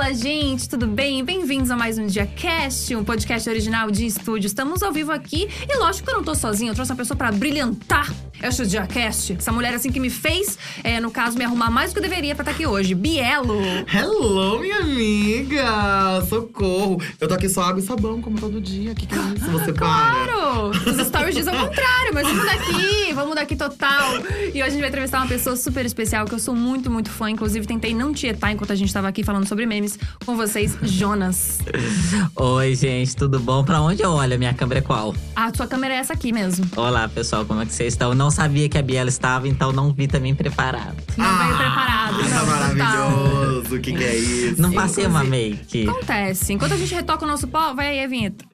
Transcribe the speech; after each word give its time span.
Fala, 0.00 0.14
gente, 0.14 0.66
tudo 0.66 0.86
bem? 0.86 1.22
Bem-vindos 1.22 1.70
a 1.70 1.76
mais 1.76 1.98
um 1.98 2.06
Dia 2.06 2.24
Cast, 2.24 2.96
um 2.96 3.04
podcast 3.04 3.46
original 3.50 3.90
de 3.90 4.06
estúdio. 4.06 4.46
Estamos 4.46 4.82
ao 4.82 4.90
vivo 4.90 5.12
aqui 5.12 5.46
e 5.68 5.76
lógico 5.76 6.06
que 6.06 6.10
eu 6.14 6.16
não 6.16 6.24
tô 6.24 6.34
sozinha, 6.34 6.70
eu 6.70 6.74
trouxe 6.74 6.90
uma 6.90 6.96
pessoa 6.96 7.18
pra 7.18 7.30
brilhantar 7.30 8.10
este 8.42 8.66
Dia 8.66 8.86
Cast. 8.86 9.34
Essa 9.34 9.52
mulher 9.52 9.74
assim 9.74 9.90
que 9.90 10.00
me 10.00 10.10
fez, 10.10 10.58
é, 10.82 11.00
no 11.00 11.10
caso, 11.10 11.36
me 11.36 11.44
arrumar 11.44 11.70
mais 11.70 11.90
do 11.90 11.94
que 11.94 11.98
eu 11.98 12.08
deveria 12.08 12.34
pra 12.34 12.42
estar 12.42 12.52
aqui 12.52 12.66
hoje. 12.66 12.94
Bielo! 12.94 13.60
Hello, 13.92 14.58
minha 14.60 14.78
amiga! 14.78 16.24
Socorro! 16.28 17.00
Eu 17.20 17.28
tô 17.28 17.34
aqui 17.34 17.48
só 17.48 17.62
água 17.62 17.80
e 17.80 17.82
sabão, 17.82 18.20
como 18.20 18.38
todo 18.40 18.60
dia. 18.60 18.94
Que 18.94 19.06
que 19.06 19.14
é 19.14 19.18
isso? 19.36 19.50
Você 19.50 19.72
para? 19.72 20.26
Claro! 20.26 20.70
Os 20.70 21.06
stories 21.06 21.34
dizem 21.34 21.54
ao 21.54 21.66
contrário, 21.66 22.14
mas 22.14 22.26
vamos 22.26 22.44
daqui, 22.46 23.12
vamos 23.14 23.34
daqui 23.34 23.56
total. 23.56 24.14
E 24.46 24.50
hoje 24.50 24.62
a 24.62 24.70
gente 24.70 24.80
vai 24.80 24.88
entrevistar 24.88 25.18
uma 25.18 25.28
pessoa 25.28 25.56
super 25.56 25.84
especial 25.84 26.26
que 26.26 26.34
eu 26.34 26.38
sou 26.38 26.54
muito, 26.54 26.90
muito 26.90 27.10
fã. 27.10 27.30
Inclusive, 27.30 27.66
tentei 27.66 27.94
não 27.94 28.12
tietar 28.12 28.52
enquanto 28.52 28.72
a 28.72 28.76
gente 28.76 28.92
tava 28.92 29.08
aqui 29.08 29.22
falando 29.22 29.46
sobre 29.46 29.66
memes 29.66 29.98
com 30.24 30.36
vocês, 30.36 30.76
Jonas. 30.82 31.58
Oi, 32.36 32.74
gente, 32.74 33.14
tudo 33.16 33.38
bom? 33.38 33.64
Pra 33.64 33.80
onde 33.82 34.02
eu 34.02 34.10
olho? 34.10 34.34
A 34.34 34.38
minha 34.38 34.54
câmera 34.54 34.80
é 34.80 34.82
qual? 34.82 35.14
A 35.36 35.52
sua 35.54 35.66
câmera 35.66 35.94
é 35.94 35.98
essa 35.98 36.12
aqui 36.12 36.32
mesmo. 36.32 36.66
Olá, 36.76 37.08
pessoal, 37.08 37.44
como 37.44 37.60
é 37.60 37.66
que 37.66 37.72
vocês 37.72 37.92
estão? 37.92 38.14
Não 38.14 38.29
sabia 38.30 38.68
que 38.68 38.76
a 38.78 38.82
Biela 38.82 39.08
estava, 39.08 39.46
então 39.48 39.72
não 39.72 39.92
vi 39.92 40.06
também 40.06 40.34
preparado. 40.34 40.96
Não 41.16 41.38
veio 41.38 41.56
preparado. 41.56 42.14
Ah, 42.14 42.22
não, 42.22 42.28
tá 42.28 42.44
maravilhoso! 42.44 43.76
O 43.76 43.80
que, 43.80 43.92
que 43.92 44.04
é 44.04 44.16
isso? 44.16 44.60
Não 44.62 44.72
passei 44.72 45.06
uma 45.06 45.24
Inclusive- 45.24 45.50
make. 45.56 45.88
Acontece. 45.88 46.52
Enquanto 46.52 46.72
a 46.72 46.76
gente 46.76 46.94
retoca 46.94 47.24
o 47.24 47.28
nosso 47.28 47.46
pó, 47.48 47.72
vai 47.74 47.88
aí 47.88 48.04
a 48.04 48.06
vinheta. 48.08 48.44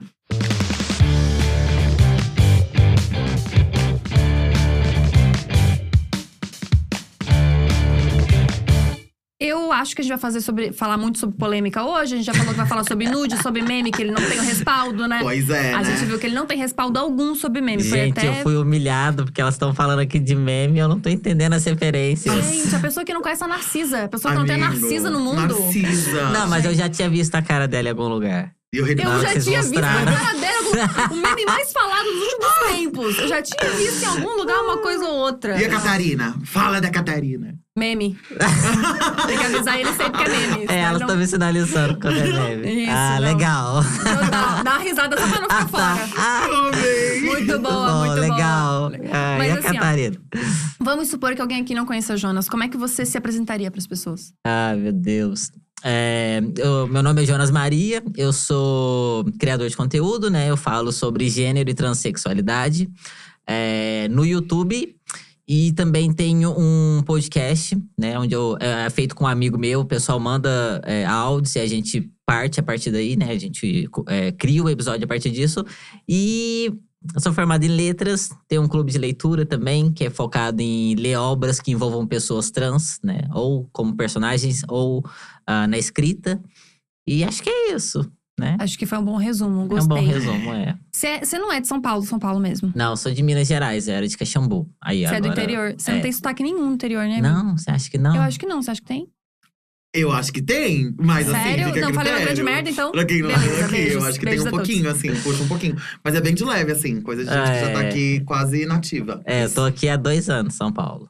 Eu 9.39 9.71
acho 9.71 9.95
que 9.95 10.01
a 10.01 10.05
gente 10.05 10.13
vai 10.13 10.19
fazer 10.19 10.41
sobre, 10.41 10.73
falar 10.73 10.97
muito 10.97 11.19
sobre 11.19 11.37
polêmica 11.37 11.85
hoje. 11.85 12.15
A 12.15 12.17
gente 12.17 12.25
já 12.25 12.33
falou 12.33 12.53
que 12.53 12.57
vai 12.57 12.67
falar 12.67 12.85
sobre 12.85 13.07
nude, 13.07 13.37
sobre 13.43 13.61
meme, 13.61 13.91
que 13.91 14.01
ele 14.01 14.11
não 14.11 14.23
tem 14.27 14.39
o 14.39 14.43
respaldo, 14.43 15.07
né? 15.07 15.19
Pois 15.21 15.51
é, 15.51 15.75
A 15.75 15.83
né? 15.83 15.85
gente 15.85 16.07
viu 16.07 16.19
que 16.19 16.25
ele 16.25 16.35
não 16.35 16.47
tem 16.47 16.57
respaldo 16.57 16.99
algum 16.99 17.35
sobre 17.35 17.61
meme. 17.61 17.83
Gente, 17.83 18.19
até. 18.19 18.29
eu 18.31 18.43
fui 18.43 18.57
humilhado 18.57 19.27
porque 19.27 19.39
elas 19.39 19.55
estão 19.55 19.75
falando 19.75 19.99
aqui 19.99 20.19
de 20.19 20.35
meme 20.35 20.79
e 20.79 20.81
eu 20.81 20.89
não 20.89 20.99
tô 20.99 21.11
entendendo 21.11 21.53
as 21.53 21.67
referências. 21.67 22.35
Gente, 22.35 22.75
a 22.75 22.79
pessoa 22.79 23.05
que 23.05 23.13
não 23.13 23.21
conhece 23.21 23.45
a 23.45 23.49
Narcisa. 23.49 24.05
A 24.05 24.09
pessoa 24.09 24.33
que 24.33 24.39
não 24.39 24.47
tem 24.47 24.55
Amigo, 24.57 24.81
Narcisa 24.81 25.11
no 25.11 25.21
mundo. 25.21 25.37
Narcisa! 25.37 26.31
Não, 26.31 26.49
mas 26.49 26.65
eu 26.65 26.75
já 26.75 26.89
tinha 26.89 27.11
visto 27.11 27.35
a 27.35 27.43
cara 27.43 27.69
dela 27.69 27.89
em 27.89 27.91
algum 27.91 28.09
lugar. 28.09 28.56
E 28.77 28.79
eu 28.79 28.87
Eu 28.87 28.97
Não, 29.11 29.21
já 29.23 29.41
tinha 29.41 29.63
visto 29.63 29.81
dela, 29.81 31.09
o 31.11 31.17
meme 31.17 31.45
mais 31.47 31.73
falado 31.73 32.05
dos 32.05 32.23
últimos 32.23 32.77
tempos. 32.77 33.19
Eu 33.19 33.29
já 33.29 33.41
tinha 33.41 33.71
visto 33.73 34.03
em 34.03 34.07
algum 34.07 34.37
lugar 34.37 34.59
uma 34.63 34.79
coisa 34.79 35.05
ou 35.07 35.15
outra. 35.15 35.59
E 35.59 35.65
a 35.65 35.69
Catarina? 35.71 36.37
Fala 36.45 36.79
da 36.81 36.91
Catarina. 36.91 37.55
Meme. 37.75 38.19
Tem 39.27 39.39
que 39.39 39.45
avisar 39.45 39.79
ele 39.81 39.93
sempre 39.95 40.13
que 40.25 40.25
é 40.25 40.29
meme. 40.29 40.67
É, 40.69 40.79
elas 40.81 40.95
ele 40.97 41.05
estão 41.05 41.17
me 41.17 41.27
sinalizando 41.27 41.99
quando 42.01 42.19
é 42.19 42.25
meme. 42.57 42.83
Isso, 42.83 42.93
ah, 42.93 43.15
não. 43.21 43.27
legal. 43.29 43.75
não- 43.83 44.31
Dá, 44.31 44.63
dá 44.63 44.71
uma 44.73 44.79
risada 44.79 45.17
só 45.19 45.27
pra 45.29 45.41
não 45.41 45.49
ficar 45.49 45.69
fora. 45.69 46.09
Ah! 46.19 46.47
Muito 47.25 47.59
boa, 47.59 47.87
bom, 47.93 47.99
muito 48.07 48.21
legal. 48.21 48.91
boa. 48.91 49.01
Ah, 49.13 49.35
Mas 49.39 49.49
e 49.49 49.51
a 49.51 49.55
assim, 49.55 49.69
ó, 49.69 49.73
Catarina? 49.73 50.17
Vamos 50.81 51.09
supor 51.09 51.35
que 51.35 51.41
alguém 51.41 51.61
aqui 51.63 51.75
não 51.75 51.87
conheça 51.87 52.17
Jonas. 52.17 52.49
Como 52.49 52.63
é 52.63 52.69
que 52.69 52.77
você 52.77 53.05
se 53.07 53.17
apresentaria 53.17 53.71
pras 53.71 53.87
pessoas? 53.87 54.33
Ah, 54.47 54.75
meu 54.77 54.93
Deus. 54.93 55.51
É, 55.89 56.43
eu- 56.57 56.89
meu 56.89 57.01
nome 57.01 57.23
é 57.23 57.25
Jonas 57.27 57.49
Maria, 57.49 58.03
eu 58.17 58.33
sou 58.33 59.25
criador 59.39 59.69
de 59.69 59.77
conteúdo, 59.77 60.29
né? 60.29 60.51
Eu 60.51 60.57
falo 60.57 60.91
sobre 60.91 61.29
gênero 61.29 61.71
e 61.71 61.75
transexualidade 61.75 62.91
é, 63.47 64.09
no 64.09 64.25
YouTube. 64.27 64.97
E 65.47 65.71
também 65.75 66.13
tenho 66.13 66.53
um 66.59 67.05
podcast, 67.07 67.79
né? 67.97 68.19
Onde 68.19 68.35
eu, 68.35 68.57
é 68.59 68.91
feito 68.91 69.15
com 69.15 69.23
um 69.23 69.29
amigo 69.29 69.57
meu, 69.57 69.83
o 69.83 69.85
pessoal 69.85 70.19
manda 70.19 70.83
é, 70.85 71.05
áudios 71.05 71.55
e 71.55 71.61
a 71.61 71.67
gente 71.69 72.11
parte 72.27 72.59
a 72.59 72.65
partir 72.65 72.91
daí, 72.91 73.15
né? 73.15 73.31
A 73.31 73.39
gente 73.39 73.89
é, 74.09 74.33
cria 74.33 74.65
o 74.65 74.69
episódio 74.69 75.05
a 75.05 75.07
partir 75.07 75.31
disso. 75.31 75.65
E 76.09 76.73
eu 77.15 77.21
sou 77.21 77.33
formado 77.33 77.63
em 77.63 77.69
letras, 77.69 78.31
tenho 78.49 78.63
um 78.63 78.67
clube 78.67 78.91
de 78.91 78.99
leitura 78.99 79.47
também, 79.47 79.93
que 79.93 80.05
é 80.05 80.11
focado 80.11 80.61
em 80.61 80.97
ler 80.97 81.15
obras 81.17 81.61
que 81.61 81.71
envolvam 81.71 82.05
pessoas 82.05 82.51
trans, 82.51 82.99
né? 83.05 83.21
Ou 83.33 83.69
como 83.73 83.97
personagens, 83.97 84.63
ou 84.67 85.05
ah, 85.47 85.67
na 85.67 85.79
escrita. 85.79 86.41
E 87.07 87.23
acho 87.25 87.43
que 87.43 87.49
é 87.51 87.75
isso, 87.75 88.11
né? 88.39 88.57
Acho 88.59 88.77
que 88.79 88.85
foi 88.87 88.99
um 88.99 89.05
bom 89.05 89.17
resumo. 89.17 89.61
É 89.61 89.65
um 89.65 89.69
Gostei. 89.69 89.89
bom 89.97 90.05
resumo, 90.07 90.53
é. 90.53 90.77
Você 90.93 91.39
não 91.39 91.53
é 91.53 91.61
de 91.61 91.69
São 91.69 91.81
Paulo, 91.81 92.03
São 92.05 92.19
Paulo 92.19 92.41
mesmo. 92.41 92.73
Não, 92.75 92.91
eu 92.91 92.97
sou 92.97 93.13
de 93.13 93.23
Minas 93.23 93.47
Gerais, 93.47 93.87
eu 93.89 93.95
era 93.95 94.09
de 94.09 94.17
Caxambu. 94.17 94.69
Aí 94.83 95.07
Você 95.07 95.15
é 95.15 95.21
do 95.21 95.29
interior. 95.29 95.75
Você 95.79 95.91
é. 95.91 95.95
não 95.95 96.01
tem 96.03 96.13
sotaque 96.13 96.43
nenhum 96.43 96.67
no 96.67 96.75
interior, 96.75 97.05
né? 97.05 97.19
amigo? 97.19 97.29
Não, 97.29 97.57
você 97.57 97.71
acha 97.71 97.89
que 97.91 97.99
não? 97.99 98.15
Eu 98.17 98.23
acho 98.23 98.39
que 98.39 98.47
não. 98.47 98.61
Você 98.63 98.71
acha 98.73 98.81
que 98.81 98.87
tem? 98.89 99.09
Eu 99.95 100.13
acho 100.13 100.31
que 100.31 100.43
tem, 100.43 100.93
mas 100.99 101.27
assim, 101.27 101.43
Sério? 101.43 101.67
fica 101.69 101.79
a 101.79 101.89
não, 101.89 101.95
falei 101.95 102.13
uma 102.13 102.21
grande 102.21 102.43
merda, 102.43 102.69
então. 102.69 102.93
Pra 102.93 103.05
quem 103.07 103.23
não 103.23 103.29
Beleza, 103.29 103.65
aqui, 103.65 103.73
beijos, 103.73 103.95
eu 103.95 104.05
acho 104.05 104.19
que 104.21 104.27
tem 104.27 104.35
um 104.41 104.45
todos. 104.45 104.59
pouquinho, 104.59 104.91
assim, 104.91 105.15
puxa 105.23 105.43
um 105.43 105.49
pouquinho. 105.49 105.77
Mas 106.05 106.15
é 106.15 106.21
bem 106.21 106.35
de 106.35 106.45
leve, 106.45 106.73
assim, 106.73 107.01
coisa 107.01 107.25
de 107.25 107.31
gente 107.31 107.51
que 107.51 107.61
já 107.61 107.73
tá 107.73 107.83
É. 107.83 107.89
aqui 107.89 108.21
quase 108.27 108.67
nativa. 108.67 109.23
É, 109.25 109.45
eu 109.45 109.55
tô 109.55 109.63
aqui 109.65 109.89
há 109.89 109.97
dois 109.97 110.29
anos, 110.29 110.53
São 110.55 110.71
Paulo. 110.71 111.09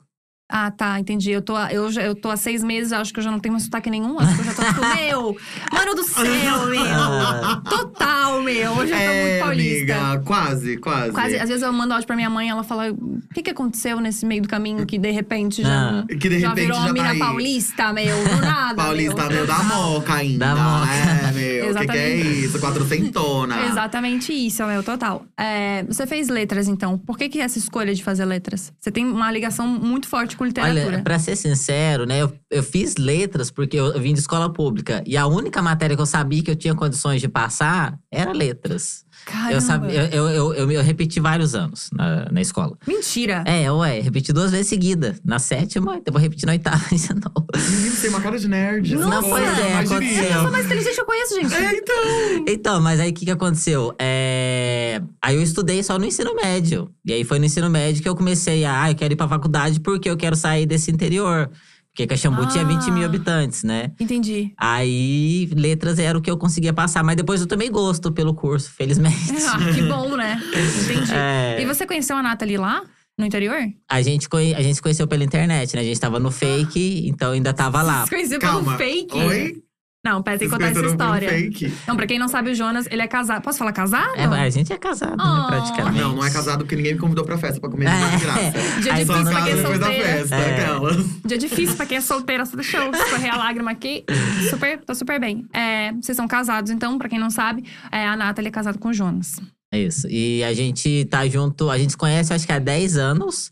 Ah, 0.49 0.71
tá, 0.71 0.99
entendi. 1.01 1.31
Eu 1.33 1.43
tô, 1.43 1.57
há- 1.57 1.73
eu, 1.73 1.91
já- 1.91 2.03
eu 2.03 2.15
tô 2.15 2.31
há 2.31 2.37
seis 2.37 2.62
meses, 2.62 2.93
acho 2.93 3.12
que 3.12 3.19
eu 3.19 3.25
já 3.25 3.31
não 3.33 3.41
tenho 3.41 3.53
mais 3.53 3.65
sotaque 3.65 3.91
nenhum. 3.91 4.19
Acho 4.21 4.34
que 4.34 4.41
eu 4.43 4.45
já 4.45 4.55
tô 4.55 4.62
tipo, 4.65 4.81
meu, 4.97 5.37
mano 5.73 5.95
do 5.97 6.05
céu, 6.05 6.67
meu. 6.67 7.62
Total, 7.69 8.43
meu. 8.43 8.81
Eu 8.81 8.87
já 8.87 8.97
tô 8.97 9.03
é, 9.03 9.23
muito 9.31 9.45
paulista. 9.45 9.95
amiga, 9.97 10.23
quase, 10.25 10.77
quase. 10.77 11.11
Quase, 11.12 11.37
às 11.37 11.49
vezes 11.49 11.62
eu 11.62 11.73
mando 11.73 11.93
áudio 11.95 12.06
pra 12.06 12.15
minha 12.17 12.31
mãe 12.31 12.49
ela 12.49 12.62
fala: 12.62 12.91
o 12.93 13.21
que, 13.35 13.43
que 13.43 13.51
aconteceu 13.51 13.99
nesse 14.01 14.25
meio 14.25 14.43
do 14.43 14.49
caminho 14.49 14.87
que 14.87 14.99
de 14.99 15.11
repente 15.11 15.62
já, 15.62 15.69
Ah. 16.01 16.05
Que 16.06 16.29
de 16.29 16.39
já 16.41 16.49
repente 16.51 16.65
virou 16.67 16.79
uma 16.79 16.87
já 16.89 16.95
tá 16.95 17.01
mina 17.03 17.11
aí. 17.11 17.19
paulista, 17.19 17.93
meu? 17.93 18.25
Do 18.25 18.37
nada. 18.41 18.75
Paulista 18.77 19.29
meu. 19.29 19.47
da 19.47 19.62
moca 19.65 20.15
ainda. 20.15 20.55
Da 20.55 20.55
moca. 20.55 20.93
É, 20.93 21.33
meu. 21.33 21.71
O 21.73 21.75
que, 21.79 21.87
que 21.87 21.93
é 21.99 22.11
Exatamente. 22.19 22.45
isso? 22.45 22.59
Quatrocentona. 22.61 23.67
Exatamente 23.67 24.33
isso, 24.33 24.65
meu, 24.65 24.83
total. 24.83 25.27
É, 25.37 25.83
você 25.85 26.06
fez 26.06 26.29
letras, 26.29 26.69
então. 26.69 26.97
Por 26.99 27.19
que, 27.19 27.29
que 27.29 27.41
essa 27.41 27.59
escolha 27.59 27.95
de 27.95 28.03
fazer 28.05 28.25
letras? 28.25 28.73
Você 28.81 28.91
tem 28.91 29.05
uma 29.05 29.31
ligação 29.33 29.67
muito 29.67 30.06
forte 30.09 30.36
com 30.37 30.45
literatura. 30.45 30.87
Olha, 30.87 31.03
pra 31.03 31.19
ser 31.19 31.37
sincero, 31.37 32.05
né? 32.05 32.23
Eu, 32.23 32.33
eu 32.51 32.63
fiz 32.63 32.97
letras 32.97 33.51
porque 33.51 33.79
eu, 33.79 33.87
eu 33.87 34.01
vim 34.01 34.13
de 34.13 34.21
escola 34.21 34.53
pública. 34.53 35.03
E 35.07 35.17
a 35.17 35.27
única 35.27 35.63
matéria 35.63 35.97
que 35.97 36.03
eu 36.03 36.07
sabia 36.07 36.43
que 36.43 36.51
eu 36.51 36.57
tinha 36.57 36.75
condições 36.75 37.21
de 37.21 37.29
passar 37.29 37.99
era 38.11 38.33
letras. 38.33 39.06
Caramba. 39.26 39.53
Eu, 39.54 39.60
sabia, 39.60 40.09
eu, 40.14 40.28
eu, 40.31 40.54
eu, 40.54 40.70
eu 40.70 40.82
repeti 40.84 41.19
vários 41.19 41.53
anos 41.56 41.91
na, 41.92 42.31
na 42.31 42.41
escola. 42.41 42.78
Mentira. 42.87 43.42
É, 43.44 43.70
ué, 43.72 43.98
repeti 43.98 44.32
duas 44.32 44.53
vezes 44.53 44.69
seguida. 44.69 45.16
Na 45.25 45.41
sétima, 45.41 46.00
depois 46.00 46.22
repeti 46.22 46.47
na 46.47 46.53
oitava 46.53 46.84
e 46.94 47.12
novo. 47.12 47.47
Menino, 47.70 47.97
tem 47.97 48.10
uma 48.10 48.20
cara 48.20 48.38
de 48.38 48.47
nerd. 48.47 48.94
Não, 48.94 49.20
Pô, 49.20 49.31
pois 49.31 49.59
é, 49.59 49.78
aconteceu. 49.78 50.25
Eu 50.25 50.42
sou 50.42 50.50
mais 50.53 50.66
inteligente 50.66 50.98
eu 50.98 51.04
conheço, 51.04 51.34
gente. 51.34 51.54
É, 51.54 51.76
então. 51.76 52.44
Então, 52.47 52.81
mas 52.81 53.00
aí 53.00 53.10
o 53.10 53.12
que, 53.12 53.25
que 53.25 53.31
aconteceu? 53.32 53.92
É, 53.98 55.03
Aí 55.20 55.34
eu 55.34 55.43
estudei 55.43 55.82
só 55.82 55.98
no 55.98 56.04
ensino 56.04 56.37
médio. 56.37 56.88
E 57.04 57.12
aí 57.12 57.25
foi 57.25 57.41
no 57.41 57.47
ensino 57.47 57.69
médio 57.69 58.00
que 58.00 58.08
eu 58.08 58.14
comecei 58.14 58.64
a. 58.64 58.84
Ah, 58.84 58.91
eu 58.93 58.94
quero 58.94 59.12
ir 59.12 59.16
pra 59.16 59.26
faculdade 59.26 59.81
porque 59.81 60.08
eu 60.08 60.16
quero 60.16 60.37
sair 60.37 60.66
desse 60.66 60.88
interior. 60.88 61.50
Porque 61.97 62.07
Caxambu 62.07 62.45
tinha 62.49 62.62
20 62.62 62.91
mil 62.91 63.05
Ah. 63.05 63.07
habitantes, 63.07 63.65
né? 63.65 63.91
Entendi. 63.99 64.53
Aí 64.59 65.49
letras 65.57 65.99
era 65.99 66.19
o 66.19 66.21
que 66.21 66.31
eu 66.31 66.37
conseguia 66.37 66.71
passar. 66.75 67.03
Mas 67.03 67.17
depois 67.17 67.41
eu 67.41 67.47
tomei 67.47 67.71
gosto 67.71 68.12
pelo 68.12 68.34
curso, 68.34 68.71
felizmente. 68.71 69.17
Ah, 69.49 69.73
que 69.75 69.81
bom, 69.81 70.15
né? 70.15 70.39
Entendi. 70.85 71.11
É. 71.17 71.56
E 71.59 71.65
você 71.65 71.87
conheceu 71.87 72.15
a 72.17 72.23
Nathalie 72.23 72.59
lá? 72.59 72.83
No 73.19 73.25
interior? 73.25 73.56
A 73.89 74.03
gente, 74.03 74.29
a 74.55 74.61
gente 74.62 74.75
se 74.75 74.83
conheceu 74.83 75.06
pela 75.09 75.25
internet, 75.25 75.75
né? 75.75 75.81
A 75.81 75.85
gente 75.85 75.99
tava 75.99 76.21
no 76.21 76.31
fake, 76.31 77.09
então 77.09 77.33
ainda 77.33 77.55
tava 77.55 77.81
lá. 77.81 78.05
Você 78.05 78.15
conheceu 78.15 78.39
Calma. 78.39 78.77
pelo 78.77 78.91
fake? 78.91 79.17
Oi? 79.17 79.62
Não, 80.09 80.22
pera, 80.22 80.39
tem 80.39 80.49
que 80.49 80.55
Vocês 80.56 80.69
contar 80.72 80.81
essa 80.81 80.91
história. 80.93 81.28
Fake? 81.28 81.75
Não, 81.87 81.97
pra 81.97 82.06
quem 82.06 82.19
não 82.19 82.28
sabe, 82.28 82.50
o 82.50 82.55
Jonas, 82.55 82.87
ele 82.91 83.03
é 83.03 83.09
casado. 83.09 83.43
Posso 83.43 83.59
falar 83.59 83.72
casado? 83.72 84.15
É, 84.17 84.25
a 84.25 84.50
gente 84.50 84.72
é 84.72 84.77
casado, 84.78 85.17
Oh. 85.21 85.37
né, 85.43 85.44
praticamente. 85.49 85.99
Não, 86.00 86.15
não 86.17 86.25
é 86.25 86.31
casado 86.31 86.59
porque 86.59 86.77
ninguém 86.77 86.94
me 86.94 87.00
convidou 87.00 87.25
pra 87.25 87.37
festa 87.39 87.61
pra 87.61 87.69
comer 87.69 87.87
É. 87.89 88.17
de 88.17 88.25
graça. 88.25 88.53
Dia 88.83 88.93
Aí 88.94 89.05
difícil 89.05 89.06
quando 89.06 89.31
pra 89.31 89.41
Só 89.41 89.44
quem 89.44 89.53
é 89.53 89.56
casa 89.56 89.62
depois 89.62 89.78
da 89.81 89.87
solteira. 89.87 90.09
festa, 90.09 90.37
É. 90.37 91.28
Dia 91.28 91.39
difícil 91.39 91.77
pra 91.77 91.87
quem 91.87 91.97
é 91.99 92.00
solteira, 92.00 92.47
só 92.47 92.56
deixa 92.56 92.77
eu 92.78 92.91
escorrer 92.93 93.34
a 93.34 93.37
lágrima 93.37 93.71
aqui. 93.72 94.05
Super, 94.50 94.78
tô 94.84 94.94
super 94.94 95.19
bem. 95.20 95.44
É, 95.53 95.93
vocês 95.93 96.14
são 96.17 96.29
casados, 96.29 96.70
então, 96.70 96.97
pra 96.99 97.08
quem 97.08 97.19
não 97.19 97.31
sabe, 97.31 97.64
é, 97.91 98.06
a 98.06 98.17
Nathalie 98.17 98.49
é 98.49 98.53
casada 98.53 98.79
com 98.79 98.88
o 98.88 98.93
Jonas. 98.93 99.41
É 99.73 99.81
isso. 99.81 100.06
E 100.08 100.44
a 100.44 100.55
gente 100.55 101.05
tá 101.06 101.26
junto, 101.26 101.69
a 101.70 101.76
gente 101.79 101.91
se 101.91 101.97
conhece 101.97 102.32
acho 102.32 102.47
que 102.47 102.53
há 102.53 102.58
10 102.58 102.97
anos. 102.97 103.50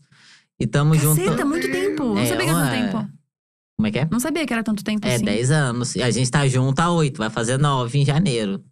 E 0.57 0.65
tamo 0.65 0.95
junto. 0.95 1.21
Caceta, 1.21 1.43
muito 1.43 1.69
tempo. 1.69 2.05
Não 2.15 2.17
É, 2.19 2.25
sabia 2.27 2.45
que 2.45 2.49
era 2.51 2.69
tempo. 2.71 3.07
Como 3.77 3.87
é 3.87 3.91
que 3.91 3.99
é? 3.99 4.07
Não 4.09 4.19
sabia 4.19 4.45
que 4.45 4.53
era 4.53 4.63
tanto 4.63 4.83
tempo 4.83 5.05
É, 5.07 5.15
assim. 5.15 5.25
10 5.25 5.51
anos. 5.51 5.95
E 5.95 6.01
a 6.01 6.09
gente 6.09 6.29
tá 6.31 6.47
junto 6.47 6.79
há 6.79 6.89
8, 6.91 7.17
vai 7.17 7.29
fazer 7.29 7.57
9 7.57 7.99
em 7.99 8.05
janeiro. 8.05 8.63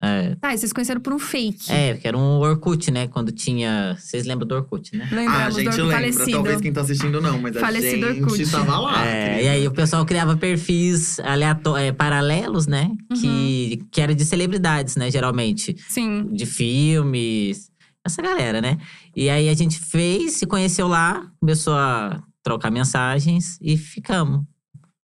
É. 0.00 0.36
Tá, 0.36 0.54
e 0.54 0.58
vocês 0.58 0.72
conheceram 0.72 1.00
por 1.00 1.12
um 1.12 1.18
fake. 1.18 1.72
É, 1.72 1.92
porque 1.94 2.06
era 2.06 2.16
um 2.16 2.38
Orkut, 2.38 2.88
né? 2.92 3.08
Quando 3.08 3.32
tinha. 3.32 3.96
Vocês 3.98 4.24
lembram 4.26 4.46
do 4.46 4.54
Orkut, 4.54 4.96
né? 4.96 5.08
Ah, 5.10 5.14
a 5.14 5.16
Lembramos 5.48 5.54
gente 5.56 5.76
lembra. 5.80 5.96
falecido. 5.96 6.30
Talvez 6.30 6.60
quem 6.60 6.72
tá 6.72 6.80
assistindo 6.82 7.20
não, 7.20 7.36
mas 7.40 7.56
a 7.56 7.60
Falecido 7.60 8.06
gente 8.14 8.22
Orkut. 8.22 8.48
tava 8.48 8.78
lá. 8.78 9.04
É, 9.04 9.42
e 9.42 9.48
aí 9.48 9.66
o 9.66 9.72
pessoal 9.72 10.06
criava 10.06 10.36
perfis 10.36 11.18
aleato- 11.18 11.76
é, 11.76 11.90
paralelos, 11.90 12.68
né? 12.68 12.92
Uhum. 13.10 13.20
Que, 13.20 13.82
que 13.90 14.00
era 14.00 14.14
de 14.14 14.24
celebridades, 14.24 14.94
né? 14.94 15.10
Geralmente. 15.10 15.74
Sim. 15.88 16.28
De 16.32 16.46
filmes. 16.46 17.68
Essa 18.06 18.22
galera, 18.22 18.60
né? 18.60 18.78
E 19.16 19.28
aí 19.28 19.48
a 19.48 19.54
gente 19.54 19.80
fez, 19.80 20.34
se 20.34 20.46
conheceu 20.46 20.86
lá, 20.86 21.26
começou 21.40 21.74
a 21.74 22.22
trocar 22.48 22.70
mensagens 22.70 23.58
e 23.60 23.76
ficamos. 23.76 24.40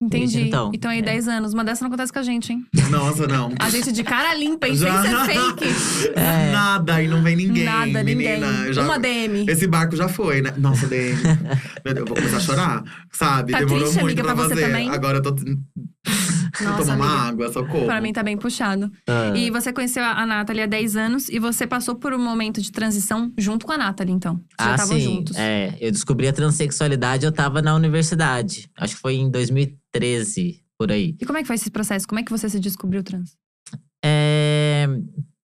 Entendi. 0.02 0.24
Desde 0.34 0.42
então. 0.50 0.70
Então 0.74 0.92
aí, 0.92 1.00
É. 1.00 1.02
10 1.02 1.28
anos. 1.30 1.54
Uma 1.54 1.64
dessa 1.64 1.82
não 1.82 1.88
acontece 1.88 2.12
com 2.12 2.20
a 2.20 2.24
gente, 2.24 2.52
hein? 2.52 2.66
Nossa, 2.90 3.26
não. 3.26 3.54
A 3.58 3.70
gente 3.70 3.90
de 3.94 4.04
cara 4.04 4.36
limpa? 4.36 4.68
Sem 4.68 4.76
Já. 4.76 5.02
ser 5.02 5.16
fake. 5.26 5.66
Nada, 6.52 7.02
e 7.02 7.08
não 7.08 7.24
vem 7.24 7.38
ninguém. 7.38 7.64
Nada, 7.64 8.04
ninguém. 8.04 8.16
menina. 8.42 8.74
Já, 8.74 8.84
Uma 8.84 9.00
DM. 9.00 9.46
Esse 9.48 9.66
barco 9.66 9.96
já 9.96 10.10
foi, 10.10 10.42
né? 10.42 10.54
Nossa, 10.58 10.88
DM. 10.88 11.16
Meu 11.86 11.94
Deus, 11.94 11.98
eu 12.00 12.06
vou 12.06 12.16
começar 12.18 12.36
a 12.38 12.40
chorar. 12.42 12.84
Sabe? 13.14 13.54
Tá 13.54 13.60
Demorou 13.60 13.84
triste, 13.84 14.02
muito 14.02 14.20
amiga, 14.20 14.24
pra, 14.24 14.34
pra 14.36 14.44
você 14.44 14.56
fazer. 14.56 14.68
também? 14.68 14.90
Agora 14.90 15.18
eu 15.20 15.22
tô. 15.22 15.34
Nossa, 16.62 16.78
tomar 16.84 16.96
uma 16.96 17.06
amiga. 17.06 17.28
água, 17.30 17.54
socorro. 17.54 17.86
Pra 17.86 18.00
mim 18.02 18.14
tá 18.14 18.22
bem 18.24 18.38
puxado. 18.38 18.92
Ah. 19.08 19.34
E 19.36 19.50
você 19.50 19.72
conheceu 19.74 20.04
a 20.04 20.26
Nathalie 20.26 20.62
há 20.64 20.66
10 20.66 20.96
anos 20.96 21.30
e 21.30 21.40
você 21.40 21.66
passou 21.66 21.96
por 21.96 22.14
um 22.14 22.20
momento 22.24 22.62
de 22.62 22.72
transição 22.72 23.32
junto 23.38 23.66
com 23.66 23.72
a 23.72 23.78
Nathalie, 23.78 24.14
então. 24.14 24.36
Vocês 24.36 24.46
já 24.60 24.72
Ah, 24.72 24.76
estavam 24.76 24.98
sim. 24.98 25.04
juntos. 25.04 25.36
É, 25.38 25.78
eu 25.80 25.92
descobri 25.92 26.28
a 26.28 26.34
transexualidade, 26.34 27.26
eu 27.26 27.32
tava 27.32 27.62
na 27.62 27.74
universidade. 27.76 28.70
Acho 28.78 28.96
que 28.96 29.02
foi 29.02 29.16
em 29.16 29.30
2013, 29.32 30.62
por 30.78 30.92
aí. 30.92 31.16
E 31.20 31.26
como 31.26 31.38
é 31.38 31.42
que 31.42 31.48
foi 31.48 31.56
esse 31.56 31.72
processo? 31.72 32.08
Como 32.08 32.20
é 32.20 32.24
que 32.24 32.32
você 32.32 32.50
se 32.50 32.60
descobriu 32.60 33.04
trans? 33.04 33.36
É, 34.04 34.88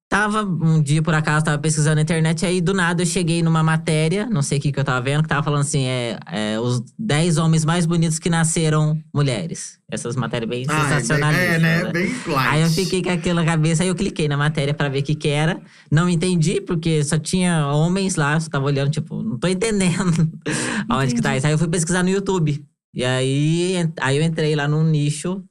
tava 0.10 0.42
um 0.44 0.82
dia, 0.82 1.04
por 1.04 1.14
acaso, 1.14 1.46
tava 1.46 1.60
pesquisando 1.60 1.98
na 1.98 2.02
internet, 2.02 2.44
aí 2.46 2.60
do 2.60 2.74
nada 2.74 3.04
eu 3.04 3.06
cheguei 3.06 3.44
numa 3.44 3.62
matéria, 3.62 4.26
não 4.26 4.42
sei 4.42 4.58
o 4.58 4.62
que, 4.62 4.72
que 4.72 4.80
eu 4.80 4.84
tava 4.84 5.00
vendo, 5.00 5.22
que 5.22 5.30
tava 5.30 5.44
falando 5.44 5.62
assim: 5.62 5.86
é, 5.86 6.20
é, 6.32 6.60
os 6.60 6.82
10 6.98 7.38
homens 7.38 7.64
mais 7.64 7.86
bonitos 7.86 8.18
que 8.18 8.30
nasceram 8.30 9.00
mulheres. 9.14 9.78
Essas 9.92 10.16
matérias 10.16 10.50
bem 10.50 10.66
Ah, 10.68 10.82
sensacionalistas. 10.82 11.48
é, 11.48 11.60
né? 11.60 11.84
né? 11.84 11.92
Bem 11.92 12.12
light. 12.28 12.50
Aí 12.54 12.62
eu 12.62 12.70
fiquei 12.70 13.02
com 13.04 13.10
aquilo 13.12 13.36
na 13.36 13.46
cabeça, 13.46 13.84
aí 13.84 13.90
eu 13.90 13.96
cliquei 13.96 14.28
na 14.28 14.36
matéria 14.38 14.74
pra 14.74 14.90
ver 14.90 15.00
o 15.00 15.04
que 15.04 15.14
que 15.16 15.28
era. 15.30 15.62
Não 15.92 16.10
entendi, 16.10 16.60
porque 16.60 17.04
só 17.04 17.18
tinha 17.20 17.68
homens 17.68 18.16
lá, 18.16 18.34
eu 18.34 18.42
só 18.42 18.50
tava 18.50 18.66
olhando, 18.66 18.90
tipo, 18.92 19.22
não 19.22 19.38
tô 19.38 19.48
entendendo 19.48 20.30
aonde 20.90 21.14
que 21.16 21.22
tá 21.22 21.38
isso. 21.38 21.46
Aí 21.48 21.54
eu 21.54 21.58
fui 21.58 21.68
pesquisar 21.68 22.02
no 22.04 22.10
YouTube. 22.10 22.64
E 22.96 23.06
aí, 23.06 23.76
aí 24.02 24.18
eu 24.18 24.24
entrei 24.24 24.56
lá 24.56 24.68
num 24.68 24.84
nicho 24.84 25.44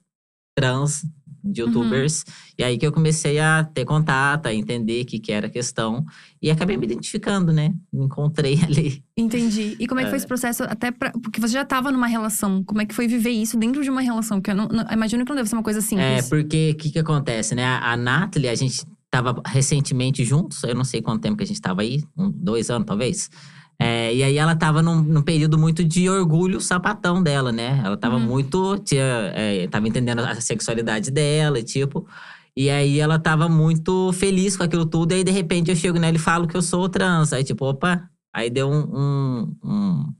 trans 0.57 1.05
de 1.43 1.61
youtubers. 1.61 2.23
E 2.57 2.63
aí 2.63 2.77
que 2.77 2.85
eu 2.85 2.91
comecei 2.91 3.39
a 3.39 3.63
ter 3.63 3.85
contato, 3.85 4.47
a 4.47 4.53
entender 4.53 5.01
o 5.03 5.05
que, 5.05 5.19
que 5.19 5.31
era 5.31 5.47
a 5.47 5.49
questão. 5.49 6.05
E 6.41 6.49
acabei 6.49 6.77
me 6.77 6.85
identificando, 6.85 7.51
né? 7.51 7.73
Me 7.91 8.05
encontrei 8.05 8.59
ali. 8.63 9.03
Entendi. 9.17 9.75
E 9.79 9.87
como 9.87 9.99
é 9.99 10.03
que 10.03 10.09
foi 10.09 10.17
esse 10.17 10.27
processo 10.27 10.63
até 10.63 10.91
pra. 10.91 11.11
Porque 11.11 11.39
você 11.41 11.53
já 11.53 11.65
tava 11.65 11.91
numa 11.91 12.07
relação. 12.07 12.63
Como 12.63 12.81
é 12.81 12.85
que 12.85 12.95
foi 12.95 13.07
viver 13.07 13.31
isso 13.31 13.57
dentro 13.57 13.83
de 13.83 13.89
uma 13.89 14.01
relação? 14.01 14.37
Porque 14.39 14.51
eu 14.51 14.55
não, 14.55 14.67
não- 14.67 14.83
eu 14.87 14.93
imagino 14.93 15.23
que 15.25 15.29
não 15.29 15.35
deve 15.37 15.49
ser 15.49 15.55
uma 15.55 15.63
coisa 15.63 15.79
É, 15.79 15.81
simples. 15.81 16.29
porque 16.29 16.71
o 16.73 16.77
que, 16.77 16.89
que 16.91 16.99
acontece, 16.99 17.53
né? 17.55 17.65
A, 17.65 17.93
a 17.93 17.97
Nathalie, 17.97 18.49
a 18.49 18.55
gente 18.55 18.85
tava 19.11 19.41
recentemente 19.45 20.23
juntos, 20.23 20.61
eu 20.63 20.75
não 20.75 20.83
sei 20.83 21.01
quanto 21.01 21.21
tempo 21.21 21.35
que 21.37 21.43
a 21.43 21.47
gente 21.47 21.59
tava 21.59 21.81
aí, 21.81 22.03
um, 22.17 22.29
dois 22.31 22.69
anos 22.69 22.85
talvez. 22.85 23.29
É, 23.81 24.13
e 24.13 24.21
aí 24.23 24.37
ela 24.37 24.55
tava 24.55 24.81
num, 24.81 25.01
num 25.01 25.21
período 25.21 25.57
muito 25.57 25.83
de 25.85 26.09
orgulho 26.09 26.59
sapatão 26.59 27.23
dela, 27.23 27.51
né? 27.51 27.81
Ela 27.83 27.95
tava 27.95 28.15
Uhum. 28.15 28.21
muito. 28.21 28.77
Tinha, 28.79 29.31
é, 29.33 29.67
tava 29.67 29.87
entendendo 29.87 30.19
a 30.19 30.35
sexualidade 30.41 31.09
dela 31.11 31.61
tipo. 31.63 32.05
E 32.57 32.69
aí 32.69 32.99
ela 32.99 33.17
tava 33.17 33.47
muito 33.47 34.11
feliz 34.11 34.57
com 34.57 34.63
aquilo 34.63 34.85
tudo. 34.85 35.13
E 35.13 35.15
aí, 35.15 35.23
de 35.23 35.31
repente, 35.31 35.69
eu 35.71 35.75
chego 35.77 35.97
nela 35.97 36.15
e 36.15 36.19
falo 36.19 36.45
que 36.45 36.57
eu 36.57 36.61
sou 36.61 36.89
trans. 36.89 37.31
Aí, 37.31 37.43
tipo, 37.43 37.63
opa. 37.65 38.03
Aí 38.35 38.49
deu 38.49 38.69
um. 38.69 38.79
um, 38.93 39.55
um 39.63 40.13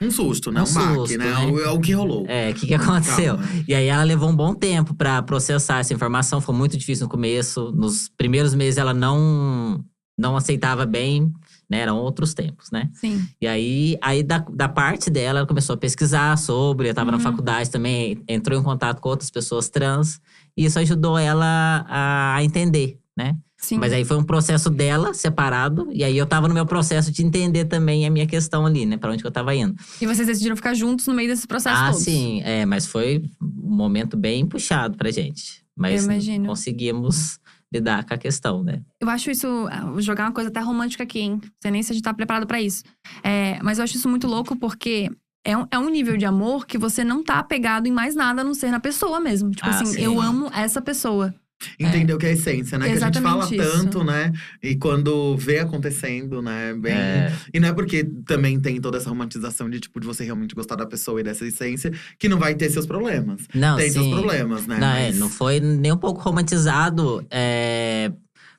Um 0.00 0.10
susto, 0.10 0.50
né? 0.50 0.62
Um 0.62 0.64
Um, 0.64 0.72
baque, 0.74 0.94
susto, 0.94 1.18
né? 1.18 1.26
né? 1.26 1.46
O, 1.52 1.60
é 1.60 1.68
o 1.70 1.78
que 1.78 1.92
rolou. 1.92 2.24
é, 2.26 2.50
o 2.50 2.54
que, 2.54 2.66
que 2.68 2.74
aconteceu? 2.74 3.36
Calma. 3.36 3.64
E 3.68 3.74
aí 3.74 3.86
ela 3.86 4.02
levou 4.02 4.30
um 4.30 4.34
bom 4.36 4.54
tempo 4.54 4.94
pra 4.94 5.22
processar 5.22 5.78
essa 5.80 5.92
informação, 5.92 6.40
foi 6.40 6.54
muito 6.54 6.76
difícil 6.78 7.04
no 7.04 7.10
começo. 7.10 7.70
Nos 7.72 8.08
primeiros 8.16 8.54
meses 8.54 8.78
ela 8.78 8.94
não 8.94 9.84
não 10.18 10.36
aceitava 10.36 10.84
bem, 10.86 11.32
né? 11.72 11.78
Eram 11.80 11.96
outros 11.96 12.34
tempos, 12.34 12.70
né? 12.70 12.90
Sim. 12.92 13.26
E 13.40 13.46
aí, 13.46 13.96
aí 14.02 14.22
da, 14.22 14.38
da 14.38 14.68
parte 14.68 15.08
dela, 15.10 15.38
ela 15.40 15.48
começou 15.48 15.72
a 15.74 15.76
pesquisar 15.78 16.36
sobre, 16.36 16.90
eu 16.90 16.94
tava 16.94 17.10
na 17.10 17.16
Uhum. 17.16 17.22
faculdade 17.22 17.70
também, 17.70 18.22
entrou 18.28 18.58
em 18.58 18.62
contato 18.62 19.00
com 19.00 19.08
outras 19.08 19.30
pessoas 19.30 19.68
trans, 19.70 20.20
e 20.56 20.64
isso 20.66 20.78
ajudou 20.78 21.16
ela 21.18 21.84
a, 21.88 22.36
a 22.36 22.44
entender, 22.44 22.98
né? 23.16 23.36
Sim. 23.56 23.78
Mas 23.78 23.92
aí 23.92 24.04
foi 24.04 24.16
um 24.18 24.24
processo 24.24 24.68
dela, 24.68 25.14
separado, 25.14 25.88
e 25.92 26.02
aí 26.02 26.18
eu 26.18 26.26
tava 26.26 26.48
no 26.48 26.52
meu 26.54 26.66
processo 26.66 27.12
de 27.12 27.24
entender 27.24 27.64
também 27.66 28.04
a 28.04 28.10
minha 28.10 28.26
questão 28.26 28.66
ali, 28.66 28.84
né? 28.84 28.96
Pra 28.96 29.10
onde 29.12 29.22
que 29.22 29.26
eu 29.26 29.30
tava 29.30 29.54
indo. 29.54 29.74
E 30.00 30.06
vocês 30.06 30.26
decidiram 30.26 30.56
ficar 30.56 30.74
juntos 30.74 31.06
no 31.06 31.14
meio 31.14 31.28
desse 31.28 31.46
processo 31.46 31.80
Ah, 31.80 31.92
sim, 31.92 32.42
é, 32.44 32.66
mas 32.66 32.86
foi 32.86 33.22
um 33.40 33.76
momento 33.76 34.16
bem 34.16 34.44
puxado 34.46 34.96
pra 34.96 35.10
gente. 35.12 35.62
Mas 35.76 36.06
conseguimos 36.44 37.38
lidar 37.72 38.04
com 38.04 38.14
a 38.14 38.18
questão, 38.18 38.62
né? 38.62 38.82
Eu 39.00 39.08
acho 39.08 39.30
isso. 39.30 39.46
ah, 39.70 39.86
Vou 39.86 40.00
jogar 40.02 40.24
uma 40.24 40.32
coisa 40.32 40.50
até 40.50 40.60
romântica 40.60 41.02
aqui, 41.04 41.20
hein? 41.20 41.40
Não 41.42 41.50
sei 41.62 41.70
nem 41.70 41.82
se 41.82 41.92
a 41.92 41.94
gente 41.94 42.04
tá 42.04 42.12
preparado 42.14 42.46
pra 42.46 42.60
isso. 42.60 42.82
É, 43.22 43.58
mas 43.62 43.78
eu 43.78 43.84
acho 43.84 43.96
isso 43.96 44.08
muito 44.08 44.26
louco 44.26 44.56
porque. 44.56 45.10
É 45.44 45.56
um, 45.56 45.66
é 45.72 45.76
um 45.76 45.88
nível 45.88 46.16
de 46.16 46.24
amor 46.24 46.64
que 46.66 46.78
você 46.78 47.02
não 47.02 47.20
tá 47.24 47.40
apegado 47.40 47.88
em 47.88 47.90
mais 47.90 48.14
nada 48.14 48.42
a 48.42 48.44
não 48.44 48.54
ser 48.54 48.70
na 48.70 48.78
pessoa 48.78 49.18
mesmo. 49.18 49.50
Tipo 49.50 49.66
Ah, 49.66 49.70
assim, 49.70 49.86
sim. 49.86 50.00
eu 50.00 50.20
amo 50.20 50.48
essa 50.54 50.80
pessoa. 50.80 51.34
Entendeu 51.78 52.18
que 52.18 52.26
é 52.26 52.30
a 52.30 52.32
essência, 52.32 52.78
né? 52.78 52.86
Que 52.86 52.92
a 52.92 52.98
gente 53.00 53.20
fala 53.20 53.44
Exatamente 53.44 53.62
isso. 53.62 53.78
tanto, 53.82 54.04
né? 54.04 54.32
E 54.62 54.76
quando 54.76 55.36
vê 55.36 55.58
acontecendo, 55.58 56.40
né? 56.42 56.74
Bem. 56.74 56.92
É, 56.92 57.32
E 57.52 57.60
não 57.60 57.68
é 57.68 57.72
porque 57.72 58.04
também 58.26 58.58
tem 58.60 58.80
toda 58.80 58.98
essa 58.98 59.08
romantização 59.08 59.68
de, 59.70 59.80
tipo, 59.80 60.00
de 60.00 60.06
você 60.06 60.24
realmente 60.24 60.54
gostar 60.54 60.76
da 60.76 60.86
pessoa 60.86 61.20
e 61.20 61.24
dessa 61.24 61.46
essência, 61.46 61.92
que 62.18 62.28
não 62.28 62.38
vai 62.38 62.54
ter 62.54 62.70
seus 62.70 62.86
problemas. 62.86 63.42
não, 63.54 63.76
tem 63.76 63.86
sim. 63.88 63.94
seus 63.94 64.08
problemas, 64.08 64.66
né? 64.66 64.78
Não, 64.78 64.86
é, 64.88 65.06
Mas- 65.08 65.18
não 65.18 65.28
foi 65.28 65.60
nem 65.60 65.92
um 65.92 65.96
pouco 65.96 66.20
romantizado. 66.20 67.24
é, 67.30 68.12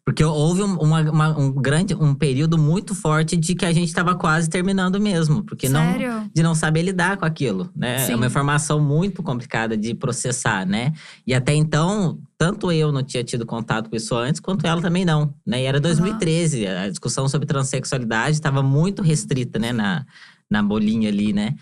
porque 0.05 0.23
houve 0.23 0.61
um, 0.61 0.75
uma- 0.75 1.09
uma- 1.09 1.39
um 1.39 1.49
grande, 1.51 1.95
um 1.95 2.13
período 2.13 2.57
muito 2.57 2.93
forte 2.93 3.37
de 3.37 3.55
que 3.55 3.65
a 3.65 3.71
gente 3.71 3.93
tava 3.93 4.15
quase 4.15 4.49
terminando 4.49 4.99
mesmo. 4.99 5.43
Porque 5.43 5.69
não, 5.69 5.93
Sério? 5.93 6.29
de 6.33 6.43
não 6.43 6.53
saber 6.53 6.81
lidar 6.81 7.15
com 7.15 7.23
aquilo, 7.25 7.69
né? 7.75 7.99
Sim. 7.99 8.11
É 8.11 8.15
uma 8.15 8.25
informação 8.25 8.81
muito 8.81 9.23
complicada 9.23 9.77
de 9.77 9.93
processar, 9.93 10.65
né? 10.65 10.91
E 11.25 11.33
até 11.33 11.53
então, 11.53 12.19
tanto 12.37 12.69
eu 12.71 12.91
não 12.91 13.01
tinha 13.01 13.23
tido 13.23 13.45
contato 13.45 13.89
com 13.89 13.95
isso 13.95 14.13
antes, 14.15 14.41
quanto 14.41 14.67
ela 14.67 14.81
também 14.81 15.05
não, 15.05 15.33
né? 15.47 15.61
E 15.61 15.65
era 15.65 15.79
2013, 15.79 16.67
a 16.67 16.89
discussão 16.89 17.29
sobre 17.29 17.47
transexualidade 17.47 18.31
estava 18.31 18.61
muito 18.61 19.01
restrita, 19.01 19.57
né? 19.57 19.71
Na, 19.71 20.05
na 20.49 20.61
bolinha 20.61 21.07
ali, 21.07 21.31
né? 21.31 21.55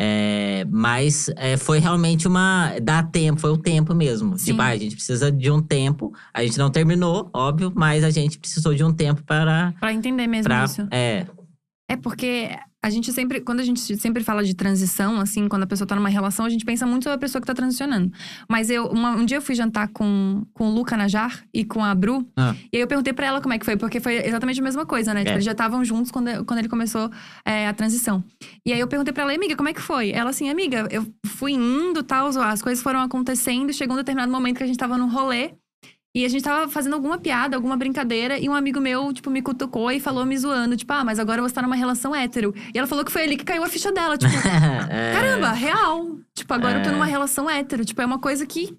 É, 0.00 0.64
mas 0.70 1.28
é, 1.36 1.56
foi 1.56 1.80
realmente 1.80 2.28
uma. 2.28 2.72
Dá 2.80 3.02
tempo, 3.02 3.40
foi 3.40 3.50
o 3.50 3.56
tempo 3.58 3.92
mesmo. 3.96 4.38
Sim. 4.38 4.52
Tipo, 4.52 4.62
ah, 4.62 4.66
a 4.66 4.76
gente 4.76 4.94
precisa 4.94 5.32
de 5.32 5.50
um 5.50 5.60
tempo. 5.60 6.12
A 6.32 6.44
gente 6.44 6.56
não 6.56 6.70
terminou, 6.70 7.28
óbvio, 7.34 7.72
mas 7.74 8.04
a 8.04 8.10
gente 8.10 8.38
precisou 8.38 8.72
de 8.74 8.84
um 8.84 8.92
tempo 8.92 9.24
para. 9.24 9.74
Pra 9.80 9.92
entender 9.92 10.28
mesmo 10.28 10.44
pra 10.44 10.64
isso. 10.64 10.86
é, 10.92 11.26
É 11.88 11.96
porque 11.96 12.50
a 12.80 12.90
gente 12.90 13.12
sempre, 13.12 13.40
quando 13.40 13.58
a 13.60 13.64
gente 13.64 13.96
sempre 13.96 14.22
fala 14.22 14.44
de 14.44 14.54
transição, 14.54 15.20
assim, 15.20 15.48
quando 15.48 15.64
a 15.64 15.66
pessoa 15.66 15.86
tá 15.86 15.96
numa 15.96 16.08
relação, 16.08 16.46
a 16.46 16.48
gente 16.48 16.64
pensa 16.64 16.86
muito 16.86 17.02
sobre 17.04 17.16
a 17.16 17.18
pessoa 17.18 17.40
que 17.40 17.46
tá 17.46 17.54
transicionando. 17.54 18.12
Mas 18.48 18.70
eu, 18.70 18.86
uma- 18.86 19.10
um 19.16 19.24
dia 19.24 19.36
eu 19.38 19.42
fui 19.42 19.54
jantar 19.54 19.88
com, 19.88 20.44
com 20.54 20.68
o 20.68 20.72
Luca 20.72 20.96
Najar 20.96 21.44
e 21.52 21.64
com 21.64 21.84
a 21.84 21.92
Bru, 21.94 22.24
Ah. 22.36 22.54
e 22.72 22.76
aí 22.76 22.80
eu 22.82 22.86
perguntei 22.86 23.12
pra 23.12 23.26
ela 23.26 23.40
como 23.40 23.52
é 23.52 23.58
que 23.58 23.64
foi, 23.64 23.76
porque 23.76 23.98
foi 24.00 24.24
exatamente 24.24 24.60
a 24.60 24.62
mesma 24.62 24.86
coisa, 24.86 25.12
né? 25.12 25.20
Tipo, 25.20 25.30
É. 25.30 25.34
eles 25.34 25.44
já 25.44 25.52
estavam 25.52 25.84
juntos 25.84 26.10
quando, 26.12 26.44
quando 26.44 26.60
ele 26.60 26.68
começou 26.68 27.10
é, 27.44 27.66
a 27.66 27.74
transição. 27.74 28.22
E 28.64 28.72
aí 28.72 28.78
eu 28.80 28.86
perguntei 28.86 29.12
pra 29.12 29.24
ela, 29.24 29.34
amiga, 29.34 29.56
como 29.56 29.68
é 29.68 29.72
que 29.72 29.80
foi? 29.82 30.10
Ela 30.10 30.30
assim, 30.30 30.48
amiga, 30.48 30.86
eu 30.90 31.04
fui 31.26 31.52
indo, 31.52 32.02
tal, 32.04 32.28
as 32.28 32.62
coisas 32.62 32.82
foram 32.82 33.00
acontecendo, 33.00 33.72
chegou 33.72 33.94
um 33.94 33.98
determinado 33.98 34.30
momento 34.30 34.58
que 34.58 34.62
a 34.62 34.66
gente 34.66 34.78
tava 34.78 34.96
num 34.96 35.08
rolê. 35.08 35.50
E 36.14 36.24
a 36.24 36.28
gente 36.28 36.42
tava 36.42 36.68
fazendo 36.70 36.94
alguma 36.94 37.18
piada, 37.18 37.54
alguma 37.56 37.76
brincadeira, 37.76 38.38
e 38.38 38.48
um 38.48 38.54
amigo 38.54 38.80
meu, 38.80 39.12
tipo, 39.12 39.30
me 39.30 39.42
cutucou 39.42 39.90
e 39.92 40.00
falou 40.00 40.24
me 40.24 40.36
zoando, 40.36 40.76
tipo, 40.76 40.92
ah, 40.92 41.04
mas 41.04 41.18
agora 41.18 41.42
você 41.42 41.54
tá 41.54 41.62
numa 41.62 41.76
relação 41.76 42.14
hétero. 42.16 42.54
E 42.74 42.78
ela 42.78 42.86
falou 42.88 43.04
que 43.04 43.12
foi 43.12 43.22
ali 43.24 43.36
que 43.36 43.44
caiu 43.44 43.62
a 43.62 43.68
ficha 43.68 43.92
dela, 43.92 44.16
tipo, 44.16 44.32
É. 44.90 45.12
caramba, 45.12 45.52
real. 45.52 46.16
Tipo, 46.34 46.54
agora 46.54 46.78
eu 46.78 46.82
tô 46.82 46.88
É. 46.88 46.92
numa 46.92 47.04
relação 47.04 47.48
hétero. 47.48 47.84
Tipo, 47.84 48.00
é 48.02 48.06
uma 48.06 48.18
coisa 48.18 48.46
que 48.46 48.74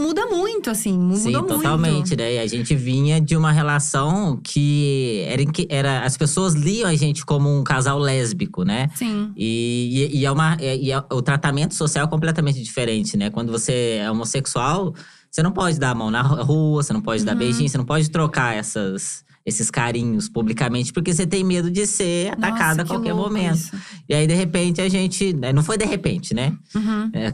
muda 0.00 0.26
muito, 0.26 0.70
assim, 0.70 0.96
muda 0.98 1.18
Sim, 1.20 1.32
muito. 1.32 1.46
totalmente, 1.48 2.16
né? 2.16 2.34
E 2.34 2.38
a 2.38 2.46
gente 2.46 2.74
vinha 2.74 3.20
de 3.20 3.36
uma 3.36 3.50
relação 3.52 4.40
que 4.42 5.24
era, 5.28 5.42
era. 5.68 6.04
As 6.04 6.16
pessoas 6.16 6.54
liam 6.54 6.88
a 6.88 6.94
gente 6.94 7.24
como 7.26 7.48
um 7.48 7.62
casal 7.64 7.98
lésbico, 7.98 8.64
né? 8.64 8.88
Sim. 8.94 9.32
E, 9.36 10.08
e, 10.14 10.20
e 10.20 10.24
é 10.24 10.30
uma, 10.30 10.56
e 10.60 10.90
é- 10.92 11.04
o 11.12 11.20
tratamento 11.20 11.74
social 11.74 12.06
é 12.06 12.08
completamente 12.08 12.62
diferente, 12.62 13.16
né? 13.16 13.28
Quando 13.30 13.50
você 13.52 13.98
é 14.00 14.10
homossexual, 14.10 14.94
você 15.34 15.42
não 15.42 15.50
pode 15.50 15.80
dar 15.80 15.90
a 15.90 15.94
mão 15.96 16.12
na 16.12 16.22
rua, 16.22 16.80
você 16.82 16.92
não 16.92 17.00
pode 17.00 17.24
dar 17.24 17.32
Uhum. 17.32 17.38
beijinho, 17.38 17.68
você 17.68 17.76
não 17.76 17.84
pode 17.84 18.08
trocar 18.08 18.54
essas, 18.54 19.24
esses 19.44 19.68
carinhos 19.68 20.28
publicamente, 20.28 20.92
porque 20.92 21.12
você 21.12 21.26
tem 21.26 21.42
medo 21.42 21.70
de 21.72 21.86
ser 21.88 22.28
atacada 22.32 22.54
Nossa, 22.68 22.80
a 22.82 22.84
que 22.84 22.90
qualquer 22.90 23.14
momento. 23.14 23.56
isso. 23.56 23.76
E 24.08 24.14
aí, 24.14 24.26
de 24.28 24.34
repente, 24.34 24.80
a 24.80 24.88
gente. 24.88 25.32
né, 25.32 25.52
Não 25.52 25.62
foi 25.64 25.76
de 25.76 25.84
repente, 25.84 26.32
né? 26.34 26.52
Uhum. 26.74 27.10
É, 27.12 27.32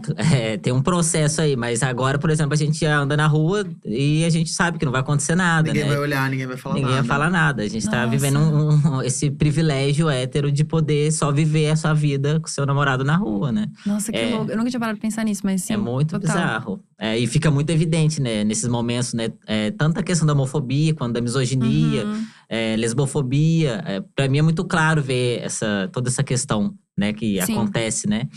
é, 0.52 0.56
tem 0.56 0.72
um 0.72 0.80
processo 0.80 1.42
aí, 1.42 1.54
mas 1.56 1.82
agora, 1.82 2.18
por 2.18 2.30
exemplo, 2.30 2.54
a 2.54 2.56
gente 2.56 2.84
anda 2.86 3.16
na 3.18 3.26
rua 3.26 3.66
e 3.84 4.24
a 4.24 4.30
gente 4.30 4.50
sabe 4.50 4.78
que 4.78 4.84
não 4.86 4.92
vai 4.92 5.02
acontecer 5.02 5.34
nada, 5.34 5.68
Ninguém 5.68 5.84
né? 5.84 5.90
vai 5.90 5.98
olhar, 5.98 6.30
ninguém 6.30 6.46
vai 6.46 6.56
falar 6.56 6.74
Ninguém 6.76 6.90
nada. 6.92 7.02
vai 7.02 7.08
falar 7.08 7.30
nada. 7.30 7.62
A 7.62 7.68
gente 7.68 7.84
tá 7.88 7.98
Nossa. 8.06 8.08
vivendo 8.10 8.38
um- 8.40 8.96
um- 8.96 9.02
esse 9.02 9.30
privilégio 9.30 10.08
hétero 10.08 10.50
de 10.50 10.64
poder 10.64 11.12
só 11.12 11.30
viver 11.30 11.70
a 11.70 11.76
sua 11.76 11.92
vida 11.92 12.40
com 12.40 12.48
seu 12.48 12.64
namorado 12.64 13.04
na 13.04 13.16
rua, 13.16 13.52
né? 13.52 13.68
Nossa, 13.84 14.10
que 14.10 14.18
É. 14.18 14.30
louco. 14.34 14.50
Eu 14.50 14.56
nunca 14.56 14.70
tinha 14.70 14.80
parado 14.80 14.96
de 14.96 15.02
pensar 15.02 15.22
nisso, 15.24 15.42
mas 15.44 15.62
sim. 15.62 15.74
é 15.74 15.76
muito 15.76 16.18
total. 16.18 16.34
bizarro. 16.36 16.80
É, 17.02 17.18
e 17.18 17.26
fica 17.26 17.50
muito 17.50 17.70
evidente, 17.70 18.20
né, 18.20 18.44
nesses 18.44 18.68
momentos, 18.68 19.14
né? 19.14 19.32
É, 19.46 19.70
tanto 19.70 19.98
a 19.98 20.02
questão 20.02 20.26
da 20.26 20.34
homofobia 20.34 20.92
quanto 20.94 21.14
da 21.14 21.20
misoginia, 21.22 22.04
Uhum. 22.04 22.24
é, 22.46 22.76
lesbofobia. 22.76 23.82
É, 23.86 24.00
para 24.14 24.28
mim 24.28 24.36
é 24.38 24.42
muito 24.42 24.62
claro 24.66 25.00
ver 25.02 25.40
essa, 25.42 25.88
toda 25.92 26.10
essa 26.10 26.22
questão, 26.22 26.74
né, 26.96 27.14
que 27.14 27.40
Sim. 27.46 27.52
acontece, 27.54 28.06
né? 28.06 28.28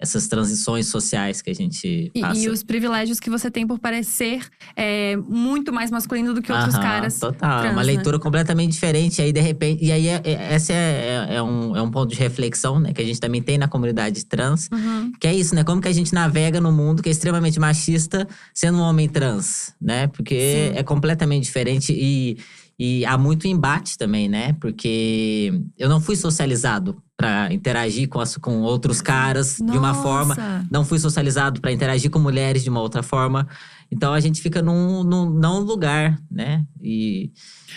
Essas 0.00 0.26
transições 0.26 0.86
sociais 0.86 1.42
que 1.42 1.50
a 1.50 1.54
gente 1.54 2.10
E, 2.14 2.20
passa. 2.20 2.40
e 2.40 2.48
os 2.48 2.62
privilégios 2.62 3.20
que 3.20 3.28
você 3.28 3.50
tem 3.50 3.66
por 3.66 3.78
parecer 3.78 4.40
é, 4.74 5.14
muito 5.16 5.72
mais 5.72 5.90
masculino 5.90 6.32
do 6.32 6.40
que 6.40 6.50
outros 6.50 6.74
Aham, 6.74 6.82
caras. 6.82 7.18
Total, 7.18 7.58
é 7.58 7.62
trans, 7.62 7.72
uma 7.74 7.82
né? 7.82 7.92
leitura 7.92 8.18
completamente 8.18 8.72
diferente. 8.72 9.18
E 9.20 9.22
aí, 9.24 9.32
de 9.32 9.40
repente. 9.40 9.84
E 9.84 9.92
aí, 9.92 10.08
é, 10.08 10.20
é- 10.24 10.54
esse 10.56 10.72
é, 10.72 11.26
é, 11.28 11.34
é 11.36 11.42
um, 11.42 11.76
é 11.76 11.82
um 11.82 11.90
ponto 11.90 12.10
de 12.10 12.16
reflexão, 12.18 12.80
né? 12.80 12.92
Que 12.94 13.02
a 13.02 13.04
gente 13.04 13.20
também 13.20 13.42
tem 13.42 13.58
na 13.58 13.68
comunidade 13.68 14.24
trans. 14.24 14.68
Uhum. 14.72 15.12
Que 15.20 15.26
é 15.26 15.34
isso, 15.34 15.54
né? 15.54 15.62
Como 15.64 15.82
que 15.82 15.88
a 15.88 15.92
gente 15.92 16.14
navega 16.14 16.60
no 16.60 16.72
mundo 16.72 17.02
que 17.02 17.08
é 17.10 17.12
extremamente 17.12 17.60
machista 17.60 18.26
sendo 18.54 18.78
um 18.78 18.82
homem 18.82 19.06
trans, 19.08 19.74
né? 19.80 20.06
Porque 20.06 20.34
Sim. 20.72 20.78
é 20.78 20.82
completamente 20.82 21.44
diferente 21.44 21.92
e, 21.92 22.38
e 22.78 23.04
há 23.04 23.18
muito 23.18 23.46
embate 23.46 23.98
também, 23.98 24.28
né? 24.30 24.54
Porque 24.60 25.52
eu 25.78 25.88
não 25.90 26.00
fui 26.00 26.16
socializado 26.16 26.96
pra 27.20 27.52
interagir 27.52 28.08
com, 28.08 28.18
as, 28.20 28.36
com 28.36 28.60
outros 28.62 29.00
caras 29.02 29.56
de 29.58 29.76
uma 29.76 29.92
forma. 29.94 30.34
Nossa. 30.34 30.66
Não 30.70 30.84
fui 30.84 30.98
socializado 30.98 31.60
pra 31.60 31.70
interagir 31.70 32.10
com 32.10 32.18
mulheres 32.18 32.62
de 32.64 32.70
uma 32.70 32.80
outra 32.80 33.02
forma. 33.02 33.46
Então 33.92 34.14
a 34.14 34.20
gente 34.20 34.40
fica 34.40 34.62
num, 34.62 35.02
num 35.04 35.28
não 35.30 35.58
lugar, 35.60 36.16
né? 36.30 36.64
E, 36.80 37.30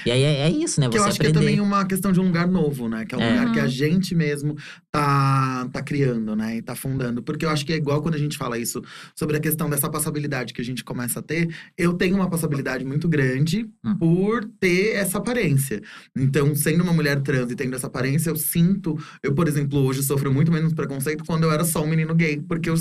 e 0.06 0.12
aí 0.12 0.22
é, 0.22 0.42
é 0.42 0.50
isso, 0.50 0.80
né? 0.80 0.88
Que 0.88 0.94
Você 0.94 1.00
eu 1.00 1.08
acho 1.10 1.20
que 1.20 1.26
é 1.26 1.30
aprender. 1.30 1.46
também 1.48 1.60
uma 1.60 1.86
questão 1.86 2.12
de 2.12 2.20
um 2.20 2.26
lugar 2.26 2.48
novo, 2.48 2.88
né? 2.88 3.04
Que 3.06 3.16
é 3.16 3.18
um 3.18 3.22
É. 3.22 3.30
lugar 3.40 3.52
que 3.52 3.60
a 3.60 3.64
Uhum. 3.64 3.68
gente 3.70 4.14
mesmo 4.16 4.56
tá, 4.94 5.68
tá 5.74 5.82
criando, 5.82 6.36
né? 6.36 6.58
E 6.58 6.62
tá 6.62 6.76
fundando. 6.76 7.24
Porque 7.24 7.44
eu 7.44 7.50
acho 7.50 7.66
que 7.66 7.74
é 7.74 7.76
igual 7.76 8.00
quando 8.02 8.14
a 8.14 8.20
gente 8.20 8.38
fala 8.38 8.60
isso 8.60 8.82
sobre 9.16 9.36
a 9.36 9.40
questão 9.40 9.68
dessa 9.68 9.90
passabilidade 9.90 10.54
que 10.54 10.62
a 10.62 10.64
gente 10.64 10.84
começa 10.84 11.20
a 11.20 11.24
ter. 11.24 11.50
Eu 11.76 11.94
tenho 11.94 12.16
uma 12.16 12.30
passabilidade 12.30 12.86
muito 12.86 13.10
grande 13.10 13.68
Hum. 13.84 13.96
por 13.98 14.46
ter 14.60 14.96
essa 14.96 15.18
aparência. 15.18 15.82
Então, 16.16 16.56
sendo 16.56 16.84
uma 16.84 16.94
mulher 16.94 17.22
trans 17.22 17.52
e 17.52 17.56
tendo 17.56 17.76
essa 17.76 17.88
aparência, 17.88 18.30
eu 18.30 18.36
sinto. 18.36 18.96
Eu, 19.24 19.34
por 19.34 19.48
exemplo, 19.48 19.80
hoje 19.80 20.04
sofro 20.04 20.32
muito 20.32 20.52
menos 20.52 20.74
preconceito 20.74 21.24
quando 21.26 21.44
eu 21.44 21.52
era 21.52 21.66
só 21.66 21.84
um 21.84 21.88
menino 21.88 22.14
gay. 22.14 22.40
Porque 22.40 22.70
eu 22.70 22.76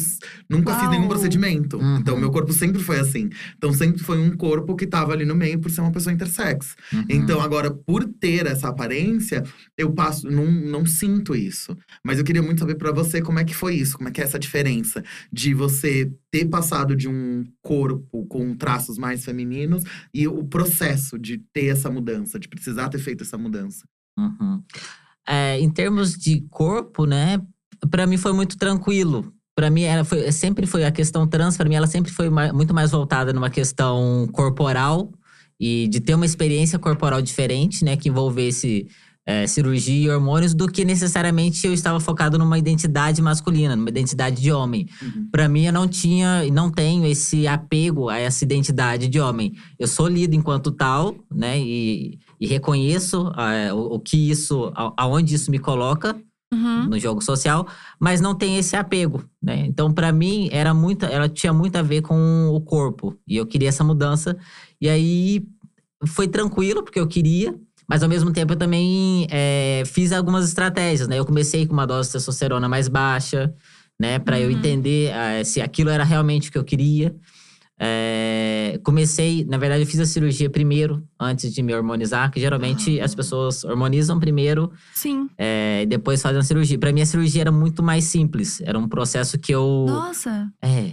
nunca 0.51 0.75
fiz 0.75 0.83
Uau. 0.83 0.91
nenhum 0.91 1.09
procedimento. 1.09 1.79
Uhum. 1.79 1.97
Então, 1.97 2.17
meu 2.19 2.31
corpo 2.31 2.53
sempre 2.53 2.83
foi 2.83 3.01
assim. 3.01 3.31
Então, 3.57 3.73
sempre 3.73 4.03
foi 4.03 4.19
um 4.19 4.37
corpo 4.37 4.77
que 4.77 4.87
tava 4.87 5.13
ali 5.15 5.25
no 5.25 5.35
meio 5.35 5.59
por 5.59 5.71
ser 5.71 5.81
uma 5.81 5.91
pessoa 5.93 6.13
intersex. 6.13 6.77
Uhum. 6.93 7.05
Então, 7.09 7.41
agora, 7.41 7.71
por 7.71 8.05
ter 8.05 8.47
essa 8.47 8.69
aparência, 8.69 9.43
eu 9.79 9.93
passo, 9.93 10.31
não, 10.31 10.45
não 10.51 10.85
sinto 10.85 11.35
isso. 11.35 11.75
Mas 12.05 12.19
eu 12.19 12.25
queria 12.25 12.43
muito 12.43 12.59
saber 12.59 12.75
pra 12.75 12.91
você 12.91 13.23
como 13.23 13.39
é 13.39 13.45
que 13.45 13.55
foi 13.55 13.77
isso, 13.77 13.97
como 13.97 14.09
é 14.09 14.13
que 14.13 14.21
é 14.21 14.25
essa 14.25 14.39
diferença 14.39 15.05
de 15.33 15.55
você 15.55 16.13
ter 16.31 16.47
passado 16.47 16.97
de 16.97 17.09
um 17.09 17.45
corpo 17.63 18.27
com 18.27 18.57
traços 18.57 18.99
mais 18.99 19.25
femininos 19.25 19.85
e 20.13 20.27
o 20.27 20.43
processo 20.45 21.19
de 21.19 21.39
ter 21.53 21.67
essa 21.67 21.89
mudança, 21.89 22.39
de 22.41 22.49
precisar 22.49 22.89
ter 22.89 22.99
feito 22.99 23.23
essa 23.23 23.39
mudança. 23.39 23.85
Uhum. 24.19 24.63
É, 25.27 25.61
em 25.61 25.71
termos 25.71 26.15
de 26.15 26.41
corpo, 26.51 27.07
né? 27.07 27.41
Pra 27.91 28.07
mim 28.07 28.17
foi 28.17 28.33
muito 28.33 28.57
tranquilo. 28.57 29.33
Pra 29.55 29.71
mim 29.71 29.83
era, 29.83 30.05
foi, 30.05 30.33
sempre 30.33 30.67
foi 30.67 30.85
a 30.85 30.91
questão 30.91 31.27
trans. 31.27 31.57
Pra 31.57 31.69
mim 31.69 31.75
ela 31.77 31.87
sempre 31.87 32.11
foi 32.11 32.29
muito 32.31 32.75
mais 32.75 32.91
voltada 32.91 33.33
numa 33.33 33.51
questão 33.51 34.27
corporal 34.33 35.13
e 35.61 35.87
de 35.89 36.01
ter 36.01 36.15
uma 36.15 36.27
experiência 36.27 36.79
corporal 36.79 37.23
diferente, 37.23 37.85
né? 37.85 37.97
Que 37.97 38.09
envolvesse 38.09 38.89
é, 39.27 39.47
cirurgia 39.47 40.07
e 40.07 40.11
hormônios, 40.11 40.53
do 40.55 40.67
que 40.67 40.85
necessariamente 40.85 41.65
eu 41.67 41.73
estava 41.73 42.01
focado 42.01 42.39
numa 42.39 42.59
identidade 42.59 43.23
masculina, 43.23 43.77
numa 43.77 43.89
identidade 43.89 44.41
de 44.43 44.51
homem. 44.51 44.89
Uhum. 45.01 45.29
Pra 45.31 45.49
mim, 45.49 45.65
eu 45.67 45.73
não 45.73 45.87
tinha 45.87 46.45
e 46.45 46.51
não 46.51 46.71
tenho 46.71 47.07
esse 47.07 47.47
apego 47.47 48.09
a 48.09 48.19
essa 48.19 48.43
identidade 48.45 49.07
de 49.09 49.21
homem. 49.21 49.53
Eu 49.79 49.87
sou 49.87 50.09
lido 50.09 50.35
enquanto 50.35 50.73
tal, 50.73 51.15
né? 51.33 51.59
E, 51.61 52.19
e 52.41 52.47
reconheço 52.47 53.31
ah, 53.37 53.73
o, 53.75 53.95
o 53.95 54.01
que 54.01 54.17
isso, 54.31 54.73
a- 54.75 54.93
aonde 54.97 55.35
isso 55.35 55.51
me 55.51 55.59
coloca 55.59 56.17
Uhum. 56.53 56.85
no 56.91 56.99
jogo 57.01 57.23
social, 57.25 57.67
mas 57.99 58.21
não 58.21 58.35
tem 58.35 58.59
esse 58.59 58.77
apego, 58.77 59.25
né? 59.43 59.65
Então, 59.67 59.91
pra 59.91 60.13
mim, 60.13 60.51
era 60.53 60.75
muito, 60.75 61.07
ela 61.07 61.27
tinha 61.27 61.51
muito 61.51 61.77
a 61.77 61.83
ver 61.83 62.03
com 62.03 62.51
o 62.55 62.61
corpo 62.61 63.17
e 63.27 63.39
eu 63.39 63.47
queria 63.47 63.71
essa 63.71 63.83
mudança. 63.83 64.37
E 64.79 64.87
aí 64.87 65.43
foi 66.05 66.29
tranquilo 66.29 66.83
porque 66.83 67.01
eu 67.01 67.07
queria, 67.07 67.55
mas 67.93 68.03
ao 68.03 68.09
mesmo 68.09 68.33
tempo 68.33 68.55
eu 68.55 68.57
também 68.57 69.27
eh, 69.31 69.83
fiz 69.85 70.13
algumas 70.13 70.49
estratégias, 70.49 71.07
né? 71.09 71.19
Eu 71.19 71.27
comecei 71.27 71.67
com 71.67 71.75
uma 71.75 71.87
dose 71.87 72.09
de 72.09 72.13
testosterona 72.15 72.67
mais 72.67 72.89
baixa, 72.89 73.53
né? 74.01 74.19
Pra 74.19 74.41
eu 74.41 74.49
Uhum. 74.49 74.57
entender 74.57 75.13
ah, 75.13 75.45
se 75.45 75.61
aquilo 75.61 75.91
era 75.91 76.03
realmente 76.03 76.49
o 76.49 76.53
que 76.53 76.57
eu 76.57 76.65
queria. 76.65 77.15
Eh, 77.79 78.81
comecei, 78.83 79.45
na 79.45 79.59
verdade, 79.59 79.83
eu 79.83 79.87
fiz 79.87 80.01
a 80.01 80.07
cirurgia 80.07 80.49
primeiro, 80.49 81.03
antes 81.21 81.53
de 81.53 81.63
me 81.63 81.75
hormonizar, 81.75 82.31
que 82.31 82.41
geralmente 82.41 82.99
Ah. 82.99 83.05
as 83.05 83.15
pessoas 83.15 83.63
hormonizam 83.63 84.19
primeiro 84.19 84.73
Sim. 84.95 85.29
é, 85.37 85.81
e 85.83 85.87
depois 85.87 86.23
fazem 86.23 86.39
a 86.39 86.43
cirurgia. 86.43 86.79
Pra 86.79 86.93
mim, 86.95 87.03
a 87.03 87.07
cirurgia 87.07 87.43
era 87.43 87.53
muito 87.53 87.83
mais 87.83 88.05
simples. 88.05 88.63
Era 88.65 88.79
um 88.79 88.89
processo 88.89 89.39
que 89.39 89.53
eu. 89.53 89.85
Nossa. 89.87 90.49
É. 90.63 90.93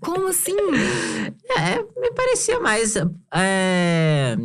Como 0.00 0.26
assim? 0.28 0.56
É, 1.56 1.76
me 2.00 2.10
parecia 2.12 2.58
mais. 2.58 2.96
É, 3.32 4.36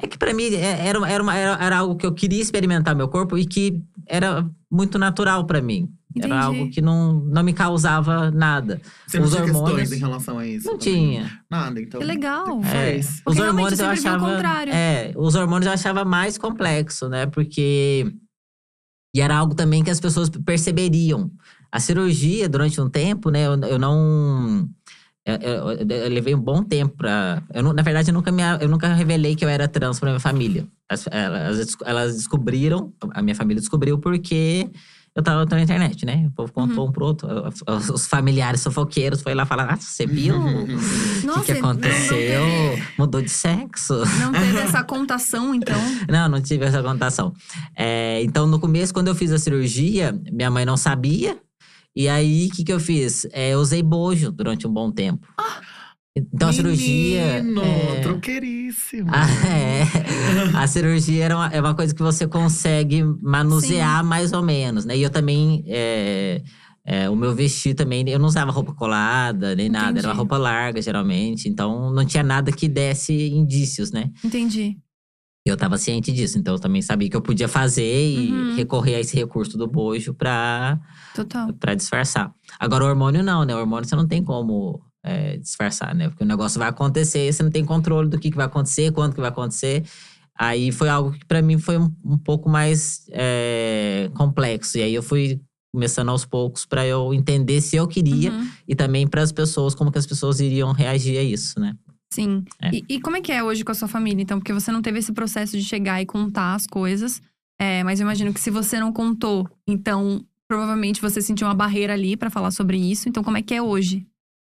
é 0.00 0.06
que 0.06 0.16
pra 0.18 0.32
mim 0.32 0.44
é- 0.54 0.86
era, 0.86 1.08
era, 1.10 1.22
uma- 1.22 1.34
era, 1.36 1.64
era 1.64 1.78
algo 1.78 1.96
que 1.96 2.06
eu 2.06 2.14
queria 2.14 2.40
experimentar 2.40 2.94
meu 2.94 3.08
corpo 3.08 3.36
e 3.36 3.44
que 3.44 3.82
era 4.06 4.48
muito 4.70 4.98
natural 4.98 5.44
pra 5.44 5.60
mim. 5.60 5.90
Entendi. 6.16 6.32
Era 6.32 6.44
algo 6.44 6.70
que 6.70 6.80
não, 6.80 7.14
não 7.20 7.42
me 7.42 7.52
causava 7.52 8.30
nada. 8.30 8.80
Você 9.06 9.18
não 9.18 9.26
Os 9.26 9.30
tinha 9.32 9.44
hormônios- 9.44 9.76
questões 9.80 9.92
em 9.92 10.00
relação 10.04 10.38
a 10.38 10.46
isso? 10.46 10.66
Não 10.66 10.78
também? 10.78 10.94
tinha. 10.94 11.40
Nada, 11.50 11.80
então. 11.80 12.00
Que 12.00 12.06
legal. 12.06 12.60
É, 12.64 12.98
os 13.26 13.38
hormônios 13.38 13.78
eu 13.78 13.86
achava. 13.86 14.26
contrário. 14.32 14.72
É, 14.72 15.12
os 15.16 15.34
hormônios 15.34 15.66
eu 15.66 15.72
achava 15.72 16.04
mais 16.04 16.38
complexo, 16.38 17.08
né? 17.08 17.26
Porque. 17.26 18.10
E 19.14 19.20
era 19.20 19.36
algo 19.36 19.54
também 19.54 19.82
que 19.84 19.90
as 19.90 20.00
pessoas 20.00 20.28
perceberiam. 20.28 21.30
A 21.70 21.78
cirurgia, 21.78 22.48
durante 22.48 22.80
um 22.80 22.88
tempo, 22.88 23.30
né? 23.30 23.46
Eu, 23.46 23.60
eu 23.60 23.78
não. 23.78 24.66
Eu, 25.28 25.72
eu- 25.76 25.86
eu 25.88 26.08
levei 26.08 26.34
um 26.34 26.40
bom 26.40 26.62
tempo 26.62 26.96
pra. 26.96 27.42
Eu, 27.52 27.62
não- 27.62 27.72
na 27.74 27.82
verdade, 27.82 28.10
eu 28.10 28.14
nunca, 28.14 28.32
me, 28.32 28.42
eu 28.60 28.68
nunca 28.68 28.92
revelei 28.94 29.36
que 29.36 29.44
eu 29.44 29.48
era 29.48 29.68
trans 29.68 30.00
pra 30.00 30.08
minha 30.10 30.20
família. 30.20 30.66
As- 30.88 31.06
elas, 31.10 31.76
elas 31.84 32.14
descobriram, 32.16 32.92
a 33.12 33.20
minha 33.20 33.34
família 33.34 33.60
descobriu 33.60 33.98
porque 33.98 34.70
eu 35.14 35.22
tava 35.22 35.44
na 35.44 35.60
internet, 35.60 36.06
né? 36.06 36.26
O 36.28 36.30
povo 36.30 36.52
contou 36.52 36.84
Uhum. 36.84 36.90
um 36.90 36.92
pro 36.92 37.04
outro. 37.04 37.28
Os, 37.92 38.06
familiares 38.06 38.62
fofoqueiros 38.64 39.20
foi 39.20 39.34
lá 39.34 39.44
falar: 39.44 39.64
Ah, 39.70 39.76
você 39.76 40.06
viu? 40.06 40.34
O 40.38 41.40
que, 41.40 41.44
que 41.46 41.52
aconteceu? 41.52 42.42
Mudou 42.96 43.20
de 43.20 43.28
sexo? 43.30 43.94
Não 44.20 44.32
teve 44.32 44.58
essa 44.60 44.82
contação, 44.84 45.54
então. 45.54 45.78
Não, 46.08 46.28
não 46.28 46.40
tive 46.40 46.64
essa 46.64 46.82
contação. 46.82 47.34
É, 47.76 48.22
então, 48.22 48.46
no 48.46 48.58
começo, 48.58 48.94
quando 48.94 49.08
eu 49.08 49.14
fiz 49.14 49.30
a 49.32 49.38
cirurgia, 49.38 50.18
minha 50.32 50.50
mãe 50.50 50.64
não 50.64 50.76
sabia. 50.76 51.36
E 51.98 52.08
aí, 52.08 52.46
o 52.46 52.54
que, 52.54 52.62
que 52.62 52.72
eu 52.72 52.78
fiz? 52.78 53.26
É, 53.32 53.54
eu 53.54 53.58
usei 53.58 53.82
bojo 53.82 54.30
durante 54.30 54.68
um 54.68 54.72
bom 54.72 54.88
tempo. 54.88 55.26
Então, 56.16 56.48
a 56.48 56.52
cirurgia. 56.52 57.42
Menino, 57.42 57.60
é, 57.60 58.00
troqueiríssimo. 58.02 59.10
a, 59.12 59.26
é, 59.50 59.82
a 60.54 60.66
cirurgia 60.68 61.24
era 61.24 61.34
uma, 61.34 61.48
é 61.48 61.60
uma 61.60 61.74
coisa 61.74 61.92
que 61.92 62.00
você 62.00 62.24
consegue 62.28 63.02
manusear 63.20 64.04
mais 64.04 64.32
ou 64.32 64.44
menos, 64.44 64.84
né? 64.84 64.96
E 64.96 65.02
eu 65.02 65.10
também. 65.10 65.64
é, 65.66 66.40
é, 66.86 67.10
o 67.10 67.16
meu 67.16 67.34
vestir 67.34 67.74
também, 67.74 68.08
eu 68.08 68.18
não 68.18 68.26
usava 68.26 68.52
roupa 68.52 68.72
colada 68.72 69.54
nem 69.56 69.68
nada, 69.68 69.98
era 69.98 70.06
uma 70.06 70.14
Entendi. 70.14 70.16
roupa 70.18 70.38
larga, 70.38 70.80
geralmente. 70.80 71.48
Então, 71.48 71.92
não 71.92 72.04
tinha 72.04 72.22
nada 72.22 72.52
que 72.52 72.68
desse 72.68 73.28
indícios, 73.28 73.90
né? 73.90 74.08
Entendi. 74.24 74.78
Eu 75.50 75.56
tava 75.56 75.76
ciente 75.78 76.12
disso, 76.12 76.38
então 76.38 76.54
eu 76.54 76.60
também 76.60 76.82
sabia 76.82 77.08
que 77.08 77.16
eu 77.16 77.22
podia 77.22 77.48
fazer 77.48 77.82
e 78.10 78.30
Uhum. 78.32 78.56
recorrer 78.56 78.96
a 78.96 79.00
esse 79.00 79.16
recurso 79.16 79.56
do 79.58 79.66
bojo 79.66 80.12
pra, 80.14 80.78
Total. 81.14 81.52
pra 81.54 81.74
disfarçar. 81.74 82.32
Agora, 82.58 82.84
o 82.84 82.88
hormônio 82.88 83.22
não, 83.22 83.44
né? 83.44 83.54
O 83.54 83.58
hormônio 83.58 83.88
você 83.88 83.96
não 83.96 84.06
tem 84.06 84.22
como 84.22 84.80
é, 85.04 85.36
disfarçar, 85.38 85.94
né? 85.94 86.08
Porque 86.08 86.24
o 86.24 86.26
negócio 86.26 86.58
vai 86.58 86.68
acontecer, 86.68 87.32
você 87.32 87.42
não 87.42 87.50
tem 87.50 87.64
controle 87.64 88.08
do 88.08 88.18
que, 88.18 88.30
que 88.30 88.36
vai 88.36 88.46
acontecer, 88.46 88.90
quando 88.92 89.14
que 89.14 89.20
vai 89.20 89.30
acontecer. 89.30 89.84
Aí 90.38 90.70
foi 90.70 90.88
algo 90.88 91.12
que 91.12 91.24
pra 91.24 91.40
mim 91.42 91.58
foi 91.58 91.78
um, 91.78 91.90
um 92.04 92.18
pouco 92.18 92.48
mais 92.48 93.02
é, 93.10 94.10
complexo. 94.14 94.78
E 94.78 94.82
aí 94.82 94.94
eu 94.94 95.02
fui 95.02 95.40
começando 95.72 96.08
aos 96.08 96.24
poucos 96.24 96.64
pra 96.64 96.86
eu 96.86 97.12
entender 97.12 97.60
se 97.60 97.76
eu 97.76 97.86
queria 97.86 98.30
Uhum. 98.32 98.48
e 98.66 98.74
também 98.74 99.06
para 99.06 99.22
as 99.22 99.32
pessoas, 99.32 99.74
como 99.74 99.90
que 99.92 99.98
as 99.98 100.06
pessoas 100.06 100.40
iriam 100.40 100.72
reagir 100.72 101.18
a 101.18 101.22
isso, 101.22 101.58
né? 101.60 101.74
Sim. 102.10 102.44
É. 102.62 102.70
E, 102.74 102.84
e 102.88 103.00
como 103.00 103.16
é 103.16 103.20
que 103.20 103.30
é 103.32 103.42
hoje 103.42 103.64
com 103.64 103.72
a 103.72 103.74
sua 103.74 103.88
família, 103.88 104.22
então? 104.22 104.38
Porque 104.38 104.52
você 104.52 104.72
não 104.72 104.80
teve 104.82 104.98
esse 104.98 105.12
processo 105.12 105.56
de 105.58 105.64
chegar 105.64 106.00
e 106.00 106.06
contar 106.06 106.54
as 106.54 106.66
coisas. 106.66 107.20
É, 107.60 107.82
mas 107.84 108.00
eu 108.00 108.04
imagino 108.04 108.32
que 108.32 108.40
se 108.40 108.50
você 108.50 108.78
não 108.80 108.92
contou, 108.92 109.48
então 109.66 110.24
provavelmente 110.48 111.00
você 111.02 111.20
sentiu 111.20 111.46
uma 111.46 111.54
barreira 111.54 111.92
ali 111.92 112.16
pra 112.16 112.30
falar 112.30 112.50
sobre 112.50 112.78
isso. 112.78 113.08
Então, 113.08 113.22
como 113.22 113.36
é 113.36 113.42
que 113.42 113.52
é 113.54 113.60
hoje? 113.60 114.06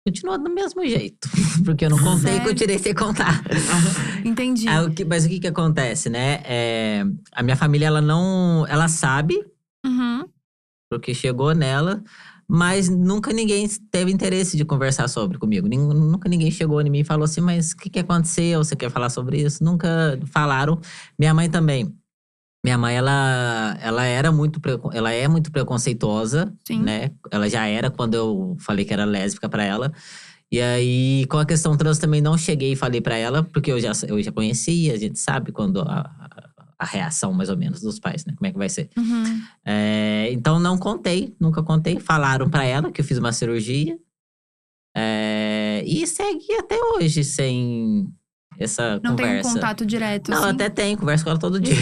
Continua 0.07 0.39
do 0.39 0.49
mesmo 0.51 0.87
jeito. 0.87 1.29
Porque 1.65 1.85
eu 1.85 1.91
não 1.91 1.99
contei, 1.99 2.33
Sério? 2.35 2.49
continuei 2.49 2.79
sem 2.79 2.95
contar. 2.95 3.43
Entendi. 4.25 4.69
Ah, 4.69 4.83
o 4.85 4.91
que- 4.95 5.05
mas 5.05 5.25
o 5.25 5.29
que 5.29 5.41
que 5.41 5.47
acontece, 5.49 6.09
né? 6.09 6.41
É, 6.45 7.05
a 7.33 7.43
minha 7.43 7.57
família, 7.57 7.87
ela 7.87 8.01
não… 8.01 8.65
Ela 8.69 8.89
sabe, 8.89 9.35
Uhum. 9.85 10.25
porque 10.91 11.13
chegou 11.15 11.55
nela. 11.55 12.03
Mas 12.53 12.89
nunca 12.89 13.33
ninguém 13.33 13.69
teve 13.93 14.11
interesse 14.11 14.57
de 14.57 14.65
conversar 14.65 15.07
sobre 15.07 15.39
comigo. 15.39 15.69
Nunca 15.69 16.29
ninguém 16.29 16.51
chegou 16.51 16.81
em 16.81 16.91
mim 16.91 16.99
e 16.99 17.05
falou 17.05 17.23
assim, 17.23 17.41
mas 17.41 17.71
o 17.71 17.77
que, 17.77 17.89
que 17.89 18.01
aconteceu? 18.01 18.59
Você 18.65 18.75
quer 18.75 18.91
falar 18.91 19.09
sobre 19.09 19.41
isso? 19.41 19.63
Nunca 19.63 20.19
falaram. 20.27 20.81
Minha 21.17 21.33
mãe 21.33 21.49
também. 21.49 21.95
Minha 22.65 22.77
mãe, 22.77 22.97
ela, 22.97 23.79
ela 23.81 24.05
era 24.05 24.33
muito, 24.33 24.61
ela 24.93 25.13
é 25.13 25.29
muito 25.29 25.53
preconceituosa, 25.53 26.53
Sim. 26.67 26.83
né? 26.83 27.13
Ela 27.31 27.49
já 27.49 27.67
era 27.67 27.89
quando 27.89 28.15
eu 28.15 28.57
falei 28.59 28.85
que 28.85 28.93
era 28.93 29.05
lésbica 29.05 29.49
pra 29.49 29.63
ela. 29.63 29.93
E 30.51 30.61
aí, 30.61 31.27
com 31.27 31.39
a 31.39 31.47
questão 31.47 31.77
trans 31.77 32.01
também 32.01 32.21
não 32.21 32.37
cheguei 32.37 32.73
e 32.73 32.77
falei 32.77 33.01
pra 33.01 33.17
ela, 33.17 33.45
porque 33.45 33.71
eu 33.71 33.79
já, 33.79 33.93
eu 34.09 34.21
já 34.21 34.33
conhecia, 34.33 34.93
a 34.93 34.97
gente 34.97 35.21
sabe 35.21 35.53
quando 35.53 35.83
a, 35.83 36.11
a, 36.81 36.85
reação 36.87 37.33
mais 37.33 37.51
ou 37.51 37.57
menos 37.57 37.81
dos 37.81 37.99
pais, 37.99 38.25
né? 38.25 38.33
Como 38.37 38.47
é 38.47 38.53
que 38.53 38.59
vai 38.59 38.69
ser. 38.69 38.89
Uhum. 38.97 39.43
É, 39.65 40.29
então 40.33 40.59
não 40.59 40.79
contei, 40.79 41.35
nunca 41.39 41.63
contei. 41.63 42.01
Falaram 42.01 42.49
pra 42.49 42.65
ela 42.65 42.91
que 42.91 43.01
eu 43.01 43.05
fiz 43.05 43.19
uma 43.19 43.33
cirurgia. 43.33 43.99
É, 44.97 45.85
e 45.87 46.07
segui 46.07 46.55
até 46.59 46.77
hoje 46.77 47.23
sem 47.23 48.13
essa 48.59 49.01
Não 49.03 49.15
tem 49.15 49.27
um 49.27 49.29
conversa. 49.29 49.53
contato 49.55 49.87
direto, 49.87 50.31
Não, 50.31 50.39
assim. 50.39 50.51
até 50.51 50.69
tem, 50.69 50.97
converso 50.97 51.25
com 51.25 51.31
ela 51.31 51.39
todo 51.39 51.61
dia. 51.61 51.77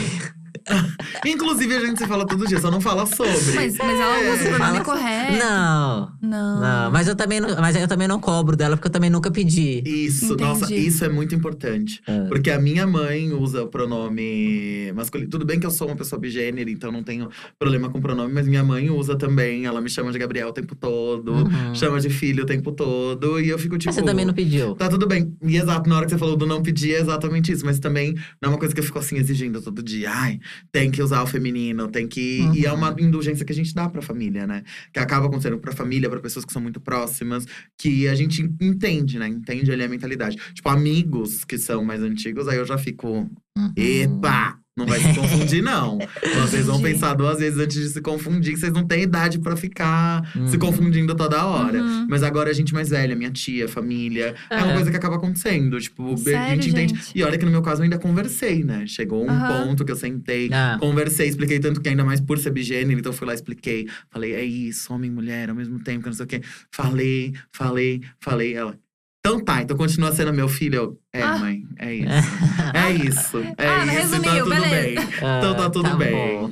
Inclusive, 1.26 1.74
a 1.74 1.80
gente 1.80 1.98
se 1.98 2.06
fala 2.06 2.26
todo 2.26 2.46
dia, 2.46 2.60
só 2.60 2.70
não 2.70 2.80
fala 2.80 3.06
sobre. 3.06 3.32
Mas, 3.54 3.76
mas 3.78 4.00
ela 4.00 4.32
usa 4.34 4.44
o 4.44 4.46
É. 4.46 4.50
pronome 4.54 4.58
Fala- 4.58 4.84
correto. 4.84 5.38
Não, 5.38 6.12
Não. 6.22 6.60
não. 6.60 6.90
Mas 6.90 7.08
eu 7.08 7.16
também 7.16 7.40
não, 7.40 7.48
mas 7.60 7.76
eu 7.76 7.88
também 7.88 8.06
não 8.08 8.20
cobro 8.20 8.56
dela, 8.56 8.76
porque 8.76 8.88
eu 8.88 8.92
também 8.92 9.10
nunca 9.10 9.30
pedi. 9.30 9.82
Isso, 9.86 10.36
nossa, 10.36 10.64
Entendi. 10.66 10.86
isso 10.86 11.04
é 11.04 11.08
muito 11.08 11.34
importante. 11.34 12.00
É. 12.06 12.24
Porque 12.24 12.50
a 12.50 12.58
minha 12.60 12.86
mãe 12.86 13.32
usa 13.32 13.62
o 13.62 13.68
pronome 13.68 14.92
masculino. 14.94 15.30
Tudo 15.30 15.44
bem 15.44 15.58
que 15.60 15.66
eu 15.66 15.70
sou 15.70 15.88
uma 15.88 15.96
pessoa 15.96 16.20
bigênero, 16.20 16.68
então 16.70 16.90
não 16.92 17.02
tenho 17.02 17.28
problema 17.58 17.88
com 17.88 18.00
pronome, 18.00 18.32
mas 18.32 18.46
minha 18.46 18.64
mãe 18.64 18.90
usa 18.90 19.16
também. 19.16 19.64
Ela 19.66 19.80
me 19.80 19.88
chama 19.90 20.12
de 20.12 20.18
Gabriel 20.18 20.48
o 20.48 20.52
tempo 20.52 20.74
todo, 20.74 21.32
Uhum. 21.32 21.74
chama 21.74 22.00
de 22.00 22.10
filho 22.10 22.42
o 22.44 22.46
tempo 22.46 22.72
todo. 22.72 23.40
E 23.40 23.48
eu 23.48 23.58
fico 23.58 23.76
tipo. 23.78 23.88
Mas 23.88 23.96
você 23.96 24.02
também 24.02 24.24
não 24.24 24.34
pediu. 24.34 24.74
Tá 24.74 24.88
tudo 24.88 25.06
bem. 25.06 25.34
E 25.42 25.56
exato, 25.56 25.88
na 25.88 25.96
hora 25.96 26.04
que 26.06 26.10
você 26.12 26.18
falou 26.18 26.36
do 26.36 26.46
não 26.46 26.62
pedir, 26.62 26.94
é 26.94 27.00
exatamente 27.00 27.52
isso. 27.52 27.64
Mas 27.64 27.78
também 27.78 28.14
não 28.40 28.48
é 28.50 28.52
uma 28.54 28.58
coisa 28.58 28.74
que 28.74 28.80
eu 28.80 28.84
fico 28.84 28.98
assim 28.98 29.16
exigindo 29.16 29.60
todo 29.60 29.82
dia. 29.82 30.10
Ai, 30.12 30.37
tem 30.72 30.90
que 30.90 31.02
usar 31.02 31.22
o 31.22 31.26
feminino, 31.26 31.88
tem 31.88 32.06
que. 32.08 32.40
E 32.54 32.64
é 32.66 32.70
Uhum. 32.72 32.78
uma 32.78 32.96
indulgência 32.98 33.44
que 33.44 33.52
a 33.52 33.54
gente 33.54 33.74
dá 33.74 33.88
pra 33.88 34.02
família, 34.02 34.46
né? 34.46 34.62
Que 34.92 34.98
acaba 35.00 35.26
acontecendo 35.26 35.58
pra 35.58 35.72
família, 35.72 36.08
pra 36.10 36.20
pessoas 36.20 36.44
que 36.44 36.52
são 36.52 36.62
muito 36.62 36.80
próximas, 36.80 37.44
que 37.78 38.08
a 38.08 38.14
gente 38.14 38.42
entende, 38.60 39.18
né? 39.18 39.28
Entende 39.28 39.70
ali 39.70 39.82
a 39.84 39.88
mentalidade. 39.88 40.36
Tipo, 40.54 40.68
amigos 40.68 41.44
que 41.44 41.58
são 41.58 41.84
mais 41.84 42.02
antigos, 42.02 42.48
aí 42.48 42.58
eu 42.58 42.64
já 42.66 42.78
fico. 42.78 43.30
Uhum. 43.56 43.72
Epa! 43.76 44.58
Não 44.78 44.86
vai 44.86 45.00
se 45.00 45.12
confundir, 45.14 45.62
não. 45.62 45.98
Vocês 46.40 46.66
vão 46.66 46.80
pensar 46.80 47.14
duas 47.14 47.38
vezes 47.38 47.58
antes 47.58 47.76
de 47.76 47.88
se 47.88 48.00
confundir, 48.00 48.54
que 48.54 48.60
vocês 48.60 48.72
não 48.72 48.86
têm 48.86 49.02
idade 49.02 49.38
pra 49.40 49.56
ficar 49.56 50.22
se 50.32 50.38
Uhum. 50.38 50.58
confundindo 50.58 51.14
toda 51.16 51.44
hora. 51.44 51.82
Uhum. 51.82 52.06
Mas 52.08 52.22
agora 52.22 52.48
a 52.50 52.52
gente 52.52 52.72
mais 52.72 52.88
velha, 52.90 53.16
minha 53.16 53.30
tia, 53.30 53.66
família. 53.68 54.34
É, 54.48 54.54
É. 54.60 54.62
uma 54.62 54.74
coisa 54.74 54.90
que 54.90 54.96
acaba 54.96 55.16
acontecendo. 55.16 55.80
Tipo, 55.80 56.14
a 56.14 56.16
Sério, 56.16 56.54
gente 56.62 56.70
entende. 56.70 56.94
gente? 56.94 57.18
E 57.18 57.22
olha 57.24 57.36
que 57.36 57.44
no 57.44 57.50
meu 57.50 57.60
caso 57.60 57.80
eu 57.80 57.84
ainda 57.84 57.98
conversei, 57.98 58.62
né? 58.62 58.84
Chegou 58.86 59.24
um 59.28 59.40
ponto 59.46 59.84
que 59.84 59.90
eu 59.92 59.96
sentei, 59.96 60.48
Ah. 60.52 60.76
conversei, 60.80 61.28
expliquei 61.28 61.58
tanto 61.58 61.80
que 61.80 61.88
ainda 61.88 62.04
mais 62.04 62.20
por 62.20 62.38
ser 62.38 62.50
bigênero, 62.50 62.98
então 63.00 63.10
eu 63.12 63.16
fui 63.16 63.26
lá, 63.26 63.34
expliquei. 63.34 63.88
Falei, 64.10 64.32
é 64.34 64.44
isso, 64.44 64.92
homem 64.94 65.10
e 65.10 65.12
mulher 65.12 65.50
ao 65.50 65.56
mesmo 65.56 65.78
tempo, 65.80 66.02
que 66.02 66.06
não 66.06 66.14
sei 66.14 66.24
o 66.24 66.28
quê. 66.28 66.40
Falei, 66.70 67.32
falei, 67.52 68.00
falei. 68.20 68.54
Ela. 68.54 68.78
Então 69.20 69.44
tá, 69.44 69.62
então 69.62 69.76
continua 69.76 70.12
sendo 70.12 70.32
meu 70.32 70.48
filho. 70.48 70.74
Eu, 70.76 70.98
é, 71.12 71.22
Ah. 71.22 71.38
mãe, 71.38 71.62
é 71.78 71.94
isso. 71.94 72.08
É 72.74 72.90
isso. 72.92 73.38
É 73.58 73.68
Ah, 73.68 73.84
isso, 73.84 73.92
resumiu, 73.92 74.22
tá 74.32 74.38
tudo 74.38 74.50
beleza. 74.50 74.70
bem. 74.70 74.94
Então 75.38 75.54
tá 75.54 75.70
tudo 75.70 75.96
bem. 75.96 76.12
bom. 76.12 76.50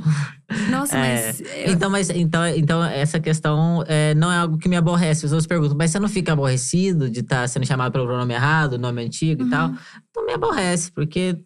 Nossa, 0.70 0.96
É. 0.96 1.00
mas. 1.26 1.40
eu- 1.40 1.72
Então, 1.72 1.90
mas 1.90 2.10
então, 2.10 2.46
então 2.48 2.84
essa 2.84 3.18
questão 3.20 3.84
é, 3.86 4.14
não 4.14 4.30
é 4.32 4.36
algo 4.38 4.58
que 4.58 4.68
me 4.68 4.76
aborrece. 4.76 5.24
As 5.24 5.30
pessoas 5.30 5.46
perguntam, 5.46 5.76
mas 5.76 5.90
você 5.90 5.98
não 6.00 6.08
fica 6.08 6.32
aborrecido 6.32 7.08
de 7.10 7.20
estar 7.20 7.48
sendo 7.48 7.66
chamado 7.66 7.92
pelo 7.92 8.06
pronome 8.06 8.34
errado, 8.34 8.78
nome 8.78 9.02
antigo 9.04 9.42
Uhum. 9.42 9.48
e 9.48 9.50
tal? 9.50 9.72
Não 10.14 10.26
me 10.26 10.32
aborrece, 10.32 10.90
porque 10.92 11.36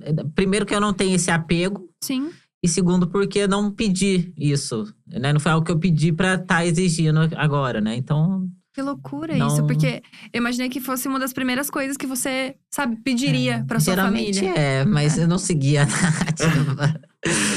é, 0.00 0.12
primeiro 0.34 0.64
que 0.64 0.74
eu 0.74 0.80
não 0.80 0.92
tenho 0.92 1.14
esse 1.16 1.30
apego. 1.30 1.88
Sim. 2.02 2.30
E 2.62 2.68
segundo, 2.68 3.06
porque 3.06 3.40
eu 3.40 3.48
não 3.48 3.70
pedi 3.70 4.32
isso, 4.36 4.92
né? 5.06 5.32
Não 5.32 5.38
foi 5.40 5.52
algo 5.52 5.64
que 5.64 5.70
eu 5.72 5.78
pedi 5.78 6.12
pra 6.12 6.34
estar 6.34 6.64
exigindo 6.66 7.20
agora, 7.36 7.80
né? 7.80 7.94
Então, 7.96 8.48
Que 8.78 8.82
loucura 8.82 9.36
Não- 9.36 9.48
isso, 9.48 9.66
porque 9.66 10.00
eu 10.32 10.38
imaginei 10.38 10.68
que 10.68 10.78
fosse 10.78 11.08
uma 11.08 11.18
das 11.18 11.32
primeiras 11.32 11.68
coisas 11.68 11.96
que 11.96 12.06
você, 12.06 12.54
sabe, 12.70 12.94
pediria 13.02 13.64
pra 13.66 13.80
sua 13.80 13.94
geralmente 13.96 14.38
família. 14.38 14.56
é, 14.56 14.84
mas 14.84 15.18
eu 15.18 15.26
não 15.26 15.36
seguia 15.36 15.82
a 15.82 15.86
narrativa. 15.86 17.00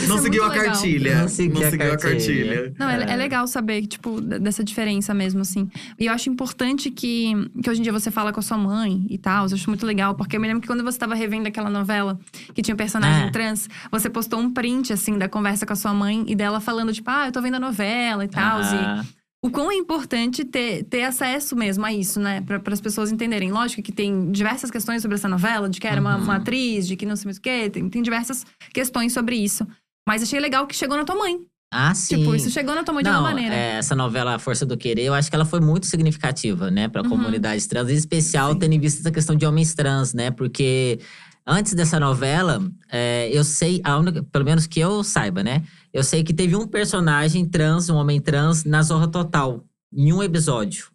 Não 0.08 0.18
é 0.18 0.22
seguiu 0.22 0.44
a 0.44 0.48
legal. 0.48 0.66
cartilha. 0.66 1.22
Não 1.22 1.28
segui 1.28 1.64
a 1.64 1.70
seguiu 1.70 1.94
a 1.94 1.98
cartilha. 1.98 2.56
cartilha. 2.56 2.74
Não, 2.80 2.90
é, 2.90 3.04
É. 3.04 3.14
é 3.14 3.16
legal 3.16 3.46
saber, 3.46 3.86
tipo, 3.86 4.20
dessa 4.20 4.64
diferença 4.64 5.14
mesmo, 5.14 5.42
assim. 5.42 5.70
E 6.00 6.08
eu 6.08 6.12
acho 6.14 6.28
importante 6.28 6.90
que, 6.90 7.34
que 7.64 7.70
hoje 7.70 7.82
em 7.82 7.84
dia 7.84 7.94
você 7.94 8.10
fala 8.10 8.34
com 8.34 8.40
a 8.40 8.44
sua 8.44 8.58
mãe 8.58 9.06
e 9.08 9.20
tal. 9.20 9.46
Eu 9.48 9.54
acho 9.54 9.70
muito 9.70 9.86
legal, 9.86 10.16
porque 10.16 10.36
eu 10.36 10.42
me 10.42 10.48
lembro 10.48 10.62
que 10.62 10.68
quando 10.68 10.84
você 10.84 10.98
tava 10.98 11.14
revendo 11.14 11.48
aquela 11.48 11.70
novela 11.70 12.20
que 12.56 12.64
tinha 12.64 12.74
um 12.74 12.78
personagem 12.78 13.28
É. 13.28 13.30
trans, 13.30 13.70
você 13.92 14.10
postou 14.10 14.40
um 14.40 14.50
print, 14.52 14.92
assim, 14.92 15.20
da 15.20 15.30
conversa 15.30 15.68
com 15.68 15.74
a 15.74 15.76
sua 15.76 15.94
mãe 15.94 16.26
e 16.28 16.36
dela 16.36 16.60
falando, 16.60 16.92
tipo, 16.92 17.12
ah, 17.12 17.28
eu 17.28 17.32
tô 17.32 17.40
vendo 17.44 17.56
a 17.58 17.60
novela 17.60 18.26
e 18.26 18.28
tal. 18.28 18.62
Ah, 18.64 19.04
E 19.06 19.21
o 19.44 19.50
quão 19.50 19.72
é 19.72 19.76
importante 19.76 20.44
ter, 20.46 20.84
ter 20.84 21.04
acesso 21.04 21.56
mesmo 21.56 21.84
a 21.86 21.92
isso, 21.92 22.20
né? 22.20 22.42
Para 22.42 22.62
as 22.74 22.80
pessoas 22.82 23.12
entenderem. 23.12 23.52
Lógico 23.52 23.82
que 23.82 23.92
tem 23.92 24.32
diversas 24.32 24.70
questões 24.70 25.02
sobre 25.02 25.16
essa 25.16 25.28
novela, 25.28 25.68
de 25.68 25.80
que 25.80 25.88
era 25.88 26.00
uma, 26.00 26.16
Uhum. 26.18 26.24
uma 26.24 26.36
atriz, 26.36 26.88
de 26.88 26.96
que 26.96 27.06
não 27.06 27.16
sei 27.16 27.26
mais 27.26 27.38
o 27.38 27.42
quê. 27.42 27.70
Tem, 27.70 27.90
tem 27.90 28.02
diversas 28.04 28.46
questões 28.74 29.14
sobre 29.14 29.36
isso. 29.36 29.66
Mas 30.08 30.22
achei 30.24 30.40
legal 30.40 30.68
que 30.68 30.76
chegou 30.76 30.96
na 30.98 31.04
tua 31.06 31.16
mãe. 31.16 31.40
ah, 31.74 31.94
sim. 31.96 32.18
Tipo, 32.18 32.36
isso 32.36 32.50
chegou 32.52 32.76
na 32.76 32.84
tua 32.84 32.94
mãe 32.94 33.02
de 33.04 33.10
alguma 33.10 33.30
maneira. 33.30 33.56
é, 33.56 33.78
essa 33.78 33.96
novela 33.96 34.36
A 34.36 34.40
Força 34.40 34.66
do 34.66 34.78
Querer, 34.78 35.06
eu 35.06 35.14
acho 35.14 35.30
que 35.30 35.36
ela 35.36 35.46
foi 35.46 35.60
muito 35.62 35.86
significativa, 35.88 36.70
né, 36.70 36.88
pra 36.90 37.02
Uhum. 37.02 37.10
comunidade 37.10 37.66
trans, 37.68 37.90
em 37.90 37.94
especial 37.96 38.52
Sim. 38.54 38.60
tendo 38.60 38.74
em 38.74 38.80
vista 38.80 39.00
essa 39.02 39.12
questão 39.12 39.36
de 39.36 39.46
homens 39.46 39.74
trans, 39.74 40.14
né? 40.14 40.30
Porque 40.32 41.00
antes 41.46 41.74
dessa 41.74 42.00
novela, 42.00 42.62
é, 42.92 43.30
eu 43.32 43.44
sei, 43.44 43.82
a 43.84 43.98
única, 43.98 44.24
pelo 44.24 44.46
menos 44.46 44.66
que 44.68 44.80
eu 44.80 45.04
saiba, 45.04 45.44
né? 45.44 45.64
Eu 45.94 46.04
sei 46.04 46.24
que 46.24 46.34
teve 46.34 46.56
um 46.56 46.68
personagem 46.68 47.46
trans, 47.46 47.90
um 47.90 47.96
homem 47.96 48.20
trans, 48.22 48.64
na 48.64 48.82
Zorra 48.82 49.08
Total, 49.08 49.64
em 49.94 50.14
um 50.14 50.22
episódio. 50.24 50.88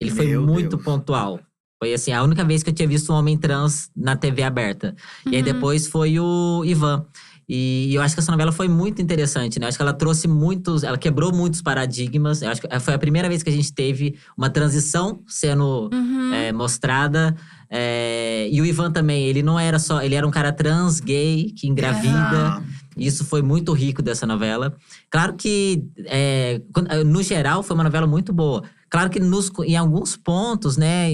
Ele 0.00 0.10
foi 0.10 0.26
Meu 0.26 0.42
muito 0.46 0.70
Deus. 0.76 0.82
pontual. 0.82 1.40
Foi 1.82 1.92
assim, 1.92 2.12
a 2.12 2.22
única 2.22 2.44
vez 2.44 2.62
que 2.62 2.70
eu 2.70 2.74
tinha 2.74 2.88
visto 2.88 3.12
um 3.12 3.16
homem 3.16 3.36
trans 3.36 3.90
na 3.94 4.16
TV 4.16 4.42
aberta. 4.42 4.94
E 5.26 5.30
aí 5.36 5.38
Uhum. 5.38 5.42
depois 5.44 5.86
foi 5.86 6.18
o 6.18 6.62
Ivan. 6.64 7.04
E 7.48 7.94
eu 7.94 8.02
acho 8.02 8.14
que 8.14 8.20
essa 8.20 8.32
novela 8.32 8.50
foi 8.50 8.66
muito 8.66 9.00
interessante, 9.00 9.60
né? 9.60 9.66
Eu 9.66 9.68
acho 9.68 9.78
que 9.78 9.82
ela 9.82 9.92
trouxe 9.92 10.26
muitos, 10.26 10.82
ela 10.82 10.98
quebrou 10.98 11.32
muitos 11.32 11.62
paradigmas. 11.62 12.42
Eu 12.42 12.50
acho 12.50 12.60
que 12.60 12.80
foi 12.80 12.94
a 12.94 12.98
primeira 12.98 13.28
vez 13.28 13.42
que 13.42 13.48
a 13.50 13.52
gente 13.52 13.72
teve 13.72 14.16
uma 14.36 14.50
transição 14.50 15.22
sendo 15.28 15.88
Uhum. 15.92 16.32
é, 16.34 16.50
mostrada. 16.52 17.36
É, 17.68 18.48
e 18.50 18.60
o 18.60 18.64
Ivan 18.66 18.90
também, 18.92 19.24
ele 19.24 19.42
não 19.42 19.58
era 19.58 19.78
só, 19.78 20.02
ele 20.02 20.14
era 20.14 20.26
um 20.26 20.30
cara 20.30 20.52
trans, 20.52 21.00
gay, 21.00 21.52
que 21.56 21.66
engravida. 21.66 22.48
Ah, 22.48 22.62
Isso 22.96 23.24
foi 23.24 23.42
muito 23.42 23.72
rico 23.72 24.00
dessa 24.02 24.26
novela. 24.26 24.74
Claro 25.10 25.34
que, 25.34 25.84
é, 26.06 26.60
quando- 26.72 27.04
no 27.04 27.22
geral, 27.22 27.62
foi 27.62 27.74
uma 27.74 27.84
novela 27.84 28.06
muito 28.06 28.32
boa. 28.32 28.62
Claro 28.88 29.10
que 29.10 29.18
nos, 29.18 29.50
em 29.64 29.76
alguns 29.76 30.16
pontos, 30.16 30.76
né, 30.76 31.08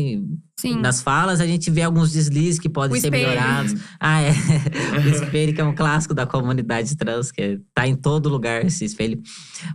Sim. 0.61 0.79
nas 0.79 1.01
falas, 1.03 1.40
a 1.40 1.47
gente 1.47 1.71
vê 1.71 1.81
alguns 1.83 2.12
deslizes 2.12 2.61
que 2.61 2.68
podem 2.68 2.97
O 2.97 3.01
ser 3.01 3.07
espelho. 3.09 3.29
melhorados. 3.29 3.75
Ah, 3.99 4.21
é. 4.21 4.31
o 5.05 5.09
espelho, 5.09 5.55
que 5.55 5.61
é 5.61 5.64
um 5.64 5.75
clássico 5.75 6.12
da 6.14 6.27
comunidade 6.27 6.95
trans, 6.97 7.33
que 7.33 7.59
tá 7.75 7.88
em 7.88 7.97
todo 7.97 8.29
lugar 8.29 8.64
esse 8.64 8.85
espelho. 8.85 9.21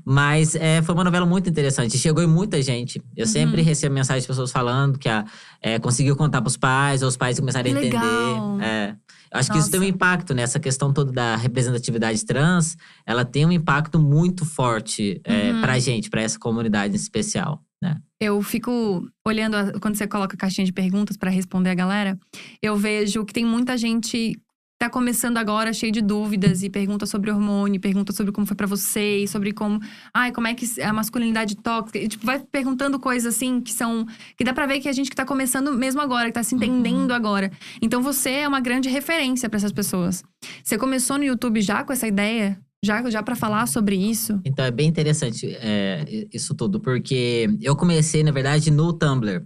Mas 0.05 0.55
é, 0.55 0.81
foi 0.83 0.93
uma 0.93 1.03
novela 1.03 1.25
muito 1.25 1.49
interessante. 1.49 1.97
Chegou 1.97 2.23
em 2.23 2.27
muita 2.27 2.61
gente. 2.61 3.01
Eu 3.15 3.25
Uhum. 3.25 3.31
sempre 3.31 3.61
recebo 3.63 3.95
mensagens 3.95 4.23
de 4.23 4.27
pessoas 4.27 4.51
falando 4.51 4.97
que 4.99 5.09
a, 5.09 5.25
é, 5.61 5.79
conseguiu 5.79 6.15
contar 6.15 6.41
pros 6.41 6.55
pais, 6.55 7.01
ou 7.01 7.09
os 7.09 7.17
pais 7.17 7.39
começaram 7.39 7.67
a 7.67 7.71
entender. 7.71 7.87
legal. 7.97 8.61
É. 8.61 8.95
Acho 9.31 9.51
que 9.51 9.57
isso 9.57 9.69
tem 9.71 9.79
um 9.79 9.83
Nossa. 9.83 9.93
impacto, 9.95 10.33
né? 10.33 10.41
Essa 10.43 10.59
questão 10.59 10.91
toda 10.93 11.11
da 11.11 11.35
representatividade 11.35 12.25
trans, 12.25 12.75
ela 13.05 13.25
tem 13.25 13.45
um 13.45 13.51
impacto 13.51 13.99
muito 13.99 14.45
forte 14.45 15.19
é, 15.23 15.51
Uhum. 15.53 15.61
pra 15.61 15.79
gente, 15.79 16.09
pra 16.09 16.21
essa 16.21 16.39
comunidade 16.39 16.93
em 16.93 16.95
especial, 16.95 17.61
né? 17.81 17.97
Eu 18.19 18.41
fico 18.41 19.07
olhando 19.25 19.55
a- 19.55 19.79
quando 19.79 19.95
você 19.95 20.07
coloca 20.07 20.35
a 20.35 20.39
caixinha 20.39 20.65
de 20.65 20.73
perguntas 20.73 21.15
pra 21.17 21.29
responder 21.29 21.69
a 21.69 21.75
galera, 21.75 22.17
eu 22.61 22.75
vejo 22.75 23.23
que 23.25 23.33
tem 23.33 23.45
muita 23.45 23.77
gente 23.77 24.35
tá 24.77 24.89
começando 24.89 25.37
agora 25.37 25.73
cheio 25.73 25.91
de 25.91 26.01
dúvidas 26.01 26.61
e 26.61 26.69
pergunta 26.69 27.05
sobre 27.05 27.31
hormônio, 27.31 27.81
pergunta 27.81 28.13
sobre 28.13 28.31
como 28.31 28.45
foi 28.45 28.55
pra 28.55 28.67
você, 28.67 29.19
e 29.19 29.27
sobre 29.27 29.51
como, 29.51 29.79
ai, 30.13 30.31
como 30.31 30.47
é 30.47 30.53
que 30.53 30.81
a 30.81 30.93
masculinidade 30.93 31.55
tóxica, 31.55 31.97
e, 31.97 32.07
tipo, 32.07 32.25
vai 32.25 32.39
perguntando 32.39 32.99
coisas 32.99 33.35
assim 33.35 33.59
que 33.59 33.73
são 33.73 34.05
que 34.37 34.43
dá 34.43 34.53
pra 34.53 34.67
ver 34.67 34.79
que 34.79 34.87
a 34.87 34.93
gente 34.93 35.09
que 35.09 35.15
tá 35.15 35.25
começando 35.25 35.73
mesmo 35.73 36.01
agora, 36.01 36.27
que 36.27 36.33
tá 36.33 36.43
se 36.43 36.53
entendendo 36.53 37.11
agora. 37.11 37.51
Então 37.81 38.01
você 38.01 38.29
é 38.29 38.47
uma 38.47 38.59
grande 38.59 38.89
referência 38.89 39.49
pra 39.49 39.57
essas 39.57 39.71
pessoas. 39.71 40.23
Você 40.63 40.77
começou 40.77 41.17
no 41.17 41.23
YouTube 41.23 41.59
já 41.61 41.83
com 41.83 41.91
essa 41.91 42.07
ideia? 42.07 42.59
Já 42.83 43.09
já 43.09 43.23
para 43.23 43.35
falar 43.35 43.65
sobre 43.67 43.95
isso? 43.95 44.39
Então 44.45 44.63
é 44.63 44.69
bem 44.69 44.87
interessante 44.87 45.47
é, 45.59 46.27
isso 46.31 46.53
tudo, 46.53 46.79
porque 46.79 47.49
eu 47.59 47.75
comecei, 47.75 48.23
na 48.23 48.31
verdade, 48.31 48.69
no 48.69 48.93
Tumblr. 48.93 49.43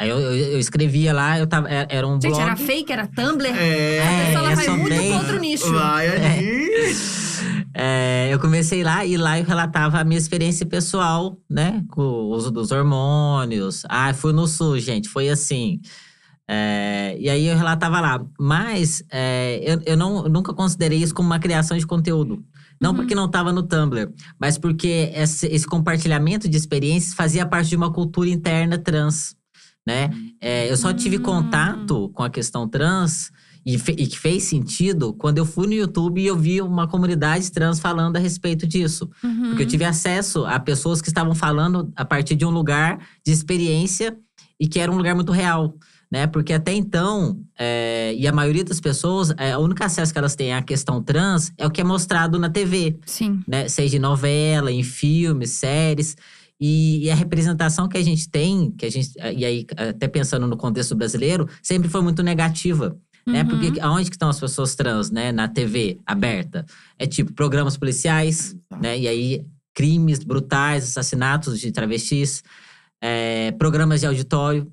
Aí 0.00 0.08
eu, 0.08 0.18
eu, 0.18 0.34
eu 0.34 0.58
escrevia 0.58 1.12
lá, 1.12 1.38
eu 1.38 1.46
tava, 1.46 1.68
era 1.68 1.86
era 1.88 2.06
um 2.06 2.14
Gente, 2.14 2.28
blog. 2.32 2.40
era 2.42 2.56
fake, 2.56 2.92
era 2.92 3.06
Tumblr? 3.06 3.46
É, 3.46 4.00
A 4.00 4.26
pessoa 4.26 4.38
ela 4.38 4.50
eu 4.52 4.56
vai 4.56 4.64
sou 4.64 4.76
muito 4.76 4.88
bem- 4.96 5.08
pro 5.10 5.18
outro 5.18 5.38
nicho. 5.40 5.72
Vai 5.72 6.08
ali. 6.08 6.64
É, 7.76 8.28
eu 8.32 8.38
comecei 8.38 8.84
lá 8.84 9.04
e 9.04 9.16
lá 9.16 9.36
eu 9.38 9.44
relatava 9.44 9.98
a 9.98 10.04
minha 10.04 10.16
experiência 10.16 10.64
pessoal, 10.64 11.36
né? 11.50 11.82
Com 11.90 12.02
o 12.02 12.28
uso 12.30 12.48
dos 12.48 12.70
hormônios. 12.70 13.82
Ah, 13.88 14.14
fui 14.14 14.32
no 14.32 14.46
SUS, 14.46 14.84
gente. 14.84 15.08
Foi 15.08 15.28
assim. 15.28 15.80
É, 16.48 17.16
e 17.18 17.28
aí 17.28 17.46
eu 17.46 17.56
relatava 17.56 18.00
lá. 18.00 18.24
Mas 18.38 19.02
é, 19.10 19.60
eu, 19.64 19.80
eu, 19.86 19.96
não, 19.96 20.24
eu 20.24 20.30
nunca 20.30 20.54
considerei 20.54 20.98
isso 21.02 21.12
como 21.14 21.26
uma 21.28 21.38
criação 21.40 21.76
de 21.76 21.84
conteúdo. 21.86 22.44
Não 22.80 22.90
Uhum. 22.90 22.96
porque 22.96 23.14
não 23.14 23.26
estava 23.26 23.52
no 23.52 23.62
Tumblr, 23.62 24.08
mas 24.38 24.56
porque 24.56 25.10
esse, 25.14 25.46
esse 25.46 25.66
compartilhamento 25.66 26.48
de 26.48 26.56
experiências 26.56 27.12
fazia 27.14 27.44
parte 27.44 27.70
de 27.70 27.76
uma 27.76 27.92
cultura 27.92 28.28
interna 28.28 28.78
trans, 28.78 29.34
né? 29.86 30.10
É, 30.40 30.70
eu 30.70 30.76
só 30.76 30.92
tive 30.92 31.18
contato 31.18 32.08
com 32.14 32.22
a 32.22 32.30
questão 32.30 32.68
trans 32.68 33.30
e, 33.66 33.78
fe- 33.78 33.96
e 33.98 34.06
que 34.06 34.18
fez 34.18 34.42
sentido 34.44 35.12
quando 35.14 35.38
eu 35.38 35.46
fui 35.46 35.66
no 35.66 35.72
YouTube 35.72 36.20
e 36.20 36.26
eu 36.26 36.36
vi 36.36 36.60
uma 36.60 36.86
comunidade 36.86 37.50
trans 37.50 37.78
falando 37.80 38.16
a 38.16 38.20
respeito 38.20 38.66
disso. 38.66 39.08
Uhum. 39.22 39.48
Porque 39.48 39.62
eu 39.62 39.66
tive 39.66 39.84
acesso 39.84 40.44
a 40.44 40.58
pessoas 40.60 41.00
que 41.00 41.08
estavam 41.08 41.34
falando 41.34 41.92
a 41.96 42.04
partir 42.04 42.34
de 42.36 42.44
um 42.44 42.50
lugar 42.50 42.98
de 43.24 43.32
experiência 43.32 44.16
e 44.60 44.66
que 44.68 44.78
era 44.78 44.90
um 44.92 44.96
lugar 44.96 45.14
muito 45.14 45.32
real. 45.32 45.74
Né? 46.12 46.26
Porque 46.28 46.52
até 46.52 46.72
então, 46.72 47.40
é, 47.58 48.14
e 48.16 48.28
a 48.28 48.32
maioria 48.32 48.62
das 48.62 48.78
pessoas, 48.80 49.32
é, 49.36 49.56
o 49.56 49.60
único 49.60 49.82
acesso 49.82 50.12
que 50.12 50.18
elas 50.18 50.36
têm 50.36 50.52
à 50.54 50.62
questão 50.62 51.02
trans 51.02 51.50
é 51.58 51.66
o 51.66 51.70
que 51.70 51.80
é 51.80 51.84
mostrado 51.84 52.38
na 52.38 52.48
TV, 52.48 52.96
Sim. 53.04 53.40
né? 53.48 53.66
Seja 53.68 53.96
em 53.96 54.00
novela, 54.00 54.70
em 54.70 54.82
filmes, 54.84 55.50
séries. 55.50 56.16
E, 56.60 57.04
e 57.04 57.10
a 57.10 57.14
representação 57.14 57.88
que 57.88 57.98
a 57.98 58.02
gente 58.02 58.28
tem, 58.28 58.70
que 58.70 58.86
a 58.86 58.90
gente, 58.90 59.10
e 59.36 59.44
aí 59.44 59.66
até 59.76 60.06
pensando 60.06 60.46
no 60.46 60.56
contexto 60.56 60.94
brasileiro, 60.94 61.48
sempre 61.62 61.88
foi 61.88 62.00
muito 62.00 62.22
negativa. 62.22 62.96
Né? 63.26 63.42
Uhum. 63.42 63.48
Porque 63.48 63.80
aonde 63.80 64.10
que 64.10 64.16
estão 64.16 64.28
as 64.28 64.38
pessoas 64.38 64.74
trans, 64.74 65.10
né? 65.10 65.32
Na 65.32 65.48
TV 65.48 65.98
aberta. 66.04 66.64
É 66.98 67.06
tipo 67.06 67.32
programas 67.32 67.76
policiais, 67.76 68.54
né? 68.80 68.98
E 68.98 69.08
aí, 69.08 69.46
crimes 69.72 70.18
brutais, 70.18 70.84
assassinatos 70.84 71.58
de 71.58 71.72
travestis, 71.72 72.42
é, 73.00 73.52
programas 73.52 74.00
de 74.00 74.06
auditório. 74.06 74.70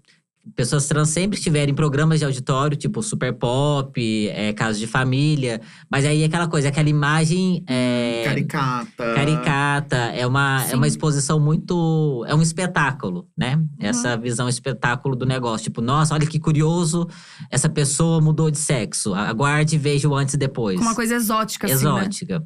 Pessoas 0.56 0.88
trans 0.88 1.10
sempre 1.10 1.38
estiverem 1.38 1.72
em 1.72 1.76
programas 1.76 2.20
de 2.20 2.26
auditório, 2.26 2.76
tipo 2.76 3.02
Super 3.02 3.32
Pop, 3.34 4.28
é, 4.30 4.52
Casos 4.54 4.80
de 4.80 4.88
Família. 4.88 5.62
Mas 5.90 6.04
aí 6.04 6.24
aquela 6.24 6.48
coisa, 6.48 6.68
aquela 6.68 6.90
imagem 6.90 7.64
é, 7.68 8.24
Caricata. 8.26 9.14
caricata, 9.14 9.96
é 9.96 10.26
uma, 10.26 10.66
é 10.70 10.76
uma 10.76 10.88
exposição 10.88 11.40
muito. 11.40 12.26
É 12.28 12.36
um 12.36 12.42
espetáculo, 12.42 13.28
né? 13.38 13.64
Essa 13.80 14.18
visão 14.18 14.50
espetáculo 14.50 15.16
do 15.16 15.26
negócio. 15.26 15.66
Tipo, 15.66 15.82
nossa, 15.82 16.14
olha 16.14 16.26
que 16.28 16.40
curioso, 16.40 17.08
essa 17.50 17.70
pessoa 17.70 18.20
mudou 18.20 18.52
de 18.52 18.58
sexo. 18.58 19.14
Aguarde 19.14 19.76
e 19.76 19.80
veja 19.80 20.10
o 20.10 20.16
antes 20.16 20.34
e 20.34 20.38
depois 20.38 20.82
uma 20.82 20.96
coisa 20.96 21.16
exótica, 21.16 21.68
assim, 21.68 21.86
né? 21.86 22.02
exótica. 22.02 22.44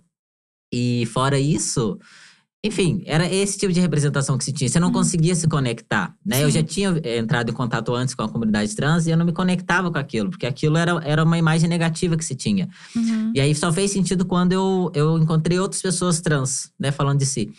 E 0.71 1.08
fora 1.08 1.39
isso, 1.39 1.97
enfim, 2.67 3.04
era 3.06 3.32
esse 3.32 3.58
tipo 3.58 3.71
de 3.71 3.80
representação 3.80 4.38
que 4.38 4.43
se 4.43 4.51
tinha. 4.51 4.67
Você 4.69 4.80
não 4.80 4.88
Uhum. 4.88 4.93
conseguia 4.93 5.36
se 5.36 5.47
conectar, 5.47 6.15
né? 6.25 6.43
Eu 6.43 6.47
Sim. 6.51 6.60
já 6.60 6.63
tinha 6.63 6.99
eh, 7.04 7.17
entrado 7.19 7.49
em 7.51 7.54
contato 7.54 7.93
antes 7.93 8.15
com 8.15 8.23
a 8.23 8.30
comunidade 8.30 8.75
trans 8.75 9.06
e 9.06 9.12
eu 9.12 9.17
não 9.17 9.25
me 9.25 9.32
conectava 9.34 9.91
com 9.91 9.97
aquilo, 9.97 10.30
porque 10.30 10.45
aquilo 10.45 10.78
era, 10.78 10.99
era 11.04 11.23
uma 11.23 11.38
imagem 11.38 11.69
negativa 11.69 12.17
que 12.17 12.25
se 12.25 12.34
tinha. 12.36 12.67
Uhum. 12.95 13.32
E 13.36 13.39
aí 13.41 13.54
só 13.54 13.71
fez 13.71 13.91
sentido 13.91 14.25
quando 14.25 14.51
eu, 14.54 14.91
eu 14.95 15.17
encontrei 15.17 15.60
outras 15.60 15.82
pessoas 15.82 16.19
trans, 16.21 16.71
né, 16.80 16.91
falando 16.91 17.19
de 17.19 17.25
si. 17.25 17.51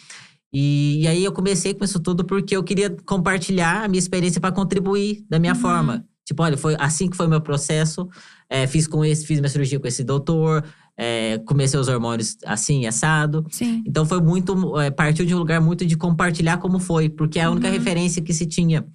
E, 0.53 1.03
e 1.03 1.07
aí 1.09 1.25
eu 1.25 1.33
comecei 1.33 1.75
com 1.75 1.85
isso 1.85 2.01
tudo 2.01 2.25
porque 2.25 2.57
eu 2.57 2.63
queria 2.65 2.91
compartilhar 3.05 3.85
a 3.85 3.89
minha 3.89 3.99
experiência 3.99 4.41
para 4.41 4.53
contribuir 4.53 5.25
da 5.29 5.39
minha 5.39 5.53
Uhum. 5.55 5.61
forma. 5.61 6.05
Tipo, 6.25 6.43
olha, 6.43 6.57
foi 6.57 6.75
assim 6.79 7.09
que 7.09 7.17
foi 7.17 7.29
meu 7.29 7.41
processo. 7.41 8.09
É, 8.51 8.67
fiz 8.67 8.87
com 8.87 9.05
esse, 9.05 9.25
fiz 9.27 9.39
minha 9.39 9.49
cirurgia 9.49 9.79
com 9.79 9.87
esse 9.87 10.03
doutor, 10.03 10.65
é, 10.97 11.39
comecei 11.47 11.79
os 11.79 11.89
hormônios 11.89 12.37
assim, 12.45 12.87
assado. 12.87 13.45
Sim. 13.51 13.83
Então 13.87 14.07
foi 14.07 14.21
muito, 14.21 14.79
é, 14.81 14.91
partiu 14.91 15.27
de 15.27 15.35
um 15.35 15.39
lugar 15.39 15.61
muito 15.61 15.85
de 15.85 15.97
compartilhar 15.97 16.57
como 16.59 16.79
foi, 16.79 17.09
porque 17.09 17.39
é 17.39 17.45
a 17.45 17.51
única 17.51 17.67
Uhum. 17.69 17.75
referência 17.75 18.23
que 18.23 18.33
se 18.33 18.47
tinha, 18.47 18.87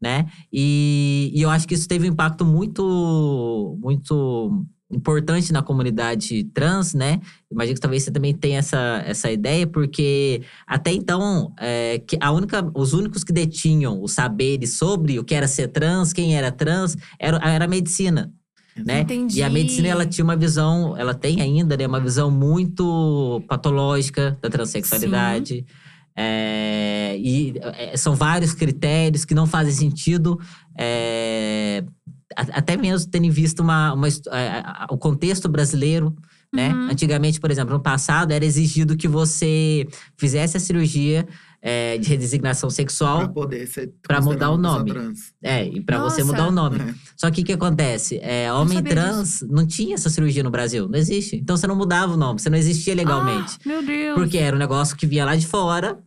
né? 0.00 0.26
E, 0.52 1.30
e 1.34 1.42
eu 1.42 1.50
acho 1.50 1.66
que 1.66 1.74
isso 1.74 1.88
teve 1.88 2.08
um 2.08 2.12
impacto 2.12 2.44
muito, 2.44 3.76
muito 3.80 4.64
importante 4.90 5.52
na 5.52 5.62
comunidade 5.62 6.44
trans, 6.54 6.94
né? 6.94 7.20
Imagino 7.50 7.74
que 7.74 7.80
talvez 7.80 8.04
você 8.04 8.10
também 8.10 8.32
tenha 8.32 8.58
essa, 8.58 9.02
essa 9.04 9.30
ideia, 9.30 9.66
porque 9.66 10.40
até 10.66 10.92
então, 10.92 11.52
é, 11.58 11.98
que 11.98 12.16
a 12.20 12.30
única, 12.32 12.70
os 12.74 12.94
únicos 12.94 13.22
que 13.22 13.32
detinham 13.32 14.02
os 14.02 14.12
saberes 14.12 14.78
sobre 14.78 15.18
o 15.18 15.24
que 15.24 15.34
era 15.34 15.46
ser 15.46 15.68
trans, 15.68 16.12
quem 16.12 16.36
era 16.36 16.50
trans, 16.50 16.96
era, 17.18 17.36
era 17.46 17.64
a 17.66 17.68
medicina 17.68 18.32
né? 18.84 19.00
Entendi. 19.00 19.38
E 19.38 19.42
a 19.42 19.50
medicina 19.50 19.88
ela 19.88 20.06
tinha 20.06 20.24
uma 20.24 20.36
visão, 20.36 20.96
ela 20.96 21.14
tem 21.14 21.40
ainda, 21.40 21.76
né, 21.76 21.86
uma 21.86 22.00
visão 22.00 22.30
muito 22.30 23.42
patológica 23.48 24.38
da 24.40 24.48
transexualidade. 24.48 25.64
É, 26.16 27.16
e 27.16 27.54
é, 27.62 27.96
são 27.96 28.16
vários 28.16 28.52
critérios 28.52 29.24
que 29.24 29.34
não 29.34 29.46
fazem 29.46 29.72
sentido. 29.72 30.40
é, 30.76 31.84
até 32.36 32.76
mesmo 32.76 33.10
tendo 33.10 33.30
visto 33.30 33.60
uma, 33.60 33.92
uma 33.94 34.08
é, 34.08 34.62
o 34.90 34.98
contexto 34.98 35.48
brasileiro, 35.48 36.14
né? 36.52 36.70
Uhum. 36.72 36.90
Antigamente, 36.90 37.40
por 37.40 37.50
exemplo, 37.50 37.74
no 37.74 37.80
passado, 37.80 38.32
era 38.32 38.44
exigido 38.44 38.96
que 38.96 39.08
você 39.08 39.86
fizesse 40.16 40.56
a 40.56 40.60
cirurgia 40.60 41.26
é, 41.60 41.98
de 41.98 42.08
redesignação 42.08 42.70
sexual, 42.70 43.28
poder 43.30 43.66
ser 43.66 43.92
Pra 44.02 44.20
mudar 44.20 44.50
o 44.50 44.56
nome. 44.56 44.90
trans. 44.92 45.18
é, 45.42 45.64
e 45.66 45.80
para 45.80 46.00
você 46.00 46.22
mudar 46.22 46.46
o 46.48 46.52
nome. 46.52 46.78
É. 46.80 46.94
Só 47.16 47.30
que 47.30 47.42
o 47.42 47.44
que 47.44 47.52
acontece? 47.52 48.18
É, 48.22 48.52
homem 48.52 48.82
trans 48.82 49.42
não 49.48 49.66
tinha 49.66 49.94
essa 49.94 50.08
cirurgia 50.08 50.42
no 50.42 50.50
Brasil. 50.50 50.88
Não 50.88 50.98
existe. 50.98 51.36
Então 51.36 51.56
você 51.56 51.66
não 51.66 51.74
mudava 51.76 52.14
o 52.14 52.16
nome, 52.16 52.40
você 52.40 52.48
não 52.48 52.58
existia 52.58 52.94
legalmente. 52.94 53.56
Ah, 53.64 53.68
meu 53.68 53.84
Deus. 53.84 54.14
porque 54.14 54.38
era 54.38 54.54
um 54.54 54.58
negócio 54.58 54.96
que 54.96 55.06
vinha 55.06 55.24
lá 55.24 55.34
de 55.34 55.46
fora, 55.46 55.98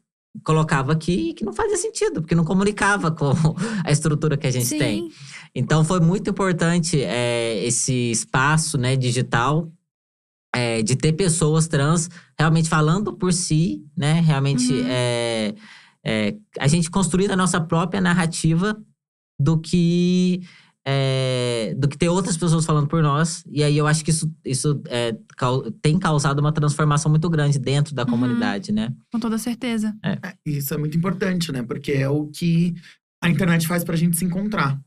colocava 0.45 0.93
aqui 0.93 1.29
e 1.29 1.33
que 1.33 1.43
não 1.43 1.51
fazia 1.51 1.75
sentido, 1.75 2.21
porque 2.21 2.33
não 2.35 2.45
comunicava 2.45 3.11
com 3.11 3.31
a 3.83 3.91
estrutura 3.91 4.37
que 4.37 4.47
a 4.47 4.51
gente 4.51 4.65
Sim. 4.65 4.77
tem. 4.79 5.09
Então 5.53 5.83
foi 5.83 5.99
muito 5.99 6.29
importante 6.29 7.01
é, 7.03 7.61
esse 7.65 8.09
espaço 8.11 8.77
né, 8.77 8.95
digital. 8.95 9.69
É, 10.53 10.81
de 10.83 10.95
ter 10.95 11.13
pessoas 11.13 11.67
trans 11.67 12.09
realmente 12.37 12.67
falando 12.69 13.13
por 13.13 13.31
si, 13.33 13.83
né? 13.97 14.19
Realmente 14.21 14.71
Uhum. 14.73 14.85
é, 14.87 15.55
é, 16.05 16.35
a 16.59 16.67
gente 16.67 16.89
construir 16.89 17.31
a 17.31 17.35
nossa 17.35 17.59
própria 17.61 18.01
narrativa 18.01 18.75
do 19.39 19.57
que 19.59 20.41
é, 20.85 21.75
do 21.77 21.87
que 21.87 21.95
ter 21.97 22.09
outras 22.09 22.35
pessoas 22.35 22.65
falando 22.65 22.87
por 22.87 23.03
nós. 23.03 23.43
E 23.51 23.63
aí 23.63 23.77
eu 23.77 23.85
acho 23.85 24.03
que 24.03 24.09
isso, 24.09 24.31
isso 24.43 24.81
é, 24.87 25.15
tem 25.81 25.99
causado 25.99 26.39
uma 26.39 26.51
transformação 26.51 27.09
muito 27.09 27.29
grande 27.29 27.59
dentro 27.59 27.93
da 27.93 28.03
Uhum. 28.03 28.09
comunidade, 28.09 28.71
né? 28.71 28.91
Com 29.11 29.19
toda 29.19 29.37
certeza. 29.37 29.95
É, 30.03 30.17
Isso 30.45 30.73
é 30.73 30.77
muito 30.77 30.97
importante, 30.97 31.51
né? 31.51 31.61
Porque 31.61 31.91
é 31.91 32.09
o 32.09 32.25
que 32.27 32.73
a 33.23 33.29
internet 33.29 33.67
faz 33.67 33.83
pra 33.83 33.95
gente 33.95 34.17
se 34.17 34.25
encontrar. 34.25 34.79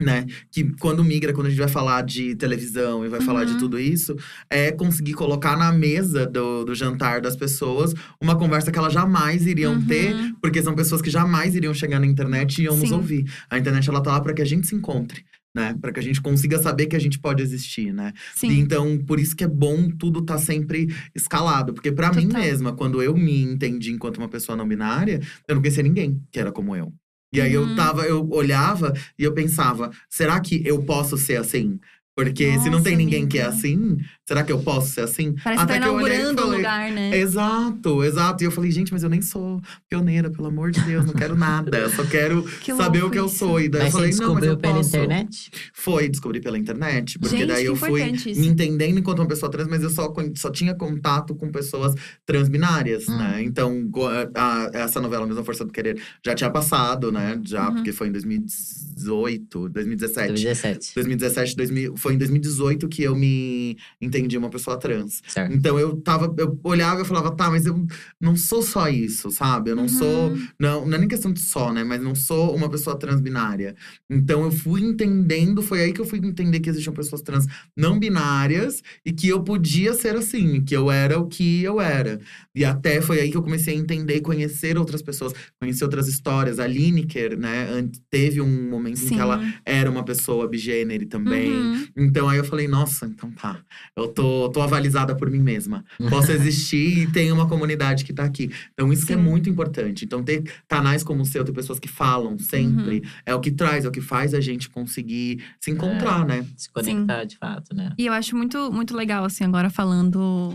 Né? 0.00 0.26
Que 0.52 0.62
quando 0.78 1.02
migra, 1.02 1.32
quando 1.32 1.46
a 1.46 1.50
gente 1.50 1.58
vai 1.58 1.68
falar 1.68 2.02
de 2.02 2.34
televisão 2.36 3.02
e 3.04 3.08
vai 3.08 3.20
falar 3.22 3.44
de 3.44 3.52
Uhum. 3.52 3.58
tudo 3.58 3.78
isso, 3.80 4.14
é 4.50 4.70
conseguir 4.70 5.14
colocar 5.14 5.56
na 5.56 5.72
mesa 5.72 6.26
do, 6.26 6.64
do 6.66 6.74
jantar 6.74 7.22
das 7.22 7.34
pessoas 7.34 7.94
uma 8.20 8.36
conversa 8.36 8.70
que 8.70 8.78
elas 8.78 8.92
jamais 8.92 9.46
iriam 9.46 9.72
Uhum. 9.74 9.86
ter, 9.86 10.14
porque 10.42 10.62
são 10.62 10.74
pessoas 10.74 11.00
que 11.00 11.08
jamais 11.08 11.54
iriam 11.54 11.72
chegar 11.72 11.98
na 11.98 12.06
internet 12.06 12.58
e 12.58 12.64
iam 12.64 12.76
nos 12.76 12.90
Sim. 12.90 12.94
ouvir. 12.94 13.24
A 13.48 13.58
internet 13.58 13.88
ela 13.88 14.02
tá 14.02 14.12
lá 14.12 14.20
para 14.20 14.34
que 14.34 14.42
a 14.42 14.44
gente 14.44 14.66
se 14.66 14.74
encontre, 14.74 15.24
né? 15.56 15.74
Para 15.80 15.90
que 15.90 15.98
a 15.98 16.02
gente 16.02 16.20
consiga 16.20 16.58
saber 16.58 16.88
que 16.88 16.96
a 16.96 16.98
gente 17.00 17.18
pode 17.18 17.42
existir, 17.42 17.90
né? 17.90 18.12
E 18.36 18.38
Sim. 18.40 18.58
então, 18.58 18.98
por 18.98 19.18
isso 19.18 19.34
que 19.34 19.44
é 19.44 19.48
bom 19.48 19.88
tudo 19.88 20.20
tá 20.20 20.36
sempre 20.36 20.88
escalado. 21.14 21.72
Porque 21.72 21.90
pra 21.90 22.12
mim 22.12 22.26
mesma, 22.26 22.74
quando 22.74 23.02
eu 23.02 23.16
me 23.16 23.40
entendi 23.42 23.92
enquanto 23.92 24.18
uma 24.18 24.28
pessoa 24.28 24.56
não 24.56 24.68
binária, 24.68 25.20
eu 25.48 25.54
não 25.54 25.62
conhecia 25.62 25.82
ninguém 25.82 26.20
que 26.30 26.38
era 26.38 26.52
como 26.52 26.76
eu. 26.76 26.92
E 27.36 27.40
aí 27.40 27.52
eu 27.52 27.74
tava, 27.76 28.02
eu 28.06 28.26
olhava 28.30 28.92
e 29.18 29.24
eu 29.24 29.34
pensava, 29.34 29.90
será 30.08 30.40
que 30.40 30.62
eu 30.66 30.82
posso 30.84 31.18
ser 31.18 31.36
assim? 31.36 31.78
Porque 32.16 32.58
se 32.60 32.70
não 32.70 32.78
Nossa, 32.78 32.84
tem 32.84 32.96
ninguém 32.96 33.28
que 33.28 33.38
é 33.38 33.44
amiga. 33.44 33.58
assim, 33.58 33.98
será 34.26 34.42
que 34.42 34.50
eu 34.52 34.58
posso 34.58 34.88
ser 34.92 35.02
assim? 35.02 35.34
Parece 35.42 35.64
que 35.66 35.78
tá 35.78 35.86
eu 35.86 35.94
olhei 35.94 36.16
e 36.16 36.20
inaugurando 36.20 36.40
o 36.40 36.44
falei, 36.44 36.56
lugar, 36.58 36.90
né? 36.92 37.16
Exato, 37.18 38.04
exato. 38.04 38.42
E 38.42 38.46
eu 38.46 38.50
falei, 38.50 38.70
gente, 38.70 38.92
mas 38.92 39.02
eu 39.02 39.08
nem 39.08 39.22
sou 39.22 39.60
pioneira, 39.88 40.28
pelo 40.30 40.48
amor 40.48 40.70
de 40.70 40.80
Deus, 40.80 41.04
não 41.06 41.14
quero 41.14 41.36
nada. 41.36 41.78
Eu 41.78 41.90
só 41.90 42.04
quero 42.04 42.42
Que 42.60 42.74
saber 42.74 43.04
o 43.04 43.10
que 43.10 43.18
eu 43.18 43.28
sou. 43.28 43.60
E 43.60 43.68
daí 43.68 43.84
Mas 43.84 43.94
eu 43.94 44.00
falei, 44.00 44.14
não, 44.16 44.34
mas 44.34 44.44
eu 44.44 44.56
pela 44.58 44.74
posso. 44.74 44.88
internet? 44.88 45.50
Foi, 45.72 46.08
descobri 46.08 46.40
pela 46.40 46.58
internet. 46.58 47.18
Porque 47.18 47.36
Gente, 47.36 47.46
daí 47.48 47.62
que 47.62 47.68
eu 47.70 47.76
fui 47.76 48.02
isso. 48.10 48.40
me 48.40 48.46
entendendo 48.48 48.98
enquanto 48.98 49.20
uma 49.20 49.28
pessoa 49.28 49.50
trans, 49.50 49.68
mas 49.68 49.82
eu 49.82 49.90
só, 49.90 50.12
só 50.34 50.50
tinha 50.50 50.74
contato 50.74 51.34
com 51.34 51.50
pessoas 51.50 51.94
transbinárias, 52.24 53.08
Hum. 53.08 53.16
né? 53.16 53.42
Então, 53.42 53.86
go- 53.88 54.08
a- 54.34 54.70
essa 54.72 55.00
novela 55.00 55.26
Mesma 55.26 55.44
Força 55.44 55.64
do 55.64 55.72
Querer 55.72 56.00
já 56.24 56.34
tinha 56.34 56.50
passado, 56.50 57.12
né? 57.12 57.40
Já, 57.44 57.68
Uhum. 57.68 57.74
porque 57.76 57.92
foi 57.92 58.08
em 58.08 58.12
2018, 58.12 59.68
2017. 59.68 60.28
2017. 60.28 60.92
2017, 60.94 61.56
2000, 61.56 61.96
foi 61.96 62.14
em 62.14 62.18
2018 62.18 62.88
que 62.88 63.02
eu 63.02 63.14
me 63.14 63.76
entendi 64.00 64.15
uma 64.38 64.48
pessoa 64.50 64.78
trans. 64.78 65.22
Certo. 65.28 65.52
Então 65.54 65.78
eu 65.78 65.96
tava, 66.00 66.34
eu 66.38 66.58
olhava 66.64 67.02
e 67.02 67.04
falava, 67.04 67.30
tá, 67.34 67.50
mas 67.50 67.66
eu 67.66 67.86
não 68.20 68.36
sou 68.36 68.62
só 68.62 68.88
isso, 68.88 69.30
sabe? 69.30 69.70
Eu 69.70 69.76
não 69.76 69.82
Uhum. 69.84 69.88
sou. 69.88 70.36
Não, 70.58 70.86
não 70.86 70.94
é 70.96 70.98
nem 70.98 71.08
questão 71.08 71.32
de 71.32 71.40
só, 71.40 71.72
né? 71.72 71.84
Mas 71.84 72.00
não 72.02 72.14
sou 72.14 72.54
uma 72.56 72.68
pessoa 72.68 72.98
transbinária. 72.98 73.74
Então 74.10 74.44
eu 74.44 74.50
fui 74.50 74.80
entendendo, 74.82 75.62
foi 75.62 75.82
aí 75.82 75.92
que 75.92 76.00
eu 76.00 76.06
fui 76.06 76.18
entender 76.18 76.60
que 76.60 76.68
existiam 76.70 76.92
pessoas 76.94 77.22
trans 77.22 77.46
não 77.76 77.98
binárias 77.98 78.82
e 79.04 79.12
que 79.12 79.28
eu 79.28 79.42
podia 79.42 79.92
ser 79.94 80.16
assim, 80.16 80.62
que 80.64 80.76
eu 80.76 80.90
era 80.90 81.18
o 81.18 81.26
que 81.26 81.62
eu 81.62 81.80
era. 81.80 82.18
E 82.54 82.64
até 82.64 83.00
foi 83.00 83.20
aí 83.20 83.30
que 83.30 83.36
eu 83.36 83.42
comecei 83.42 83.74
a 83.74 83.78
entender 83.78 84.16
e 84.16 84.20
conhecer 84.20 84.78
outras 84.78 85.02
pessoas, 85.02 85.32
conhecer 85.60 85.84
outras 85.84 86.08
histórias. 86.08 86.58
A 86.58 86.66
Lineker, 86.66 87.38
né, 87.38 87.66
teve 88.10 88.40
um 88.40 88.68
momento 88.70 88.94
em 88.94 89.08
Sim. 89.08 89.14
que 89.14 89.20
ela 89.20 89.40
era 89.64 89.90
uma 89.90 90.04
pessoa 90.04 90.48
bigênere 90.48 91.06
também. 91.06 91.52
Uhum. 91.52 91.86
Então 91.96 92.28
aí 92.28 92.38
eu 92.38 92.44
falei, 92.44 92.66
nossa, 92.68 93.06
então 93.06 93.30
tá. 93.32 93.60
Eu 93.96 94.05
tô, 94.08 94.48
tô 94.50 94.60
avalizada 94.62 95.14
por 95.16 95.30
mim 95.30 95.40
mesma. 95.40 95.84
Posso 96.10 96.32
existir 96.32 96.98
e 96.98 97.12
tem 97.12 97.30
uma 97.32 97.48
comunidade 97.48 98.04
que 98.04 98.12
tá 98.12 98.24
aqui. 98.24 98.50
Então 98.72 98.92
isso 98.92 99.06
que 99.06 99.12
é 99.12 99.16
Sim. 99.16 99.22
muito 99.22 99.48
importante. 99.48 100.04
Então 100.04 100.22
ter 100.22 100.42
canais 100.68 101.02
como 101.02 101.22
o 101.22 101.24
seu, 101.26 101.44
ter 101.44 101.52
pessoas 101.52 101.78
que 101.78 101.88
falam 101.88 102.38
sempre, 102.38 102.96
Uhum. 103.00 103.10
é 103.24 103.34
o 103.34 103.40
que 103.40 103.50
traz, 103.50 103.84
é 103.84 103.88
o 103.88 103.90
que 103.90 104.00
faz 104.00 104.34
a 104.34 104.40
gente 104.40 104.68
conseguir 104.70 105.42
se 105.60 105.70
encontrar, 105.70 106.24
né? 106.26 106.44
Se 106.56 106.70
conectar 106.70 107.24
de 107.24 107.36
fato, 107.36 107.74
né? 107.74 107.92
E 107.98 108.06
eu 108.06 108.12
acho 108.12 108.36
muito, 108.36 108.72
muito 108.72 108.96
legal, 108.96 109.24
assim, 109.24 109.44
agora 109.44 109.70
falando 109.70 110.52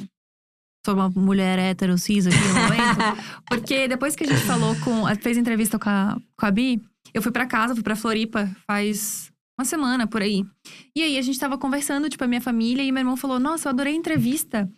sobre 0.85 1.01
uma 1.01 1.09
mulher 1.09 1.59
hétero 1.59 1.97
cis 1.97 2.25
aqui 2.27 2.37
no 2.37 2.53
momento. 2.55 2.99
porque 3.47 3.87
depois 3.87 4.15
que 4.15 4.23
a 4.23 4.27
gente 4.27 4.41
falou 4.41 4.75
com. 4.77 5.03
fez 5.21 5.37
entrevista 5.37 5.77
com 5.77 5.89
a, 5.89 6.17
com 6.37 6.45
a 6.45 6.51
Bi, 6.51 6.81
eu 7.13 7.21
fui 7.21 7.31
pra 7.31 7.45
casa, 7.45 7.73
fui 7.73 7.83
pra 7.83 7.95
Floripa 7.95 8.49
faz 8.65 9.31
uma 9.62 9.65
semana 9.65 10.08
por 10.08 10.21
aí. 10.21 10.43
E 10.95 11.04
aí 11.04 11.17
a 11.17 11.21
gente 11.21 11.39
tava 11.39 11.58
conversando, 11.58 12.10
tipo, 12.10 12.24
a 12.24 12.28
minha 12.28 12.41
família, 12.41 12.84
e 12.84 12.91
meu 12.91 13.02
irmão 13.02 13.15
falou: 13.15 13.39
Nossa, 13.39 13.67
eu 13.67 13.71
adorei 13.71 13.93
a 13.93 13.97
entrevista, 13.97 14.69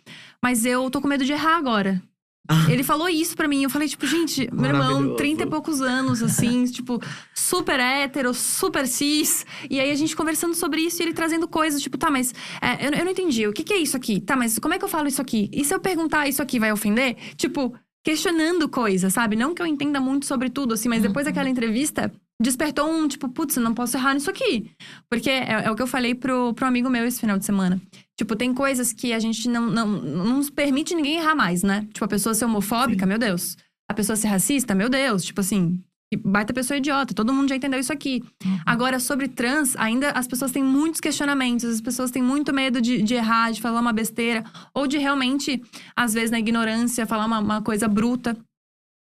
mas 0.42 0.64
eu 0.64 0.90
tô 0.90 1.00
com 1.00 1.08
medo 1.08 1.24
de 1.24 1.32
errar 1.32 1.56
agora. 1.56 2.02
Ah. 2.46 2.66
Ele 2.68 2.82
falou 2.82 3.08
isso 3.08 3.34
pra 3.34 3.48
mim. 3.48 3.62
Eu 3.62 3.70
falei, 3.70 3.88
tipo, 3.88 4.06
gente, 4.06 4.48
meu 4.52 4.66
irmão, 4.66 4.82
Maravilhoso. 4.82 5.16
30 5.16 5.42
e 5.42 5.46
poucos 5.46 5.80
anos, 5.80 6.22
assim, 6.22 6.64
tipo, 6.70 7.00
super 7.34 7.80
hétero, 7.80 8.34
super 8.34 8.86
cis. 8.86 9.46
E 9.70 9.80
aí 9.80 9.90
a 9.90 9.94
gente 9.94 10.14
conversando 10.14 10.54
sobre 10.54 10.82
isso 10.82 11.00
e 11.00 11.06
ele 11.06 11.14
trazendo 11.14 11.48
coisas, 11.48 11.80
tipo, 11.80 11.96
tá, 11.96 12.10
mas 12.10 12.34
é, 12.60 12.86
eu, 12.86 12.92
eu 12.92 13.04
não 13.04 13.12
entendi. 13.12 13.46
O 13.46 13.52
que, 13.52 13.64
que 13.64 13.72
é 13.72 13.78
isso 13.78 13.96
aqui? 13.96 14.20
Tá, 14.20 14.36
mas 14.36 14.58
como 14.58 14.74
é 14.74 14.78
que 14.78 14.84
eu 14.84 14.88
falo 14.88 15.08
isso 15.08 15.22
aqui? 15.22 15.48
E 15.52 15.64
se 15.64 15.74
eu 15.74 15.80
perguntar 15.80 16.28
isso 16.28 16.42
aqui 16.42 16.60
vai 16.60 16.70
ofender? 16.70 17.16
Tipo, 17.34 17.74
questionando 18.04 18.68
coisas, 18.68 19.12
sabe? 19.14 19.34
Não 19.34 19.54
que 19.54 19.62
eu 19.62 19.66
entenda 19.66 19.98
muito 19.98 20.26
sobre 20.26 20.50
tudo, 20.50 20.74
assim, 20.74 20.88
mas 20.88 21.02
depois 21.02 21.24
daquela 21.24 21.48
entrevista. 21.48 22.12
Despertou 22.40 22.90
um, 22.90 23.08
tipo, 23.08 23.28
putz, 23.28 23.56
eu 23.56 23.62
não 23.62 23.72
posso 23.72 23.96
errar 23.96 24.12
nisso 24.12 24.28
aqui. 24.28 24.70
Porque 25.08 25.30
é, 25.30 25.64
é 25.64 25.70
o 25.70 25.76
que 25.76 25.82
eu 25.82 25.86
falei 25.86 26.14
pro, 26.14 26.52
pro 26.52 26.66
amigo 26.66 26.90
meu 26.90 27.06
esse 27.06 27.20
final 27.20 27.38
de 27.38 27.46
semana. 27.46 27.80
Tipo, 28.16 28.36
tem 28.36 28.52
coisas 28.52 28.92
que 28.92 29.12
a 29.12 29.18
gente 29.18 29.48
não, 29.48 29.66
não, 29.66 29.86
não 29.86 30.36
nos 30.36 30.50
permite 30.50 30.94
ninguém 30.94 31.16
errar 31.16 31.34
mais, 31.34 31.62
né? 31.62 31.86
Tipo, 31.92 32.04
a 32.04 32.08
pessoa 32.08 32.34
ser 32.34 32.44
homofóbica, 32.44 33.04
Sim. 33.04 33.08
meu 33.08 33.18
Deus. 33.18 33.56
A 33.88 33.94
pessoa 33.94 34.16
ser 34.16 34.28
racista, 34.28 34.74
meu 34.74 34.88
Deus. 34.88 35.24
Tipo 35.24 35.40
assim, 35.40 35.80
baita 36.16 36.52
pessoa 36.52 36.78
idiota. 36.78 37.14
Todo 37.14 37.32
mundo 37.32 37.48
já 37.48 37.56
entendeu 37.56 37.80
isso 37.80 37.92
aqui. 37.92 38.22
Agora, 38.64 38.98
sobre 39.00 39.28
trans, 39.28 39.76
ainda 39.76 40.10
as 40.10 40.26
pessoas 40.26 40.50
têm 40.52 40.62
muitos 40.62 41.00
questionamentos. 41.00 41.64
As 41.64 41.80
pessoas 41.80 42.10
têm 42.10 42.22
muito 42.22 42.52
medo 42.52 42.80
de, 42.80 43.02
de 43.02 43.14
errar, 43.14 43.50
de 43.52 43.60
falar 43.60 43.80
uma 43.80 43.92
besteira. 43.92 44.44
Ou 44.72 44.86
de 44.86 44.98
realmente, 44.98 45.62
às 45.96 46.14
vezes, 46.14 46.30
na 46.30 46.38
ignorância, 46.38 47.06
falar 47.06 47.26
uma, 47.26 47.38
uma 47.38 47.62
coisa 47.62 47.88
bruta. 47.88 48.36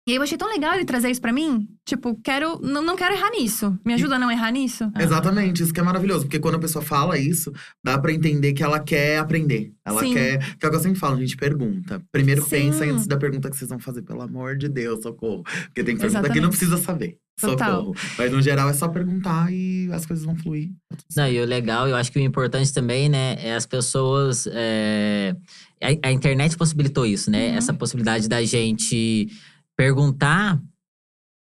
E 0.06 0.10
aí 0.10 0.16
eu 0.16 0.22
achei 0.22 0.36
tão 0.36 0.48
legal 0.48 0.74
ele 0.74 0.84
trazer 0.84 1.10
isso 1.10 1.20
pra 1.20 1.32
mim. 1.32 1.68
Tipo, 1.86 2.18
quero. 2.24 2.58
Não, 2.60 2.82
não 2.82 2.96
quero 2.96 3.14
errar 3.14 3.30
nisso. 3.30 3.78
Me 3.84 3.94
ajuda 3.94 4.16
a 4.16 4.18
não 4.18 4.30
errar 4.32 4.50
nisso? 4.50 4.90
Ah. 4.94 5.02
Exatamente, 5.02 5.62
isso 5.62 5.72
que 5.72 5.78
é 5.78 5.82
maravilhoso. 5.82 6.24
Porque 6.24 6.40
quando 6.40 6.56
a 6.56 6.58
pessoa 6.58 6.84
fala 6.84 7.16
isso, 7.16 7.52
dá 7.84 7.96
pra 7.98 8.12
entender 8.12 8.52
que 8.52 8.64
ela 8.64 8.80
quer 8.80 9.18
aprender. 9.18 9.72
Ela 9.84 10.00
Sim. 10.00 10.14
quer. 10.14 10.56
Que 10.58 10.66
é 10.66 10.68
o 10.68 10.70
que 10.70 10.76
eu 10.76 10.80
sempre 10.80 10.98
falo, 10.98 11.16
a 11.16 11.20
gente 11.20 11.36
pergunta. 11.36 12.02
Primeiro 12.10 12.42
Sim. 12.42 12.50
pensa 12.50 12.84
antes 12.84 13.06
da 13.06 13.16
pergunta 13.16 13.48
que 13.48 13.56
vocês 13.56 13.70
vão 13.70 13.78
fazer, 13.78 14.02
pelo 14.02 14.22
amor 14.22 14.56
de 14.56 14.68
Deus, 14.68 15.02
socorro. 15.02 15.44
Porque 15.44 15.84
tem 15.84 15.96
pergunta 15.96 16.00
que 16.00 16.06
Exatamente. 16.06 16.40
não 16.40 16.48
precisa 16.48 16.76
saber. 16.78 17.16
Total. 17.40 17.76
Socorro. 17.84 17.94
Mas 18.18 18.32
no 18.32 18.42
geral 18.42 18.68
é 18.68 18.72
só 18.72 18.88
perguntar 18.88 19.52
e 19.52 19.88
as 19.92 20.04
coisas 20.04 20.24
vão 20.24 20.34
fluir. 20.36 20.70
Não, 21.16 21.28
e 21.28 21.40
o 21.40 21.44
legal, 21.44 21.88
eu 21.88 21.94
acho 21.96 22.10
que 22.10 22.18
o 22.18 22.22
importante 22.22 22.72
também, 22.74 23.08
né, 23.08 23.36
é 23.38 23.54
as 23.54 23.66
pessoas. 23.66 24.48
é, 24.52 25.34
A, 25.80 26.08
a 26.08 26.12
internet 26.12 26.56
possibilitou 26.56 27.06
isso, 27.06 27.30
né? 27.30 27.50
Uhum. 27.50 27.56
Essa 27.56 27.72
possibilidade 27.72 28.28
da 28.28 28.42
gente 28.44 29.28
perguntar. 29.76 30.60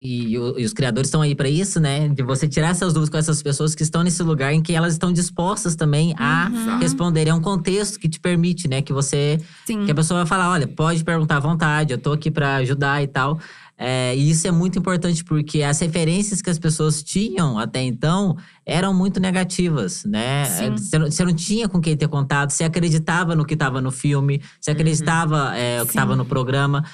E, 0.04 0.36
o- 0.36 0.58
e 0.58 0.64
os 0.64 0.72
criadores 0.72 1.06
estão 1.06 1.22
aí 1.22 1.32
para 1.32 1.48
isso, 1.48 1.78
né? 1.78 2.08
De 2.08 2.24
você 2.24 2.48
tirar 2.48 2.70
essas 2.70 2.92
dúvidas 2.92 3.08
com 3.08 3.18
essas 3.18 3.40
pessoas 3.40 3.72
que 3.72 3.84
estão 3.84 4.02
nesse 4.02 4.20
lugar 4.24 4.52
em 4.52 4.60
que 4.60 4.72
elas 4.72 4.94
estão 4.94 5.12
dispostas 5.12 5.76
também 5.76 6.12
a 6.18 6.50
Uhum. 6.52 6.78
responder. 6.80 7.28
É 7.28 7.32
um 7.34 7.40
contexto 7.40 8.00
que 8.00 8.08
te 8.08 8.18
permite, 8.18 8.66
né? 8.66 8.82
Que 8.82 8.92
você 8.92 9.38
Sim. 9.64 9.84
que 9.84 9.92
a 9.92 9.94
pessoa 9.94 10.18
vai 10.20 10.26
falar, 10.26 10.50
olha, 10.50 10.66
pode 10.66 11.04
perguntar 11.04 11.36
à 11.36 11.40
vontade, 11.40 11.92
eu 11.92 11.98
tô 11.98 12.10
aqui 12.10 12.32
pra 12.32 12.56
ajudar 12.56 13.00
e 13.00 13.06
tal. 13.06 13.38
É, 13.78 14.14
e 14.16 14.28
isso 14.30 14.46
é 14.46 14.50
muito 14.50 14.76
importante 14.76 15.22
porque 15.24 15.62
as 15.62 15.78
referências 15.78 16.42
que 16.42 16.50
as 16.50 16.58
pessoas 16.58 17.00
tinham 17.00 17.56
até 17.56 17.80
então 17.82 18.36
eram 18.66 18.92
muito 18.92 19.20
negativas, 19.20 20.04
né? 20.04 20.42
É, 20.66 20.70
Você 20.70 20.98
não, 20.98 21.10
você 21.10 21.24
não 21.24 21.32
tinha 21.34 21.68
com 21.68 21.80
quem 21.80 21.96
ter 21.96 22.08
contato, 22.08 22.50
você 22.50 22.64
acreditava 22.64 23.36
no 23.36 23.44
que 23.44 23.54
estava 23.54 23.80
no 23.80 23.92
filme, 23.92 24.42
você 24.60 24.72
acreditava 24.72 25.56
é, 25.56 25.80
o 25.80 25.84
que 25.84 25.92
estava 25.92 26.16
no 26.16 26.24
programa. 26.24 26.84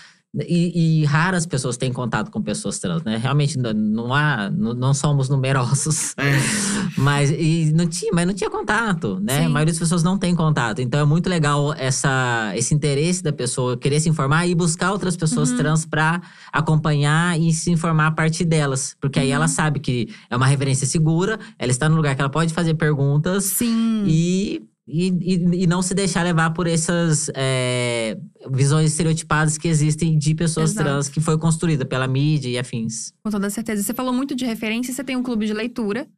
E, 0.46 1.00
e 1.02 1.04
raras 1.04 1.46
pessoas 1.46 1.76
têm 1.76 1.92
contato 1.92 2.30
com 2.30 2.42
pessoas 2.42 2.78
trans, 2.78 3.02
né? 3.02 3.16
Realmente 3.16 3.58
não- 3.58 3.72
não 3.72 4.14
há, 4.14 4.50
não, 4.50 4.74
não 4.74 4.92
somos 4.94 5.28
numerosos. 5.28 6.14
É. 6.18 6.38
Mas 6.98 7.30
e 7.30 7.72
não 7.74 7.86
tinha, 7.86 8.10
mas 8.12 8.26
não 8.26 8.34
tinha 8.34 8.50
contato, 8.50 9.20
né? 9.20 9.38
Sim. 9.40 9.44
A 9.46 9.48
maioria 9.48 9.72
das 9.72 9.78
pessoas 9.78 10.02
não 10.02 10.18
tem 10.18 10.34
contato. 10.34 10.80
Então 10.80 10.98
é 10.98 11.04
muito 11.04 11.28
legal 11.28 11.72
essa, 11.74 12.52
esse 12.56 12.74
interesse 12.74 13.22
da 13.22 13.32
pessoa 13.32 13.76
querer 13.76 14.00
se 14.00 14.08
informar 14.08 14.46
e 14.48 14.54
buscar 14.54 14.90
outras 14.92 15.16
pessoas 15.16 15.50
Uhum. 15.50 15.56
trans 15.58 15.84
pra 15.86 16.20
acompanhar 16.52 17.38
e 17.38 17.52
se 17.52 17.70
informar 17.70 18.08
a 18.08 18.10
partir 18.10 18.44
delas. 18.44 18.96
Porque 19.00 19.18
aí 19.20 19.28
Uhum. 19.28 19.34
ela 19.36 19.48
sabe 19.48 19.78
que 19.80 20.08
é 20.28 20.36
uma 20.36 20.46
referência 20.46 20.86
segura, 20.86 21.38
ela 21.58 21.70
está 21.70 21.88
no 21.88 21.96
lugar 21.96 22.14
que 22.16 22.20
ela 22.20 22.30
pode 22.30 22.52
fazer 22.52 22.74
perguntas 22.74 23.44
Sim. 23.44 24.04
e. 24.06 24.62
E, 24.88 25.08
e, 25.08 25.62
e 25.64 25.66
não 25.66 25.82
se 25.82 25.94
deixar 25.94 26.22
levar 26.22 26.50
por 26.50 26.66
essas 26.66 27.30
é, 27.34 28.16
visões 28.50 28.90
estereotipadas 28.90 29.58
que 29.58 29.68
existem 29.68 30.16
de 30.16 30.34
pessoas 30.34 30.70
Exato. 30.70 30.88
trans, 30.88 31.08
que 31.10 31.20
foi 31.20 31.36
construída 31.36 31.84
pela 31.84 32.08
mídia 32.08 32.48
e 32.48 32.58
afins. 32.58 33.12
Com 33.22 33.30
toda 33.30 33.50
certeza. 33.50 33.82
Você 33.82 33.92
falou 33.92 34.14
muito 34.14 34.34
de 34.34 34.46
referência, 34.46 34.94
você 34.94 35.04
tem 35.04 35.14
um 35.14 35.22
clube 35.22 35.46
de 35.46 35.52
leitura 35.52 36.08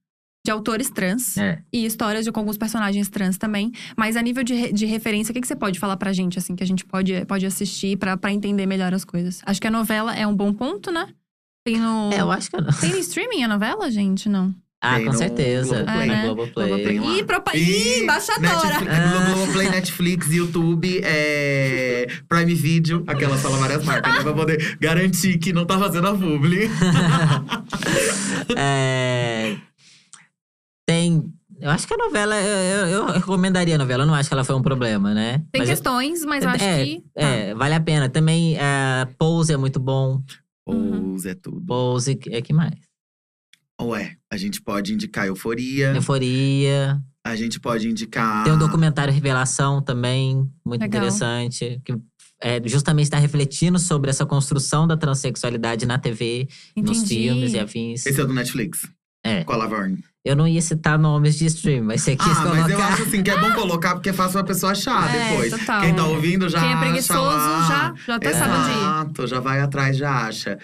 de 0.44 0.50
autores 0.50 0.88
trans. 0.88 1.36
É. 1.36 1.62
E 1.72 1.84
histórias 1.84 2.24
de 2.24 2.32
com 2.32 2.40
alguns 2.40 2.56
personagens 2.56 3.08
trans 3.08 3.36
também. 3.36 3.72
Mas 3.96 4.16
a 4.16 4.22
nível 4.22 4.42
de, 4.42 4.72
de 4.72 4.86
referência, 4.86 5.32
o 5.32 5.34
que, 5.34 5.40
que 5.40 5.48
você 5.48 5.56
pode 5.56 5.78
falar 5.78 5.96
pra 5.96 6.12
gente, 6.12 6.38
assim, 6.38 6.56
que 6.56 6.62
a 6.62 6.66
gente 6.66 6.84
pode, 6.84 7.24
pode 7.26 7.44
assistir 7.44 7.98
pra, 7.98 8.16
pra 8.16 8.32
entender 8.32 8.66
melhor 8.66 8.94
as 8.94 9.04
coisas? 9.04 9.42
Acho 9.44 9.60
que 9.60 9.66
a 9.66 9.70
novela 9.70 10.14
é 10.14 10.26
um 10.26 10.34
bom 10.34 10.52
ponto, 10.52 10.90
né? 10.90 11.08
Tem 11.64 11.78
no. 11.78 12.10
É, 12.12 12.20
eu 12.20 12.30
acho 12.30 12.50
que. 12.50 12.56
Tem 12.80 12.90
no 12.90 12.98
streaming 12.98 13.42
a 13.42 13.48
novela, 13.48 13.90
gente? 13.90 14.28
Não. 14.28 14.54
Ah, 14.82 14.96
Tem 14.96 15.04
com 15.06 15.12
certeza. 15.12 15.74
Globoplay. 15.84 16.02
É, 16.04 16.06
né? 16.08 16.24
Globoplay. 16.24 16.98
Lá. 16.98 17.06
Ih, 17.18 17.24
propa... 17.24 17.54
E 17.54 17.60
Ih, 17.60 18.02
embaixadora! 18.02 18.48
Netflix, 18.80 18.92
Ah. 18.96 19.24
Globoplay, 19.34 19.68
Netflix, 19.70 20.30
YouTube, 20.32 21.00
é, 21.04 22.06
Prime 22.26 22.54
Video, 22.54 23.04
aquela 23.06 23.36
fala 23.36 23.58
várias 23.58 23.84
marcas, 23.84 24.14
né? 24.14 24.22
Pra 24.22 24.32
poder 24.32 24.78
garantir 24.80 25.36
que 25.38 25.52
não 25.52 25.66
tá 25.66 25.78
fazendo 25.78 26.06
a 26.08 26.14
publi. 26.14 26.70
É, 28.56 29.56
Tem. 30.86 31.22
Eu 31.60 31.68
acho 31.70 31.86
que 31.86 31.92
a 31.92 31.96
novela, 31.98 32.34
eu, 32.40 32.86
eu- 32.86 32.86
eu 32.88 33.06
recomendaria 33.12 33.74
a 33.74 33.78
novela, 33.78 34.04
eu 34.04 34.06
não 34.06 34.14
acho 34.14 34.30
que 34.30 34.34
ela 34.34 34.44
foi 34.44 34.56
um 34.56 34.62
problema, 34.62 35.12
né? 35.12 35.42
Tem 35.52 35.60
Mas 35.60 35.68
eu- 35.68 35.74
questões, 35.76 36.24
mas 36.24 36.42
eu 36.42 36.48
acho 36.50 36.64
é, 36.64 36.84
que. 36.84 37.00
tá. 37.14 37.20
É, 37.22 37.54
vale 37.54 37.74
a 37.74 37.80
pena. 37.80 38.08
Também 38.08 38.56
é, 38.56 39.06
Pose 39.18 39.52
é 39.52 39.56
muito 39.58 39.78
bom. 39.78 40.22
Uhum. 40.66 41.12
Pose 41.12 41.28
é 41.28 41.34
tudo. 41.34 41.60
Pose, 41.66 42.18
é 42.30 42.40
que 42.40 42.52
mais? 42.54 42.89
Ué, 43.84 44.16
a 44.30 44.36
gente 44.36 44.60
pode 44.60 44.92
indicar 44.94 45.26
Euforia, 45.26 45.92
Euforia. 45.94 47.00
a 47.24 47.34
gente 47.36 47.58
pode 47.60 47.88
indicar… 47.88 48.44
Tem 48.44 48.52
um 48.52 48.58
documentário 48.58 49.12
Revelação 49.12 49.80
também, 49.82 50.36
muito 50.64 50.82
Legal. 50.82 50.86
interessante. 51.02 51.80
Que 51.84 51.94
é, 52.42 52.60
justamente 52.64 53.04
está 53.04 53.18
refletindo 53.18 53.78
sobre 53.78 54.08
essa 54.10 54.24
construção 54.24 54.86
da 54.86 54.96
transexualidade 54.96 55.84
na 55.86 55.98
TV, 55.98 56.48
nos 56.76 56.98
Entendi. 56.98 57.14
filmes 57.14 57.52
e 57.52 57.58
afins. 57.58 58.06
Esse 58.06 58.20
é 58.20 58.24
do 58.24 58.32
Netflix, 58.32 58.88
É. 59.24 59.44
com 59.44 59.52
a 59.52 59.56
Laverne. 59.56 60.02
Eu 60.22 60.36
não 60.36 60.46
ia 60.46 60.60
citar 60.60 60.98
nomes 60.98 61.38
de 61.38 61.46
stream, 61.46 61.82
mas 61.84 62.02
você 62.02 62.14
quis 62.14 62.26
Ah, 62.30 62.42
colocar. 62.42 62.60
mas 62.60 62.70
eu 62.70 62.78
acho 62.82 63.02
assim 63.04 63.22
que 63.22 63.30
é 63.30 63.38
bom 63.38 63.52
colocar 63.52 63.94
porque 63.94 64.10
é 64.10 64.12
fácil 64.12 64.38
a 64.40 64.44
pessoa 64.44 64.72
achar 64.72 65.14
É, 65.14 65.30
depois. 65.30 65.50
total. 65.50 65.80
Quem 65.80 65.94
tá 65.94 66.04
ouvindo 66.06 66.46
já 66.48 66.60
Quem 66.60 66.68
é 66.68 66.72
acha 66.74 66.80
preguiçoso 66.84 67.20
lá. 67.36 67.66
já, 67.68 67.94
já 68.06 68.14
até 68.16 68.32
sabe 68.34 68.54
onde 68.54 68.70
ir. 68.70 68.76
Exato, 68.76 69.26
já 69.26 69.40
vai 69.40 69.60
atrás, 69.60 69.96
já 69.96 70.26
acha. 70.26 70.58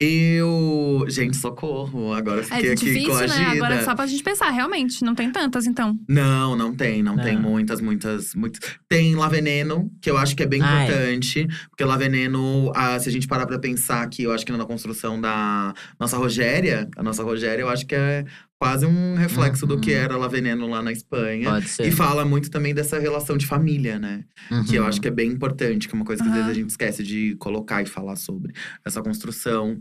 Eu. 0.00 1.04
Gente, 1.08 1.36
socorro. 1.36 2.12
Agora 2.14 2.40
eu 2.40 2.44
fiquei 2.44 2.70
É 2.70 2.72
aqui 2.72 2.84
difícil, 2.86 3.10
coagida. 3.10 3.38
né? 3.38 3.46
Agora 3.48 3.74
é 3.74 3.82
só 3.84 3.94
pra 3.94 4.06
gente 4.06 4.22
pensar, 4.22 4.48
realmente. 4.50 5.04
Não 5.04 5.14
tem 5.14 5.30
tantas, 5.30 5.66
então. 5.66 5.94
Não, 6.08 6.56
não 6.56 6.74
tem, 6.74 7.02
não, 7.02 7.16
tem 7.16 7.34
Não. 7.34 7.42
muitas, 7.42 7.80
muitas, 7.80 8.34
muitas. 8.34 8.60
Tem 8.88 9.14
La 9.14 9.28
Veneno, 9.28 9.90
que 10.00 10.10
eu 10.10 10.16
acho 10.16 10.34
que 10.34 10.42
é 10.42 10.46
bem 10.46 10.62
Ai. 10.62 10.84
importante. 10.84 11.46
Porque 11.68 11.84
La 11.84 11.96
Veneno, 11.98 12.72
ah, 12.74 12.98
se 12.98 13.08
a 13.08 13.12
gente 13.12 13.26
parar 13.28 13.46
pra 13.46 13.58
pensar 13.58 14.02
aqui, 14.02 14.22
eu 14.22 14.32
acho 14.32 14.46
que 14.46 14.52
na 14.52 14.64
construção 14.64 15.20
da 15.20 15.74
nossa 15.98 16.16
Rogéria, 16.16 16.88
a 16.96 17.02
nossa 17.02 17.22
Rogéria, 17.22 17.62
eu 17.62 17.68
acho 17.68 17.86
que 17.86 17.94
é 17.94 18.24
quase 18.60 18.84
um 18.84 19.14
reflexo 19.14 19.66
do 19.66 19.80
que 19.80 19.90
Uhum. 19.92 19.96
era 19.96 20.16
La 20.18 20.28
Veneno 20.28 20.66
lá 20.68 20.82
na 20.82 20.92
Espanha. 20.92 21.48
Pode 21.50 21.66
ser. 21.68 21.86
E 21.88 21.90
fala 21.90 22.26
muito 22.26 22.50
também 22.50 22.74
dessa 22.74 22.98
relação 22.98 23.38
de 23.38 23.46
família, 23.46 23.98
né? 23.98 24.22
Que 24.68 24.76
eu 24.76 24.82
Uhum. 24.82 24.88
acho 24.88 25.00
que 25.00 25.08
é 25.08 25.10
bem 25.10 25.30
importante, 25.30 25.88
que 25.88 25.94
é 25.94 25.96
uma 25.96 26.04
coisa 26.04 26.22
que 26.22 26.28
às 26.28 26.34
vezes 26.34 26.50
a 26.50 26.54
gente 26.54 26.68
esquece 26.68 27.02
de 27.02 27.34
colocar 27.36 27.82
e 27.82 27.86
falar 27.86 28.16
sobre. 28.16 28.52
Essa 28.84 29.02
construção. 29.02 29.80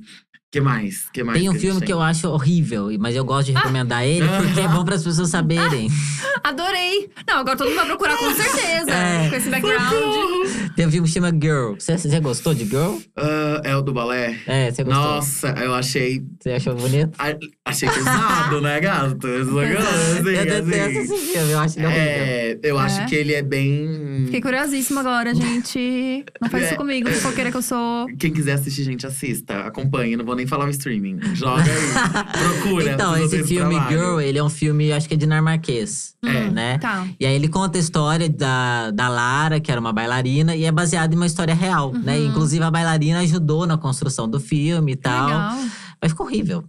Que 0.52 0.60
mais? 0.60 1.08
que 1.14 1.24
mais 1.24 1.38
Tem 1.40 1.48
um 1.48 1.54
que 1.54 1.60
filme 1.60 1.80
que 1.82 1.94
eu 1.94 2.02
acho 2.02 2.28
horrível, 2.28 2.90
mas 3.00 3.16
eu 3.16 3.24
gosto 3.24 3.52
de 3.52 3.56
Ah! 3.56 3.60
recomendar 3.60 4.04
ele 4.04 4.28
porque 4.28 4.60
é 4.62 4.68
bom 4.68 4.84
para 4.84 4.96
as 4.96 5.04
pessoas 5.04 5.30
saberem. 5.30 5.90
Adorei! 6.44 7.10
Não, 7.28 7.38
agora 7.40 7.56
todo 7.56 7.68
mundo 7.68 7.78
vai 7.78 7.86
procurar 7.86 8.18
com 8.18 8.34
certeza. 8.34 8.90
É. 8.92 9.30
Com 9.30 9.36
esse 9.36 9.50
background. 9.50 10.74
Tem 10.76 10.88
um 10.88 10.92
filme 10.92 11.08
que 11.08 11.14
chama 11.14 11.30
Girl. 11.32 11.74
Você, 11.78 11.98
você 11.98 12.20
gostou 12.20 12.54
de 12.56 12.66
Girl? 12.66 12.96
Ah, 13.16 13.62
é 13.64 13.76
o 13.76 13.82
do 13.82 13.94
balé? 13.94 14.40
É, 14.48 14.72
você 14.72 14.84
gostou? 14.84 15.04
Nossa, 15.04 15.48
eu 15.50 15.74
achei. 15.76 16.24
Você 16.42 16.52
achou 16.52 16.76
bonito? 16.76 17.12
a- 17.20 17.36
Achei 17.66 17.88
pesado, 17.88 18.62
né, 18.62 18.80
gato? 18.80 19.28
Assim, 19.28 19.52
eu 19.60 19.78
assim. 19.78 20.24
detesto 20.24 21.00
esse 21.14 21.18
filme, 21.34 21.52
eu 21.52 21.60
acho 21.60 21.78
ele 21.78 21.86
horrível. 21.86 22.04
É, 22.12 22.60
eu 22.64 22.80
acho 22.80 23.02
É? 23.02 23.06
que 23.06 23.16
ele 23.16 23.34
é 23.34 23.44
bem. 23.44 24.24
Fiquei 24.26 24.42
curiosíssima 24.42 25.02
agora, 25.02 25.36
gente. 25.36 26.26
Não 26.42 26.50
faz 26.50 26.64
isso 26.66 26.74
É. 26.74 26.78
comigo, 26.78 27.08
fofoqueira 27.12 27.52
que 27.52 27.58
eu 27.58 27.62
sou. 27.62 28.08
Quem 28.18 28.32
quiser 28.34 28.54
assistir, 28.54 28.84
gente, 28.84 29.06
assista. 29.06 29.60
Acompanhe. 29.60 30.16
Não 30.18 30.26
vou 30.26 30.39
nem 30.40 30.48
falar 30.48 30.66
o 30.66 30.70
streaming. 30.70 31.20
Joga 31.36 31.64
aí. 31.64 32.62
Procura. 32.64 32.94
Então, 32.94 33.18
esse 33.18 33.44
filme. 33.44 33.76
Girl, 33.88 34.20
ele 34.20 34.38
é 34.38 34.44
um 34.44 34.50
filme, 34.50 34.92
acho 34.92 35.08
que 35.08 35.14
é 35.14 35.18
dinamarquês. 35.18 36.16
É. 36.24 36.50
Né? 36.50 36.78
Tá. 36.80 37.08
E 37.20 37.26
aí 37.26 37.36
ele 37.36 37.48
conta 37.48 37.78
a 37.78 37.82
história 37.82 38.30
da, 38.30 38.92
da 38.92 39.08
Lara, 39.08 39.60
que 39.60 39.72
era 39.72 39.80
uma 39.80 39.94
bailarina, 39.94 40.56
e 40.56 40.66
é 40.66 40.72
baseado 40.72 41.14
em 41.14 41.16
uma 41.16 41.26
história 41.26 41.54
real, 41.54 41.94
né? 41.94 42.18
Uhum. 42.18 42.28
Inclusive, 42.28 42.64
a 42.64 42.72
bailarina 42.72 43.20
ajudou 43.20 43.68
na 43.68 43.78
construção 43.78 44.28
do 44.28 44.40
filme 44.40 44.94
e 44.94 44.96
tal. 44.96 45.28
Legal. 45.28 45.58
Mas 46.02 46.12
ficou 46.12 46.26
horrível, 46.26 46.64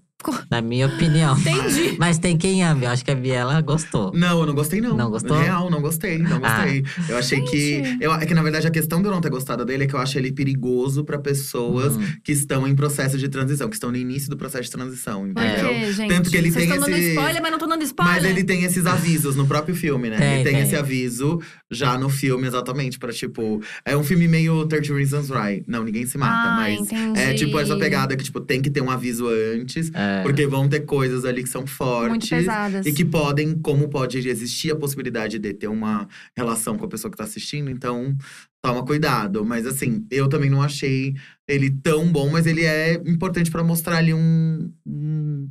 na 0.51 0.61
minha 0.61 0.87
opinião. 0.87 1.39
Entendi. 1.39 1.97
Mas 1.99 2.19
tem 2.19 2.37
quem 2.37 2.63
ama, 2.65 2.85
eu 2.85 2.91
acho 2.91 3.05
que 3.05 3.11
a 3.11 3.15
Biela 3.15 3.61
gostou. 3.61 4.13
Não, 4.15 4.41
eu 4.41 4.47
não 4.47 4.55
gostei, 4.55 4.81
não. 4.81 4.97
Não 4.97 5.11
gostou? 5.11 5.39
Real, 5.39 5.71
não 5.71 5.81
gostei, 5.81 6.19
não 6.19 6.41
Ah. 6.43 6.63
gostei. 6.65 6.85
Eu 7.09 7.17
achei 7.19 7.41
que. 7.43 7.83
Eu, 8.01 8.13
é 8.13 8.27
que, 8.27 8.35
na 8.35 8.43
verdade, 8.43 8.67
a 8.67 8.71
questão 8.71 9.01
de 9.01 9.09
eu 9.09 9.13
não 9.13 9.21
ter 9.21 9.31
gostado 9.31 9.65
dele 9.65 9.85
é 9.85 9.87
que 9.87 9.95
eu 9.95 9.99
acho 10.01 10.19
ele 10.19 10.33
perigoso 10.33 11.05
pra 11.05 11.19
pessoas 11.19 11.97
Hum. 11.97 12.03
que 12.23 12.33
estão 12.33 12.67
em 12.67 12.75
processo 12.75 13.17
de 13.19 13.29
transição, 13.29 13.69
que 13.69 13.77
estão 13.77 13.91
no 13.91 13.97
início 13.97 14.29
do 14.31 14.37
processo 14.37 14.65
de 14.65 14.71
transição, 14.71 15.27
entendeu? 15.27 15.69
quê, 15.69 15.93
gente? 15.93 16.09
Tanto 16.09 16.31
que 16.31 16.37
ele 16.37 16.51
Vocês 16.51 16.67
tem 16.67 16.75
estão 16.75 16.89
dando 16.91 16.99
esse- 16.99 17.11
spoiler, 17.15 17.43
mas 17.43 17.51
não 17.53 17.59
tô 17.59 17.67
dando 17.67 17.83
spoiler. 17.85 18.15
Mas 18.15 18.25
ele 18.25 18.45
tem 18.45 18.65
esses 18.65 18.87
avisos 18.87 19.37
no 19.37 19.47
próprio 19.47 19.75
filme, 19.75 20.09
né? 20.11 20.17
Tem, 20.21 20.35
ele 20.35 20.45
tem, 20.45 20.53
tem. 20.55 20.63
esse 20.63 20.77
aviso 20.77 21.41
já 21.71 21.97
no 21.99 22.09
filme, 22.09 22.47
exatamente, 22.47 22.99
pra 22.99 23.13
tipo. 23.13 23.63
É 23.85 23.97
um 23.97 24.03
filme 24.05 24.29
meio 24.29 24.67
30 24.67 24.93
Reasons 24.95 25.31
Why. 25.31 25.65
Não, 25.67 25.83
ninguém 25.85 26.05
se 26.07 26.19
mata, 26.19 26.49
Ah, 26.51 26.57
mas. 26.57 26.81
entendi. 26.81 27.19
É 27.21 27.35
tipo 27.35 27.59
essa 27.59 27.77
pegada 27.77 28.17
que, 28.17 28.25
tipo, 28.25 28.41
tem 28.41 28.61
que 28.61 28.71
ter 28.71 28.81
um 28.81 28.91
aviso 28.91 29.27
antes, 29.29 29.91
É. 29.95 30.10
porque 30.23 30.47
vão 30.47 30.69
ter 30.69 30.81
coisas 30.81 31.25
ali 31.25 31.43
que 31.43 31.49
são 31.49 31.63
Muito 31.63 31.73
fortes. 31.75 32.29
pesadas. 32.29 32.87
E 32.87 32.93
que 32.93 33.05
podem, 33.05 33.59
como 33.59 33.89
pode 33.89 34.19
existir 34.29 34.71
a 34.73 34.77
possibilidade 34.77 35.39
de 35.39 35.53
ter 35.55 35.69
uma 35.69 36.07
relação 36.37 36.77
com 36.77 36.85
a 36.85 36.89
pessoa 36.89 37.11
que 37.11 37.17
tá 37.17 37.25
assistindo, 37.25 37.71
então 37.71 38.17
toma 38.63 38.85
cuidado. 38.85 39.45
Mas 39.45 39.67
assim, 39.67 40.05
eu 40.11 40.29
também 40.29 40.51
não 40.51 40.63
achei 40.63 41.15
ele 41.49 41.71
tão 41.71 42.11
bom, 42.13 42.29
mas 42.31 42.47
ele 42.47 42.65
é 42.65 42.95
importante 43.07 43.51
pra 43.51 43.65
mostrar 43.65 43.97
ali 43.97 44.13
um, 44.15 44.71
um- 44.87 45.49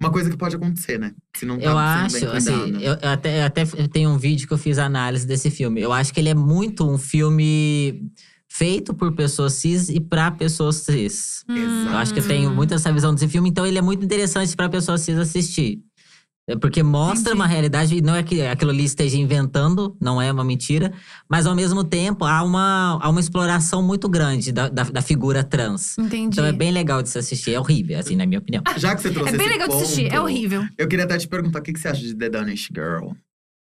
uma 0.00 0.10
coisa 0.10 0.28
que 0.28 0.36
pode 0.36 0.56
acontecer, 0.56 0.98
né? 0.98 1.12
Se 1.36 1.46
não 1.46 1.58
tá 1.58 1.64
Eu 1.64 1.70
sendo 1.70 1.78
acho, 1.78 2.12
bem 2.14 2.36
assim, 2.36 2.52
cuidado. 2.52 2.82
eu, 2.84 2.94
eu 3.02 3.08
até, 3.10 3.40
eu 3.40 3.44
até 3.46 3.64
tenho 3.92 4.10
um 4.10 4.18
vídeo 4.18 4.46
que 4.48 4.52
eu 4.52 4.58
fiz 4.58 4.78
análise 4.78 5.26
desse 5.26 5.50
filme. 5.50 5.80
Eu 5.80 5.92
acho 5.92 6.12
que 6.12 6.18
ele 6.20 6.28
é 6.28 6.34
muito 6.34 6.84
um 6.90 6.98
filme 6.98 8.02
feito 8.50 8.92
por 8.92 9.12
pessoas 9.12 9.54
cis 9.54 9.88
e 9.88 10.00
pra 10.00 10.30
pessoas 10.30 10.76
cis. 10.76 11.44
Hum. 11.48 11.86
Eu 11.86 11.96
acho 11.96 12.12
que 12.12 12.18
eu 12.18 12.26
tenho 12.26 12.50
muito 12.50 12.74
essa 12.74 12.92
visão 12.92 13.14
desse 13.14 13.28
filme, 13.28 13.48
então 13.48 13.64
ele 13.64 13.78
é 13.78 13.82
muito 13.82 14.04
interessante 14.04 14.54
pra 14.56 14.68
pessoa 14.68 14.98
cis 14.98 15.16
assistir. 15.16 15.80
É 16.48 16.56
Porque 16.56 16.82
mostra 16.82 17.20
Entendi. 17.30 17.36
uma 17.36 17.46
realidade, 17.46 17.96
e 17.96 18.00
não 18.00 18.14
é 18.14 18.24
que 18.24 18.42
aquilo 18.42 18.72
ali 18.72 18.84
esteja 18.84 19.16
inventando, 19.16 19.96
não 20.00 20.20
é 20.20 20.32
uma 20.32 20.42
mentira, 20.42 20.92
mas 21.28 21.46
ao 21.46 21.54
mesmo 21.54 21.84
tempo 21.84 22.24
há 22.24 22.42
uma, 22.42 22.98
há 23.00 23.08
uma 23.08 23.20
exploração 23.20 23.82
muito 23.82 24.08
grande 24.08 24.50
da, 24.50 24.68
da, 24.68 24.82
da 24.82 25.00
figura 25.00 25.44
trans. 25.44 25.96
Entendi. 25.96 26.34
Então 26.34 26.44
é 26.44 26.52
bem 26.52 26.72
legal 26.72 27.02
de 27.02 27.08
se 27.08 27.18
assistir, 27.18 27.54
é 27.54 27.60
horrível, 27.60 28.00
assim, 28.00 28.16
na 28.16 28.26
minha 28.26 28.40
opinião. 28.40 28.64
Já 28.76 28.96
que 28.96 29.02
você 29.02 29.10
trouxe 29.12 29.32
É 29.32 29.36
bem 29.36 29.46
esse 29.46 29.58
legal 29.58 29.68
de 29.68 29.74
assistir, 29.84 30.06
é 30.06 30.10
ponto, 30.10 30.22
horrível. 30.22 30.66
Eu 30.76 30.88
queria 30.88 31.04
até 31.04 31.16
te 31.18 31.28
perguntar 31.28 31.60
o 31.60 31.62
que, 31.62 31.72
que 31.72 31.78
você 31.78 31.86
acha 31.86 32.00
de 32.00 32.16
The 32.16 32.28
Danish 32.28 32.68
Girl? 32.74 33.12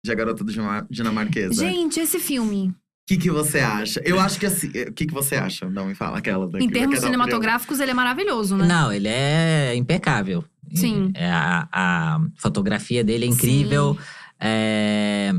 De 0.05 0.11
A 0.11 0.15
Garota 0.15 0.45
Dinamarquesa. 0.89 1.53
O 1.53 1.67
Gente, 1.67 1.99
esse 1.99 2.19
filme, 2.19 2.75
que, 3.07 3.15
que 3.15 3.31
você 3.31 3.59
acha? 3.59 4.01
Eu 4.03 4.19
acho 4.19 4.37
que 4.37 4.45
assim. 4.45 4.67
O 4.67 4.93
que, 4.93 5.05
que 5.05 5.13
você 5.13 5.35
acha? 5.35 5.69
Não 5.69 5.85
me 5.85 5.95
fala 5.95 6.17
aquela 6.17 6.45
daqui. 6.45 6.65
em 6.65 6.69
termos 6.69 6.99
cinematográficos, 6.99 7.79
ele 7.79 7.91
é 7.91 7.93
maravilhoso, 7.93 8.57
né? 8.57 8.67
Não, 8.67 8.91
ele 8.91 9.07
é 9.07 9.73
impecável. 9.75 10.43
Sim. 10.75 11.11
É, 11.15 11.31
a, 11.31 11.67
a 11.71 12.19
fotografia 12.35 13.05
dele 13.05 13.23
é 13.23 13.29
incrível. 13.29 13.97
É, 14.37 15.31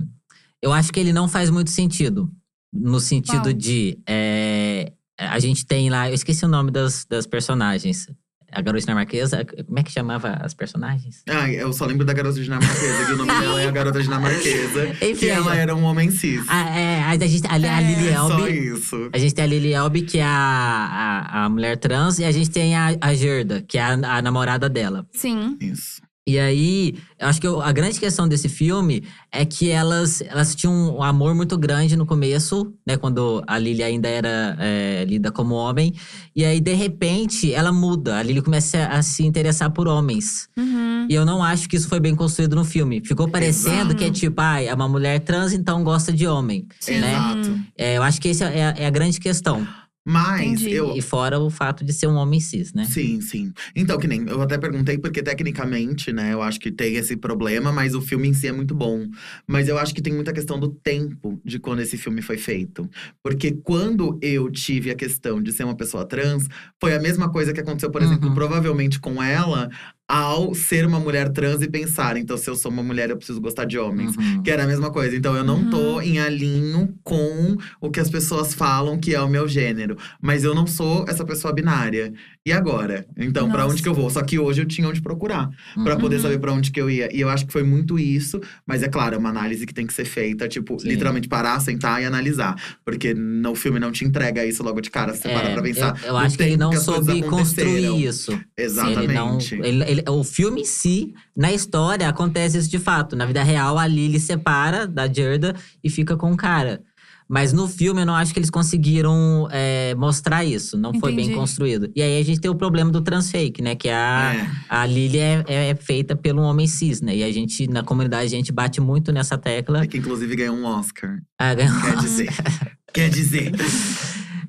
eu 0.63 0.73
acho 0.73 0.91
que 0.91 0.99
ele 0.99 1.13
não 1.13 1.29
faz 1.29 1.51
muito 1.51 1.71
sentido. 1.71 2.33
No 2.73 3.01
sentido 3.01 3.51
Qual? 3.51 3.53
de. 3.53 3.99
é, 4.09 4.93
a 5.19 5.39
gente 5.39 5.67
tem 5.67 5.91
lá. 5.91 6.09
Eu 6.09 6.15
esqueci 6.15 6.47
o 6.47 6.49
nome 6.49 6.71
das, 6.71 7.05
das 7.05 7.27
personagens. 7.27 8.07
A 8.51 8.63
garota 8.63 8.81
dinamarquesa. 8.81 9.45
Como 9.45 9.79
é 9.79 9.83
que 9.83 9.93
chamava 9.93 10.39
as 10.41 10.55
personagens? 10.55 11.23
Ai, 11.29 11.57
eu 11.57 11.73
só 11.73 11.85
lembro 11.85 12.05
da 12.05 12.13
garota 12.13 12.41
dinamarquesa, 12.41 13.07
que 13.07 13.13
o 13.13 13.17
nome 13.19 13.33
dela 13.41 13.61
é 13.63 13.69
a 13.69 13.71
garota 13.71 14.03
dinamarquesa. 14.03 14.89
Enfim, 15.05 15.15
que 15.15 15.29
ela 15.29 15.55
era 15.55 15.75
um 15.77 15.85
homem 15.85 16.11
cis. 16.11 16.45
A, 16.49 16.71
é, 16.79 17.03
a, 17.03 17.19
gente, 17.27 17.47
a, 17.47 17.53
a 17.53 17.83
É, 17.83 17.85
Lily 17.85 18.15
Só 18.15 18.39
Elbe. 18.39 18.59
isso. 18.59 19.11
A 19.13 19.19
gente 19.19 19.35
tem 19.35 19.45
a 19.45 19.47
Lily 19.47 19.75
Elbe, 19.75 20.03
que 20.03 20.19
é 20.19 20.25
a, 20.25 20.29
a, 20.31 21.45
a 21.45 21.49
mulher 21.49 21.77
trans, 21.77 22.19
e 22.19 22.25
a 22.25 22.33
gente 22.33 22.51
tem 22.51 22.75
a, 22.75 22.97
a 23.01 23.15
Gerda, 23.15 23.63
que 23.63 23.77
é 23.77 23.83
a, 23.83 23.93
a 23.93 24.23
namorada 24.23 24.69
dela. 24.69 25.07
Sim. 25.13 25.57
Isso. 25.61 26.01
E 26.29 26.39
aí, 26.39 26.95
eu 27.19 27.27
acho 27.27 27.41
que 27.41 27.47
eu- 27.47 27.63
a 27.63 27.73
grande 27.73 27.99
questão 27.99 28.29
desse 28.29 28.51
filme 28.51 29.03
é 29.33 29.47
que 29.47 29.71
elas, 29.71 30.21
elas 30.21 30.55
tinham 30.55 30.99
um 30.99 31.03
amor 31.03 31.35
muito 31.35 31.57
grande 31.57 31.97
no 31.97 32.05
começo, 32.05 32.71
né? 32.87 32.99
Quando 32.99 33.43
a 33.47 33.57
Lily 33.59 33.83
ainda 33.83 34.07
era 34.09 34.55
é, 34.61 35.07
lida 35.09 35.33
como 35.33 35.55
homem. 35.55 35.95
E 36.37 36.45
aí, 36.45 36.61
de 36.61 36.75
repente, 36.75 37.55
ela 37.55 37.73
muda. 37.73 38.19
A 38.19 38.23
Lily 38.23 38.43
começa 38.43 38.87
a 38.89 39.01
se 39.01 39.25
interessar 39.25 39.71
por 39.71 39.89
homens. 39.89 40.49
Uhum. 40.55 41.07
E 41.09 41.15
eu 41.15 41.25
não 41.25 41.43
acho 41.43 41.67
que 41.67 41.77
isso 41.77 41.89
foi 41.89 41.99
bem 41.99 42.15
construído 42.15 42.55
no 42.55 42.65
filme. 42.65 43.01
Ficou 43.03 43.27
parecendo 43.29 43.77
Exato. 43.93 43.97
que 43.97 44.05
é 44.05 44.11
tipo, 44.11 44.39
ah, 44.43 44.61
é 44.63 44.75
uma 44.75 44.87
mulher 44.89 45.21
trans, 45.21 45.55
então 45.55 45.83
gosta 45.83 46.13
de 46.13 46.27
homem. 46.27 46.67
Sim. 46.79 46.99
Né? 47.01 47.11
Exato. 47.15 47.59
É, 47.79 47.97
eu 47.97 48.03
acho 48.03 48.21
que 48.21 48.29
essa 48.29 48.45
é, 48.45 48.65
a- 48.67 48.75
é 48.77 48.87
a 48.87 48.91
grande 48.91 49.19
questão. 49.19 49.67
Mas 50.07 50.63
Entendi. 50.63 50.71
eu. 50.75 50.97
E 50.97 51.03
fora 51.03 51.39
o 51.39 51.51
fato 51.51 51.85
de 51.85 51.93
ser 51.93 52.07
um 52.07 52.15
homem 52.15 52.41
cis, 52.41 52.73
né? 52.73 52.85
Sim, 52.85 53.21
sim. 53.21 53.53
Então, 53.77 53.99
que 53.99 54.07
nem 54.09 54.27
eu 54.27 54.41
até 54.41 54.57
perguntei, 54.57 54.97
porque 54.97 55.23
tecnicamente, 55.23 56.13
né, 56.13 56.33
eu 56.33 56.41
acho 56.41 56.59
que 56.59 56.71
tem 56.73 56.95
esse 56.97 57.15
problema, 57.17 57.71
mas 57.71 57.95
o 57.95 58.01
filme 58.01 58.29
em 58.29 58.33
si 58.33 58.47
é 58.47 58.53
muito 58.53 58.75
bom. 58.75 59.07
Mas 59.47 59.69
eu 59.69 59.77
acho 59.79 59.95
que 59.95 60.01
tem 60.01 60.15
muita 60.15 60.33
questão 60.33 60.59
do 60.59 60.69
tempo 60.71 61.39
de 61.45 61.59
quando 61.59 61.81
esse 61.81 61.99
filme 61.99 62.23
foi 62.23 62.39
feito. 62.39 62.89
Porque 63.23 63.53
quando 63.53 64.19
eu 64.23 64.51
tive 64.51 64.91
a 64.91 64.95
questão 64.95 65.43
de 65.43 65.53
ser 65.53 65.65
uma 65.65 65.77
pessoa 65.77 66.07
trans, 66.07 66.47
foi 66.81 66.95
a 66.95 67.01
mesma 67.01 67.31
coisa 67.31 67.53
que 67.53 67.61
aconteceu, 67.61 67.91
por 67.91 68.01
exemplo, 68.03 68.29
Uhum. 68.29 68.35
provavelmente 68.35 68.99
com 68.99 69.23
ela, 69.23 69.69
ao 70.09 70.55
ser 70.55 70.87
uma 70.87 70.99
mulher 70.99 71.29
trans 71.29 71.61
e 71.61 71.69
pensar, 71.69 72.17
então, 72.17 72.39
se 72.39 72.49
eu 72.49 72.57
sou 72.57 72.73
uma 72.73 72.83
mulher, 72.83 73.11
eu 73.11 73.17
preciso 73.19 73.41
gostar 73.43 73.67
de 73.67 73.79
homens. 73.79 74.17
Uhum. 74.17 74.43
Que 74.43 74.51
era 74.51 74.65
a 74.65 74.67
mesma 74.67 74.91
coisa. 74.91 75.15
Então 75.15 75.37
eu 75.37 75.45
não 75.45 75.69
tô 75.69 76.01
em 76.01 76.19
alinho 76.19 76.95
com 77.05 77.57
o 77.79 77.91
que 77.91 78.01
as 78.01 78.09
pessoas 78.09 78.55
falam 78.55 78.99
que 78.99 79.15
é 79.15 79.21
o 79.21 79.29
meu 79.29 79.47
gênero. 79.47 79.99
Mas 80.21 80.45
eu 80.45 80.55
não 80.55 80.67
sou 80.67 81.05
essa 81.07 81.25
pessoa 81.25 81.53
binária. 81.53 82.15
E 82.49 82.53
agora? 82.53 83.05
Então, 83.17 83.47
pra 83.51 83.59
Nossa. 83.63 83.73
onde 83.75 83.83
que 83.83 83.89
eu 83.89 83.93
vou? 83.95 84.09
Só 84.09 84.23
que 84.23 84.39
hoje 84.39 84.63
eu 84.63 84.67
tinha 84.67 84.89
onde 84.89 85.03
procurar. 85.03 85.51
Pra 85.85 85.95
Uhum. 85.95 86.01
poder 86.01 86.19
saber 86.19 86.39
pra 86.39 86.51
onde 86.53 86.71
que 86.71 86.81
eu 86.81 86.89
ia. 86.89 87.15
E 87.15 87.21
eu 87.21 87.29
acho 87.29 87.45
que 87.47 87.53
foi 87.53 87.63
muito 87.63 87.99
isso. 87.99 88.41
Mas 88.67 88.83
é 88.83 88.89
claro, 88.89 89.15
é 89.17 89.19
uma 89.19 89.29
análise 89.29 89.67
que 89.67 89.75
tem 89.75 89.87
que 89.87 89.93
ser 89.93 90.07
feita. 90.07 90.49
Tipo, 90.49 90.79
Sim. 90.81 90.89
literalmente 90.89 91.29
parar, 91.29 91.61
sentar 91.61 92.01
e 92.03 92.07
analisar. 92.07 92.55
Porque 92.87 93.13
no 93.13 93.55
filme 93.55 93.79
não 93.79 93.93
te 93.93 94.03
entrega 94.05 94.47
isso 94.47 94.63
logo 94.63 94.81
de 94.81 94.91
cara. 94.91 95.13
Você 95.15 95.29
para 95.29 95.51
É, 95.51 95.53
pra 95.53 95.63
pensar. 95.63 96.01
Eu, 96.03 96.09
eu 96.09 96.17
acho 96.17 96.37
que 96.39 96.43
ele 96.43 96.57
não 96.57 96.69
coisas 96.71 96.85
soube 96.87 97.23
construir 97.25 98.05
isso. 98.07 98.41
Exatamente. 98.57 99.05
Ele 99.05 99.13
não, 99.13 99.39
ele- 99.67 99.91
ele- 99.91 100.05
o 100.09 100.25
filme 100.25 100.63
em 100.63 100.65
si, 100.65 101.13
na 101.37 101.53
história, 101.53 102.09
acontece 102.09 102.57
isso 102.57 102.71
de 102.71 102.79
fato. 102.79 103.15
Na 103.15 103.27
vida 103.27 103.43
real, 103.43 103.77
a 103.79 103.87
Lily 103.87 104.19
separa 104.19 104.87
da 104.87 105.07
Gerda 105.07 105.55
e 105.85 105.91
fica 105.91 106.17
com 106.17 106.33
o 106.33 106.37
cara. 106.37 106.81
Mas 107.29 107.53
no 107.53 107.69
filme, 107.69 108.01
eu 108.03 108.07
não 108.07 108.15
acho 108.15 108.33
que 108.33 108.39
eles 108.39 108.49
conseguiram 108.49 109.47
é, 109.51 109.95
mostrar 109.97 110.45
isso. 110.45 110.79
Não 110.79 110.95
foi 110.99 111.13
bem 111.15 111.27
Entendi. 111.27 111.39
construído. 111.39 111.91
E 111.95 112.01
aí, 112.01 112.19
a 112.19 112.25
gente 112.25 112.41
tem 112.41 112.51
o 112.51 112.55
problema 112.55 112.91
do 112.91 113.03
transfake, 113.03 113.61
né? 113.61 113.75
Que 113.75 113.91
a, 113.91 114.35
É. 114.35 114.51
a 114.69 114.87
Lily 114.87 115.19
é, 115.19 115.45
é 115.47 115.75
feita 115.75 116.17
pelo 116.17 116.41
homem 116.41 116.67
cis, 116.67 117.03
né? 117.03 117.15
E 117.17 117.23
a 117.23 117.31
gente, 117.31 117.69
na 117.69 117.83
comunidade, 117.83 118.25
a 118.27 118.37
gente 118.37 118.51
bate 118.51 118.81
muito 118.81 119.13
nessa 119.13 119.37
tecla. 119.37 119.83
É 119.83 119.87
que 119.87 119.99
inclusive 119.99 120.35
ganhou 120.35 120.57
um 120.57 120.65
Oscar. 120.65 121.19
Ah, 121.39 121.53
ganhou- 121.55 121.81
Quer 121.83 121.97
dizer. 121.99 122.29
Quer 122.95 123.11
dizer. 123.11 123.53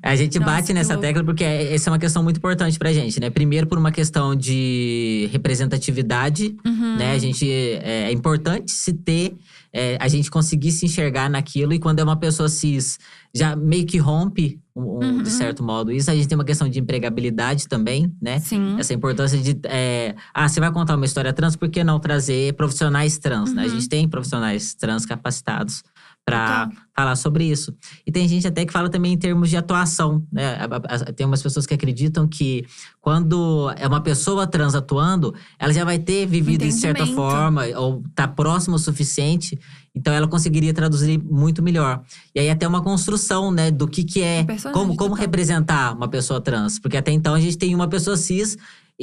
A 0.02 0.16
gente 0.16 0.38
Nossa, 0.38 0.50
bate 0.52 0.72
nessa 0.72 0.96
tecla 0.96 1.22
porque 1.22 1.44
é- 1.44 1.74
essa 1.74 1.88
é 1.88 1.92
uma 1.92 1.98
questão 1.98 2.22
muito 2.22 2.38
importante 2.38 2.78
pra 2.78 2.92
gente, 2.92 3.20
né? 3.20 3.28
Primeiro, 3.28 3.66
por 3.66 3.76
uma 3.78 3.92
questão 3.92 4.34
de 4.34 5.28
representatividade, 5.30 6.56
Uhum. 6.66 6.96
né? 6.96 7.12
A 7.12 7.18
gente 7.18 7.50
é, 7.50 8.04
é 8.08 8.12
importante 8.12 8.72
se 8.72 8.92
ter, 8.92 9.36
é, 9.72 9.96
a 10.00 10.08
gente 10.08 10.30
conseguir 10.30 10.72
se 10.72 10.86
enxergar 10.86 11.28
naquilo, 11.28 11.72
e 11.72 11.78
quando 11.78 11.98
é 12.00 12.02
uma 12.04 12.16
pessoa 12.16 12.48
cis, 12.48 12.98
já 13.34 13.54
meio 13.54 13.86
que 13.86 13.98
rompe, 13.98 14.58
um- 14.74 14.82
um, 14.82 14.98
Uhum. 15.16 15.22
de 15.22 15.30
certo 15.30 15.62
modo, 15.62 15.92
isso. 15.92 16.10
A 16.10 16.14
gente 16.14 16.26
tem 16.26 16.36
uma 16.36 16.44
questão 16.44 16.68
de 16.68 16.80
empregabilidade 16.80 17.68
também, 17.68 18.10
né? 18.20 18.38
Sim. 18.40 18.76
Essa 18.78 18.94
importância 18.94 19.38
de. 19.38 19.58
é, 19.64 20.14
ah, 20.34 20.48
você 20.48 20.58
vai 20.60 20.72
contar 20.72 20.96
uma 20.96 21.04
história 21.04 21.32
trans, 21.32 21.54
por 21.56 21.68
que 21.68 21.84
não 21.84 22.00
trazer 22.00 22.54
profissionais 22.54 23.18
trans, 23.18 23.52
né? 23.52 23.62
A 23.62 23.64
Uhum. 23.66 23.70
gente 23.70 23.88
tem 23.88 24.08
profissionais 24.08 24.74
trans 24.74 25.04
capacitados 25.04 25.82
para 26.30 26.70
falar 26.94 27.16
sobre 27.16 27.44
isso. 27.44 27.74
E 28.06 28.12
tem 28.12 28.28
gente 28.28 28.46
até 28.46 28.64
que 28.64 28.72
fala 28.72 28.88
também 28.88 29.12
em 29.14 29.18
termos 29.18 29.48
de 29.50 29.56
atuação, 29.56 30.24
né? 30.30 30.58
Tem 31.16 31.26
umas 31.26 31.42
pessoas 31.42 31.66
que 31.66 31.74
acreditam 31.74 32.28
que 32.28 32.64
quando 33.00 33.72
é 33.76 33.86
uma 33.86 34.00
pessoa 34.00 34.46
trans 34.46 34.74
atuando, 34.74 35.34
ela 35.58 35.72
já 35.72 35.84
vai 35.84 35.98
ter 35.98 36.26
vivido 36.26 36.64
de 36.64 36.72
certa 36.72 37.06
forma, 37.06 37.64
ou 37.76 38.02
tá 38.14 38.28
próximo 38.28 38.76
o 38.76 38.78
suficiente, 38.78 39.58
então 39.94 40.12
ela 40.12 40.28
conseguiria 40.28 40.72
traduzir 40.72 41.18
muito 41.18 41.62
melhor. 41.62 42.02
E 42.34 42.40
aí 42.40 42.50
até 42.50 42.66
uma 42.66 42.82
construção, 42.82 43.50
né, 43.50 43.70
do 43.70 43.88
que 43.88 44.04
que 44.04 44.22
é, 44.22 44.46
como, 44.72 44.96
como 44.96 45.14
representar 45.14 45.94
uma 45.94 46.08
pessoa 46.08 46.40
trans. 46.40 46.78
Porque 46.78 46.96
até 46.96 47.10
então 47.10 47.34
a 47.34 47.40
gente 47.40 47.58
tem 47.58 47.74
uma 47.74 47.88
pessoa 47.88 48.16
cis 48.16 48.56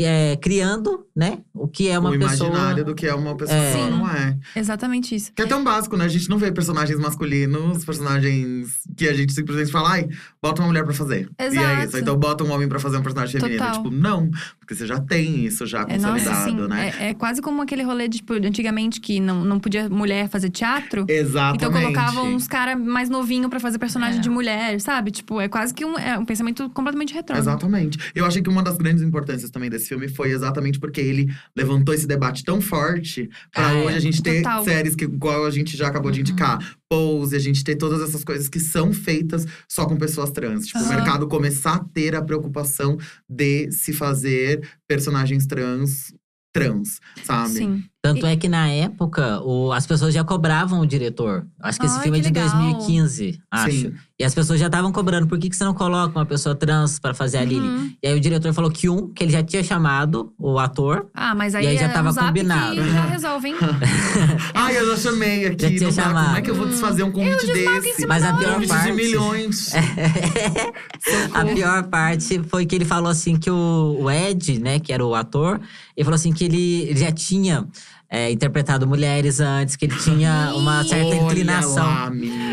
é, 0.04 0.36
criando, 0.38 1.06
né, 1.16 1.40
o 1.54 1.68
que 1.68 1.88
é 1.90 1.98
uma 1.98 2.10
o 2.12 2.20
pessoa… 2.20 2.50
imaginário 2.50 2.86
do 2.86 2.94
que 2.96 3.08
é 3.08 3.14
uma 3.14 3.36
pessoa 3.36 3.58
É. 3.58 3.72
que 3.74 3.78
ela 3.80 3.90
não 3.90 4.10
é. 4.10 4.38
Exatamente 4.56 5.16
isso. 5.16 5.32
Que 5.34 5.42
é 5.42 5.46
tão 5.46 5.64
básico, 5.64 5.98
né? 5.98 6.06
A 6.06 6.10
gente 6.10 6.30
não 6.30 6.38
vê 6.38 6.52
personagens 6.52 7.00
masculinos, 7.00 7.84
personagens 7.84 8.70
que 8.96 9.08
a 9.08 9.14
gente 9.14 9.34
simplesmente 9.34 9.72
fala, 9.72 9.92
ai, 9.92 10.08
bota 10.42 10.62
uma 10.62 10.68
mulher 10.68 10.84
pra 10.84 10.94
fazer. 10.94 11.30
E 11.40 11.44
é 11.44 11.48
Exato. 11.48 11.88
isso. 11.88 11.98
Então 11.98 12.16
bota 12.18 12.44
um 12.44 12.52
homem 12.52 12.68
pra 12.68 12.80
fazer 12.80 12.98
um 12.98 13.02
personagem 13.04 13.40
feminino. 13.40 13.60
Total. 13.66 13.84
Tipo, 13.84 13.96
não, 13.96 14.30
porque 14.60 14.76
você 14.76 14.86
já 14.86 15.00
tem 15.00 15.46
isso 15.46 15.66
já 15.66 15.82
É, 15.88 15.98
nossa, 15.98 16.26
consolidado, 16.26 16.64
assim, 16.64 16.68
né? 16.68 16.94
é, 17.00 17.10
é 17.10 17.14
quase 17.14 17.42
como 17.42 17.62
aquele 17.62 17.84
rolê 17.84 18.08
de, 18.08 18.18
tipo, 18.18 18.34
antigamente 18.34 19.00
que 19.02 19.20
não, 19.20 19.44
não 19.44 19.60
podia 19.60 19.90
mulher 19.90 20.30
fazer 20.30 20.50
teatro. 20.50 21.06
Exatamente. 21.08 21.56
Então 21.66 21.72
colocavam 21.72 22.34
uns 22.34 22.48
caras 22.48 22.80
mais 22.80 23.10
novinhos 23.10 23.50
pra 23.50 23.60
fazer 23.60 23.80
personagem 23.80 24.20
É. 24.20 24.22
de 24.22 24.30
mulher, 24.30 24.80
sabe? 24.82 25.12
Tipo, 25.12 25.42
é 25.42 25.48
quase 25.48 25.74
que 25.74 25.84
um, 25.86 25.98
é 25.98 26.18
um 26.18 26.26
pensamento 26.26 26.70
completamente 26.70 27.14
retrô. 27.14 27.36
Exatamente. 27.38 27.98
Eu 28.14 28.26
achei 28.26 28.42
que 28.42 28.50
uma 28.50 28.62
das 28.62 28.78
grandes 28.78 29.02
importâncias 29.04 29.50
também 29.50 29.70
desse 29.70 29.87
filme 29.88 30.08
foi 30.08 30.32
exatamente 30.32 30.80
porque 30.80 31.00
ele 31.02 31.28
levantou 31.56 31.94
esse 31.94 32.06
debate 32.08 32.44
tão 32.44 32.60
forte 32.62 33.30
pra 33.54 33.68
Ah, 33.70 33.74
é. 33.74 33.84
hoje 33.86 33.98
a 33.98 34.00
gente 34.00 34.22
ter 34.22 34.42
Total. 34.44 34.64
séries 34.64 34.96
que, 34.96 35.06
igual 35.06 35.46
a 35.46 35.52
gente 35.52 35.76
já 35.78 35.88
acabou 35.88 36.12
de 36.12 36.20
Uhum. 36.20 36.22
indicar, 36.22 36.78
Pose, 36.90 37.36
a 37.36 37.40
gente 37.40 37.64
ter 37.64 37.76
todas 37.76 38.02
essas 38.02 38.24
coisas 38.24 38.48
que 38.48 38.60
são 38.60 38.94
feitas 38.94 39.46
só 39.68 39.86
com 39.86 39.98
pessoas 39.98 40.32
trans. 40.32 40.66
Tipo, 40.68 40.80
o 40.80 40.82
Aham. 40.84 40.96
mercado 40.96 41.28
começar 41.28 41.74
a 41.76 41.84
ter 41.84 42.16
a 42.16 42.22
preocupação 42.22 42.98
de 43.30 43.72
se 43.72 43.92
fazer 43.94 44.62
personagens 44.88 45.46
trans 45.46 46.14
trans, 46.54 47.00
sabe? 47.24 47.50
Sim. 47.54 47.84
Tanto 48.02 48.26
é 48.26 48.38
que 48.38 48.48
na 48.48 48.70
época, 48.70 49.42
o- 49.42 49.72
as 49.74 49.86
pessoas 49.86 50.14
já 50.14 50.24
cobravam 50.24 50.80
o 50.80 50.86
diretor. 50.86 51.46
Acho 51.60 51.80
que 51.80 51.86
esse 51.88 51.98
Ai, 51.98 52.04
filme 52.04 52.20
é 52.20 52.22
que 52.22 52.30
de 52.32 52.40
legal. 52.40 52.50
2015, 52.58 53.40
acho. 53.52 53.72
Sim. 53.72 53.94
E 54.20 54.24
as 54.24 54.34
pessoas 54.34 54.60
já 54.60 54.68
estavam 54.68 54.92
cobrando. 54.92 55.28
Por 55.28 55.38
que, 55.38 55.50
que 55.50 55.56
você 55.56 55.64
não 55.64 55.74
coloca 55.74 56.18
uma 56.18 56.26
pessoa 56.26 56.56
trans 56.56 57.00
pra 57.00 57.14
fazer 57.14 57.38
a 57.40 57.44
Lily? 57.44 57.68
Uhum. 57.68 57.92
E 58.02 58.08
aí 58.08 58.16
o 58.18 58.20
diretor 58.20 58.54
falou 58.54 58.72
que 58.72 58.88
um, 58.90 59.12
que 59.14 59.24
ele 59.24 59.32
já 59.32 59.44
tinha 59.44 59.64
chamado 59.64 60.34
o 60.40 60.58
ator. 60.58 61.08
Ah, 61.14 61.36
mas 61.36 61.54
aí, 61.54 61.66
E 61.66 61.68
aí 61.68 61.78
já 61.78 61.86
é 61.86 61.90
tava 61.90 62.12
um 62.12 62.16
combinado. 62.16 62.76
que 62.82 62.90
já 62.90 63.06
resolve, 63.06 63.48
hein? 63.50 63.56
Ai, 64.56 64.78
eu 64.78 64.88
já 64.92 64.98
chamei 64.98 65.44
Já 65.44 65.50
aqui. 65.50 65.76
tinha 65.78 65.90
Não 65.90 65.96
dá, 65.96 66.04
como 66.04 66.16
chamado. 66.16 66.38
é 66.38 66.42
que 66.42 66.50
eu 66.52 66.56
vou 66.56 66.68
desfazer 66.68 67.04
um 67.04 67.12
convite 67.12 67.46
em 67.46 67.54
desse? 67.54 67.94
cima 67.96 68.08
Mas 68.08 68.24
da 68.24 68.30
a 68.30 68.38
pior 68.38 68.54
Convite 68.54 68.70
parte. 68.70 68.86
de 68.88 68.94
milhões. 68.94 69.72
A 71.34 71.46
pior 71.46 71.84
parte 71.88 72.42
foi 72.50 72.66
que 72.66 72.76
ele 72.76 72.86
falou 72.86 73.10
assim 73.10 73.38
que 73.38 73.50
o, 73.50 73.98
o 74.02 74.12
Ed, 74.12 74.60
né, 74.60 74.80
que 74.80 74.92
era 74.92 75.06
o 75.06 75.16
ator, 75.16 75.60
ele 75.96 76.04
falou 76.04 76.16
assim 76.16 76.32
que 76.34 76.44
ele 76.44 76.96
já 76.96 77.12
tinha 77.12 77.66
é, 78.10 78.32
interpretado 78.32 78.88
mulheres 78.88 79.40
antes, 79.40 79.76
que 79.76 79.86
ele 79.86 79.96
tinha 79.98 80.54
uma 80.56 80.84
certa 80.84 81.08
Olha 81.08 81.16
inclinação. 81.26 81.86
lá. 81.86 82.12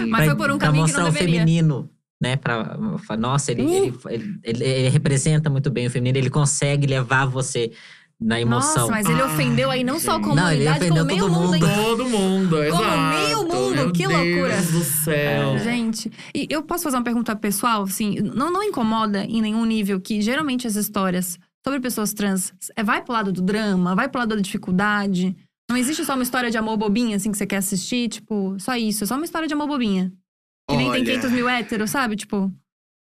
Mas 0.08 0.26
foi 0.26 0.36
por 0.36 0.50
um 0.50 0.58
pra 0.58 0.66
caminho 0.68 0.84
que 0.86 0.90
mostrar 0.92 1.02
não 1.04 1.10
o 1.10 1.12
deveria. 1.12 1.40
feminino, 1.40 1.90
né? 2.20 2.36
Pra, 2.36 2.76
nossa, 3.18 3.52
ele, 3.52 3.62
Uh! 3.62 3.68
ele, 3.74 3.94
ele, 4.08 4.38
ele- 4.42 4.64
ele 4.64 4.88
representa 4.88 5.48
muito 5.50 5.70
bem 5.70 5.86
o 5.86 5.90
feminino, 5.90 6.18
ele 6.18 6.30
consegue 6.30 6.86
levar 6.86 7.26
você 7.26 7.70
na 8.20 8.40
emoção. 8.40 8.82
Nossa, 8.88 8.92
mas 8.92 9.08
ele 9.08 9.20
Ah, 9.20 9.26
ofendeu 9.26 9.70
aí 9.70 9.82
não 9.84 9.98
só 9.98 10.12
a 10.12 10.14
gente. 10.16 10.26
Não, 10.34 10.50
ele 10.50 10.64
comunidade, 10.64 10.78
ofendeu 10.84 11.04
como 11.04 11.06
meio 11.06 11.20
todo 11.28 11.32
mundo, 11.40 11.56
hein? 11.56 11.62
Todo 11.84 12.04
mundo, 12.06 12.62
exato. 12.62 13.08
meio 13.24 13.38
mundo, 13.42 13.74
Meu 13.74 13.92
que 13.92 14.06
Deus 14.06 14.12
loucura. 14.12 14.62
do 14.62 14.84
céu. 14.84 15.58
Gente, 15.58 16.12
e 16.34 16.46
eu 16.48 16.62
posso 16.62 16.84
fazer 16.84 16.96
uma 16.96 17.02
pergunta 17.04 17.34
pessoal, 17.36 17.82
assim, 17.82 18.16
não, 18.34 18.52
não 18.52 18.62
incomoda 18.62 19.24
em 19.24 19.42
nenhum 19.42 19.64
nível 19.64 20.00
que 20.00 20.20
geralmente 20.22 20.66
as 20.66 20.76
histórias 20.76 21.38
sobre 21.62 21.80
pessoas 21.80 22.12
trans 22.12 22.52
é, 22.76 22.82
vai 22.84 23.02
pro 23.02 23.12
lado 23.12 23.32
do 23.32 23.42
drama, 23.42 23.94
vai 23.96 24.08
pro 24.08 24.20
lado 24.20 24.36
da 24.36 24.40
dificuldade. 24.40 25.34
Não 25.70 25.76
existe 25.76 26.04
só 26.04 26.14
uma 26.14 26.22
história 26.22 26.50
de 26.50 26.58
amor 26.58 26.76
bobinha, 26.76 27.16
assim, 27.16 27.30
que 27.30 27.38
você 27.38 27.46
quer 27.46 27.56
assistir, 27.56 28.08
tipo, 28.08 28.58
só 28.58 28.76
isso, 28.76 29.04
é 29.04 29.06
só 29.06 29.16
uma 29.16 29.24
história 29.24 29.48
de 29.48 29.54
amor 29.54 29.66
bobinha. 29.66 30.12
Que 30.68 30.76
nem 30.76 30.90
tem 30.90 31.02
Olha. 31.02 31.04
500 31.04 31.30
mil 31.32 31.48
héteros, 31.48 31.90
sabe? 31.90 32.16
Tipo, 32.16 32.52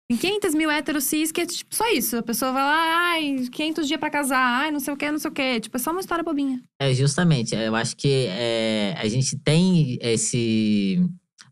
tem 0.09 0.17
500 0.17 0.55
mil 0.55 0.71
héteros 0.71 1.03
cis 1.03 1.31
que 1.31 1.41
é 1.41 1.45
tipo, 1.45 1.75
só 1.75 1.87
isso. 1.91 2.17
A 2.17 2.23
pessoa 2.23 2.51
vai 2.51 2.63
lá, 2.63 3.11
ai, 3.11 3.47
500 3.51 3.87
dias 3.87 3.99
pra 3.99 4.09
casar, 4.09 4.61
ai, 4.61 4.71
não 4.71 4.79
sei 4.79 4.93
o 4.93 4.97
que, 4.97 5.11
não 5.11 5.19
sei 5.19 5.29
o 5.29 5.33
que. 5.33 5.59
Tipo, 5.59 5.77
é 5.77 5.79
só 5.79 5.91
uma 5.91 5.99
história 5.99 6.23
bobinha. 6.23 6.61
É, 6.81 6.93
justamente. 6.93 7.53
Eu 7.53 7.75
acho 7.75 7.95
que 7.95 8.25
é, 8.27 8.95
a 8.97 9.07
gente 9.07 9.37
tem 9.37 9.99
esse. 10.01 10.99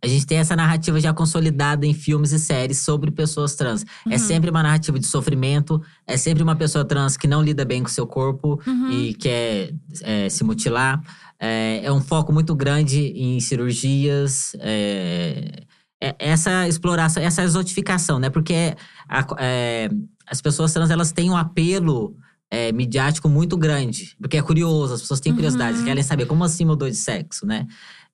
A 0.04 0.08
gente 0.08 0.26
tem 0.26 0.38
essa 0.38 0.56
narrativa 0.56 1.00
já 1.00 1.14
consolidada 1.14 1.86
em 1.86 1.94
filmes 1.94 2.32
e 2.32 2.40
séries 2.40 2.80
sobre 2.80 3.10
pessoas 3.12 3.56
trans. 3.56 3.84
É 4.08 4.14
Uhum. 4.14 4.18
sempre 4.20 4.50
uma 4.50 4.62
narrativa 4.64 5.00
de 5.00 5.08
sofrimento, 5.08 5.82
é 6.06 6.18
sempre 6.18 6.44
uma 6.44 6.56
pessoa 6.56 6.86
trans 6.86 7.18
que 7.18 7.28
não 7.28 7.42
lida 7.42 7.66
bem 7.66 7.82
com 7.84 7.90
seu 7.90 8.06
corpo 8.06 8.62
Uhum. 8.68 8.92
e 8.92 9.14
quer 9.14 9.74
é, 10.04 10.30
se 10.30 10.44
mutilar. 10.44 11.02
É, 11.40 11.82
é 11.84 11.92
um 11.92 12.02
foco 12.02 12.32
muito 12.34 12.56
grande 12.56 13.00
em 13.16 13.40
cirurgias. 13.40 14.56
é, 14.60 15.64
é- 16.02 16.16
essa 16.20 16.68
exploração, 16.68 17.22
essa 17.24 17.44
exotificação, 17.44 18.20
né? 18.20 18.30
Porque 18.30 18.76
a- 19.10 19.26
é, 19.40 19.90
as 20.30 20.40
pessoas 20.42 20.72
trans 20.74 20.90
elas 20.92 21.12
têm 21.12 21.30
um 21.32 21.38
apelo 21.38 22.16
é, 22.50 22.72
midiático 22.72 23.28
muito 23.28 23.58
grande. 23.58 24.16
Porque 24.22 24.38
é 24.38 24.42
curioso, 24.42 24.94
as 24.94 25.02
pessoas 25.02 25.20
têm 25.20 25.34
curiosidade, 25.34 25.80
Uhum. 25.80 25.84
querem 25.84 26.02
saber 26.02 26.26
como 26.28 26.46
assim 26.46 26.64
mudou 26.64 26.90
de 26.90 26.96
sexo, 26.96 27.46
né? 27.46 27.68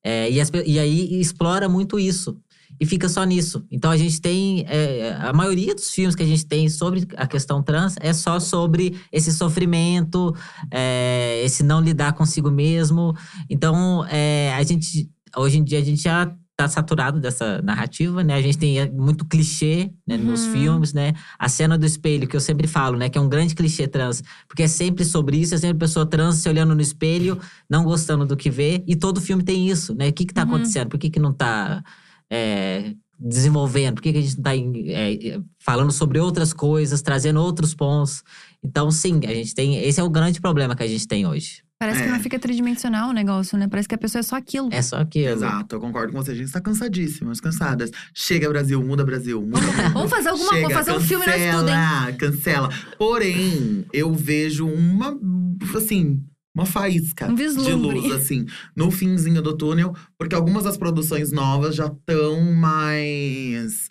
É, 0.04 0.30
e, 0.30 0.42
as 0.42 0.52
e 0.66 0.78
aí 0.80 1.20
explora 1.20 1.70
muito 1.70 1.98
isso. 2.00 2.38
E 2.80 2.86
fica 2.86 3.08
só 3.08 3.24
nisso. 3.24 3.66
Então 3.72 3.92
a 3.92 3.98
gente 3.98 4.20
tem. 4.20 4.66
é, 4.68 5.16
a 5.20 5.32
maioria 5.32 5.76
dos 5.76 5.92
filmes 5.92 6.16
que 6.16 6.24
a 6.24 6.26
gente 6.26 6.46
tem 6.46 6.68
sobre 6.70 7.08
a 7.16 7.28
questão 7.28 7.62
trans 7.62 7.96
é 8.00 8.12
só 8.14 8.40
sobre 8.40 9.00
esse 9.12 9.32
sofrimento, 9.32 10.36
é, 10.72 11.42
esse 11.46 11.64
não 11.64 11.80
lidar 11.80 12.14
consigo 12.14 12.50
mesmo. 12.52 13.16
Então, 13.50 14.06
é, 14.08 14.54
a 14.54 14.64
gente. 14.64 15.10
Hoje 15.36 15.58
em 15.58 15.64
dia 15.64 15.80
a 15.80 15.84
gente 15.84 16.04
já 16.04 16.32
tá 16.56 16.68
saturado 16.68 17.20
dessa 17.20 17.62
narrativa, 17.64 18.24
né? 18.24 18.36
A 18.36 18.42
gente 18.42 18.58
tem 18.58 18.80
é, 18.80 18.90
muito 18.90 19.26
clichê 19.26 19.92
né, 20.08 20.18
nos 20.18 20.46
Uhum. 20.46 20.52
filmes, 20.52 20.94
né? 20.94 21.14
A 21.40 21.50
cena 21.50 21.78
do 21.78 21.86
espelho, 21.86 22.28
que 22.28 22.36
eu 22.36 22.40
sempre 22.40 22.68
falo, 22.68 22.96
né? 22.98 23.10
Que 23.10 23.18
é 23.18 23.22
um 23.22 23.28
grande 23.28 23.56
clichê 23.56 23.88
trans. 23.88 24.22
Porque 24.48 24.64
é 24.64 24.68
sempre 24.68 25.04
sobre 25.04 25.38
isso, 25.38 25.56
é 25.56 25.58
sempre 25.58 25.80
pessoa 25.80 26.06
trans 26.06 26.36
se 26.36 26.48
olhando 26.50 26.76
no 26.76 26.82
espelho, 26.82 27.40
não 27.70 27.84
gostando 27.84 28.26
do 28.26 28.38
que 28.38 28.50
vê. 28.52 28.84
E 28.88 28.96
todo 28.96 29.20
filme 29.20 29.44
tem 29.44 29.68
isso, 29.68 29.96
né? 29.96 30.10
O 30.10 30.14
que 30.14 30.26
que 30.26 30.34
tá 30.34 30.44
Uhum. 30.44 30.48
acontecendo? 30.50 30.90
Por 30.90 31.00
que 31.00 31.10
que 31.10 31.20
não 31.20 31.34
tá 31.34 31.84
é, 32.30 32.94
desenvolvendo? 33.20 33.96
Por 33.96 34.02
que 34.04 34.12
que 34.14 34.20
a 34.20 34.22
gente 34.22 34.36
não 34.38 34.44
tá 34.44 34.56
em- 34.56 34.90
é, 34.92 35.40
falando 35.60 35.92
sobre 35.92 36.20
outras 36.20 36.54
coisas, 36.54 37.02
trazendo 37.02 37.40
outros 37.42 37.74
pontos? 37.74 38.24
Então, 38.64 38.92
sim, 38.92 39.20
a 39.26 39.34
gente 39.34 39.54
tem… 39.56 39.76
Esse 39.78 40.00
é 40.00 40.04
o 40.04 40.10
grande 40.10 40.40
problema 40.40 40.76
que 40.76 40.84
a 40.84 40.88
gente 40.88 41.08
tem 41.08 41.26
hoje. 41.26 41.64
Parece 41.84 42.04
que 42.04 42.08
É. 42.10 42.12
não 42.12 42.20
fica 42.20 42.40
tridimensional 42.40 43.10
o 43.10 43.14
negócio, 43.14 43.58
né? 43.58 43.68
Parece 43.68 43.90
que 43.90 43.96
a 43.96 43.98
pessoa 43.98 44.20
é 44.22 44.24
só 44.24 44.36
aquilo. 44.38 44.70
É 44.72 44.82
só 44.82 44.98
aquilo. 44.98 45.28
Exato, 45.34 45.76
eu 45.76 45.80
concordo 45.82 46.14
com 46.14 46.24
você. 46.24 46.32
A 46.32 46.36
gente 46.36 46.52
tá 46.52 46.62
cansadíssimas, 46.62 47.42
cansadas. 47.42 47.92
Chega, 48.14 48.48
Brasil, 48.48 48.82
muda, 48.82 49.04
Brasil. 49.04 49.42
Muda. 49.42 49.60
Vamos 49.94 50.10
fazer 50.10 50.30
alguma 50.30 50.50
Chega, 50.54 50.62
coisa, 50.68 50.76
fazer 50.80 50.98
um 50.98 51.02
filme 51.02 51.26
nós 51.26 51.36
tudo, 51.36 51.70
hein? 51.70 51.76
Cancela, 51.76 52.14
cancela. 52.14 52.70
Porém, 52.98 53.86
eu 53.92 54.14
vejo 54.14 54.66
uma, 54.66 55.18
assim, 55.76 56.22
uma 56.56 56.66
faísca 56.66 57.28
Um 57.28 57.36
de 57.36 57.48
luz, 57.74 58.12
assim, 58.12 58.46
no 58.76 58.90
finzinho 58.92 59.42
do 59.42 59.58
túnel. 59.58 59.94
Porque 60.18 60.36
algumas 60.36 60.64
das 60.64 60.78
produções 60.78 61.32
novas 61.32 61.76
já 61.76 61.88
estão 61.88 62.42
mais… 62.54 63.83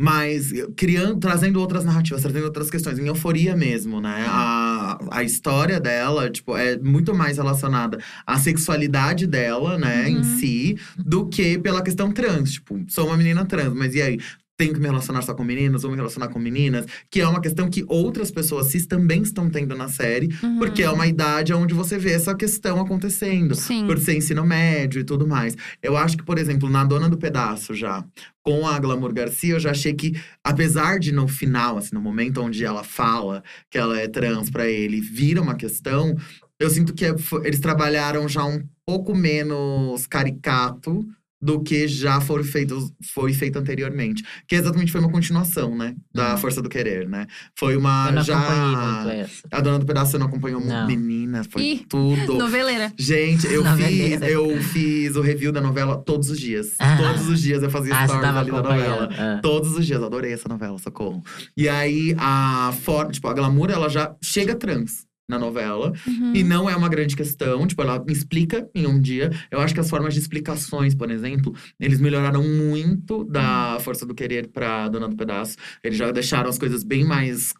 Mais 0.00 0.50
criando, 0.76 1.20
trazendo 1.20 1.60
outras 1.60 1.84
narrativas, 1.84 2.20
trazendo 2.22 2.44
outras 2.46 2.68
questões, 2.68 2.98
em 2.98 3.06
euforia 3.06 3.54
mesmo, 3.56 4.00
né? 4.00 4.24
A, 4.28 4.98
a 5.10 5.22
história 5.22 5.78
dela, 5.78 6.28
tipo, 6.28 6.56
é 6.56 6.76
muito 6.78 7.14
mais 7.14 7.36
relacionada 7.36 7.98
à 8.26 8.36
sexualidade 8.38 9.26
dela, 9.26 9.78
né, 9.78 10.08
em 10.10 10.16
Uhum. 10.16 10.24
si, 10.38 10.76
do 10.98 11.28
que 11.28 11.58
pela 11.58 11.80
questão 11.82 12.10
trans. 12.10 12.54
Tipo, 12.54 12.84
sou 12.88 13.06
uma 13.06 13.16
menina 13.16 13.44
trans, 13.44 13.72
mas 13.72 13.94
e 13.94 14.02
aí? 14.02 14.18
Tenho 14.56 14.72
que 14.72 14.78
me 14.80 14.86
relacionar 14.86 15.22
só 15.22 15.34
com 15.34 15.42
meninos, 15.42 15.82
vou 15.82 15.90
me 15.90 15.96
relacionar 15.96 16.28
com 16.28 16.38
meninas, 16.38 16.86
que 17.10 17.20
é 17.20 17.26
uma 17.26 17.40
questão 17.40 17.68
que 17.68 17.84
outras 17.88 18.30
pessoas 18.30 18.66
cis 18.68 18.86
também 18.86 19.22
estão 19.22 19.50
tendo 19.50 19.74
na 19.74 19.88
série, 19.88 20.28
Uhum. 20.42 20.58
porque 20.58 20.82
é 20.82 20.90
uma 20.90 21.06
idade 21.06 21.52
onde 21.52 21.74
você 21.74 21.98
vê 21.98 22.12
essa 22.12 22.34
questão 22.34 22.80
acontecendo. 22.80 23.54
Sim. 23.54 23.86
Por 23.86 23.98
ser 23.98 24.16
ensino 24.16 24.44
médio 24.44 25.00
e 25.00 25.04
tudo 25.04 25.26
mais. 25.26 25.56
Eu 25.82 25.96
acho 25.96 26.16
que, 26.16 26.24
por 26.24 26.38
exemplo, 26.38 26.70
na 26.70 26.84
Dona 26.84 27.08
do 27.08 27.18
Pedaço 27.18 27.74
já, 27.74 28.04
com 28.42 28.66
a 28.66 28.78
Glamour 28.78 29.12
Garcia, 29.12 29.54
eu 29.54 29.60
já 29.60 29.72
achei 29.72 29.92
que, 29.94 30.12
apesar 30.44 30.98
de 31.00 31.10
no 31.12 31.26
final, 31.26 31.78
assim, 31.78 31.90
no 31.94 32.00
momento 32.00 32.40
onde 32.40 32.64
ela 32.64 32.84
fala 32.84 33.42
que 33.70 33.76
ela 33.78 33.98
é 33.98 34.06
trans 34.06 34.50
pra 34.50 34.68
ele, 34.68 35.00
vira 35.00 35.40
uma 35.42 35.54
questão, 35.56 36.14
eu 36.60 36.70
sinto 36.70 36.94
que 36.94 37.04
é- 37.04 37.14
eles 37.42 37.58
trabalharam 37.58 38.28
já 38.28 38.44
um 38.44 38.62
pouco 38.86 39.14
menos 39.16 40.06
caricato 40.06 41.04
do 41.40 41.62
que 41.62 41.86
já 41.86 42.20
foi 42.20 42.42
feito, 42.42 42.90
foi 43.12 43.32
feito 43.34 43.58
anteriormente. 43.58 44.22
Que 44.48 44.54
exatamente 44.56 44.90
foi 44.90 45.00
uma 45.00 45.10
continuação, 45.10 45.76
né? 45.76 45.94
Da 46.12 46.32
Uhum. 46.32 46.38
Força 46.38 46.62
do 46.62 46.68
Querer, 46.68 47.08
né? 47.08 47.26
Foi 47.58 47.76
uma. 47.76 48.06
Eu 48.08 48.12
não 48.14 48.22
já... 48.24 48.38
acompanhei 48.38 48.76
muito 48.76 49.08
essa. 49.10 49.42
A 49.52 49.60
Dona 49.60 49.78
do 49.78 49.86
Pedaço 49.86 50.18
não 50.18 50.26
acompanhou 50.26 50.60
muito. 50.60 50.72
Não. 50.72 50.86
Menina, 50.86 51.44
foi 51.44 51.62
Ih, 51.62 51.86
tudo. 51.88 52.34
Noveleira. 52.38 52.92
Gente, 52.98 53.46
eu 53.46 53.62
Não, 53.62 53.76
fiz, 53.76 54.22
eu 54.22 54.62
fiz 54.62 55.16
o 55.16 55.20
review 55.20 55.52
da 55.52 55.60
novela 55.60 55.96
todos 55.98 56.30
os 56.30 56.38
dias. 56.40 56.74
Ah. 56.78 56.96
Todos 56.96 57.28
os 57.28 57.40
dias 57.42 57.62
eu 57.62 57.70
fazia 57.70 57.94
Ah, 57.94 58.06
stories 58.08 58.24
ali 58.36 58.50
da 58.50 58.62
novela. 58.62 59.08
Ah. 59.18 59.40
Todos 59.42 59.76
os 59.76 59.84
dias, 59.86 60.00
eu 60.00 60.06
adorei 60.06 60.32
essa 60.32 60.48
novela, 60.48 60.78
socorro. 60.78 61.22
E 61.56 61.68
aí, 61.68 62.14
a 62.18 62.72
forma, 62.82 63.10
tipo, 63.12 63.28
a 63.28 63.34
Glamour, 63.34 63.70
ela 63.70 63.88
já 63.88 64.14
chega 64.22 64.54
trans 64.54 65.04
na 65.28 65.38
novela. 65.38 65.92
Uhum. 66.06 66.32
E 66.34 66.44
não 66.44 66.68
é 66.68 66.76
uma 66.76 66.88
grande 66.88 67.16
questão, 67.16 67.66
tipo, 67.66 67.82
ela 67.82 68.02
explica 68.08 68.68
em 68.74 68.86
um 68.86 69.00
dia. 69.00 69.30
Eu 69.50 69.60
acho 69.60 69.74
que 69.74 69.80
as 69.80 69.88
formas 69.88 70.14
de 70.14 70.20
explicações, 70.20 70.94
por 70.94 71.10
exemplo, 71.10 71.54
eles 71.80 72.00
melhoraram 72.00 72.42
muito 72.42 73.24
da 73.24 73.78
Força 73.80 74.06
do 74.06 74.14
Querer 74.14 74.48
pra 74.48 74.88
Dona 74.88 75.08
do 75.08 75.16
Pedaço. 75.16 75.56
Eles 75.82 75.98
já 75.98 76.10
deixaram 76.10 76.48
as 76.48 76.58
coisas 76.58 76.82
bem 76.82 77.04
mais 77.04 77.54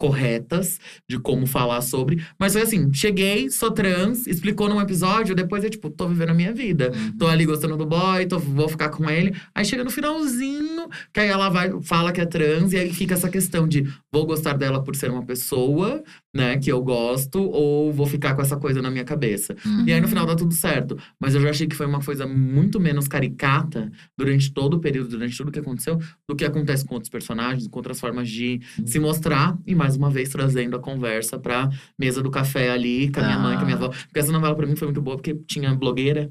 corretas 0.00 0.80
de 1.06 1.18
como 1.18 1.46
falar 1.46 1.82
sobre. 1.82 2.24
Mas 2.38 2.54
foi 2.54 2.62
assim, 2.62 2.90
cheguei, 2.92 3.50
sou 3.50 3.70
trans, 3.70 4.26
explicou 4.26 4.66
num 4.66 4.80
episódio, 4.80 5.34
depois 5.34 5.62
eu, 5.62 5.68
tipo, 5.68 5.90
tô 5.90 6.08
vivendo 6.08 6.30
a 6.30 6.34
minha 6.34 6.54
vida. 6.54 6.90
Uhum. 6.90 7.18
Tô 7.18 7.26
ali 7.26 7.44
gostando 7.44 7.76
do 7.76 7.84
boy, 7.84 8.24
tô, 8.24 8.38
vou 8.38 8.66
ficar 8.66 8.88
com 8.88 9.08
ele. 9.10 9.36
Aí 9.54 9.62
chega 9.62 9.84
no 9.84 9.90
finalzinho, 9.90 10.88
que 11.12 11.20
aí 11.20 11.28
ela 11.28 11.50
vai, 11.50 11.70
fala 11.82 12.12
que 12.12 12.20
é 12.20 12.24
trans, 12.24 12.72
e 12.72 12.78
aí 12.78 12.94
fica 12.94 13.12
essa 13.12 13.28
questão 13.28 13.68
de 13.68 13.86
vou 14.10 14.24
gostar 14.24 14.54
dela 14.54 14.82
por 14.82 14.96
ser 14.96 15.10
uma 15.10 15.22
pessoa, 15.22 16.02
né, 16.34 16.56
que 16.58 16.70
eu 16.70 16.80
gosto, 16.82 17.40
ou 17.42 17.92
vou 17.92 18.06
ficar 18.06 18.34
com 18.34 18.42
essa 18.42 18.56
coisa 18.56 18.80
na 18.80 18.90
minha 18.90 19.04
cabeça. 19.04 19.54
Uhum. 19.66 19.84
E 19.86 19.92
aí 19.92 20.00
no 20.00 20.06
final 20.08 20.24
dá 20.26 20.34
tudo 20.36 20.54
certo. 20.54 20.96
Mas 21.18 21.34
eu 21.34 21.40
já 21.40 21.50
achei 21.50 21.66
que 21.66 21.74
foi 21.74 21.86
uma 21.86 22.00
coisa 22.00 22.26
muito 22.26 22.78
menos 22.78 23.08
caricata 23.08 23.90
durante 24.16 24.52
todo 24.52 24.74
o 24.74 24.80
período, 24.80 25.08
durante 25.10 25.36
tudo 25.36 25.50
que 25.50 25.58
aconteceu, 25.58 25.98
do 26.28 26.36
que 26.36 26.44
acontece 26.44 26.84
com 26.84 26.94
outros 26.94 27.10
personagens, 27.10 27.66
com 27.66 27.78
outras 27.78 27.98
formas 27.98 28.28
de 28.28 28.60
Uhum. 28.78 28.86
se 28.86 28.98
mostrar. 29.00 29.58
E 29.66 29.74
mais 29.74 29.96
uma 29.96 30.10
vez 30.10 30.28
trazendo 30.28 30.76
a 30.76 30.80
conversa 30.80 31.38
pra 31.38 31.68
mesa 31.98 32.22
do 32.22 32.30
café 32.30 32.70
ali, 32.70 33.10
com 33.10 33.20
a 33.20 33.24
minha 33.24 33.38
mãe, 33.38 33.56
com 33.56 33.62
a 33.62 33.64
minha 33.64 33.76
Ah. 33.76 33.84
avó. 33.84 33.88
Porque 33.88 34.18
essa 34.20 34.32
novela 34.32 34.54
pra 34.54 34.66
mim 34.66 34.76
foi 34.76 34.86
muito 34.88 35.02
boa, 35.02 35.16
porque 35.16 35.34
tinha 35.46 35.74
blogueira. 35.74 36.30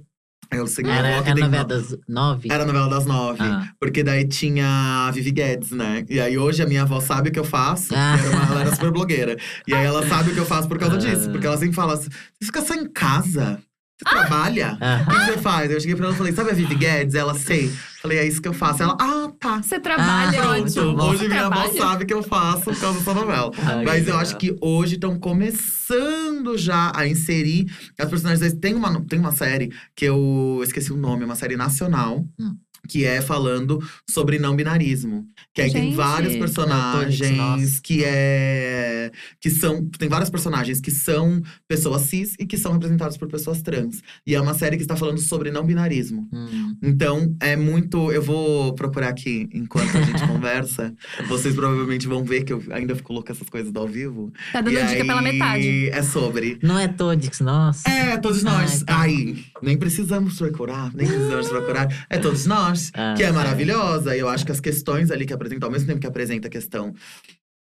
Eu 0.51 0.65
segui 0.65 0.89
Era, 0.89 1.17
a 1.19 1.35
novela 1.35 1.47
no- 1.59 1.65
das 1.65 1.95
nove? 2.07 2.49
Era 2.51 2.63
a 2.63 2.65
novela 2.65 2.89
das 2.89 3.05
nove. 3.05 3.39
Ah. 3.41 3.69
Porque 3.79 4.01
daí 4.03 4.27
tinha 4.27 5.07
a 5.07 5.11
Vivi 5.11 5.31
Guedes, 5.31 5.71
né? 5.71 6.03
E 6.09 6.19
aí 6.19 6.37
hoje 6.39 6.63
a 6.63 6.65
minha 6.65 6.81
avó 6.81 6.99
sabe 6.99 7.29
o 7.29 7.31
que 7.31 7.37
eu 7.39 7.43
faço. 7.43 7.93
Ah. 7.95 8.17
Era 8.19 8.29
uma- 8.31 8.45
ela 8.51 8.61
era 8.61 8.71
super 8.75 8.91
blogueira. 8.91 9.37
E 9.67 9.73
aí 9.73 9.85
ela 9.85 10.07
sabe 10.07 10.31
o 10.31 10.33
que 10.33 10.39
eu 10.39 10.45
faço 10.45 10.67
por 10.67 10.79
causa 10.79 10.95
Ah. 10.97 10.99
disso. 10.99 11.29
Porque 11.31 11.45
ela 11.45 11.57
sempre 11.57 11.75
fala 11.75 11.93
assim: 11.93 12.09
você 12.09 12.45
fica 12.45 12.61
só 12.63 12.73
em 12.73 12.87
casa? 12.89 13.59
Você 14.01 14.15
trabalha? 14.15 14.77
Ah. 14.79 15.03
O 15.05 15.09
que 15.09 15.25
você 15.25 15.37
faz? 15.39 15.69
Eu 15.71 15.79
cheguei 15.81 15.95
pra 15.95 16.05
ela 16.05 16.13
e 16.15 16.17
falei, 16.17 16.31
sabe 16.33 16.51
a 16.51 16.53
Vivi 16.53 16.73
Guedes? 16.75 17.15
Ela 17.15 17.33
sei. 17.33 17.69
Falei, 18.01 18.17
é 18.17 18.25
isso 18.25 18.41
que 18.41 18.47
eu 18.47 18.53
faço. 18.53 18.81
Ela, 18.81 18.95
ah, 18.99 19.29
tá. 19.37 19.61
Você 19.61 19.77
trabalha, 19.77 20.41
Ah, 20.41 20.51
ótimo. 20.57 21.03
Hoje 21.03 21.27
minha 21.27 21.47
avó 21.47 21.67
sabe 21.77 22.05
que 22.05 22.13
eu 22.13 22.23
faço 22.23 22.63
por 22.63 22.79
causa 22.79 22.97
dessa 22.99 23.13
novela. 23.13 23.51
Ah, 23.57 23.81
Mas 23.83 23.99
eu 23.99 24.05
legal. 24.05 24.19
acho 24.19 24.37
que 24.37 24.55
hoje 24.61 24.95
estão 24.95 25.19
começando 25.19 26.57
já 26.57 26.93
a 26.95 27.05
inserir 27.05 27.65
as 27.99 28.09
personagens. 28.09 28.53
Tem 28.53 28.73
uma, 28.73 29.03
tem 29.05 29.19
uma 29.19 29.33
série 29.33 29.69
que 29.93 30.05
eu 30.05 30.61
esqueci 30.63 30.93
o 30.93 30.97
nome, 30.97 31.23
é 31.23 31.25
uma 31.25 31.35
série 31.35 31.57
nacional. 31.57 32.25
Hum. 32.39 32.55
Que 32.87 33.05
é 33.05 33.21
falando 33.21 33.79
sobre 34.09 34.39
não 34.39 34.55
binarismo. 34.55 35.25
Que 35.53 35.61
aí 35.61 35.71
tem 35.71 35.83
Gente. 35.85 35.95
vários 35.95 36.33
Nossa. 36.35 36.39
personagens 36.39 37.79
que 37.79 38.03
é. 38.03 39.11
Que 39.39 39.49
são. 39.49 39.85
Tem 39.97 40.09
vários 40.09 40.29
personagens 40.29 40.79
que 40.79 40.91
são 40.91 41.41
pessoas 41.67 42.03
cis 42.03 42.35
e 42.39 42.45
que 42.45 42.57
são 42.57 42.73
representados 42.73 43.17
por 43.17 43.27
pessoas 43.27 43.61
trans. 43.61 44.01
E 44.25 44.35
é 44.35 44.41
uma 44.41 44.53
série 44.53 44.75
que 44.77 44.83
está 44.83 44.95
falando 44.95 45.19
sobre 45.19 45.51
não 45.51 45.65
binarismo. 45.65 46.27
Hum. 46.33 46.75
Então, 46.81 47.35
é 47.39 47.55
muito. 47.55 48.11
Eu 48.11 48.21
vou 48.21 48.73
procurar 48.73 49.09
aqui 49.09 49.47
enquanto 49.53 49.97
a 49.97 50.01
gente 50.01 50.25
conversa. 50.27 50.93
Vocês 51.27 51.55
provavelmente 51.55 52.07
vão 52.07 52.23
ver 52.23 52.43
que 52.43 52.53
eu 52.53 52.63
ainda 52.71 52.95
fico 52.95 53.13
louca 53.13 53.31
essas 53.31 53.49
coisas 53.49 53.71
do 53.71 53.79
ao 53.79 53.87
vivo. 53.87 54.31
Tá 54.51 54.61
dando 54.61 54.77
E 54.77 54.85
dica 54.85 55.05
pela 55.05 55.19
aí, 55.21 55.31
metade. 55.33 55.89
É 55.89 56.03
sobre. 56.03 56.59
Não 56.61 56.77
é 56.77 56.87
Todix, 56.87 57.39
nossa. 57.39 57.89
É, 57.89 58.17
todos 58.17 58.43
nós. 58.43 58.79
Ai, 58.81 58.85
tá. 58.85 59.01
Aí, 59.01 59.45
nem 59.61 59.77
precisamos 59.77 60.37
procurar, 60.37 60.93
nem 60.93 61.07
precisamos 61.07 61.47
procurar. 61.49 62.05
É 62.09 62.17
todos 62.17 62.45
nós, 62.45 62.68
Ah, 62.93 63.13
que 63.15 63.23
é 63.23 63.25
certo. 63.25 63.35
maravilhosa. 63.35 64.15
E 64.15 64.19
eu 64.19 64.29
acho 64.29 64.45
que 64.45 64.51
as 64.51 64.59
questões 64.59 65.11
ali 65.11 65.25
que 65.25 65.33
apresenta, 65.33 65.65
ao 65.65 65.71
mesmo 65.71 65.87
tempo 65.87 65.99
que 65.99 66.07
apresenta 66.07 66.47
a 66.47 66.51
questão 66.51 66.93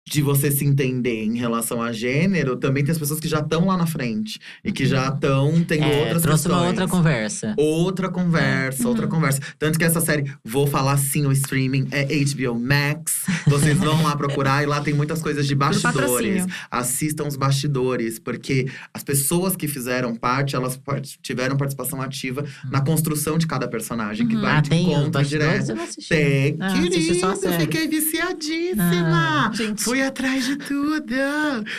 de 0.06 0.22
você 0.22 0.52
se 0.52 0.66
entender 0.66 1.24
em 1.24 1.38
relação 1.38 1.82
a 1.82 1.92
gênero, 1.94 2.58
também 2.58 2.84
tem 2.84 2.92
as 2.92 2.98
pessoas 2.98 3.20
que 3.22 3.28
já 3.28 3.40
estão 3.40 3.66
lá 3.68 3.78
na 3.78 3.88
frente 3.88 4.38
e 4.64 4.72
que 4.72 4.86
já 4.86 5.08
estão 5.08 5.64
tendo 5.64 5.84
É, 5.86 6.02
outras 6.02 6.22
trouxe 6.22 6.44
questões. 6.44 6.62
uma 6.62 6.68
outra 6.68 6.88
conversa. 6.88 7.54
Outra 7.58 8.10
conversa, 8.10 8.84
É. 8.84 8.88
outra 8.88 9.06
Uhum. 9.06 9.12
conversa. 9.12 9.40
Tanto 9.58 9.80
que 9.80 9.86
essa 9.86 10.02
série, 10.02 10.30
vou 10.44 10.68
falar 10.68 10.98
sim, 10.98 11.26
o 11.26 11.32
streaming 11.32 11.88
é 11.92 12.04
HBO 12.14 12.60
Max. 12.60 13.24
Vocês 13.48 13.78
vão 13.78 14.04
lá 14.04 14.16
procurar 14.18 14.62
e 14.62 14.66
lá 14.66 14.82
tem 14.82 14.94
muitas 14.94 15.22
coisas 15.22 15.48
de 15.48 15.56
bastidores. 15.56 16.46
Assistam 16.70 17.26
os 17.28 17.36
bastidores, 17.38 18.20
porque 18.20 18.68
as 18.94 19.04
pessoas 19.04 19.56
que 19.56 19.68
fizeram 19.70 20.14
parte, 20.16 20.56
elas 20.56 20.76
part- 20.76 21.18
tiveram 21.22 21.56
participação 21.56 22.02
ativa 22.02 22.44
na 22.70 22.82
construção 22.82 23.38
de 23.38 23.48
cada 23.48 23.68
personagem, 23.70 24.28
que 24.28 24.36
Uhum. 24.36 24.42
vai 24.42 24.58
Ah, 24.58 24.62
de 24.62 24.76
encontro 24.76 25.24
direto. 25.24 25.70
Eu 25.70 25.76
não 25.78 25.84
assisti. 25.86 26.10
Tem, 26.10 26.58
Ah, 26.60 26.68
assisti 26.68 26.90
querido, 26.90 27.20
só 27.20 27.32
a 27.32 27.36
série. 27.36 27.62
fiquei 27.64 27.88
viciadíssima. 27.88 29.48
Ah. 29.48 29.52
Gente. 29.54 29.82
Fui 29.94 30.02
atrás 30.02 30.44
de 30.48 30.56
tudo. 30.58 31.06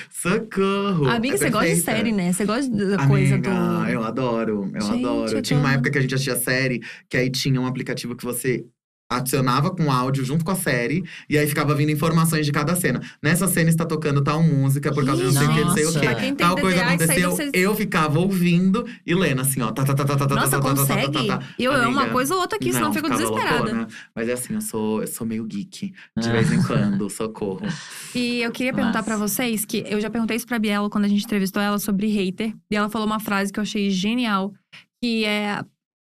Socorro. 0.08 1.08
Amiga, 1.08 1.34
É 1.34 1.38
você 1.38 1.50
gosta 1.50 1.68
de 1.74 1.80
série, 1.80 2.12
né? 2.12 2.32
Você 2.32 2.44
gosta 2.44 2.70
da 2.70 3.08
coisa 3.08 3.34
Amiga, 3.34 3.50
do. 3.50 3.88
eu 3.90 4.04
adoro, 4.04 4.70
eu 4.72 4.80
Gente, 4.80 5.04
adoro. 5.04 5.32
eu 5.36 5.42
Tinha 5.42 5.58
uma 5.58 5.70
tô- 5.70 5.74
época 5.74 5.90
que 5.90 5.98
a 5.98 6.00
gente 6.00 6.14
assistia 6.14 6.36
série, 6.36 6.80
que 7.10 7.16
aí 7.16 7.28
tinha 7.28 7.60
um 7.60 7.66
aplicativo 7.66 8.14
que 8.14 8.24
você 8.24 8.64
adicionava 9.10 9.70
com 9.70 9.90
áudio 9.92 10.24
junto 10.24 10.44
com 10.44 10.50
a 10.50 10.54
série, 10.56 11.04
e 11.28 11.36
aí 11.38 11.46
ficava 11.46 11.74
vindo 11.74 11.90
informações 11.90 12.46
de 12.46 12.52
cada 12.52 12.74
cena. 12.74 13.00
Nessa 13.22 13.46
cena 13.46 13.68
está 13.70 13.84
tocando 13.84 14.22
tal 14.22 14.42
música 14.42 14.92
por 14.92 15.04
causa 15.04 15.22
de 15.22 15.32
não 15.32 15.40
sei 15.40 15.46
o 15.46 15.54
que, 15.54 15.60
não 15.60 15.70
sei 15.74 15.84
o 15.86 16.00
quê. 16.00 16.14
Quem 16.14 16.34
Tal 16.34 16.56
coisa 16.56 16.82
aconteceu, 16.84 17.30
vocês- 17.30 17.50
eu 17.54 17.74
ficava 17.74 18.18
ouvindo 18.18 18.84
e 19.06 19.14
lendo 19.14 19.40
assim, 19.42 19.60
ó. 19.60 19.70
Tá, 19.72 19.84
tá, 19.84 19.94
tá, 19.94 20.04
tá, 20.04 20.16
tá, 20.16 20.26
tá, 20.26 20.34
Nossa, 20.34 20.50
tá, 20.50 20.60
tá, 20.60 20.68
tá, 20.74 20.74
tá, 20.74 20.94
consegue? 20.96 21.26
tá. 21.28 21.40
Eu 21.58 21.72
amo 21.72 21.90
uma 21.90 22.08
coisa 22.08 22.34
ou 22.34 22.40
outra 22.40 22.56
aqui, 22.56 22.72
senão 22.72 22.88
eu 22.88 22.92
fico 22.94 23.08
desesperada. 23.10 23.58
loucona. 23.58 23.88
Mas 24.14 24.28
é 24.28 24.32
assim, 24.32 24.54
eu 24.54 24.60
sou, 24.60 25.00
eu 25.02 25.06
sou 25.06 25.26
meio 25.26 25.44
geek. 25.44 25.92
De 26.18 26.28
Ah. 26.28 26.32
vez 26.32 26.50
em 26.52 26.62
quando, 26.62 27.08
socorro. 27.10 27.60
E 28.14 28.40
eu 28.42 28.50
queria 28.50 28.72
perguntar 28.72 29.02
pra 29.02 29.16
vocês 29.16 29.64
que 29.64 29.84
eu 29.86 30.00
já 30.00 30.08
perguntei 30.10 30.36
isso 30.36 30.46
pra 30.46 30.58
Biela 30.58 30.88
quando 30.90 31.04
a 31.04 31.08
gente 31.08 31.24
entrevistou 31.24 31.62
ela 31.62 31.78
sobre 31.78 32.06
hater. 32.08 32.54
E 32.70 32.76
ela 32.76 32.88
falou 32.88 33.06
uma 33.06 33.20
frase 33.20 33.52
que 33.52 33.58
eu 33.58 33.62
achei 33.62 33.90
genial, 33.90 34.52
que 35.02 35.24
é 35.24 35.62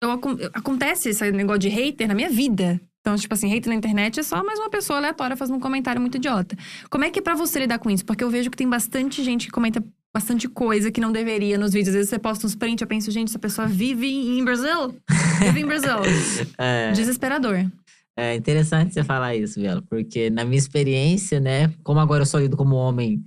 eu, 0.02 0.12
acon- 0.12 0.38
acontece 0.54 1.10
esse 1.10 1.32
negócio 1.32 1.60
de 1.60 1.70
hater 1.70 2.08
na 2.08 2.16
minha 2.16 2.30
vida. 2.30 2.80
Então, 3.02 3.16
tipo 3.16 3.34
assim, 3.34 3.48
hater 3.50 3.70
na 3.70 3.76
internet 3.76 4.20
é 4.20 4.24
só 4.24 4.44
mais 4.44 4.60
uma 4.60 4.70
pessoa 4.70 5.00
aleatória 5.00 5.36
fazendo 5.36 5.56
um 5.56 5.60
comentário 5.60 6.00
muito 6.00 6.18
idiota. 6.18 6.56
Como 6.90 7.04
é 7.04 7.10
que 7.10 7.20
é 7.20 7.22
pra 7.22 7.34
você 7.36 7.60
lidar 7.60 7.80
com 7.80 7.90
isso? 7.90 8.06
Porque 8.06 8.24
eu 8.24 8.30
vejo 8.30 8.50
que 8.52 8.58
tem 8.58 8.68
bastante 8.70 9.24
gente 9.24 9.48
que 9.48 9.52
comenta 9.52 9.84
bastante 10.14 10.48
coisa 10.48 10.92
que 10.92 11.02
não 11.02 11.12
deveria 11.12 11.58
nos 11.58 11.72
vídeos. 11.74 11.90
Às 11.90 11.96
vezes 11.96 12.10
você 12.10 12.20
posta 12.20 12.46
uns 12.46 12.54
prints, 12.56 12.82
eu 12.82 12.88
penso, 12.88 13.10
gente, 13.10 13.30
essa 13.30 13.40
pessoa 13.40 13.68
vive 13.68 14.08
em 14.08 14.44
Brasil? 14.44 14.96
Vive 15.40 15.62
em 15.62 15.66
Brasil. 15.66 15.96
É, 16.60 16.92
Desesperador. 16.92 17.66
é 18.16 18.36
interessante 18.36 18.94
você 18.94 19.04
falar 19.04 19.36
isso, 19.36 19.60
Viela, 19.60 19.82
porque 19.90 20.30
na 20.30 20.44
minha 20.46 20.58
experiência, 20.60 21.40
né, 21.40 21.74
como 21.84 22.00
agora 22.00 22.22
eu 22.22 22.26
sou 22.28 22.40
lido 22.40 22.56
como 22.58 22.76
homem 22.76 23.24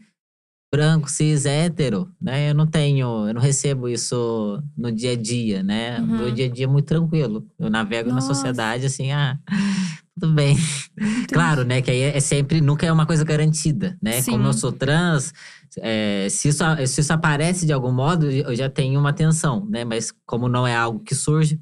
branco, 0.75 1.09
cis, 1.09 1.47
hétero, 1.47 2.11
né, 2.21 2.51
eu 2.51 2.55
não 2.55 2.67
tenho, 2.67 3.29
eu 3.29 3.35
não 3.35 3.41
recebo 3.41 3.89
isso 3.89 4.61
no 4.77 4.91
dia 4.91 5.13
a 5.13 5.17
dia, 5.17 5.63
né? 5.63 6.01
Uhum. 6.01 6.07
meu 6.07 6.31
dia 6.33 6.47
a 6.47 6.49
dia 6.49 6.65
é 6.65 6.69
muito 6.69 6.87
tranquilo. 6.87 7.47
Eu 7.59 7.71
navego 7.71 8.11
Nossa. 8.11 8.29
na 8.29 8.35
sociedade 8.35 8.87
assim, 8.87 9.13
ah, 9.13 9.39
tudo 10.19 10.35
bem. 10.35 10.57
Claro, 11.33 11.65
né? 11.65 11.81
Que 11.81 11.91
aí 11.91 12.01
é 12.03 12.21
sempre, 12.21 12.61
nunca 12.61 12.87
é 12.87 12.93
uma 12.93 13.07
coisa 13.07 13.25
garantida, 13.25 13.97
né? 14.03 14.21
Sim. 14.21 14.33
Como 14.33 14.47
eu 14.47 14.53
sou 14.53 14.73
trans, 14.73 15.33
é, 15.79 16.27
se, 16.29 16.49
isso, 16.49 16.65
se 16.87 17.01
isso 17.01 17.13
aparece 17.13 17.67
de 17.67 17.73
algum 17.73 17.93
modo, 17.93 18.31
eu 18.31 18.55
já 18.55 18.69
tenho 18.69 18.99
uma 18.99 19.11
atenção, 19.11 19.67
né? 19.69 19.85
Mas 19.85 20.13
como 20.27 20.49
não 20.49 20.67
é 20.67 20.75
algo 20.75 21.01
que 21.01 21.15
surge, 21.15 21.61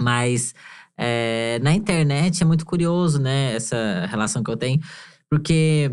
mas 0.00 0.54
é, 0.98 1.58
na 1.62 1.72
internet 1.72 2.42
é 2.42 2.46
muito 2.46 2.66
curioso, 2.66 3.18
né? 3.18 3.54
Essa 3.54 4.06
relação 4.06 4.42
que 4.42 4.50
eu 4.50 4.56
tenho, 4.56 4.80
porque 5.28 5.90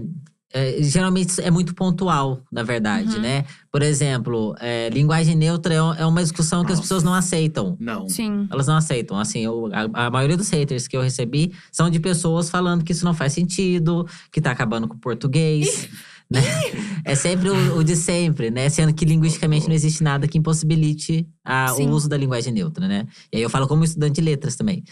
é, 0.53 0.77
geralmente 0.83 1.41
é 1.41 1.49
muito 1.49 1.73
pontual, 1.73 2.41
na 2.51 2.61
verdade, 2.63 3.15
Uhum. 3.15 3.21
né? 3.21 3.45
Por 3.71 3.81
exemplo, 3.81 4.55
é, 4.59 4.89
linguagem 4.89 5.35
neutra 5.35 5.73
é 5.73 5.77
é 6.01 6.05
uma 6.05 6.21
discussão 6.21 6.61
que 6.63 6.71
as 6.71 6.77
Nossa. 6.77 6.81
pessoas 6.83 7.03
não 7.03 7.13
aceitam. 7.13 7.75
Não. 7.79 8.07
Sim. 8.07 8.47
Elas 8.51 8.67
não 8.67 8.75
aceitam. 8.77 9.17
Assim, 9.17 9.39
eu- 9.41 9.69
a, 9.73 10.05
a 10.07 10.09
maioria 10.11 10.37
dos 10.37 10.49
haters 10.49 10.87
que 10.87 10.95
eu 10.95 11.01
recebi 11.01 11.51
são 11.71 11.89
de 11.89 11.99
pessoas 11.99 12.49
falando 12.49 12.83
que 12.83 12.91
isso 12.91 13.03
não 13.03 13.13
faz 13.13 13.33
sentido, 13.33 14.07
que 14.31 14.39
tá 14.39 14.51
acabando 14.51 14.87
com 14.87 14.95
o 14.95 14.99
português. 14.99 15.89
Né? 16.29 16.41
É 17.05 17.13
sempre 17.15 17.49
o, 17.49 17.77
o 17.77 17.83
de 17.83 17.95
sempre, 17.95 18.49
né? 18.49 18.67
Sendo 18.69 18.93
que 18.93 19.05
linguisticamente 19.05 19.67
não 19.67 19.75
existe 19.75 20.01
nada 20.03 20.27
que 20.27 20.37
impossibilite 20.37 21.27
a- 21.43 21.73
o 21.77 21.89
uso 21.91 22.07
da 22.09 22.17
linguagem 22.17 22.51
neutra, 22.53 22.87
né? 22.87 23.05
E 23.31 23.37
aí 23.37 23.43
eu 23.43 23.49
falo 23.49 23.67
como 23.67 23.83
estudante 23.83 24.15
de 24.15 24.21
letras 24.21 24.55
também. 24.55 24.83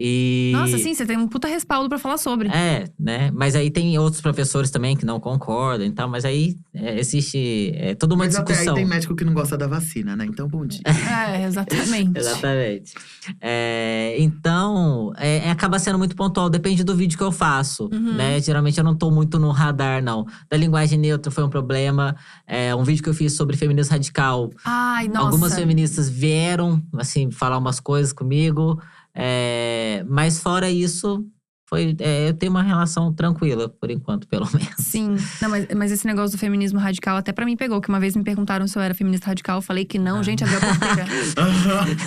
E… 0.00 0.50
Nossa, 0.52 0.76
sim, 0.76 0.92
você 0.92 1.06
tem 1.06 1.16
um 1.16 1.28
puta 1.28 1.46
respaldo 1.46 1.88
pra 1.88 1.98
falar 1.98 2.18
sobre. 2.18 2.48
É, 2.48 2.84
né? 2.98 3.30
Mas 3.32 3.54
aí 3.54 3.70
tem 3.70 3.96
outros 3.96 4.20
professores 4.20 4.68
também 4.70 4.96
que 4.96 5.06
não 5.06 5.20
concordam 5.20 5.86
e 5.86 5.90
tal, 5.92 6.08
mas 6.08 6.24
aí 6.24 6.56
é, 6.74 6.98
existe 6.98 7.72
é, 7.76 7.94
toda 7.94 8.14
uma 8.14 8.24
Mas 8.24 8.34
até 8.34 8.52
aí 8.52 8.56
discussão. 8.58 8.74
tem 8.74 8.84
médico 8.84 9.14
que 9.14 9.24
não 9.24 9.32
gosta 9.32 9.56
da 9.56 9.68
vacina, 9.68 10.16
né? 10.16 10.26
Então, 10.26 10.48
bom 10.48 10.66
dia. 10.66 10.80
É, 11.34 11.44
exatamente. 11.44 12.18
Exatamente. 12.18 12.92
É, 13.40 14.16
então, 14.18 15.12
é, 15.16 15.46
é, 15.46 15.50
acaba 15.50 15.78
sendo 15.78 15.96
muito 15.98 16.16
pontual, 16.16 16.50
depende 16.50 16.82
do 16.82 16.94
vídeo 16.96 17.16
que 17.16 17.22
eu 17.24 17.30
faço, 17.32 17.88
Uhum. 17.92 18.14
né? 18.14 18.40
Geralmente 18.40 18.78
eu 18.78 18.84
não 18.84 18.96
tô 18.96 19.10
muito 19.12 19.38
no 19.38 19.50
radar, 19.50 20.02
não. 20.02 20.26
Da 20.50 20.56
linguagem 20.56 20.98
neutra 20.98 21.30
foi 21.30 21.44
um 21.44 21.48
problema. 21.48 22.16
É, 22.46 22.74
um 22.74 22.82
vídeo 22.82 23.02
que 23.02 23.08
eu 23.08 23.14
fiz 23.14 23.34
sobre 23.36 23.56
feminismo 23.56 23.92
radical. 23.92 24.50
Ai, 24.64 25.06
nossa. 25.06 25.20
Algumas 25.20 25.54
feministas 25.54 26.08
vieram, 26.08 26.82
assim, 26.94 27.30
falar 27.30 27.58
umas 27.58 27.78
coisas 27.78 28.12
comigo. 28.12 28.80
É, 29.14 30.04
mas 30.08 30.40
fora 30.40 30.70
isso, 30.70 31.24
foi, 31.68 31.96
é, 31.98 32.28
eu 32.28 32.34
tenho 32.34 32.50
uma 32.50 32.62
relação 32.62 33.12
tranquila, 33.12 33.68
por 33.68 33.90
enquanto, 33.90 34.28
pelo 34.28 34.46
menos. 34.52 34.74
Sim. 34.78 35.16
Não, 35.40 35.48
mas, 35.48 35.66
mas 35.74 35.90
esse 35.92 36.06
negócio 36.06 36.36
do 36.36 36.40
feminismo 36.40 36.78
radical 36.78 37.16
até 37.16 37.32
pra 37.32 37.44
mim 37.46 37.56
pegou. 37.56 37.80
Que 37.80 37.88
uma 37.88 37.98
vez 37.98 38.14
me 38.14 38.22
perguntaram 38.22 38.66
se 38.68 38.76
eu 38.76 38.82
era 38.82 38.94
feminista 38.94 39.26
radical. 39.26 39.58
Eu 39.58 39.62
falei 39.62 39.84
que 39.84 39.98
não. 39.98 40.18
Ah. 40.18 40.22
Gente, 40.22 40.44
abriu 40.44 40.58
a 40.58 40.74
porteira. 40.74 41.06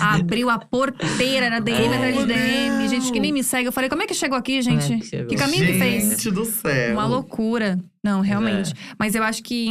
abriu 0.00 0.50
a 0.50 0.58
porteira 0.58 1.50
na 1.50 1.60
DM 1.60 1.94
atrás 1.94 2.18
de 2.18 2.26
DM. 2.26 2.70
não. 2.70 2.88
Gente 2.88 3.12
que 3.12 3.20
nem 3.20 3.32
me 3.32 3.42
segue. 3.42 3.68
Eu 3.68 3.72
falei, 3.72 3.90
como 3.90 4.02
é 4.02 4.06
que 4.06 4.14
chegou 4.14 4.38
aqui, 4.38 4.62
Como 4.62 4.78
é 4.78 4.80
gente? 4.80 5.02
que 5.02 5.08
chegou? 5.08 5.26
Que 5.28 5.36
caminho 5.36 5.66
que 5.66 5.74
fez? 5.78 6.08
Gente 6.10 6.30
do 6.30 6.44
céu. 6.44 6.94
Uma 6.94 7.06
loucura. 7.06 7.78
Não, 8.02 8.20
realmente. 8.20 8.72
É. 8.72 8.94
Mas 8.98 9.14
eu 9.14 9.22
acho 9.22 9.42
que. 9.42 9.70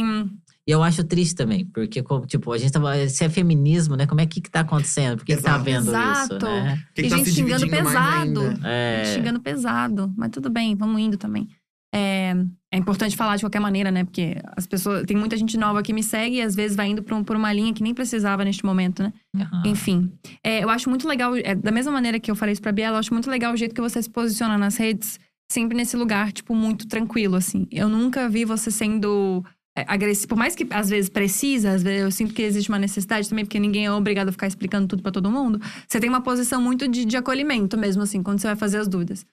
E 0.68 0.70
eu 0.70 0.82
acho 0.82 1.02
triste 1.02 1.34
também, 1.34 1.64
porque, 1.64 2.04
tipo, 2.26 2.52
a 2.52 2.58
gente 2.58 2.70
tava. 2.70 3.08
Se 3.08 3.24
é 3.24 3.30
feminismo, 3.30 3.96
né? 3.96 4.06
Como 4.06 4.20
é 4.20 4.26
que, 4.26 4.38
que 4.38 4.50
tá 4.50 4.60
acontecendo? 4.60 5.16
Por 5.16 5.24
que, 5.24 5.34
que 5.34 5.42
tá 5.42 5.52
Exato. 5.52 5.60
havendo 5.62 5.88
Exato. 5.88 6.34
isso, 6.36 6.44
né? 6.46 6.84
Que 6.94 7.00
Tem 7.02 7.10
tá 7.10 7.16
gente 7.16 7.30
se 7.30 7.36
xingando 7.36 7.66
pesado. 7.70 8.40
É. 8.64 9.14
xingando 9.14 9.40
pesado. 9.40 10.12
Mas 10.14 10.30
tudo 10.30 10.50
bem, 10.50 10.76
vamos 10.76 11.00
indo 11.00 11.16
também. 11.16 11.48
É, 11.94 12.34
é 12.70 12.76
importante 12.76 13.16
falar 13.16 13.36
de 13.36 13.42
qualquer 13.44 13.60
maneira, 13.60 13.90
né? 13.90 14.04
Porque 14.04 14.36
as 14.58 14.66
pessoas. 14.66 15.06
Tem 15.06 15.16
muita 15.16 15.38
gente 15.38 15.56
nova 15.56 15.82
que 15.82 15.90
me 15.90 16.02
segue 16.02 16.36
e 16.36 16.42
às 16.42 16.54
vezes 16.54 16.76
vai 16.76 16.88
indo 16.88 17.02
por, 17.02 17.14
um- 17.16 17.24
por 17.24 17.34
uma 17.34 17.50
linha 17.50 17.72
que 17.72 17.82
nem 17.82 17.94
precisava 17.94 18.44
neste 18.44 18.62
momento, 18.62 19.02
né? 19.02 19.12
Aham. 19.40 19.62
Enfim. 19.64 20.12
É, 20.44 20.62
eu 20.62 20.68
acho 20.68 20.90
muito 20.90 21.08
legal, 21.08 21.34
é, 21.34 21.54
da 21.54 21.70
mesma 21.72 21.92
maneira 21.92 22.20
que 22.20 22.30
eu 22.30 22.36
falei 22.36 22.52
isso 22.52 22.60
pra 22.60 22.72
Biela, 22.72 22.96
eu 22.96 23.00
acho 23.00 23.14
muito 23.14 23.30
legal 23.30 23.54
o 23.54 23.56
jeito 23.56 23.74
que 23.74 23.80
você 23.80 24.02
se 24.02 24.10
posiciona 24.10 24.58
nas 24.58 24.76
redes, 24.76 25.18
sempre 25.50 25.74
nesse 25.74 25.96
lugar, 25.96 26.30
tipo, 26.30 26.54
muito 26.54 26.86
tranquilo, 26.86 27.36
assim. 27.36 27.66
Eu 27.72 27.88
nunca 27.88 28.28
vi 28.28 28.44
você 28.44 28.70
sendo 28.70 29.42
é, 29.42 29.57
agressivo. 29.86 30.28
Por 30.28 30.38
mais 30.38 30.54
que 30.54 30.66
às 30.70 30.88
vezes 30.88 31.08
precisa, 31.10 31.72
às 31.72 31.82
vezes 31.82 32.02
eu 32.02 32.10
sinto 32.10 32.34
que 32.34 32.42
existe 32.42 32.68
uma 32.68 32.78
necessidade 32.78 33.28
também, 33.28 33.44
porque 33.44 33.60
ninguém 33.60 33.86
é 33.86 33.92
obrigado 33.92 34.28
a 34.28 34.32
ficar 34.32 34.46
explicando 34.46 34.88
tudo 34.88 35.02
pra 35.02 35.12
todo 35.12 35.30
mundo. 35.30 35.60
Você 35.86 36.00
tem 36.00 36.08
uma 36.08 36.20
posição 36.20 36.60
muito 36.60 36.88
de, 36.88 37.04
de 37.04 37.16
acolhimento 37.16 37.76
mesmo, 37.76 38.02
assim, 38.02 38.22
quando 38.22 38.40
você 38.40 38.46
vai 38.48 38.56
fazer 38.56 38.78
as 38.78 38.88
dúvidas. 38.88 39.24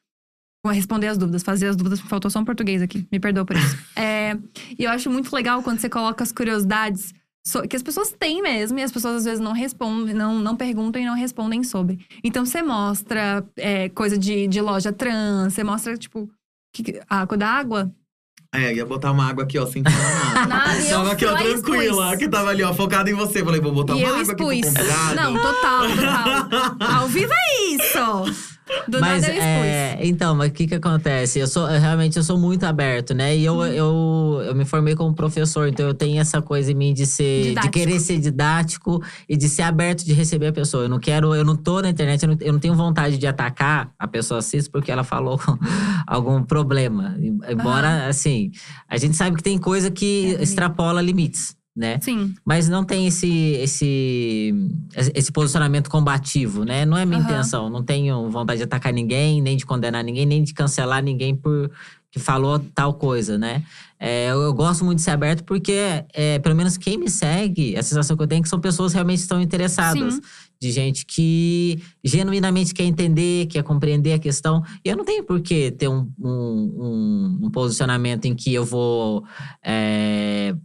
Responder 0.68 1.08
as 1.10 1.18
dúvidas, 1.18 1.44
fazer 1.44 1.68
as 1.68 1.76
dúvidas, 1.76 2.00
faltou 2.00 2.32
só 2.32 2.40
um 2.40 2.46
português 2.46 2.82
aqui, 2.82 3.08
me 3.12 3.20
perdoa 3.20 3.46
por 3.46 3.56
isso. 3.56 3.78
É, 3.96 4.38
e 4.78 4.84
eu 4.84 4.90
acho 4.92 5.10
muito 5.10 5.34
legal 5.34 5.62
quando 5.64 5.80
você 5.80 5.88
coloca 5.90 6.24
as 6.24 6.32
curiosidades 6.32 7.14
que 7.70 7.76
as 7.76 7.84
pessoas 7.84 8.12
têm 8.12 8.42
mesmo, 8.42 8.80
e 8.80 8.82
as 8.82 8.92
pessoas 8.92 9.18
às 9.18 9.26
vezes 9.26 9.40
não 9.40 9.52
respondem, 9.54 10.16
não, 10.16 10.40
não 10.40 10.56
perguntam 10.56 11.00
e 11.00 11.06
não 11.06 11.14
respondem 11.14 11.64
sobre. 11.64 12.00
Então 12.24 12.44
você 12.44 12.64
mostra 12.64 13.46
é, 13.56 13.88
coisa 13.90 14.18
de, 14.18 14.48
de 14.48 14.60
loja 14.60 14.92
trans, 14.92 15.54
você 15.54 15.64
mostra, 15.64 15.96
tipo, 15.96 16.28
que- 16.74 17.00
a 17.08 17.22
água 17.22 17.38
da 17.38 17.48
água. 17.48 17.96
É, 18.58 18.74
ia 18.74 18.86
botar 18.86 19.12
uma 19.12 19.28
água 19.30 19.44
aqui, 19.44 19.58
ó, 19.60 19.66
sem 19.66 19.84
falar 19.84 20.34
nada. 20.34 20.48
Nada, 20.56 20.78
eu 20.80 20.90
Tava 20.98 21.12
aqui, 21.12 21.26
ó, 21.26 21.36
tranquila. 21.36 22.04
expus. 22.06 22.18
Que 22.20 22.30
tava 22.30 22.50
ali, 22.50 22.64
ó, 22.64 22.74
focada 22.74 23.10
em 23.10 23.14
você. 23.14 23.44
Falei, 23.44 23.60
vou 23.62 23.72
botar 23.74 23.94
e 23.94 23.98
uma 23.98 24.08
eu 24.08 24.16
água 24.16 24.34
aqui 24.34 24.36
pro 24.36 24.54
expus. 24.54 24.74
convidado. 24.78 25.16
Não, 25.16 25.34
total, 25.36 25.82
total. 25.90 26.76
Ao 27.02 27.08
vivo 27.08 27.32
é 27.34 27.64
isso! 27.76 28.55
Do 28.88 29.00
mas 29.00 29.22
nada 29.24 29.34
eu 29.34 29.42
é, 29.42 30.00
então, 30.06 30.36
mas 30.36 30.50
o 30.50 30.54
que 30.54 30.68
que 30.68 30.76
acontece? 30.76 31.40
Eu 31.40 31.48
sou 31.48 31.70
eu, 31.70 31.80
realmente 31.80 32.18
eu 32.18 32.24
sou 32.24 32.38
muito 32.38 32.64
aberto, 32.66 33.14
né? 33.14 33.36
E 33.36 33.44
eu, 33.46 33.56
Uhum. 33.56 33.66
eu, 33.66 34.42
eu 34.48 34.56
me 34.56 34.66
formei 34.66 34.96
como 34.96 35.14
professor, 35.16 35.68
então 35.68 35.88
eu 35.88 35.94
tenho 35.94 36.20
essa 36.22 36.42
coisa 36.42 36.72
em 36.72 36.76
mim 36.76 36.94
de 36.94 37.06
ser 37.06 37.42
de 37.42 37.50
Didático. 37.50 37.74
querer 37.74 38.00
ser 38.00 38.20
didático 38.20 39.02
e 39.28 39.36
de 39.38 39.50
ser 39.50 39.64
aberto 39.64 40.06
de 40.06 40.14
receber 40.14 40.48
a 40.48 40.54
pessoa. 40.54 40.84
Eu 40.84 40.90
não 40.90 41.00
quero, 41.00 41.34
eu 41.34 41.44
não 41.44 41.56
tô 41.56 41.82
na 41.82 41.90
internet, 41.90 42.22
eu 42.24 42.30
não, 42.30 42.38
eu 42.42 42.54
não 42.54 42.60
tenho 42.60 42.76
vontade 42.76 43.18
de 43.18 43.26
atacar 43.28 43.92
a 43.98 44.08
pessoa 44.08 44.42
cis 44.42 44.68
porque 44.68 44.92
ela 44.92 45.04
falou 45.04 45.40
algum 46.06 46.44
problema. 46.44 47.16
Embora 47.50 48.08
assim, 48.08 48.52
a 48.90 48.98
gente 48.98 49.16
sabe 49.16 49.36
que 49.38 49.44
tem 49.44 49.58
coisa 49.58 49.90
que 49.90 50.36
É, 50.40 50.44
extrapola 50.44 51.02
limites, 51.02 51.56
né? 51.76 52.00
Sim. 52.02 52.34
Mas 52.46 52.70
não 52.70 52.84
tem 52.84 53.06
esse, 53.08 53.28
esse, 53.60 54.54
esse 55.14 55.32
posicionamento 55.32 55.90
combativo, 55.90 56.64
né? 56.64 56.86
Não 56.86 56.98
é 56.98 57.06
minha 57.06 57.20
Aham. 57.20 57.30
intenção. 57.30 57.70
Não 57.70 57.84
tenho 57.84 58.30
vontade 58.30 58.60
de 58.60 58.64
atacar 58.64 58.94
ninguém, 58.94 59.42
nem 59.42 59.58
de 59.58 59.66
condenar 59.66 60.04
ninguém, 60.04 60.26
nem 60.26 60.44
de 60.44 60.54
cancelar 60.54 61.04
ninguém 61.04 61.36
por 61.36 61.70
que 62.12 62.20
falou 62.20 62.58
tal 62.74 62.94
coisa, 62.94 63.38
né? 63.38 63.62
É, 64.00 64.30
eu, 64.32 64.42
eu 64.42 64.54
gosto 64.54 64.86
muito 64.86 65.00
de 65.00 65.04
ser 65.04 65.12
aberto 65.12 65.44
porque, 65.44 65.76
é, 66.14 66.40
pelo 66.40 66.56
menos 66.56 66.78
quem 66.78 66.98
me 66.98 67.10
segue, 67.10 67.76
a 67.76 67.84
sensação 67.84 68.16
que 68.16 68.24
eu 68.24 68.28
tenho 68.28 68.40
é 68.40 68.44
que 68.44 68.48
são 68.48 68.60
pessoas 68.60 68.94
que 68.94 68.96
realmente 68.96 69.20
estão 69.20 69.42
interessadas. 69.42 70.14
Sim. 70.16 70.22
De 70.62 70.72
gente 70.72 71.06
que 71.06 71.78
genuinamente 72.02 72.74
quer 72.74 72.86
entender, 72.86 73.48
quer 73.48 73.62
compreender 73.64 74.14
a 74.14 74.20
questão. 74.20 74.64
E 74.86 74.90
eu 74.90 74.96
não 74.96 75.04
tenho 75.04 75.26
por 75.26 75.42
que 75.42 75.72
ter 75.72 75.90
um, 75.90 76.10
um, 76.18 76.30
um- 76.30 77.40
um 77.48 77.52
posicionamento 77.52 78.24
em 78.26 78.34
que 78.34 78.54
eu 78.54 78.64
vou 78.64 79.26
é, 79.62 80.56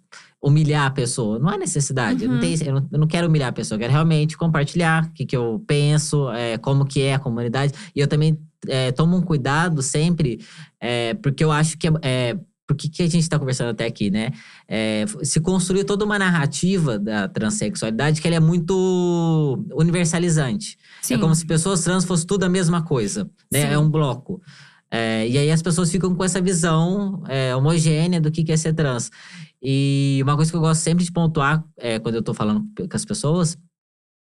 humilhar 0.43 0.87
a 0.87 0.91
pessoa. 0.91 1.39
Não 1.39 1.49
há 1.49 1.59
necessidade. 1.59 2.25
Eu, 2.25 2.29
não 2.29 2.37
Uhum. 2.37 2.41
tenho, 2.41 2.63
eu, 2.65 2.75
não, 2.75 2.89
eu 2.93 2.99
não 2.99 3.07
quero 3.07 3.27
humilhar 3.29 3.49
a 3.51 3.53
pessoa. 3.53 3.77
Eu 3.77 3.81
quero 3.81 3.93
realmente 3.93 4.37
compartilhar 4.37 5.05
o 5.05 5.13
que, 5.13 5.27
que 5.27 5.37
eu 5.37 5.63
penso, 5.67 6.31
é, 6.31 6.57
como 6.59 6.85
que 6.87 7.03
é 7.03 7.15
a 7.15 7.19
comunidade. 7.19 7.73
E 7.95 8.01
eu 8.01 8.09
também 8.09 8.39
é, 8.69 8.91
tomo 8.93 9.17
um 9.17 9.23
cuidado 9.23 9.83
sempre, 9.83 10.39
é, 10.81 11.15
porque 11.15 11.45
eu 11.45 11.53
acho 11.53 11.77
que 11.79 11.89
é, 11.89 11.93
é 12.03 12.39
por 12.67 12.77
que, 12.77 12.89
que 12.89 13.03
a 13.03 13.07
gente 13.07 13.23
está 13.23 13.37
conversando 13.37 13.71
até 13.71 13.85
aqui, 13.85 14.13
né? 14.13 14.31
É, 14.69 15.05
se 15.25 15.41
construiu 15.41 15.85
toda 15.85 16.05
uma 16.05 16.17
narrativa 16.21 17.01
da 17.01 17.27
transexualidade 17.27 18.21
que 18.23 18.29
ela 18.29 18.37
é 18.37 18.41
muito 18.41 19.59
universalizante. 19.75 20.79
Sim. 21.03 21.15
É 21.15 21.19
como 21.19 21.35
se 21.35 21.45
pessoas 21.47 21.83
trans 21.83 22.05
fossem 22.05 22.27
tudo 22.27 22.45
a 22.45 22.49
mesma 22.49 22.83
coisa, 22.83 23.25
né? 23.53 23.63
Sim. 23.63 23.73
É 23.75 23.79
um 23.79 23.91
bloco. 23.91 24.41
É, 24.91 25.27
e 25.29 25.39
aí 25.39 25.51
as 25.51 25.63
pessoas 25.63 25.91
ficam 25.91 26.15
com 26.15 26.25
essa 26.25 26.41
visão 26.41 27.23
é, 27.29 27.55
homogênea 27.55 28.21
do 28.21 28.31
que 28.31 28.43
que 28.43 28.53
é 28.53 28.57
ser 28.57 28.73
trans. 28.75 29.11
E 29.63 30.21
uma 30.23 30.37
coisa 30.37 30.51
que 30.51 30.57
eu 30.57 30.61
gosto 30.61 30.81
sempre 30.81 31.05
de 31.05 31.13
pontuar 31.13 31.65
é, 31.77 31.99
quando 31.99 32.15
eu 32.15 32.23
tô 32.23 32.33
falando 32.33 32.65
com 32.77 32.97
as 32.97 33.05
pessoas 33.05 33.59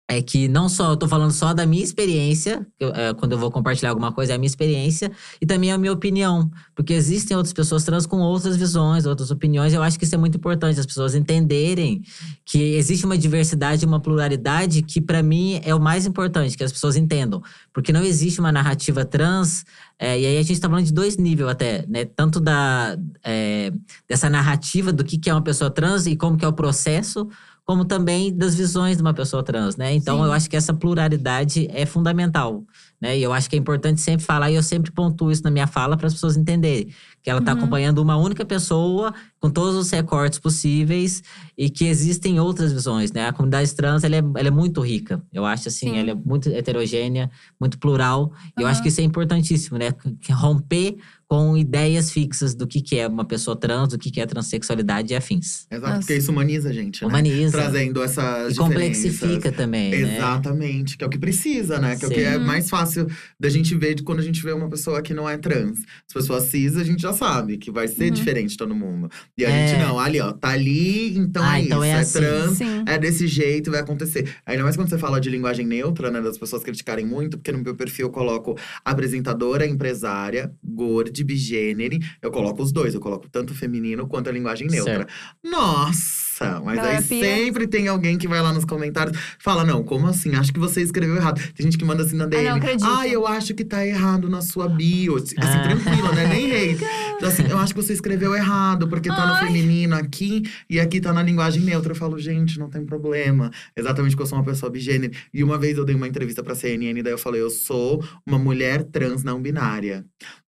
é 0.09 0.21
que 0.21 0.47
não 0.47 0.69
só 0.69 0.91
eu 0.91 0.97
tô 0.97 1.05
falando 1.07 1.31
só 1.31 1.53
da 1.53 1.65
minha 1.65 1.83
experiência, 1.83 2.65
eu- 2.79 2.89
é, 2.95 3.13
quando 3.13 3.33
eu 3.33 3.37
vou 3.37 3.51
compartilhar 3.51 3.89
alguma 3.89 4.11
coisa, 4.11 4.31
é 4.31 4.35
a 4.35 4.37
minha 4.37 4.47
experiência, 4.47 5.11
e 5.41 5.45
também 5.45 5.69
a 5.71 5.77
minha 5.77 5.91
opinião. 5.91 6.49
Porque 6.73 6.93
existem 6.93 7.35
outras 7.35 7.51
pessoas 7.51 7.83
trans 7.83 8.05
com 8.05 8.19
outras 8.19 8.55
visões, 8.55 9.05
outras 9.05 9.31
opiniões. 9.31 9.73
Eu 9.73 9.83
acho 9.83 9.99
que 9.99 10.05
isso 10.05 10.15
é 10.15 10.17
muito 10.17 10.37
importante, 10.37 10.79
as 10.79 10.85
pessoas 10.85 11.13
entenderem 11.13 12.01
que 12.45 12.57
existe 12.75 13.05
uma 13.05 13.17
diversidade, 13.17 13.85
uma 13.85 13.99
pluralidade, 13.99 14.81
que 14.81 15.01
para 15.01 15.21
mim 15.21 15.59
é 15.63 15.75
o 15.75 15.79
mais 15.79 16.05
importante, 16.05 16.55
que 16.55 16.63
as 16.63 16.71
pessoas 16.71 16.95
entendam. 16.95 17.41
Porque 17.73 17.91
não 17.91 18.01
existe 18.01 18.39
uma 18.39 18.51
narrativa 18.51 19.03
trans, 19.03 19.65
é, 19.99 20.17
e 20.19 20.25
aí 20.25 20.37
a 20.37 20.41
gente 20.43 20.59
tá 20.59 20.69
falando 20.69 20.85
de 20.85 20.93
dois 20.93 21.17
níveis 21.17 21.49
até, 21.49 21.85
né? 21.87 22.05
Tanto 22.05 22.39
da, 22.39 22.97
é, 23.25 23.73
dessa 24.07 24.29
narrativa 24.29 24.93
do 24.93 25.03
que 25.03 25.17
que 25.17 25.29
é 25.29 25.33
uma 25.33 25.41
pessoa 25.41 25.69
trans 25.69 26.05
e 26.07 26.15
como 26.15 26.37
que 26.37 26.45
é 26.45 26.47
o 26.47 26.53
processo, 26.53 27.27
como 27.67 27.83
também 27.83 28.33
das 28.33 28.55
visões 28.55 28.95
de 28.95 29.03
uma 29.03 29.13
pessoa 29.13 29.43
trans, 29.43 29.75
né? 29.75 29.93
Então 29.93 30.19
Sim. 30.19 30.23
eu 30.23 30.31
acho 30.31 30.49
que 30.49 30.55
essa 30.55 30.73
pluralidade 30.73 31.67
é 31.69 31.85
fundamental, 31.85 32.63
né? 33.01 33.17
E 33.17 33.21
eu 33.21 33.33
acho 33.33 33.49
que 33.49 33.57
é 33.57 33.59
importante 33.59 33.99
sempre 33.99 34.25
falar, 34.25 34.49
e 34.49 34.55
eu 34.55 34.63
sempre 34.63 34.89
pontuo 34.89 35.29
isso 35.29 35.43
na 35.43 35.51
minha 35.51 35.67
fala 35.67 35.97
para 35.97 36.07
as 36.07 36.13
pessoas 36.13 36.37
entenderem 36.37 36.87
que 37.21 37.29
ela 37.29 37.39
está 37.41 37.51
Uhum. 37.51 37.57
acompanhando 37.57 37.97
uma 37.97 38.15
única 38.15 38.45
pessoa 38.45 39.13
com 39.37 39.49
todos 39.49 39.75
os 39.75 39.91
recortes 39.91 40.39
possíveis 40.39 41.21
e 41.57 41.69
que 41.69 41.85
existem 41.85 42.39
outras 42.39 42.71
visões, 42.71 43.11
né? 43.11 43.27
A 43.27 43.33
comunidade 43.33 43.75
trans 43.75 44.05
ela 44.05 44.15
é, 44.15 44.19
ela 44.19 44.47
é 44.47 44.51
muito 44.51 44.79
rica, 44.79 45.21
eu 45.33 45.45
acho 45.45 45.67
assim, 45.67 45.89
Sim. 45.89 45.97
ela 45.97 46.11
é 46.11 46.15
muito 46.15 46.47
heterogênea, 46.47 47.29
muito 47.59 47.77
plural, 47.77 48.31
e 48.57 48.61
eu 48.61 48.67
acho 48.67 48.81
que 48.81 48.87
isso 48.87 49.01
é 49.01 49.03
importantíssimo, 49.03 49.77
né? 49.77 49.91
Que 50.21 50.31
Romper 50.31 50.95
com 51.29 51.57
ideias 51.57 52.09
fixas 52.09 52.55
do 52.55 52.65
que, 52.65 52.81
que 52.81 52.97
é 52.97 53.05
uma 53.07 53.25
pessoa 53.25 53.55
trans, 53.59 53.89
do 53.89 53.97
que, 53.97 54.09
que 54.09 54.21
é 54.21 54.25
transexualidade 54.25 55.11
e 55.11 55.15
afins. 55.15 55.65
Exato, 55.69 55.87
Nossa. 55.87 55.99
porque 55.99 56.15
isso 56.15 56.31
humaniza 56.31 56.69
a 56.69 56.73
gente, 56.73 57.01
né? 57.01 57.07
Humaniza. 57.07 57.51
Trazendo 57.57 58.01
essas 58.01 58.53
E 58.53 58.57
complexifica 58.57 59.51
também, 59.51 59.91
né? 59.91 60.17
Exatamente, 60.17 60.97
que 60.97 61.03
é 61.03 61.07
o 61.07 61.09
que 61.09 61.17
precisa, 61.17 61.79
né? 61.79 61.97
Que 61.97 62.05
é 62.05 62.07
o 62.07 62.11
que 62.11 62.19
Sim. 62.21 62.25
é 62.27 62.37
mais 62.37 62.69
fácil 62.69 63.07
da 63.39 63.49
gente 63.49 63.75
ver 63.75 63.93
de 63.95 64.03
quando 64.03 64.19
a 64.19 64.23
gente 64.23 64.41
vê 64.41 64.53
uma 64.53 64.69
pessoa 64.69 65.01
que 65.01 65.13
não 65.13 65.27
é 65.29 65.37
trans. 65.37 65.79
As 66.07 66.13
pessoas 66.13 66.43
cis, 66.45 66.77
a 66.77 66.83
gente 66.83 67.01
já 67.01 67.11
sabe 67.11 67.57
que 67.57 67.69
vai 67.71 67.87
ser 67.89 68.05
Uhum. 68.05 68.11
diferente 68.11 68.55
todo 68.55 68.73
mundo. 68.73 69.09
E 69.37 69.45
a 69.45 69.49
É. 69.49 69.67
gente 69.67 69.79
não, 69.81 69.99
ali, 69.99 70.21
ó, 70.21 70.31
tá 70.31 70.49
ali, 70.49 71.17
então 71.17 71.43
Ah, 71.43 71.59
é 71.59 71.63
então 71.63 71.83
isso. 71.83 71.85
é 71.85 71.89
É, 71.89 71.99
assim. 71.99 72.19
trans, 72.19 72.57
Sim. 72.57 72.83
é 72.87 72.97
desse 72.97 73.27
jeito, 73.27 73.69
vai 73.69 73.81
acontecer. 73.81 74.33
Ainda 74.45 74.63
mais 74.63 74.77
quando 74.77 74.89
você 74.89 74.97
fala 74.97 75.19
de 75.19 75.29
linguagem 75.29 75.65
neutra, 75.67 76.09
né? 76.09 76.21
Das 76.21 76.37
pessoas 76.37 76.63
criticarem 76.63 77.05
muito, 77.05 77.37
porque 77.37 77.51
no 77.51 77.59
meu 77.59 77.75
perfil 77.75 78.07
eu 78.07 78.11
coloco 78.11 78.55
apresentadora, 78.85 79.65
empresária, 79.67 80.51
gorda, 80.63 81.16
bigênere. 81.23 81.99
Eu 82.21 82.31
coloco 82.31 82.61
os 82.61 82.71
dois, 82.71 82.93
eu 82.93 82.99
coloco 82.99 83.27
tanto 83.29 83.51
o 83.51 83.55
feminino 83.55 84.07
quanto 84.07 84.29
a 84.29 84.31
linguagem 84.31 84.67
neutra. 84.67 84.93
Certo. 85.07 85.13
Nossa, 85.43 86.61
mas 86.63 86.79
aí 86.79 87.01
sempre 87.01 87.67
tem 87.67 87.87
alguém 87.87 88.17
que 88.17 88.27
vai 88.27 88.41
lá 88.41 88.53
nos 88.53 88.65
comentários 88.65 89.17
fala: 89.39 89.63
não, 89.65 89.83
como 89.83 90.07
assim? 90.07 90.35
Acho 90.35 90.53
que 90.53 90.59
você 90.59 90.81
escreveu 90.81 91.15
errado. 91.15 91.41
Tem 91.53 91.63
gente 91.65 91.77
que 91.77 91.85
manda 91.85 92.03
assim 92.03 92.15
na 92.15 92.25
DM. 92.25 92.47
acredito. 92.47 92.85
Ah, 92.87 93.07
eu 93.07 93.25
acho 93.25 93.53
que 93.53 93.63
tá 93.65 93.85
errado 93.85 94.29
na 94.29 94.41
sua 94.41 94.67
bio. 94.67 95.15
Assim, 95.17 95.35
Ah. 95.39 95.63
tranquilo, 95.63 96.13
né? 96.13 96.27
Nem 96.27 96.51
hate. 96.51 96.83
Então, 97.17 97.29
assim, 97.29 97.47
eu 97.49 97.57
acho 97.57 97.73
que 97.73 97.81
você 97.81 97.93
escreveu 97.93 98.35
errado, 98.35 98.87
porque 98.87 99.09
tá 99.09 99.25
no 99.25 99.33
Ai. 99.33 99.47
feminino 99.47 99.95
aqui 99.95 100.43
e 100.69 100.79
aqui 100.79 101.01
tá 101.01 101.11
na 101.11 101.23
linguagem 101.23 101.63
neutra. 101.63 101.91
Eu 101.93 101.95
falo, 101.95 102.19
gente, 102.19 102.59
não 102.59 102.69
tem 102.69 102.85
problema. 102.85 103.49
Exatamente 103.75 104.11
porque 104.11 104.21
eu 104.21 104.27
sou 104.27 104.37
uma 104.37 104.45
pessoa 104.45 104.71
bigênero. 104.71 105.11
E 105.33 105.43
uma 105.43 105.57
vez 105.57 105.79
eu 105.79 105.83
dei 105.83 105.95
uma 105.95 106.07
entrevista 106.07 106.43
pra 106.43 106.53
CNN, 106.53 107.01
daí 107.01 107.11
eu 107.13 107.17
falei, 107.17 107.41
eu 107.41 107.49
sou 107.49 108.05
uma 108.23 108.37
mulher 108.37 108.83
trans 108.83 109.23
não 109.23 109.41
binária. 109.41 110.05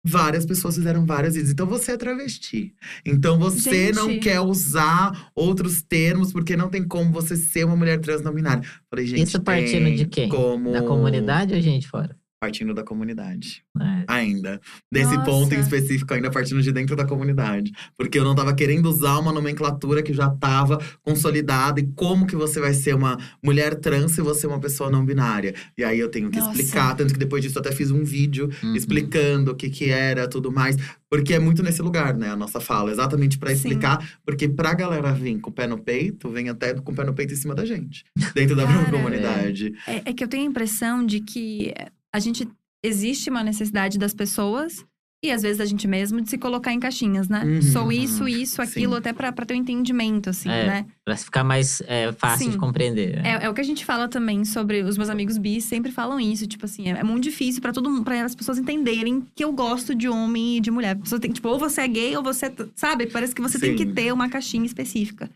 Várias 0.08 0.46
pessoas 0.46 0.76
fizeram 0.76 1.04
várias 1.04 1.34
vezes. 1.34 1.50
Então 1.50 1.66
você 1.66 1.92
é 1.92 1.96
travesti. 1.96 2.72
Então 3.04 3.38
você 3.38 3.90
não 3.92 4.08
Gente. 4.08 4.22
quer 4.22 4.40
usar 4.40 5.30
outros 5.34 5.82
termos, 5.82 6.32
porque 6.32 6.56
não 6.56 6.68
tem 6.68 6.86
como 6.86 7.10
você 7.10 7.36
ser 7.36 7.64
uma 7.64 7.76
mulher 7.76 8.00
trans 8.00 8.22
não 8.22 8.32
binária. 8.32 8.62
Falei, 8.88 9.06
gente. 9.06 9.22
Isso 9.22 9.42
partindo 9.42 9.94
de 9.96 10.06
quem? 10.06 10.28
Como... 10.28 10.72
Da 10.72 10.82
comunidade 10.82 11.54
ou 11.54 11.60
gente 11.60 11.88
fora? 11.88 12.16
Partindo 12.40 12.74
da 12.74 12.84
comunidade. 12.84 13.62
É. 13.80 14.04
Ainda. 14.06 14.60
Desse 14.92 15.14
Nossa. 15.14 15.24
ponto 15.24 15.54
em 15.54 15.58
específico, 15.60 16.12
ainda 16.12 16.30
partindo 16.30 16.60
de 16.60 16.70
dentro 16.70 16.94
da 16.94 17.04
comunidade. 17.06 17.72
Porque 17.96 18.18
eu 18.18 18.24
não 18.24 18.34
tava 18.34 18.54
querendo 18.54 18.86
usar 18.90 19.18
uma 19.18 19.32
nomenclatura 19.32 20.02
que 20.02 20.12
já 20.12 20.28
tava 20.28 20.78
consolidada. 21.02 21.80
E 21.80 21.86
como 21.94 22.26
que 22.26 22.36
você 22.36 22.60
vai 22.60 22.74
ser 22.74 22.94
uma 22.94 23.16
mulher 23.42 23.74
trans 23.76 24.12
se 24.12 24.20
você 24.20 24.44
é 24.46 24.48
uma 24.50 24.60
pessoa 24.60 24.90
não 24.90 25.04
binária? 25.04 25.54
E 25.78 25.82
aí 25.82 25.98
eu 25.98 26.10
tenho 26.10 26.30
que 26.30 26.38
Nossa. 26.38 26.50
explicar. 26.52 26.94
Tanto 26.94 27.14
que 27.14 27.18
depois 27.18 27.42
disso 27.42 27.56
eu 27.58 27.60
até 27.60 27.72
fiz 27.72 27.90
um 27.90 28.04
vídeo 28.04 28.50
Uhum. 28.62 28.76
explicando 28.76 29.52
o 29.52 29.54
que 29.56 29.70
que 29.70 29.88
era, 29.88 30.28
tudo 30.28 30.52
mais. 30.52 30.76
Porque 31.08 31.32
é 31.32 31.38
muito 31.38 31.62
nesse 31.62 31.80
lugar, 31.80 32.14
né? 32.14 32.30
A 32.30 32.36
nossa 32.36 32.60
fala. 32.60 32.90
Exatamente 32.90 33.38
Sim. 33.42 33.52
explicar. 33.52 34.18
Porque 34.26 34.46
pra 34.48 34.74
galera 34.74 35.12
vir 35.12 35.38
com 35.40 35.48
o 35.50 35.52
pé 35.52 35.66
no 35.66 35.78
peito, 35.78 36.28
vem 36.30 36.48
até 36.50 36.74
com 36.74 36.92
o 36.92 36.94
pé 36.94 37.02
no 37.04 37.14
peito 37.14 37.32
em 37.32 37.36
cima 37.36 37.54
da 37.54 37.64
gente. 37.64 38.04
Dentro 38.34 38.54
da 38.54 38.64
própria 38.66 38.84
Cara, 38.84 38.96
comunidade. 38.98 39.72
É, 39.86 40.10
é 40.10 40.12
que 40.12 40.22
eu 40.22 40.28
tenho 40.28 40.42
a 40.44 40.50
impressão 40.50 41.04
de 41.06 41.20
que 41.20 41.72
a 42.16 42.20
gente 42.20 42.48
existe 42.84 43.28
uma 43.30 43.42
necessidade 43.44 43.98
das 43.98 44.14
pessoas 44.14 44.84
e 45.24 45.30
às 45.30 45.42
vezes 45.42 45.60
a 45.60 45.64
gente 45.64 45.88
mesmo 45.88 46.20
de 46.20 46.30
se 46.30 46.38
colocar 46.38 46.72
em 46.72 46.78
caixinhas, 46.78 47.28
né? 47.28 47.42
Uhum, 47.44 47.62
Sou 47.62 47.90
isso, 47.90 48.28
isso, 48.28 48.60
aquilo, 48.62 48.92
Sim. 48.92 48.98
até 48.98 49.12
pra, 49.12 49.32
pra 49.32 49.44
ter 49.46 49.54
um 49.54 49.56
entendimento, 49.56 50.30
assim, 50.30 50.48
É. 50.48 50.66
né? 50.66 50.86
Pra 51.04 51.16
ficar 51.16 51.42
mais 51.42 51.82
é, 51.86 52.12
fácil 52.12 52.44
Sim. 52.46 52.50
de 52.52 52.58
compreender. 52.58 53.16
né? 53.22 53.38
É, 53.40 53.44
é 53.46 53.48
o 53.50 53.54
que 53.54 53.60
a 53.60 53.64
gente 53.64 53.84
fala 53.84 54.08
também 54.08 54.44
sobre 54.44 54.82
os 54.82 54.96
meus 54.96 55.08
amigos 55.10 55.36
bis, 55.38 55.64
sempre 55.64 55.90
falam 55.90 56.20
isso, 56.20 56.46
tipo 56.46 56.64
assim, 56.66 56.88
é, 56.88 56.98
é 57.00 57.02
muito 57.02 57.24
difícil 57.24 57.60
pra 57.62 57.72
todo 57.72 57.90
mundo, 57.90 58.04
para 58.04 58.24
as 58.24 58.34
pessoas 58.34 58.58
entenderem 58.58 59.26
que 59.34 59.42
eu 59.42 59.52
gosto 59.52 59.94
de 59.94 60.06
homem 60.08 60.58
e 60.58 60.60
de 60.60 60.70
mulher. 60.70 60.96
Pessoa 60.96 61.18
tem, 61.20 61.32
tipo, 61.32 61.48
ou 61.48 61.58
você 61.58 61.80
é 61.80 61.88
gay 61.88 62.16
ou 62.16 62.22
você, 62.22 62.52
sabe? 62.76 63.06
Parece 63.06 63.34
que 63.34 63.42
você 63.42 63.58
tem 63.58 63.74
que 63.74 63.84
Sim. 63.84 63.92
ter 63.94 64.12
uma 64.12 64.28
caixinha 64.28 64.64
específica. 64.66 65.28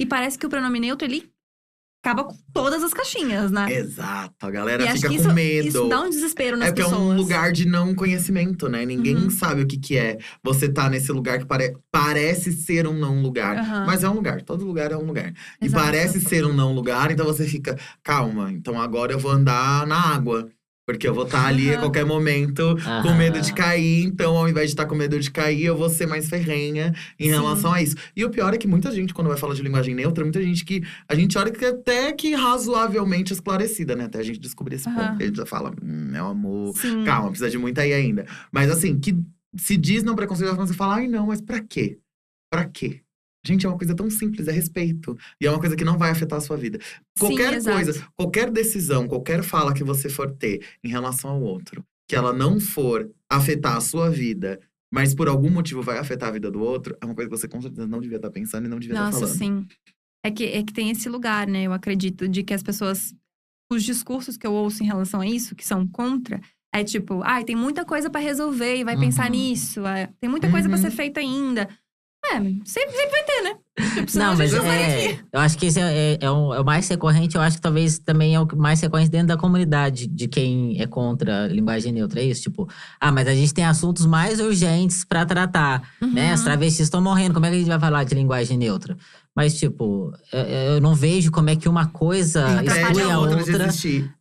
E 0.00 0.06
parece 0.06 0.38
que 0.38 0.46
o 0.46 0.48
pronome 0.48 0.80
neutro 0.80 1.06
ele 1.06 1.28
acaba 2.04 2.24
com 2.24 2.36
todas 2.52 2.84
as 2.84 2.92
caixinhas, 2.92 3.50
né? 3.50 3.66
Exato. 3.72 4.34
A 4.46 4.50
galera 4.50 4.84
e 4.84 4.88
acho 4.88 4.96
fica 4.96 5.08
que 5.08 5.16
com 5.16 5.22
isso, 5.22 5.32
medo. 5.34 5.68
isso 5.68 5.88
dá 5.88 6.02
um 6.02 6.10
desespero 6.10 6.54
nas 6.58 6.68
É 6.68 6.70
porque 6.72 6.82
é 6.82 6.84
pessoas. 6.84 7.00
um 7.02 7.16
lugar 7.16 7.50
de 7.50 7.66
não 7.66 7.94
conhecimento, 7.94 8.68
né? 8.68 8.84
Ninguém 8.84 9.16
Uhum. 9.16 9.30
sabe 9.30 9.62
o 9.62 9.66
que, 9.66 9.78
que 9.78 9.96
é 9.96 10.18
você 10.42 10.68
tá 10.68 10.90
nesse 10.90 11.10
lugar 11.10 11.38
que 11.38 11.46
pare- 11.46 11.74
parece 11.90 12.52
ser 12.52 12.86
um 12.86 12.92
não 12.98 13.22
lugar. 13.22 13.56
Aham. 13.56 13.86
Mas 13.86 14.04
é 14.04 14.08
um 14.10 14.14
lugar, 14.14 14.42
todo 14.42 14.66
lugar 14.66 14.92
é 14.92 14.96
um 14.96 15.04
lugar. 15.06 15.32
E 15.62 15.64
Exato. 15.64 15.82
parece 15.82 16.20
ser 16.20 16.44
um 16.44 16.52
não 16.52 16.74
lugar, 16.74 17.10
então 17.10 17.24
você 17.24 17.46
fica, 17.46 17.78
calma, 18.02 18.52
então 18.52 18.78
agora 18.80 19.12
eu 19.12 19.18
vou 19.18 19.30
andar 19.30 19.86
na 19.86 19.98
água. 20.14 20.48
Porque 20.86 21.08
eu 21.08 21.14
vou 21.14 21.24
estar 21.24 21.46
ali 21.46 21.72
a 21.72 21.78
qualquer 21.78 22.04
momento 22.04 22.76
com 23.02 23.08
Aham. 23.08 23.14
medo 23.16 23.40
de 23.40 23.54
cair. 23.54 24.04
Então, 24.04 24.36
ao 24.36 24.48
invés 24.48 24.66
de 24.68 24.74
estar 24.74 24.84
com 24.86 24.94
medo 24.94 25.18
de 25.18 25.30
cair, 25.30 25.64
eu 25.64 25.76
vou 25.76 25.88
ser 25.88 26.06
mais 26.06 26.28
ferrenha 26.28 26.92
em 27.18 27.24
Sim. 27.24 27.30
relação 27.30 27.72
a 27.72 27.80
isso. 27.80 27.96
E 28.14 28.22
o 28.24 28.30
pior 28.30 28.52
é 28.52 28.58
que 28.58 28.66
muita 28.68 28.90
gente, 28.92 29.14
quando 29.14 29.28
vai 29.28 29.36
falar 29.38 29.54
de 29.54 29.62
linguagem 29.62 29.94
neutra, 29.94 30.22
muita 30.24 30.42
gente 30.42 30.64
que 30.64 30.82
a 31.08 31.14
gente 31.14 31.38
olha 31.38 31.50
que 31.50 31.64
é 31.64 31.68
até 31.68 32.12
que 32.12 32.34
razoavelmente 32.34 33.32
esclarecida, 33.32 33.96
né? 33.96 34.04
Até 34.04 34.18
a 34.18 34.22
gente 34.22 34.38
descobrir 34.38 34.76
esse 34.76 34.88
Aham. 34.88 34.94
ponto. 35.10 35.22
A 35.22 35.26
gente 35.26 35.36
já 35.36 35.46
fala, 35.46 35.70
hum, 35.82 36.08
meu 36.10 36.26
amor, 36.26 36.74
Sim. 36.76 37.02
Calma, 37.04 37.28
precisa 37.30 37.48
de 37.50 37.56
muito 37.58 37.78
aí 37.80 37.92
ainda. 37.92 38.26
Mas 38.52 38.70
assim, 38.70 38.98
que 38.98 39.16
se 39.56 39.76
diz 39.76 40.02
não 40.02 40.14
preconceituoso, 40.14 40.58
quando 40.58 40.68
você 40.68 40.74
fala, 40.74 40.96
ai 40.96 41.08
não, 41.08 41.26
mas 41.28 41.40
pra 41.40 41.60
quê? 41.60 41.98
Pra 42.50 42.64
quê? 42.66 43.00
Gente, 43.46 43.66
é 43.66 43.68
uma 43.68 43.76
coisa 43.78 43.94
tão 43.94 44.08
simples, 44.10 44.48
é 44.48 44.52
respeito. 44.52 45.16
E 45.40 45.46
é 45.46 45.50
uma 45.50 45.60
coisa 45.60 45.76
que 45.76 45.84
não 45.84 45.98
vai 45.98 46.10
afetar 46.10 46.38
a 46.38 46.40
sua 46.40 46.56
vida. 46.56 46.78
Qualquer 47.18 47.54
exato. 47.54 47.76
coisa, 47.76 48.06
qualquer 48.16 48.50
decisão, 48.50 49.06
qualquer 49.06 49.42
fala 49.42 49.74
que 49.74 49.84
você 49.84 50.08
for 50.08 50.30
ter 50.32 50.64
em 50.82 50.88
relação 50.88 51.30
ao 51.30 51.42
outro, 51.42 51.84
que 52.08 52.16
ela 52.16 52.32
não 52.32 52.58
for 52.58 53.10
afetar 53.30 53.76
a 53.76 53.80
sua 53.80 54.10
vida, 54.10 54.58
mas 54.92 55.14
por 55.14 55.28
algum 55.28 55.50
motivo 55.50 55.82
vai 55.82 55.98
afetar 55.98 56.28
a 56.28 56.32
vida 56.32 56.50
do 56.50 56.60
outro, 56.60 56.96
é 57.00 57.04
uma 57.04 57.14
coisa 57.14 57.28
que 57.30 57.36
você 57.36 57.48
com 57.48 57.60
certeza 57.60 57.86
não 57.86 58.00
devia 58.00 58.16
estar 58.16 58.30
pensando 58.30 58.64
e 58.66 58.68
não 58.68 58.78
devia 58.78 58.94
estar 58.94 59.04
Nossa, 59.06 59.20
falando. 59.26 59.36
sim. 59.38 59.66
É 60.24 60.30
que, 60.30 60.44
é 60.44 60.62
que 60.62 60.72
tem 60.72 60.90
esse 60.90 61.08
lugar, 61.08 61.46
né? 61.46 61.64
Eu 61.64 61.72
acredito, 61.72 62.26
de 62.28 62.42
que 62.42 62.54
as 62.54 62.62
pessoas. 62.62 63.14
Os 63.72 63.82
discursos 63.82 64.36
que 64.36 64.46
eu 64.46 64.52
ouço 64.52 64.82
em 64.82 64.86
relação 64.86 65.20
a 65.20 65.26
isso, 65.26 65.54
que 65.54 65.66
são 65.66 65.86
contra, 65.86 66.38
é 66.72 66.84
tipo, 66.84 67.22
ai, 67.24 67.44
tem 67.44 67.56
muita 67.56 67.84
coisa 67.84 68.10
pra 68.10 68.20
resolver 68.20 68.76
e 68.76 68.84
vai 68.84 68.96
pensar 68.96 69.24
Uhum. 69.24 69.30
nisso. 69.32 69.86
é, 69.86 70.10
tem 70.20 70.28
muita 70.30 70.50
coisa 70.50 70.68
pra 70.68 70.76
Uhum. 70.76 70.82
ser 70.84 70.90
feita 70.90 71.18
ainda. 71.20 71.68
É, 72.32 72.36
sempre, 72.64 72.64
sempre 72.64 73.10
vai 73.10 73.22
ter, 73.24 73.42
né? 73.42 73.54
Tipo, 74.06 74.18
Não, 74.18 74.36
mas 74.36 74.52
não 74.52 74.64
é, 74.70 75.18
eu 75.32 75.40
acho 75.40 75.58
que 75.58 75.66
esse 75.66 75.80
é, 75.80 76.12
é- 76.14 76.18
é 76.20 76.30
o, 76.30 76.54
é 76.54 76.60
o 76.60 76.64
mais 76.64 76.88
recorrente. 76.88 77.34
Eu 77.36 77.42
acho 77.42 77.56
que 77.56 77.62
talvez 77.62 77.98
também 77.98 78.34
é 78.34 78.40
o 78.40 78.46
mais 78.56 78.80
recorrente 78.80 79.10
dentro 79.10 79.28
da 79.28 79.36
comunidade 79.36 80.06
de 80.06 80.28
quem 80.28 80.80
é 80.80 80.86
contra 80.86 81.44
a 81.44 81.48
linguagem 81.48 81.92
neutra. 81.92 82.20
É 82.20 82.24
isso, 82.24 82.42
tipo, 82.42 82.68
ah, 83.00 83.10
mas 83.12 83.26
a 83.28 83.34
gente 83.34 83.52
tem 83.52 83.64
assuntos 83.64 84.06
mais 84.06 84.40
urgentes 84.40 85.04
pra 85.04 85.26
tratar, 85.26 85.82
né? 86.00 86.32
As 86.32 86.40
Uhum. 86.40 86.44
travestis 86.46 86.80
estão 86.86 87.00
morrendo, 87.02 87.34
como 87.34 87.46
é 87.46 87.50
que 87.50 87.56
a 87.56 87.58
gente 87.58 87.68
vai 87.68 87.80
falar 87.80 88.04
de 88.04 88.14
linguagem 88.14 88.56
neutra? 88.56 88.96
Mas, 89.34 89.58
tipo, 89.58 90.12
eu, 90.32 90.40
eu 90.40 90.80
não 90.80 90.94
vejo 90.94 91.32
como 91.32 91.50
é 91.50 91.56
que 91.56 91.68
uma 91.68 91.86
coisa 91.86 92.62
exclui 92.62 93.02
a 93.10 93.18
outra. 93.18 93.68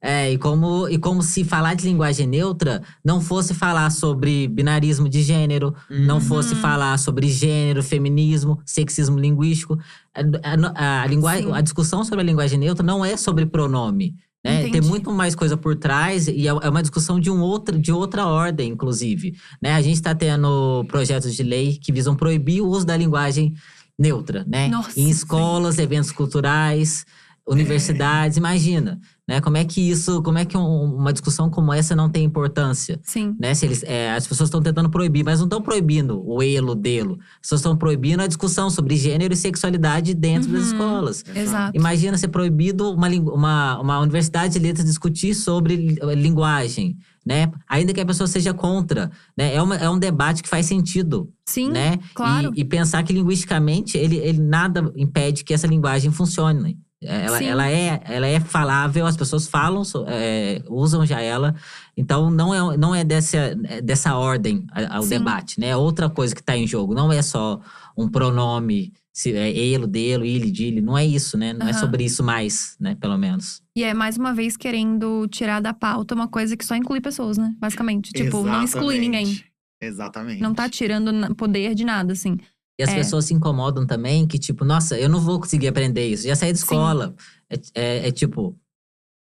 É, 0.02 0.32
e 0.32 0.38
como, 0.40 0.90
e 0.90 0.98
como 0.98 1.22
se 1.22 1.44
falar 1.44 1.76
de 1.76 1.86
linguagem 1.86 2.26
neutra 2.26 2.82
não 3.06 3.22
fosse 3.22 3.54
falar 3.54 3.92
sobre 3.92 4.48
binarismo 4.48 5.08
de 5.08 5.22
gênero, 5.22 5.76
não 5.90 6.16
Uhum. 6.16 6.22
fosse 6.22 6.56
falar 6.56 6.98
sobre 6.98 7.28
gênero, 7.28 7.84
feminismo, 7.84 8.60
sexismo 8.66 9.20
linguístico. 9.20 9.78
A, 10.16 10.52
a, 10.76 11.04
a, 11.04 11.08
linguagem, 11.08 11.52
a 11.54 11.62
discussão 11.62 12.04
sobre 12.04 12.22
a 12.22 12.26
linguagem 12.26 12.58
neutra 12.58 12.84
não 12.84 13.06
é 13.06 13.16
sobre 13.16 13.46
pronome. 13.46 14.16
Né? 14.44 14.68
Tem 14.70 14.82
muito 14.82 15.10
mais 15.12 15.36
coisa 15.36 15.56
por 15.56 15.76
trás 15.76 16.28
e 16.28 16.48
é 16.48 16.52
é 16.52 16.70
uma 16.70 16.82
discussão 16.82 17.18
de, 17.20 17.30
um 17.32 17.40
outro, 17.40 17.80
de 17.80 17.92
outra 17.94 18.26
ordem, 18.26 18.72
inclusive. 18.72 19.36
Né? 19.62 19.74
A 19.74 19.82
gente 19.82 19.96
está 19.96 20.14
tendo 20.14 20.84
projetos 20.90 21.34
de 21.34 21.44
lei 21.44 21.78
que 21.82 21.94
visam 21.94 22.16
proibir 22.16 22.62
o 22.62 22.68
uso 22.68 22.86
da 22.86 22.98
linguagem 22.98 23.54
neutra, 23.98 24.44
né? 24.48 24.68
Nossa, 24.68 25.00
em 25.00 25.06
sim. 25.06 25.10
escolas, 25.10 25.78
eventos 25.78 26.12
culturais, 26.12 27.06
universidades. 27.48 28.38
Imagina, 28.38 29.00
né? 29.28 29.42
Como 29.42 29.58
é 29.58 29.66
que 29.66 29.82
isso, 29.82 30.22
como 30.22 30.38
é 30.38 30.46
que 30.46 30.58
um- 30.58 30.96
uma 30.96 31.12
discussão 31.12 31.50
como 31.50 31.74
essa 31.74 31.96
não 31.96 32.10
tem 32.10 32.24
importância? 32.24 33.00
Sim. 33.04 33.36
né? 33.40 33.54
Se 33.54 33.66
eles, 33.66 33.84
é, 33.84 34.12
as 34.14 34.26
pessoas 34.28 34.48
estão 34.48 34.62
tentando 34.62 34.90
proibir, 34.90 35.24
mas 35.24 35.40
não 35.40 35.46
estão 35.46 35.62
proibindo 35.62 36.22
o 36.26 36.42
elo 36.42 36.74
dele. 36.76 37.18
As 37.36 37.42
pessoas 37.42 37.62
estão 37.62 37.76
proibindo 37.76 38.22
a 38.22 38.28
discussão 38.28 38.70
sobre 38.70 38.96
gênero 38.96 39.34
e 39.34 39.38
sexualidade 39.38 40.14
dentro 40.14 40.52
das 40.52 40.64
Uhum. 40.64 40.72
escolas. 40.72 41.24
Exato. 41.36 41.78
Imagina 41.78 42.18
ser 42.18 42.30
proibido 42.30 42.92
uma, 42.92 43.08
uma, 43.10 43.80
uma 43.80 44.00
universidade 44.00 44.54
de 44.54 44.60
letras 44.60 44.86
discutir 44.86 45.34
sobre 45.34 45.76
li- 45.76 45.98
linguagem, 46.16 46.98
né? 47.26 47.52
Ainda 47.70 47.94
que 47.94 48.02
a 48.02 48.06
pessoa 48.06 48.28
seja 48.28 48.54
contra, 48.54 49.10
né? 49.38 49.54
É, 49.56 49.62
uma, 49.62 49.76
é 49.76 49.90
um 49.90 49.98
debate 50.00 50.44
que 50.44 50.50
faz 50.50 50.66
sentido, 50.66 51.30
Sim, 51.46 51.70
né? 51.72 52.00
claro. 52.14 52.52
E, 52.56 52.62
e 52.62 52.66
pensar 52.66 53.04
que 53.04 53.14
linguisticamente 53.14 53.98
ele, 53.98 54.18
ele 54.18 54.40
nada 54.42 54.92
impede 54.96 55.44
que 55.44 55.54
essa 55.54 55.68
linguagem 55.68 56.12
funcione. 56.12 56.78
Ela, 57.06 57.38
Sim. 57.38 57.46
ela, 57.46 57.70
é, 57.70 58.02
ela 58.06 58.28
é 58.28 58.40
falável, 58.40 59.06
as 59.06 59.18
pessoas 59.18 59.48
falam, 59.48 59.84
é, 60.08 60.62
usam 60.70 61.06
já 61.06 61.20
ela. 61.22 61.56
Então, 61.96 62.30
não 62.32 62.72
é, 62.74 62.78
não 62.78 62.96
é 62.96 63.04
dessa, 63.04 63.38
é 63.66 63.82
dessa 63.82 64.16
ordem 64.16 64.66
a- 64.72 64.98
ao 64.98 65.04
Sim. 65.04 65.10
debate, 65.10 65.60
né? 65.60 65.68
É 65.70 65.78
outra 65.78 66.10
coisa 66.10 66.34
que 66.34 66.42
está 66.42 66.58
em 66.58 66.66
jogo. 66.68 66.94
Não 66.94 67.12
é 67.12 67.22
só 67.22 67.60
um 67.98 68.08
pronome, 68.08 68.92
se 69.12 69.34
é 69.36 69.50
ele, 69.52 69.86
dele, 69.86 70.28
ele, 70.28 70.52
dele. 70.52 70.82
Não 70.82 70.98
é 70.98 71.06
isso, 71.06 71.38
né? 71.38 71.54
Não 71.54 71.68
é 71.68 71.72
Aham. 71.72 71.80
sobre 71.80 72.04
isso 72.04 72.24
mais, 72.24 72.76
né? 72.80 72.96
Pelo 72.96 73.18
menos. 73.18 73.62
E 73.76 73.84
é 73.84 73.94
mais 73.94 74.18
uma 74.18 74.34
vez 74.34 74.58
querendo 74.58 75.28
tirar 75.28 75.60
da 75.60 75.74
pauta 75.74 76.16
uma 76.16 76.28
coisa 76.28 76.58
que 76.58 76.66
só 76.66 76.76
inclui 76.76 77.00
pessoas, 77.02 77.38
né? 77.38 77.54
Basicamente. 77.60 78.12
Tipo, 78.12 78.44
não 78.44 78.64
exclui 78.64 79.00
ninguém. 79.00 79.24
Exatamente. 79.24 79.54
Exatamente. 79.82 80.42
Não 80.42 80.54
tá 80.54 80.70
tirando 80.70 81.36
poder 81.36 81.76
de 81.76 81.84
nada, 81.84 82.14
assim. 82.14 82.38
E 82.80 82.84
as 82.84 82.90
É. 82.90 82.96
pessoas 82.96 83.26
se 83.26 83.34
incomodam 83.34 83.86
também, 83.86 84.26
que 84.26 84.40
tipo, 84.40 84.66
nossa, 84.66 84.98
eu 84.98 85.08
não 85.08 85.20
vou 85.20 85.40
conseguir 85.40 85.68
aprender 85.68 86.08
isso. 86.08 86.28
Já 86.28 86.36
saí 86.36 86.52
da 86.52 86.58
escola. 86.58 87.16
É, 87.50 87.56
é- 87.76 88.08
é 88.08 88.12
tipo, 88.12 88.58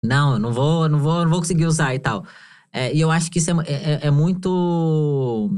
não, 0.04 0.34
eu 0.34 0.40
não 0.40 0.52
vou, 0.54 0.88
não 0.88 1.00
vou, 1.00 1.24
não 1.24 1.30
vou 1.30 1.40
conseguir 1.40 1.66
usar 1.66 1.96
e 1.96 2.00
tal. 2.00 2.24
É, 2.72 2.94
e 2.94 3.02
eu 3.02 3.10
acho 3.10 3.32
que 3.32 3.40
isso 3.40 3.50
é, 3.52 3.54
é- 3.68 4.00
é 4.08 4.12
muito 4.12 5.50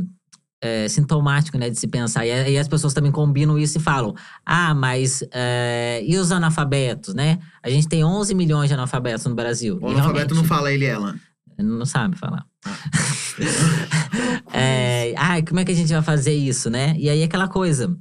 é, 0.63 0.87
sintomático, 0.87 1.57
né, 1.57 1.69
de 1.71 1.79
se 1.79 1.87
pensar. 1.87 2.23
E, 2.25 2.31
aí 2.31 2.57
as 2.57 2.67
pessoas 2.67 2.93
também 2.93 3.11
combinam 3.11 3.57
isso 3.57 3.77
e 3.79 3.81
falam: 3.81 4.13
ah, 4.45 4.73
mas 4.75 5.23
é, 5.31 6.01
e 6.05 6.15
os 6.17 6.31
analfabetos, 6.31 7.13
né? 7.15 7.39
A 7.63 7.69
gente 7.69 7.87
tem 7.89 8.03
11 8.05 8.33
milhões 8.35 8.67
de 8.69 8.73
analfabetos 8.75 9.25
no 9.25 9.33
Brasil. 9.35 9.79
O 9.81 9.89
E 9.89 9.93
analfabeto 9.93 10.35
não 10.35 10.43
fala 10.43 10.71
ele 10.71 10.85
e 10.85 10.87
ela. 10.87 11.15
não 11.57 11.85
sabe 11.85 12.15
falar. 12.15 12.45
É, 14.53 15.13
ai, 15.17 15.43
como 15.43 15.59
é 15.59 15.65
que 15.65 15.71
a 15.71 15.75
gente 15.75 15.91
vai 15.93 16.01
fazer 16.01 16.33
isso, 16.33 16.69
né? 16.69 16.93
E 16.97 17.09
aí 17.09 17.23
aquela 17.23 17.47
coisa. 17.47 17.95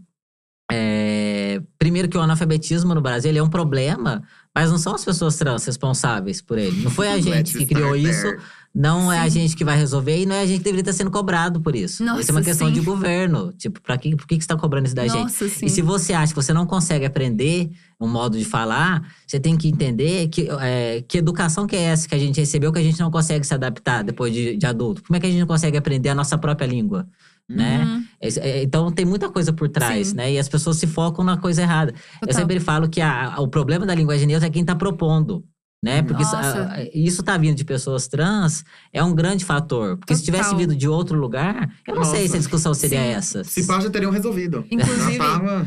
é, 0.73 1.61
primeiro 1.79 2.09
que 2.09 2.17
o 2.19 2.21
analfabetismo 2.21 2.95
no 2.95 3.01
Brasil 3.01 3.37
é 3.37 3.43
um 3.43 3.49
problema, 3.51 4.23
mas 4.55 4.71
não 4.71 4.79
são 4.79 4.95
as 4.95 5.05
pessoas 5.05 5.37
trans 5.37 5.65
responsáveis 5.67 6.41
por 6.43 6.59
ele. 6.59 6.83
Não 6.83 6.91
foi 6.91 7.09
a 7.09 7.19
gente 7.23 7.57
que 7.57 7.67
criou 7.67 7.97
isso, 7.97 8.27
não 8.73 9.13
é 9.13 9.19
a 9.19 9.25
Sim. 9.25 9.41
gente 9.41 9.57
que 9.57 9.65
vai 9.65 9.77
resolver 9.77 10.17
e 10.23 10.25
não 10.27 10.35
é 10.37 10.43
a 10.43 10.47
gente 10.47 10.59
que 10.59 10.65
deveria 10.65 10.83
estar 10.83 10.93
sendo 10.93 11.11
cobrado 11.11 11.61
por 11.61 11.75
isso. 11.75 12.05
Nossa, 12.05 12.21
isso 12.21 12.31
é 12.31 12.35
uma 12.35 12.43
questão 12.43 12.69
sim. 12.69 12.73
de 12.75 12.81
governo. 12.81 13.53
Tipo, 13.59 13.81
pra 13.81 13.99
que, 13.99 14.15
por 14.15 14.27
que 14.29 14.37
que 14.37 14.43
você 14.43 14.45
está 14.45 14.57
cobrando 14.57 14.87
isso 14.87 14.95
da 14.95 15.07
gente? 15.09 15.23
Nossa, 15.25 15.49
sim. 15.49 15.67
E 15.67 15.69
se 15.71 15.83
você 15.83 16.13
acha 16.13 16.33
que 16.33 16.41
você 16.41 16.53
não 16.53 16.65
consegue 16.65 17.05
aprender 17.05 17.69
um 18.01 18.07
modo 18.07 18.39
de 18.39 18.45
falar, 18.45 19.03
você 19.27 19.41
tem 19.41 19.57
que 19.57 19.69
entender 19.69 20.29
que, 20.29 20.49
é, 20.61 21.03
que 21.07 21.19
educação 21.19 21.67
que 21.67 21.75
é 21.75 21.83
essa 21.83 22.09
que 22.09 22.15
a 22.15 22.19
gente 22.19 22.39
recebeu 22.39 22.73
que 22.73 22.79
a 22.79 22.83
gente 22.83 23.01
não 23.01 23.11
consegue 23.11 23.45
se 23.45 23.53
adaptar 23.53 24.05
depois 24.05 24.33
de, 24.33 24.57
de 24.57 24.65
adulto. 24.67 25.03
Como 25.03 25.17
é 25.17 25.21
que 25.21 25.27
a 25.27 25.31
gente 25.31 25.41
não 25.41 25.49
consegue 25.49 25.77
aprender 25.77 26.09
a 26.11 26.15
nossa 26.15 26.39
própria 26.39 26.67
língua? 26.67 27.09
Né? 27.49 27.83
Uhum, 27.85 28.05
é, 28.21 28.63
Então 28.63 28.93
tem 28.93 29.05
muita 29.05 29.29
coisa 29.29 29.53
por 29.53 29.69
trás, 29.69 30.09
Sim. 30.09 30.15
né? 30.15 30.33
E 30.33 30.39
as 30.39 30.49
pessoas 30.49 30.77
se 30.77 30.87
focam 30.87 31.25
na 31.25 31.37
coisa 31.37 31.63
errada. 31.63 31.93
Eu 32.23 32.29
total. 32.29 32.35
sempre 32.43 32.61
falo 32.61 32.89
que 32.89 33.01
a- 33.01 33.35
a- 33.35 33.41
o 33.41 33.49
problema 33.49 33.85
da 33.85 33.93
linguagem 33.93 34.29
neutra 34.29 34.47
é 34.47 34.51
quem 34.51 34.61
está 34.63 34.77
propondo. 34.77 35.45
Né? 35.83 36.03
Porque 36.03 36.23
isso, 36.23 36.37
Nossa. 36.37 37.23
tá 37.23 37.39
vindo 37.39 37.57
de 37.57 37.65
pessoas 37.65 38.07
trans 38.07 38.63
é 38.93 39.03
um 39.03 39.15
grande 39.15 39.47
fator. 39.47 39.97
Porque 39.97 40.15
se 40.15 40.23
tivesse 40.23 40.51
Total. 40.51 40.59
vindo 40.59 40.77
de 40.77 40.87
outro 40.87 41.19
lugar, 41.19 41.71
eu 41.89 41.95
não 41.95 42.05
sei 42.05 42.21
Nossa. 42.21 42.29
se 42.33 42.37
a 42.37 42.39
discussão 42.39 42.75
seria 42.75 42.99
Sim. 43.01 43.09
essa. 43.09 43.45
Se 43.45 43.67
pá, 43.67 43.81
já 43.81 43.89
teriam 43.89 44.11
resolvido. 44.13 44.65
Inclusive- 44.71 45.17
tava. 45.17 45.67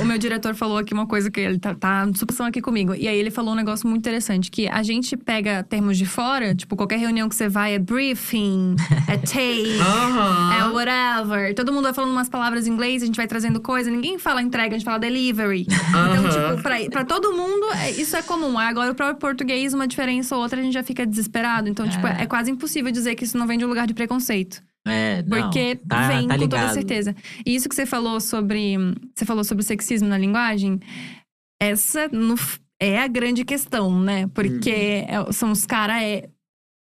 O 0.00 0.04
meu 0.04 0.18
diretor 0.18 0.54
falou 0.54 0.78
aqui 0.78 0.92
uma 0.94 1.06
coisa 1.06 1.30
que 1.30 1.40
ele 1.40 1.58
tá, 1.58 1.74
tá 1.74 2.06
discussão 2.06 2.46
aqui 2.46 2.60
comigo. 2.60 2.94
E 2.94 3.08
aí 3.08 3.16
ele 3.16 3.30
falou 3.30 3.52
um 3.52 3.56
negócio 3.56 3.88
muito 3.88 4.00
interessante: 4.00 4.50
que 4.50 4.68
a 4.68 4.82
gente 4.82 5.16
pega 5.16 5.62
termos 5.64 5.96
de 5.98 6.06
fora, 6.06 6.54
tipo, 6.54 6.76
qualquer 6.76 6.98
reunião 6.98 7.28
que 7.28 7.34
você 7.34 7.48
vai 7.48 7.74
é 7.74 7.78
briefing, 7.78 8.76
é 9.08 9.16
take. 9.18 9.78
Aham. 9.80 10.54
É 10.54 10.64
whatever. 10.72 11.54
Todo 11.54 11.72
mundo 11.72 11.84
vai 11.84 11.94
falando 11.94 12.10
umas 12.12 12.28
palavras 12.28 12.66
em 12.66 12.70
inglês, 12.72 13.02
a 13.02 13.06
gente 13.06 13.16
vai 13.16 13.26
trazendo 13.26 13.60
coisa. 13.60 13.90
Ninguém 13.90 14.18
fala 14.18 14.42
entrega, 14.42 14.74
a 14.74 14.78
gente 14.78 14.84
fala 14.84 14.98
delivery. 14.98 15.66
Então, 15.68 16.00
Aham. 16.00 16.28
tipo, 16.56 16.62
pra, 16.62 16.76
pra 16.90 17.04
todo 17.04 17.32
mundo, 17.32 17.66
é- 17.74 17.90
isso 17.92 18.16
é 18.16 18.22
comum. 18.22 18.58
Agora, 18.58 18.92
o 18.92 18.94
próprio 18.94 19.16
português, 19.18 19.74
uma 19.74 19.86
diferença 19.88 20.36
ou 20.36 20.42
outra, 20.42 20.60
a 20.60 20.62
gente 20.62 20.74
já 20.74 20.82
fica 20.82 21.06
desesperado. 21.06 21.68
Então, 21.68 21.88
tipo, 21.88 22.06
É. 22.06 22.22
é 22.22 22.26
quase 22.26 22.50
impossível 22.50 22.90
dizer 22.92 23.14
que 23.14 23.24
isso 23.24 23.36
não 23.38 23.46
vem 23.46 23.58
de 23.58 23.64
um 23.64 23.68
lugar 23.68 23.86
de 23.86 23.94
preconceito. 23.94 24.62
É, 24.86 25.22
não, 25.22 25.42
Porque 25.42 25.76
tá, 25.76 26.08
vem 26.08 26.26
tá 26.26 26.34
com 26.38 26.48
toda 26.48 26.72
certeza. 26.72 27.14
E 27.44 27.54
isso 27.54 27.68
que 27.68 27.74
você 27.74 27.84
falou 27.86 28.20
sobre. 28.20 28.76
Você 29.14 29.24
falou 29.26 29.44
sobre 29.44 29.62
o 29.62 29.66
sexismo 29.66 30.08
na 30.08 30.16
linguagem, 30.18 30.80
essa 31.60 32.08
no- 32.08 32.34
é 32.80 32.98
a 32.98 33.06
grande 33.06 33.44
questão, 33.44 34.00
né? 34.00 34.26
Porque 34.28 35.04
Uhum. 35.08 35.28
é- 35.28 35.32
são 35.32 35.50
os 35.52 35.66
caras. 35.66 36.02
É, 36.02 36.28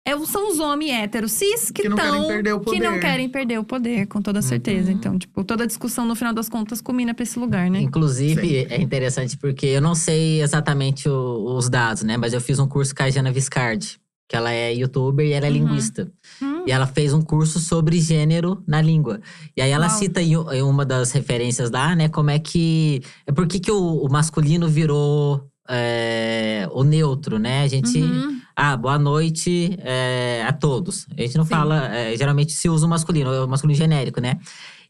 é, 0.07 0.17
são 0.25 0.49
os 0.49 0.59
homens 0.59 0.91
héteros 0.93 1.33
cis 1.33 1.69
que 1.71 1.81
Que 1.83 1.89
não 1.89 1.97
querem 1.97 2.11
estão. 2.13 2.27
perder 2.27 2.53
o 2.53 2.59
Que 2.61 2.79
não 2.79 2.87
poder. 2.93 2.99
querem 3.01 3.29
perder 3.29 3.59
o 3.59 3.63
poder, 3.65 4.07
com 4.07 4.21
toda 4.21 4.41
certeza. 4.41 4.89
Uhum. 4.91 4.97
Então, 4.97 5.19
tipo, 5.19 5.43
toda 5.43 5.67
discussão, 5.67 6.05
no 6.05 6.15
final 6.15 6.33
das 6.33 6.47
contas, 6.47 6.81
culmina 6.81 7.13
pra 7.13 7.23
esse 7.23 7.37
lugar, 7.37 7.69
né? 7.69 7.81
Inclusive, 7.81 8.41
Sim. 8.41 8.73
é 8.73 8.81
interessante 8.81 9.37
porque 9.37 9.65
eu 9.67 9.81
não 9.81 9.93
sei 9.93 10.41
exatamente 10.41 11.07
o- 11.09 11.53
os 11.57 11.69
dados, 11.69 12.03
né? 12.03 12.15
Mas 12.15 12.33
eu 12.33 12.39
fiz 12.39 12.59
um 12.59 12.67
curso 12.67 12.95
com 12.95 13.03
a 13.03 13.09
Jana 13.09 13.29
Viscardi, 13.31 13.99
que 14.29 14.35
ela 14.35 14.53
é 14.53 14.73
youtuber 14.73 15.25
e 15.25 15.31
ela 15.33 15.47
é 15.47 15.49
Uhum. 15.49 15.55
linguista. 15.55 16.09
Hum, 16.41 16.63
E 16.67 16.71
ela 16.71 16.85
fez 16.85 17.13
um 17.13 17.21
curso 17.21 17.59
sobre 17.59 17.99
gênero 17.99 18.63
na 18.67 18.79
língua. 18.79 19.19
E 19.57 19.61
aí 19.61 19.71
ela 19.71 19.87
Uau. 19.87 19.97
cita 19.97 20.21
em, 20.21 20.35
uma 20.61 20.85
das 20.85 21.11
referências 21.11 21.71
lá, 21.71 21.95
né? 21.95 22.07
Como 22.09 22.29
é 22.29 22.37
que. 22.37 23.01
É 23.25 23.31
por 23.31 23.47
que, 23.47 23.71
o, 23.71 24.05
o 24.05 24.09
masculino 24.11 24.67
virou 24.67 25.43
é, 25.67 26.67
o 26.71 26.83
neutro, 26.83 27.39
né? 27.39 27.63
A 27.63 27.67
gente. 27.67 27.99
uhum. 27.99 28.39
Ah, 28.55 28.75
boa 28.77 28.99
noite 28.99 29.75
é, 29.79 30.43
a 30.45 30.51
todos. 30.53 31.07
A 31.17 31.21
gente 31.21 31.37
não 31.37 31.45
Sim. 31.45 31.49
fala. 31.49 31.87
é, 31.95 32.15
geralmente 32.17 32.51
se 32.51 32.69
usa 32.69 32.85
o 32.85 32.89
masculino, 32.89 33.33
é 33.33 33.43
o 33.43 33.47
masculino 33.47 33.77
genérico, 33.77 34.19
né? 34.21 34.37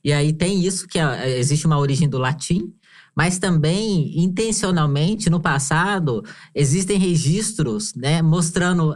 E 0.03 0.11
aí 0.11 0.33
tem 0.33 0.59
isso, 0.65 0.87
que 0.87 0.97
existe 1.37 1.65
uma 1.67 1.77
origem 1.77 2.09
do 2.09 2.17
latim, 2.17 2.73
mas 3.15 3.39
também, 3.39 4.19
intencionalmente, 4.23 5.29
no 5.29 5.39
passado, 5.39 6.23
existem 6.53 6.97
registros, 6.97 7.93
né, 7.95 8.21
mostrando. 8.21 8.95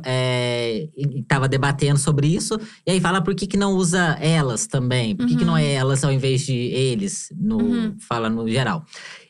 Estava 1.15 1.47
debatendo 1.47 1.99
sobre 1.99 2.27
isso, 2.27 2.59
e 2.85 2.91
aí 2.91 2.99
fala 2.99 3.21
por 3.21 3.35
que, 3.35 3.47
que 3.47 3.57
não 3.57 3.73
usa 3.73 4.17
elas 4.19 4.67
também? 4.67 5.15
Por 5.15 5.27
que, 5.27 5.35
que 5.35 5.45
não 5.45 5.57
é 5.57 5.73
elas 5.73 6.03
ao 6.03 6.11
invés 6.11 6.41
de 6.41 6.53
eles? 6.53 7.29
No, 7.35 7.73
Uhum. 7.73 7.95
Fala 7.99 8.29
no 8.29 8.47
geral. 8.47 8.85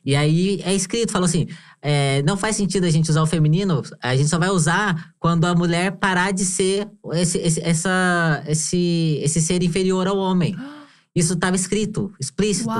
E 0.05 0.15
aí 0.15 0.61
é 0.63 0.73
escrito, 0.73 1.11
fala 1.11 1.25
assim: 1.25 1.47
é, 1.81 2.21
não 2.23 2.35
faz 2.35 2.55
sentido 2.55 2.85
a 2.85 2.89
gente 2.89 3.09
usar 3.09 3.21
o 3.21 3.27
feminino, 3.27 3.81
a 4.01 4.15
gente 4.15 4.29
só 4.29 4.37
vai 4.37 4.49
usar 4.49 5.13
quando 5.19 5.45
a 5.45 5.55
mulher 5.55 5.93
parar 5.93 6.31
de 6.31 6.45
ser 6.45 6.89
esse, 7.13 7.37
esse, 7.37 7.61
essa, 7.61 8.43
esse, 8.47 9.19
esse 9.23 9.41
ser 9.41 9.63
inferior 9.63 10.07
ao 10.07 10.17
homem. 10.17 10.55
Isso 11.15 11.33
estava 11.33 11.55
escrito, 11.55 12.11
explícito. 12.19 12.71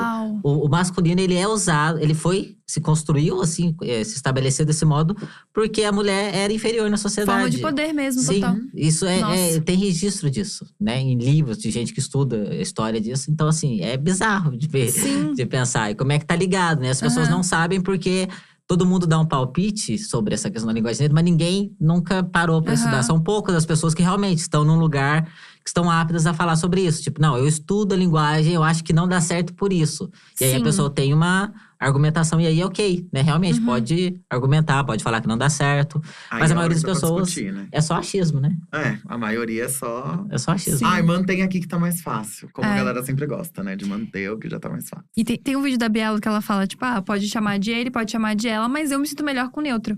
O, 0.43 0.65
o 0.65 0.69
masculino, 0.69 1.21
ele 1.21 1.35
é 1.35 1.47
usado, 1.47 1.99
ele 1.99 2.15
foi, 2.15 2.57
se 2.65 2.81
construiu 2.81 3.39
assim, 3.41 3.75
eh, 3.83 4.03
se 4.03 4.15
estabeleceu 4.15 4.65
desse 4.65 4.83
modo, 4.85 5.15
porque 5.53 5.83
a 5.83 5.91
mulher 5.91 6.33
era 6.33 6.51
inferior 6.51 6.89
na 6.89 6.97
sociedade. 6.97 7.31
Forma 7.37 7.49
de 7.49 7.59
poder 7.59 7.93
mesmo, 7.93 8.21
Sim, 8.23 8.41
total. 8.41 8.55
isso 8.73 9.05
é, 9.05 9.55
é- 9.55 9.59
tem 9.61 9.77
registro 9.77 10.31
disso, 10.31 10.65
né? 10.81 10.99
Em 10.99 11.15
livros 11.15 11.59
de 11.59 11.69
gente 11.69 11.93
que 11.93 11.99
estuda 11.99 12.49
a 12.49 12.55
história 12.55 12.99
disso. 12.99 13.29
Então, 13.29 13.47
assim, 13.47 13.81
é 13.81 13.95
bizarro 13.95 14.57
de 14.57 14.67
ver, 14.67 14.89
Sim. 14.91 15.33
de 15.33 15.45
pensar. 15.45 15.91
E 15.91 15.95
como 15.95 16.11
é 16.11 16.17
que 16.17 16.25
tá 16.25 16.35
ligado, 16.35 16.79
né? 16.81 16.89
As 16.89 16.99
pessoas 16.99 17.27
Aham. 17.27 17.35
não 17.37 17.43
sabem 17.43 17.79
porque 17.81 18.27
todo 18.67 18.83
mundo 18.85 19.05
dá 19.05 19.19
um 19.19 19.25
palpite 19.27 19.97
sobre 19.99 20.33
essa 20.33 20.49
questão 20.49 20.67
da 20.67 20.73
linguagem 20.73 21.01
negra, 21.03 21.13
mas 21.13 21.23
ninguém 21.23 21.75
nunca 21.79 22.23
parou 22.23 22.61
para 22.63 22.71
Aham. 22.73 22.79
estudar. 22.79 23.03
São 23.03 23.21
poucas 23.21 23.53
as 23.53 23.65
pessoas 23.65 23.93
que 23.93 24.01
realmente 24.01 24.39
estão 24.39 24.65
num 24.65 24.79
lugar 24.79 25.31
que 25.63 25.69
estão 25.69 25.89
aptas 25.89 26.25
a 26.27 26.33
falar 26.33 26.55
sobre 26.57 26.81
isso. 26.85 27.01
Tipo, 27.01 27.21
não, 27.21 27.37
eu 27.37 27.47
estudo 27.47 27.93
a 27.93 27.97
linguagem, 27.97 28.53
eu 28.53 28.63
acho 28.63 28.83
que 28.83 28.91
não 28.91 29.07
dá 29.07 29.21
certo 29.21 29.53
por 29.53 29.71
isso. 29.71 30.11
E 30.39 30.43
aí 30.43 30.53
a 30.55 30.57
Sim. 30.57 30.63
pessoa 30.63 30.89
tem 30.89 31.13
uma 31.13 31.53
argumentação 31.79 32.39
e 32.39 32.47
aí 32.47 32.61
é 32.61 32.65
ok, 32.65 33.07
né? 33.11 33.21
Realmente, 33.21 33.59
Uhum. 33.59 33.65
pode 33.65 34.21
argumentar, 34.29 34.83
pode 34.85 35.03
falar 35.03 35.19
que 35.21 35.27
não 35.27 35.37
dá 35.37 35.49
certo. 35.49 36.01
Aí 36.29 36.39
Mas 36.39 36.51
a 36.51 36.53
é 36.53 36.55
maioria 36.55 36.75
das 36.75 36.83
pessoas- 36.83 37.27
discutir, 37.27 37.51
né? 37.53 37.67
É 37.71 37.81
só 37.81 37.95
achismo, 37.95 38.39
né? 38.39 38.55
É, 38.73 38.97
a 39.05 39.17
maioria 39.17 39.65
é 39.65 39.69
só. 39.69 40.25
É 40.29 40.37
só 40.37 40.51
achismo. 40.51 40.79
Sim. 40.79 40.85
Ai, 40.85 41.01
mantém 41.01 41.41
aqui 41.41 41.59
que 41.59 41.67
tá 41.67 41.77
mais 41.79 42.01
fácil. 42.01 42.49
Como 42.53 42.67
a 42.67 42.71
É. 42.73 42.77
galera 42.77 43.03
sempre 43.03 43.25
gosta, 43.25 43.63
né? 43.63 43.75
De 43.75 43.85
manter 43.85 44.31
o 44.31 44.37
que 44.37 44.49
já 44.49 44.59
tá 44.59 44.69
mais 44.69 44.87
fácil. 44.87 45.05
E 45.15 45.23
tem, 45.25 45.37
tem 45.37 45.55
um 45.57 45.61
vídeo 45.61 45.77
da 45.77 45.89
Bielo 45.89 46.19
que 46.21 46.27
ela 46.27 46.41
fala, 46.41 46.65
tipo, 46.67 46.83
ah, 46.85 47.01
pode 47.01 47.27
chamar 47.27 47.57
de 47.59 47.71
ele, 47.71 47.91
pode 47.91 48.11
chamar 48.11 48.35
de 48.35 48.47
ela, 48.47 48.67
mas 48.69 48.91
eu 48.91 48.99
me 48.99 49.07
sinto 49.07 49.23
melhor 49.23 49.49
com 49.49 49.59
neutro. 49.61 49.97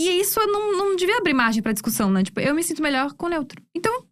E 0.00 0.20
isso 0.20 0.40
não, 0.46 0.76
não 0.76 0.96
devia 0.96 1.18
abrir 1.18 1.34
margem 1.34 1.62
pra 1.62 1.70
discussão, 1.72 2.10
né? 2.10 2.24
Tipo, 2.24 2.40
eu 2.40 2.54
me 2.54 2.62
sinto 2.64 2.82
melhor 2.82 3.12
com 3.12 3.28
neutro. 3.28 3.62
Então, 3.76 4.04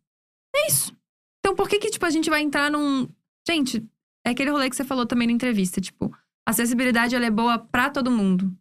é 0.54 0.66
isso. 0.68 0.92
Então, 1.40 1.54
por 1.54 1.68
que 1.68 1.78
que, 1.78 1.90
tipo, 1.90 2.04
a 2.04 2.10
gente 2.10 2.28
vai 2.30 2.42
entrar 2.42 2.70
num. 2.70 3.08
Gente, 3.48 3.84
é 4.26 4.30
aquele 4.30 4.50
rolê 4.50 4.68
que 4.68 4.76
você 4.76 4.84
falou 4.84 5.06
também 5.06 5.26
na 5.26 5.32
entrevista, 5.32 5.80
tipo, 5.80 6.14
a 6.46 6.50
acessibilidade 6.50 7.14
ela 7.14 7.26
é 7.26 7.30
boa 7.30 7.58
pra 7.58 7.90
todo 7.90 8.10
mundo. 8.10 8.54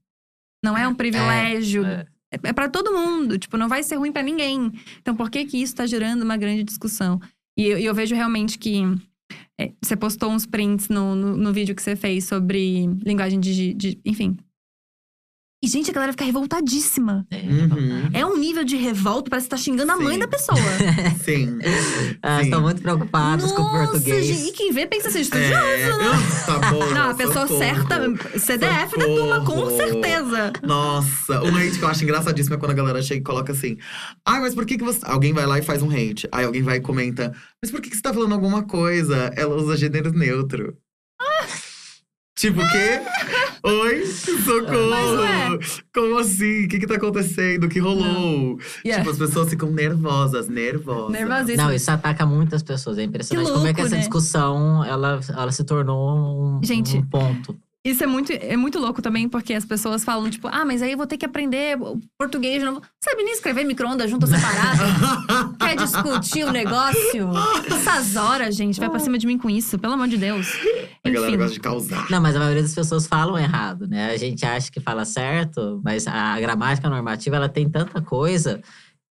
Não 0.63 0.77
é 0.77 0.87
um 0.87 0.95
privilégio. 0.95 1.85
É. 1.85 2.05
É, 2.31 2.49
é 2.49 2.53
para 2.53 2.69
todo 2.69 2.93
mundo, 2.93 3.39
tipo, 3.39 3.57
não 3.57 3.67
vai 3.67 3.81
ser 3.81 3.95
ruim 3.95 4.11
pra 4.11 4.21
ninguém. 4.21 4.71
Então, 4.99 5.15
por 5.15 5.31
que 5.31 5.45
que 5.45 5.57
isso 5.61 5.75
tá 5.75 5.85
gerando 5.87 6.21
uma 6.21 6.37
grande 6.37 6.63
discussão? 6.63 7.19
E 7.57 7.65
eu, 7.65 7.77
eu 7.79 7.93
vejo 7.95 8.13
realmente 8.13 8.57
que 8.59 8.81
é, 9.59 9.73
você 9.83 9.95
postou 9.95 10.29
uns 10.31 10.45
prints 10.45 10.89
no, 10.89 11.15
no, 11.15 11.35
no 11.35 11.51
vídeo 11.51 11.73
que 11.75 11.81
você 11.81 11.95
fez 11.95 12.25
sobre 12.25 12.85
linguagem 13.03 13.39
de, 13.39 13.73
de- 13.73 13.99
Enfim. 14.05 14.37
Gente, 15.70 15.91
a 15.91 15.93
galera 15.93 16.11
fica 16.13 16.26
revoltadíssima. 16.26 17.26
É. 17.30 17.38
Uhum. 17.38 18.09
É 18.13 18.26
um 18.26 18.38
nível 18.38 18.63
de 18.63 18.76
revolta, 18.76 19.30
parece 19.30 19.45
que 19.47 19.51
tá 19.51 19.57
xingando 19.57 19.91
a 19.91 19.97
mãe 19.97 20.13
Sim. 20.13 20.20
da 20.20 20.28
pessoa. 20.28 20.57
Sim. 21.24 21.59
Elas 22.24 22.39
Sim. 22.39 22.43
estão 22.45 22.61
muito 22.61 22.82
preocupadas 22.82 23.51
com 23.51 23.61
o 23.61 23.65
Nossa, 23.65 23.91
português. 23.91 24.26
gente, 24.26 24.49
e 24.49 24.51
quem 24.51 24.72
vê 24.72 24.88
pensa 24.88 25.09
assim, 25.09 25.22
estudioso, 25.22 25.53
É, 25.53 25.88
né? 25.97 26.09
tá 26.45 26.72
bom. 26.72 26.86
Não, 26.91 27.09
a 27.11 27.13
pessoa 27.13 27.47
socorro. 27.47 27.59
certa, 27.59 28.39
CDF 28.39 28.97
da 28.97 29.05
turma, 29.05 29.39
com 29.45 29.51
Socorro. 29.55 29.78
certeza. 29.78 30.53
Nossa, 30.63 31.43
um 31.43 31.55
hate 31.55 31.78
que 31.78 31.84
eu 31.84 31.88
acho 31.88 32.03
engraçadíssimo 32.03 32.55
é 32.55 32.57
quando 32.57 32.72
a 32.72 32.76
galera 32.76 33.01
chega 33.01 33.20
e 33.22 33.24
coloca 33.24 33.51
assim: 33.53 33.78
Ai, 34.26 34.39
mas 34.41 34.55
por 34.55 34.65
que, 34.65 34.78
que 34.78 34.84
você. 34.84 34.99
Alguém 35.03 35.34
vai 35.34 35.45
lá 35.45 35.59
e 35.59 35.61
faz 35.61 35.82
um 35.84 35.89
hate. 35.91 36.28
Aí 36.32 36.45
alguém 36.45 36.63
vai 36.63 36.78
e 36.78 36.82
comenta: 36.82 37.32
Mas 37.61 37.70
por 37.72 37.80
que, 37.82 37.89
que 37.89 37.95
você 37.95 38.01
tá 38.01 38.13
falando 38.13 38.34
alguma 38.34 38.63
coisa? 38.63 39.32
Ela 39.36 39.55
usa 39.55 39.78
gênero 39.78 40.11
neutro. 40.11 40.76
Tipo, 42.36 42.61
o 42.61 42.70
quê? 42.70 43.01
Oi? 43.64 44.05
Socorro! 44.05 44.89
Mas 44.89 45.20
ué. 45.20 45.60
Como 45.93 46.18
assim? 46.18 46.66
O 46.66 46.68
que 46.68 46.80
que 46.80 46.88
tá 46.88 46.95
acontecendo? 46.95 47.66
O 47.66 47.70
que 47.70 47.80
rolou? 47.80 48.57
Yeah. 48.86 49.03
Tipo, 49.03 49.10
as 49.12 49.18
pessoas 49.18 49.49
ficam 49.49 49.72
nervosas, 49.72 50.47
nervosas. 50.47 51.12
Nervosíssima. 51.12 51.64
Não, 51.64 51.74
isso 51.74 51.91
ataca 51.91 52.26
muitas 52.26 52.64
pessoas. 52.64 52.97
É 52.97 53.03
impressionante 53.03 53.47
Que 53.47 53.53
como 53.53 53.68
é 53.68 53.74
que 53.74 53.82
louco, 53.82 53.88
essa 53.88 53.95
né? 53.95 54.01
discussão 54.01 54.84
ela, 54.84 55.20
ela 55.30 55.51
se 55.51 55.64
tornou 55.64 56.57
um, 56.57 56.64
Gente, 56.64 56.97
um 56.97 57.05
ponto. 57.05 57.57
Isso 57.86 58.03
é 58.03 58.07
muito, 58.07 58.34
é 58.34 58.57
muito 58.57 58.77
louco 58.77 59.01
também, 59.01 59.30
porque 59.30 59.53
as 59.53 59.63
pessoas 59.63 60.03
falam, 60.03 60.30
tipo, 60.30 60.49
ah, 60.49 60.65
mas 60.65 60.82
aí 60.82 60.91
eu 60.91 60.97
vou 60.97 61.07
ter 61.07 61.17
que 61.17 61.25
aprender 61.25 61.77
português 62.17 62.59
de 62.59 62.65
novo. 62.65 62.82
Sabe 63.01 63.23
nem 63.23 63.34
escrever 63.34 63.63
micro-ondas 63.63 64.09
junto 64.11 64.23
ou 64.25 64.30
separado? 64.30 65.55
Quer 65.57 65.77
discutir 65.77 66.43
o 66.43 66.51
negócio? 66.51 67.30
Essas 67.67 68.17
horas, 68.17 68.55
gente, 68.57 68.80
vai 68.82 68.89
pra 68.89 68.99
cima 68.99 69.17
de 69.17 69.25
mim 69.25 69.38
com 69.38 69.49
isso, 69.49 69.80
pelo 69.80 69.93
amor 69.93 70.09
de 70.09 70.17
Deus. 70.17 70.47
A 71.05 71.09
galera 71.09 71.30
Enfim. 71.32 71.38
gosta 71.38 71.53
de 71.53 71.59
causar. 71.61 72.11
Não, 72.11 72.21
mas 72.21 72.36
a 72.36 72.39
maioria 72.39 72.63
das 72.63 72.75
pessoas 72.75 73.07
falam 73.07 73.38
errado, 73.39 73.88
né? 73.88 74.11
A 74.11 74.17
gente 74.17 74.45
acha 74.45 74.69
que 74.69 74.82
fala 74.82 75.05
certo, 75.05 75.80
mas 75.82 76.05
a 76.05 76.38
gramática 76.38 76.89
normativa 76.89 77.38
ela 77.38 77.47
tem 77.47 77.69
tanta 77.69 78.01
coisa, 78.01 78.61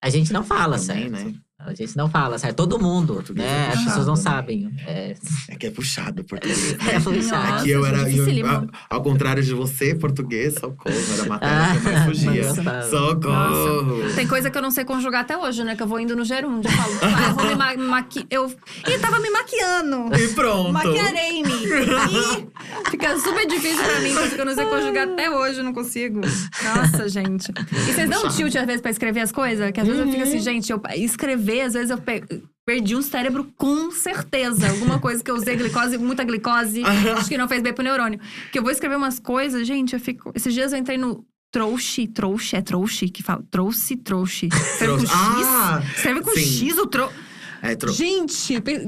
a 0.04 0.10
gente 0.10 0.34
não 0.34 0.44
fala 0.44 0.78
Também, 0.78 1.10
certo. 1.10 1.12
né? 1.12 1.34
A 1.68 1.74
gente 1.74 1.96
não 1.98 2.10
fala 2.10 2.38
certo. 2.40 2.56
Todo 2.56 2.80
mundo, 2.80 3.16
Português 3.16 3.46
né? 3.48 3.54
é 3.54 3.68
As 3.74 3.84
pessoas 3.84 3.86
puxado, 3.86 4.06
não 4.08 4.16
né? 4.16 4.22
sabem. 4.22 4.72
É, 4.88 5.16
É 5.50 5.56
que 5.56 5.68
é 5.68 5.72
puxado 5.72 6.24
português. 6.24 6.74
é 6.88 7.00
puxado. 7.00 7.18
Nossa, 7.46 7.56
Aqui 7.62 7.70
eu 7.72 7.86
era. 7.86 8.10
eu- 8.10 8.68
ao 8.90 9.02
contrário 9.04 9.44
de 9.44 9.54
você, 9.54 9.94
português, 9.96 10.54
socorro. 10.56 10.96
Era 11.14 11.26
matéria 11.30 11.58
que 11.72 11.78
eu 11.78 11.84
mais 11.84 11.98
Ah, 11.98 12.06
fugia. 12.06 12.48
gostava. 12.48 12.82
Socorro! 12.84 14.14
Tem 14.16 14.28
coisa 14.28 14.50
que 14.50 14.58
eu 14.58 14.62
não 14.62 14.72
sei 14.72 14.86
conjugar 14.86 15.22
até 15.22 15.38
hoje, 15.38 15.64
né? 15.64 15.76
Que 15.76 15.84
eu 15.84 15.88
vou 15.88 16.00
indo 16.00 16.16
no 16.16 16.24
gerúndio. 16.24 16.70
Eu 16.72 16.76
falo, 16.78 16.94
ah, 17.02 17.28
eu 17.30 17.34
vou 17.36 17.46
me 17.46 17.56
ma 17.56 17.76
maqui... 17.78 18.26
Eu... 18.30 18.48
Ih, 18.88 19.00
tava 19.00 19.20
me 19.20 19.30
maquiando. 19.30 20.16
E 20.16 20.28
pronto! 20.30 20.72
Maquiarei-me. 20.72 21.50
Ih, 21.52 22.48
Fica 22.90 23.18
super 23.20 23.46
difícil 23.48 23.84
pra 23.84 24.00
mim, 24.00 24.14
porque 24.14 24.40
eu 24.42 24.46
não 24.46 24.56
sei 24.56 24.66
conjugar 24.66 25.08
até 25.08 25.30
hoje, 25.30 25.58
eu 25.60 25.64
não 25.64 25.74
consigo. 25.74 26.22
Nossa, 26.22 27.10
gente. 27.10 27.52
E 27.72 27.94
vocês 27.94 28.10
dão 28.10 28.28
tilt 28.30 28.56
às 28.56 28.66
vezes 28.66 28.82
pra 28.82 28.92
escrever 28.92 29.22
as 29.22 29.32
coisas? 29.32 29.72
Que 29.72 29.80
às 29.82 29.88
vezes 29.88 30.02
eu 30.06 30.12
fico 30.12 30.24
assim, 30.24 30.40
gente, 30.40 30.72
eu 30.72 30.82
escrever, 30.96 31.57
às 31.62 31.74
vezes 31.74 31.90
eu 31.90 31.98
pe- 31.98 32.24
perdi 32.66 32.96
um 32.96 33.02
cérebro 33.02 33.52
com 33.58 33.92
certeza. 33.92 34.70
Alguma 34.70 35.00
coisa 35.02 35.24
que 35.24 35.32
eu 35.32 35.36
usei 35.36 35.56
glicose, 35.56 35.98
muita 35.98 36.24
glicose, 36.24 36.84
acho 36.84 37.28
que 37.30 37.38
não 37.38 37.48
fez 37.48 37.62
bem 37.62 37.74
pro 37.74 37.84
neurônio. 37.84 38.20
Que 38.52 38.60
eu 38.60 38.64
vou 38.64 38.72
escrever 38.72 38.96
umas 38.98 39.20
coisas, 39.20 39.66
gente, 39.68 39.94
eu 39.94 40.00
fico. 40.00 40.32
Esses 40.36 40.54
dias 40.54 40.72
eu 40.74 40.80
entrei 40.80 40.98
no. 40.98 41.26
Trouxe, 41.50 42.08
trouxe, 42.08 42.58
é 42.58 42.62
trouxe 42.62 43.08
que 43.08 43.24
fala. 43.24 43.42
Trouxe, 43.50 43.96
trouxe. 43.96 44.48
Escreve 44.48 44.98
com 44.98 45.06
X. 45.06 45.12
Ah, 45.16 45.82
Escreve 45.96 46.22
com 46.22 46.32
sim. 46.32 46.42
X 46.70 46.78
o 46.78 46.86
trouxe. 46.88 47.16
É, 47.62 47.74
tro... 47.76 47.92
Gente, 47.92 48.60
pe- 48.62 48.86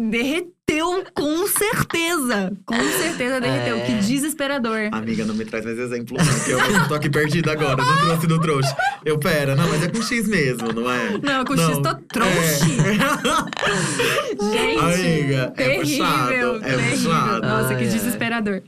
derreteu 0.70 1.04
com 1.14 1.48
certeza. 1.48 2.54
Com 2.66 2.76
certeza 2.76 3.42
derreteu. 3.42 3.78
É. 3.78 3.82
Que 3.82 3.94
desesperador. 3.96 4.90
Amiga, 4.92 5.26
não 5.26 5.34
me 5.34 5.44
traz 5.44 5.66
mais 5.66 5.80
exemplo, 5.80 6.16
não. 6.18 6.26
Porque 6.26 6.52
eu 6.52 6.62
mesmo 6.62 6.88
tô 6.88 6.94
aqui 6.94 7.10
perdida 7.10 7.52
agora. 7.52 7.84
Não 7.84 7.98
trouxe 7.98 8.28
do 8.28 8.40
trouxa. 8.40 8.76
Eu, 9.04 9.18
pera, 9.18 9.56
não, 9.56 9.68
mas 9.68 9.84
é 9.84 9.88
com 9.88 10.02
X 10.02 10.28
mesmo, 10.28 10.72
não 10.72 10.90
é? 10.90 11.18
Não, 11.22 11.44
com 11.46 11.58
X 11.58 11.78
tô 11.80 11.96
trouxe. 12.08 12.70
Gente, 14.52 14.80
Amiga, 14.80 15.54
é 15.58 15.64
terrível, 15.64 15.80
puxado, 15.82 16.66
é 16.66 16.76
terrível. 16.76 17.12
puxado. 17.12 17.48
Nossa, 17.48 17.76
que 17.76 17.86
desesperador. 17.86 18.62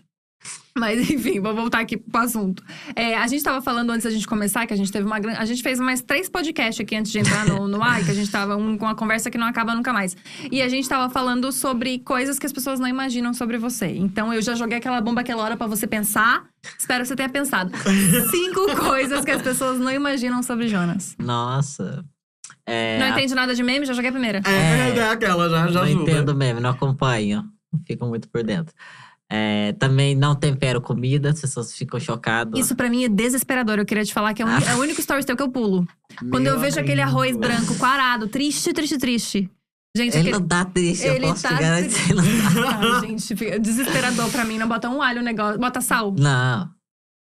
Mas 0.77 0.99
enfim, 1.09 1.39
vou 1.39 1.53
voltar 1.53 1.79
aqui 1.79 1.97
pro 1.97 2.21
assunto. 2.21 2.63
É, 2.95 3.17
a 3.17 3.27
gente 3.27 3.43
tava 3.43 3.61
falando 3.61 3.89
antes 3.91 4.03
da 4.03 4.09
gente 4.09 4.27
começar, 4.27 4.65
que 4.65 4.73
a 4.73 4.77
gente 4.77 4.91
teve 4.91 5.05
uma 5.05 5.19
grande. 5.19 5.39
A 5.39 5.45
gente 5.45 5.61
fez 5.61 5.79
mais 5.79 6.01
três 6.01 6.29
podcasts 6.29 6.79
aqui 6.79 6.95
antes 6.95 7.11
de 7.11 7.19
entrar 7.19 7.45
no, 7.45 7.67
no 7.67 7.83
ar, 7.83 8.03
que 8.03 8.11
a 8.11 8.13
gente 8.13 8.31
tava 8.31 8.55
um, 8.55 8.77
com 8.77 8.85
uma 8.85 8.95
conversa 8.95 9.29
que 9.29 9.37
não 9.37 9.47
acaba 9.47 9.75
nunca 9.75 9.91
mais. 9.91 10.15
E 10.51 10.61
a 10.61 10.69
gente 10.69 10.87
tava 10.87 11.11
falando 11.11 11.51
sobre 11.51 11.99
coisas 11.99 12.39
que 12.39 12.45
as 12.45 12.53
pessoas 12.53 12.79
não 12.79 12.87
imaginam 12.87 13.33
sobre 13.33 13.57
você. 13.57 13.87
Então 13.87 14.33
eu 14.33 14.41
já 14.41 14.55
joguei 14.55 14.77
aquela 14.77 15.01
bomba 15.01 15.21
aquela 15.21 15.43
hora 15.43 15.57
pra 15.57 15.67
você 15.67 15.85
pensar. 15.85 16.45
Espero 16.77 17.01
que 17.01 17.07
você 17.07 17.15
tenha 17.15 17.29
pensado. 17.29 17.71
Cinco 18.29 18.75
coisas 18.79 19.25
que 19.25 19.31
as 19.31 19.41
pessoas 19.41 19.79
não 19.79 19.91
imaginam 19.91 20.41
sobre 20.43 20.67
Jonas. 20.67 21.15
Nossa. 21.19 22.05
É, 22.65 22.99
Não 22.99 23.09
entende 23.09 23.33
nada 23.33 23.55
de 23.55 23.63
meme? 23.63 23.85
Já 23.85 23.93
joguei 23.93 24.09
a 24.09 24.13
primeira. 24.13 24.41
É, 24.45 24.97
é 24.97 25.09
aquela, 25.09 25.49
já, 25.49 25.67
já 25.67 25.79
não 25.79 25.81
ajuda. 25.87 26.11
entendo 26.11 26.35
mesmo, 26.35 26.61
não 26.61 26.69
acompanho. 26.69 27.43
Não 27.73 27.81
fico 27.85 28.05
muito 28.05 28.29
por 28.29 28.43
dentro. 28.43 28.73
É, 29.33 29.71
também 29.79 30.13
não 30.13 30.35
tempero 30.35 30.81
comida, 30.81 31.29
as 31.29 31.39
pessoas 31.39 31.73
ficam 31.73 31.97
chocadas. 31.99 32.59
Isso 32.59 32.75
pra 32.75 32.89
mim 32.89 33.05
é 33.05 33.09
desesperador. 33.09 33.79
Eu 33.79 33.85
queria 33.85 34.03
te 34.03 34.13
falar 34.13 34.33
que 34.33 34.41
é, 34.41 34.45
o 34.45 34.49
uni- 34.49 34.65
é 34.65 34.75
o 34.75 34.79
único 34.79 34.99
story 34.99 35.23
teu 35.23 35.37
que 35.37 35.41
eu 35.43 35.49
pulo. 35.49 35.87
Quando 36.29 36.43
Meu 36.43 36.55
eu 36.55 36.59
vejo 36.59 36.77
aquele 36.79 37.01
amigo. 37.01 37.17
arroz 37.17 37.37
branco, 37.37 37.73
quarado, 37.75 38.27
triste, 38.27 38.73
triste, 38.73 38.97
triste. 38.97 39.49
Gente, 39.95 40.09
Ele 40.17 40.29
aquele... 40.29 40.31
não 40.39 40.47
tá 40.47 40.65
triste, 40.65 41.05
eu 41.05 41.13
Ele 41.15 41.27
posso 41.27 41.43
tá 41.43 41.49
te 41.55 41.61
garantir. 41.61 42.13
Não, 42.13 42.23
tá. 42.23 42.79
Ai, 42.81 42.99
gente, 43.07 43.35
fica 43.37 43.57
desesperador 43.59 44.29
pra 44.29 44.43
mim. 44.43 44.57
Não 44.57 44.67
bota 44.67 44.89
um 44.89 45.01
alho 45.01 45.19
no 45.19 45.25
negócio. 45.25 45.57
Bota 45.59 45.79
sal. 45.81 46.13
não, 46.17 46.69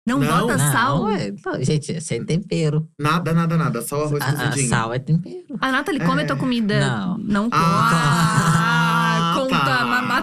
Não, 0.07 0.19
Não, 0.19 0.27
bota 0.41 0.57
não, 0.57 0.71
sal. 0.71 1.09
é- 1.11 1.33
não, 1.45 1.63
gente, 1.63 1.93
é 1.93 1.99
sem 2.01 2.23
tempero. 2.25 2.87
Nada, 2.99 3.33
nada, 3.33 3.55
nada. 3.57 3.81
Só 3.81 4.03
arroz 4.03 4.21
A, 4.21 4.27
a 4.29 4.33
cozidinho. 4.33 4.69
sal 4.69 4.93
é 4.93 4.99
tempero. 4.99 5.57
A 5.61 5.71
Nathalie 5.71 5.99
come 6.05 6.21
É. 6.21 6.23
a 6.25 6.27
tua 6.27 6.35
comida. 6.37 6.79
Não. 6.79 7.17
Não 7.17 7.49
come. 7.49 7.63
Ah, 7.63 7.89
Ah, 7.91 8.51
conta. 8.51 8.64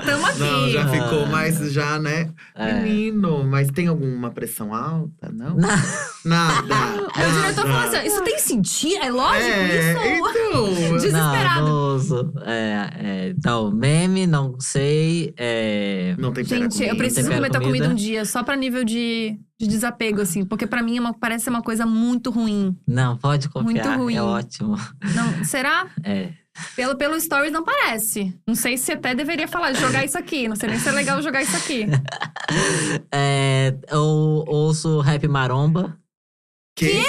Matamos 0.05 0.29
aqui. 0.31 0.39
Não, 0.41 0.69
já 0.71 0.85
Ah. 0.85 0.89
ficou 0.89 1.27
mais, 1.27 1.73
já, 1.73 1.99
né? 1.99 2.31
É. 2.55 2.81
Menino, 2.83 3.45
mas 3.45 3.69
tem 3.71 3.87
alguma 3.87 4.31
pressão 4.31 4.75
alta? 4.75 5.31
Não? 5.33 5.57
Não. 5.57 5.69
Nada. 6.25 6.75
Aí 7.15 7.29
o 7.31 7.35
diretor 7.41 7.63
falou 7.67 7.79
assim: 7.89 8.07
isso 8.07 8.23
tem 8.25 8.39
sentido? 8.39 9.03
É 9.03 9.11
lógico 9.11 9.49
é, 9.51 9.79
isso? 9.79 10.29
então. 10.29 10.93
Desesperado. 10.99 11.67
Não. 11.69 12.43
É, 12.45 12.91
é, 12.99 13.29
então, 13.37 13.71
meme, 13.71 14.27
não 14.27 14.57
sei. 14.61 15.33
É, 15.37 16.15
Não 16.19 16.33
tem 16.33 16.45
Gente, 16.45 16.63
eu 16.63 16.71
comigo. 16.89 16.97
preciso 16.97 17.31
comer 17.31 17.51
tua 17.51 17.61
comida 17.61 17.87
comida. 17.87 17.89
um 17.89 17.95
dia, 17.95 18.25
só 18.25 18.43
pra 18.43 18.57
nível 18.57 18.85
de, 18.85 19.39
de 19.59 19.67
desapego, 19.67 20.21
assim. 20.21 20.45
Porque 20.45 20.67
pra 20.67 20.83
mim 20.83 20.97
é 20.97 21.01
uma- 21.01 21.15
parece 21.15 21.45
ser 21.45 21.51
uma 21.51 21.63
coisa 21.63 21.85
muito 21.87 22.31
ruim. 22.31 22.77
não, 22.87 23.17
pode 23.17 23.49
confiar. 23.49 23.87
Muito 23.87 24.03
ruim. 24.03 24.15
É 24.17 24.23
ótimo. 24.23 24.77
Não, 25.15 25.45
será? 25.45 25.87
É. 26.05 26.31
Pelo, 26.77 26.97
pelo 26.97 27.21
stories 27.21 27.53
não 27.53 27.65
parece. 27.65 28.39
Não 28.47 28.55
sei 28.55 28.77
se 28.77 28.93
até 28.93 29.15
deveria 29.15 29.49
falar, 29.49 29.73
jogar 29.75 30.05
isso 30.05 30.19
aqui. 30.19 30.49
Não 30.49 30.57
sei 30.57 30.69
nem 30.69 30.79
se 30.79 30.89
é 30.89 30.93
legal 30.93 31.21
jogar 31.23 31.43
isso 31.43 31.57
aqui. 31.57 31.87
É, 33.11 33.75
eu 33.91 34.45
ouço 34.47 35.01
rap 35.01 35.27
maromba. 35.27 35.97
Que? 36.77 37.03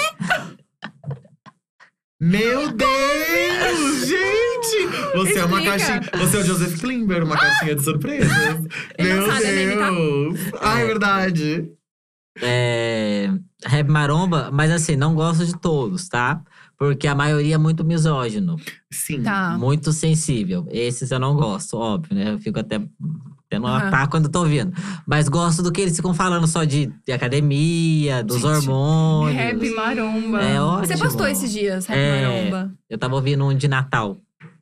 Meu 2.18 2.70
Deus, 2.72 4.06
gente! 4.06 4.86
Você 5.14 5.38
é 5.38 5.44
uma 5.44 5.60
Explica. 5.60 6.00
caixinha. 6.00 6.00
Você 6.18 6.36
é 6.36 6.40
o 6.40 6.44
Joseph 6.44 6.80
Klimber, 6.80 7.24
uma 7.24 7.36
caixinha 7.36 7.74
de 7.74 7.84
surpresas. 7.84 8.30
Não 8.98 9.04
Meu 9.04 9.26
sabe, 9.30 9.44
é 9.44 9.52
meme, 9.52 9.76
tá? 9.76 9.90
Deus! 9.90 10.40
Ah, 10.62 10.80
é 10.80 10.86
verdade. 10.86 11.70
É, 12.40 13.30
rap 13.66 13.88
maromba, 13.88 14.50
mas 14.50 14.70
assim, 14.70 14.96
não 14.96 15.14
gosto 15.14 15.44
de 15.44 15.58
todos, 15.60 16.08
tá? 16.08 16.42
Porque 16.88 17.06
a 17.08 17.14
maioria 17.14 17.54
é 17.54 17.58
muito 17.58 17.84
misógino, 17.84 18.56
Sim. 18.90 19.22
Tá. 19.22 19.56
muito 19.58 19.92
sensível. 19.92 20.66
Esses 20.70 21.10
eu 21.10 21.18
não 21.18 21.34
gosto, 21.34 21.76
óbvio, 21.76 22.14
né? 22.16 22.32
Eu 22.32 22.38
fico 22.38 22.58
até 22.58 22.80
tendo 23.48 23.66
um 23.66 23.68
Aham. 23.68 23.86
ataque 23.88 24.10
quando 24.10 24.24
eu 24.26 24.30
tô 24.30 24.40
ouvindo. 24.40 24.72
Mas 25.06 25.28
gosto 25.28 25.62
do 25.62 25.70
que 25.70 25.80
eles 25.80 25.96
ficam 25.96 26.12
falando 26.14 26.46
só 26.46 26.64
de, 26.64 26.92
de 27.06 27.12
academia, 27.12 28.22
dos 28.22 28.36
Gente, 28.42 28.46
hormônios. 28.46 29.36
Rap 29.36 29.70
maromba. 29.70 30.42
É 30.42 30.54
Você 30.54 30.60
ótimo. 30.92 30.98
postou 30.98 31.26
esses 31.26 31.52
dias, 31.52 31.86
rap 31.86 31.96
É. 31.98 32.22
maromba. 32.26 32.72
Eu 32.88 32.98
tava 32.98 33.14
ouvindo 33.14 33.44
um 33.44 33.54
de 33.56 33.68
Natal. 33.68 34.16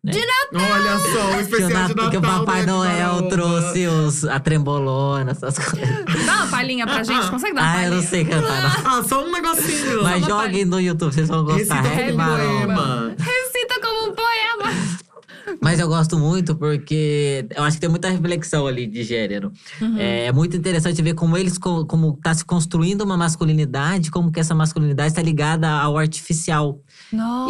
Olha 0.05 0.99
só, 0.99 1.37
o 1.37 1.41
especial 1.41 1.69
de 1.69 1.75
Nat- 1.75 1.89
Natal. 1.95 2.11
que 2.11 2.17
o 2.17 2.21
Papai 2.21 2.55
né, 2.57 2.61
de 2.63 2.67
Noel 2.73 3.29
trouxe 3.29 3.87
os, 3.87 4.25
a 4.25 4.41
trembolona, 4.41 5.31
essas 5.31 5.57
coisas. 5.59 6.05
Dá 6.27 6.35
uma 6.39 6.47
palhinha 6.49 6.87
pra 6.87 7.03
gente? 7.05 7.31
Consegue 7.31 7.55
dar 7.55 7.63
uma 7.63 7.71
Ah, 7.71 7.73
palhinha? 7.75 7.89
eu 7.91 7.95
não 7.97 8.03
sei 8.03 8.25
cantar, 8.25 8.63
não. 8.85 8.99
Ah, 8.99 9.03
só 9.05 9.25
um 9.25 9.31
negocinho. 9.31 10.03
Mas 10.03 10.25
joguem 10.27 10.65
no 10.65 10.81
YouTube, 10.81 11.15
vocês 11.15 11.29
vão 11.29 11.45
gostar. 11.45 11.83
Recita 11.83 12.05
como 12.07 12.17
maromba. 12.19 12.75
poema. 12.75 13.15
Recita 13.19 13.81
como 13.81 14.11
um 14.11 14.15
poema. 14.15 15.03
Mas 15.61 15.79
eu 15.79 15.87
gosto 15.89 16.19
muito 16.19 16.55
porque 16.57 17.47
eu 17.55 17.63
acho 17.63 17.77
que 17.77 17.81
tem 17.83 17.91
muita 17.91 18.09
reflexão 18.09 18.67
ali 18.67 18.87
de 18.87 19.03
gênero. 19.05 19.53
Uhum. 19.81 19.99
É, 19.99 20.27
é 20.27 20.33
muito 20.33 20.57
interessante 20.57 21.01
ver 21.03 21.15
como 21.15 21.37
eles, 21.37 21.59
co- 21.59 21.85
como 21.87 22.19
tá 22.23 22.35
se 22.35 22.45
construindo 22.45 23.03
uma 23.03 23.17
masculinidade, 23.17 24.11
como 24.11 24.33
que 24.33 24.41
essa 24.41 24.55
masculinidade 24.55 25.11
está 25.11 25.23
ligada 25.23 25.69
ao 25.71 25.97
artificial. 25.99 26.81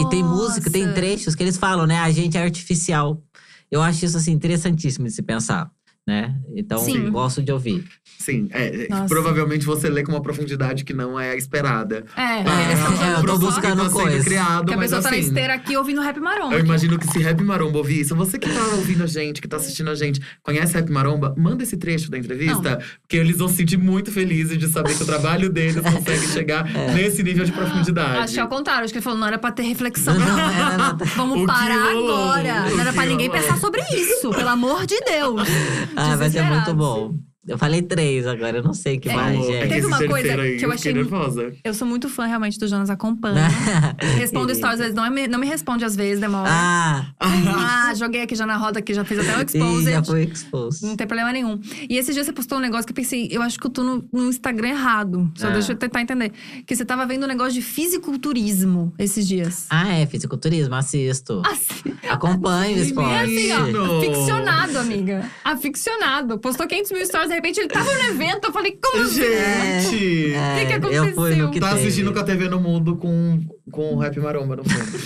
E 0.00 0.08
tem 0.08 0.22
música, 0.22 0.70
tem 0.70 0.82
Nossa. 0.82 0.94
trechos 0.94 1.34
que 1.34 1.42
eles 1.42 1.56
falam, 1.56 1.86
né? 1.86 1.98
A 1.98 2.10
gente 2.10 2.36
é 2.36 2.42
artificial. 2.42 3.22
Eu 3.70 3.80
acho 3.82 4.04
isso, 4.04 4.16
assim, 4.16 4.32
interessantíssimo 4.32 5.06
de 5.06 5.12
se 5.12 5.22
pensar, 5.22 5.70
né? 6.06 6.34
Então, 6.54 6.78
Sim. 6.78 7.10
gosto 7.10 7.42
de 7.42 7.52
ouvir. 7.52 7.84
Sim, 8.18 8.48
é, 8.52 8.86
Nossa. 8.88 9.06
provavelmente 9.06 9.64
você 9.64 9.88
lê 9.88 10.02
com 10.04 10.12
uma 10.12 10.20
profundidade 10.22 10.84
que 10.84 10.92
não 10.92 11.18
é 11.18 11.30
a 11.30 11.36
esperada. 11.36 12.04
É, 12.16 12.22
É, 12.22 12.72
estão 12.74 12.92
é, 13.04 13.20
tô 13.22 13.28
só 13.28 13.38
buscando 13.38 13.82
tá 13.84 13.90
sendo 13.90 14.24
criado, 14.24 14.66
Que 14.66 14.74
a 14.74 14.76
mas 14.76 14.90
pessoa 14.90 15.02
tá 15.02 15.10
na 15.10 15.16
assim, 15.16 15.26
esteira 15.26 15.54
aqui 15.54 15.76
ouvindo 15.76 16.00
rap 16.00 16.20
maromba. 16.20 16.54
Eu 16.54 16.58
aqui. 16.58 16.66
imagino 16.66 16.98
que 16.98 17.06
se 17.08 17.18
Rap 17.20 17.40
Maromba 17.42 17.78
ouvir 17.78 18.00
isso, 18.00 18.14
você 18.14 18.38
que 18.38 18.48
tá 18.48 18.60
ouvindo 18.76 19.02
a 19.02 19.06
gente, 19.06 19.40
que 19.40 19.48
tá 19.48 19.56
assistindo 19.56 19.90
a 19.90 19.94
gente, 19.94 20.20
conhece 20.42 20.74
Rap 20.74 20.88
Maromba, 20.90 21.34
manda 21.36 21.62
esse 21.62 21.76
trecho 21.76 22.10
da 22.10 22.18
entrevista, 22.18 22.80
porque 23.00 23.16
eles 23.16 23.38
vão 23.38 23.48
se 23.48 23.56
sentir 23.56 23.76
muito 23.76 24.10
felizes 24.12 24.58
de 24.58 24.68
saber 24.68 24.96
que 24.96 25.02
o 25.02 25.06
trabalho 25.06 25.50
deles 25.50 25.76
consegue 25.80 26.26
chegar 26.28 26.62
É. 26.76 26.94
nesse 26.94 27.22
nível 27.22 27.44
de 27.44 27.52
profundidade. 27.52 28.18
Acho 28.18 28.34
que 28.34 28.40
é 28.40 28.44
o 28.44 28.48
contrário. 28.48 28.84
Acho 28.84 28.92
que 28.92 28.98
ele 28.98 29.04
falou, 29.04 29.18
não 29.18 29.26
era 29.26 29.38
pra 29.38 29.50
ter 29.52 29.62
reflexão. 29.62 30.14
Não, 30.18 30.38
era 30.38 30.76
nada. 30.78 31.04
Vamos 31.16 31.38
O 31.38 31.40
que 31.40 31.46
parar 31.46 31.90
agora. 31.90 32.70
Não 32.70 32.80
era 32.80 32.92
pra 32.92 33.02
que 33.02 33.08
ninguém 33.08 33.30
pensar 33.30 33.56
sobre 33.58 33.80
isso, 33.94 34.30
pelo 34.30 34.48
amor 34.48 34.86
de 34.86 34.98
Deus. 35.00 35.42
Ah, 35.96 36.16
vai 36.16 36.30
ser 36.30 36.42
muito 36.42 36.74
bom. 36.74 37.14
Eu 37.46 37.58
falei 37.58 37.82
três 37.82 38.24
agora, 38.24 38.58
eu 38.58 38.62
não 38.62 38.72
sei 38.72 38.98
o 38.98 39.00
que 39.00 39.08
É, 39.08 39.14
mais. 39.16 39.36
É 39.36 39.42
gente. 39.42 39.62
que 39.62 39.68
Teve 39.68 39.86
uma 39.86 39.98
coisa 40.06 40.40
aí, 40.40 40.56
que 40.58 40.64
eu 40.64 40.70
achei- 40.70 40.92
nervosa. 40.92 41.52
Eu 41.64 41.74
sou 41.74 41.88
muito 41.88 42.08
fã 42.08 42.24
realmente 42.26 42.56
do 42.56 42.68
Jonas 42.68 42.88
Acompanha. 42.88 43.48
Respondo 44.16 44.54
stories, 44.54 44.74
às 44.74 44.78
vezes 44.78 44.94
não, 44.94 45.04
é 45.04 45.10
me- 45.10 45.26
não 45.26 45.40
me 45.40 45.46
responde 45.48 45.84
às 45.84 45.96
vezes, 45.96 46.20
demora. 46.20 46.48
Ah, 46.48 47.06
Ah, 47.18 47.92
joguei 47.96 48.22
aqui 48.22 48.36
já 48.36 48.46
na 48.46 48.56
roda, 48.56 48.80
que 48.80 48.94
já 48.94 49.04
fiz 49.04 49.18
até 49.18 49.36
o 49.36 49.42
exposed. 49.42 49.90
já 49.90 50.04
foi 50.04 50.22
exposto. 50.24 50.86
Não 50.86 50.96
tem 50.96 51.04
problema 51.06 51.32
nenhum. 51.32 51.58
E 51.90 51.96
esse 51.98 52.12
dia 52.12 52.22
você 52.22 52.32
postou 52.32 52.58
um 52.58 52.60
negócio 52.60 52.86
que 52.86 52.92
eu 52.92 52.96
pensei, 52.96 53.28
eu 53.30 53.42
acho 53.42 53.58
que 53.58 53.66
eu 53.66 53.70
tô 53.70 53.82
no, 53.82 54.08
no 54.12 54.28
Instagram 54.28 54.68
errado. 54.68 55.32
Só 55.34 55.48
Ah. 55.48 55.50
deixa 55.50 55.72
eu 55.72 55.76
tentar 55.76 56.00
entender. 56.00 56.30
Que 56.64 56.76
você 56.76 56.84
tava 56.84 57.04
vendo 57.06 57.24
um 57.24 57.28
negócio 57.28 57.54
de 57.54 57.62
fisiculturismo 57.62 58.92
esses 58.98 59.26
dias. 59.26 59.66
Ah, 59.68 59.88
é, 59.92 60.06
fisiculturismo, 60.06 60.74
assisto. 60.76 61.42
Assim, 61.44 61.92
Acompanho 62.08 62.76
o 62.76 62.78
é 62.78 62.82
esporte. 62.82 63.14
assim, 63.24 63.52
ó. 63.52 63.98
Aficionado, 63.98 64.78
amiga. 64.78 65.30
Aficionado. 65.44 66.38
Postou 66.38 66.66
500 66.68 66.92
mil 66.92 67.04
stories, 67.06 67.31
de 67.32 67.36
repente 67.36 67.58
ele 67.60 67.68
tava 67.68 67.92
no 67.92 68.00
evento. 68.10 68.44
Eu 68.46 68.52
falei, 68.52 68.78
como 68.82 69.02
assim? 69.04 69.14
Gente! 69.22 70.34
É, 70.34 70.64
que 70.66 70.78
que 70.80 70.94
Eu 70.94 71.12
fui 71.14 71.34
no 71.34 71.46
aconteceu? 71.46 71.50
que 71.50 71.60
Tá 71.60 71.68
teve. 71.70 71.80
assistindo 71.80 72.12
com 72.12 72.18
a 72.18 72.24
TV 72.24 72.48
no 72.48 72.60
mundo 72.60 72.96
com, 72.96 73.40
com 73.70 73.94
o 73.94 73.98
Rap 73.98 74.18
Maromba 74.20 74.56
no 74.56 74.64
fundo. 74.64 75.02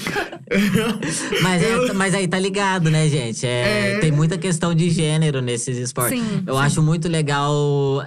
Mas, 1.43 1.63
é- 1.63 1.93
mas 1.93 2.15
aí 2.15 2.29
tá 2.29 2.39
ligado, 2.39 2.89
né, 2.91 3.09
gente? 3.09 3.45
É, 3.47 3.95
É. 3.95 3.99
Tem 3.99 4.13
muita 4.13 4.39
questão 4.39 4.73
de 4.75 4.89
gênero 4.91 5.41
nesses 5.43 5.77
esportes. 5.77 6.19
Sim, 6.21 6.45
Eu 6.47 6.55
sim. 6.55 6.61
acho 6.61 6.83
muito 6.83 7.09
legal 7.09 7.53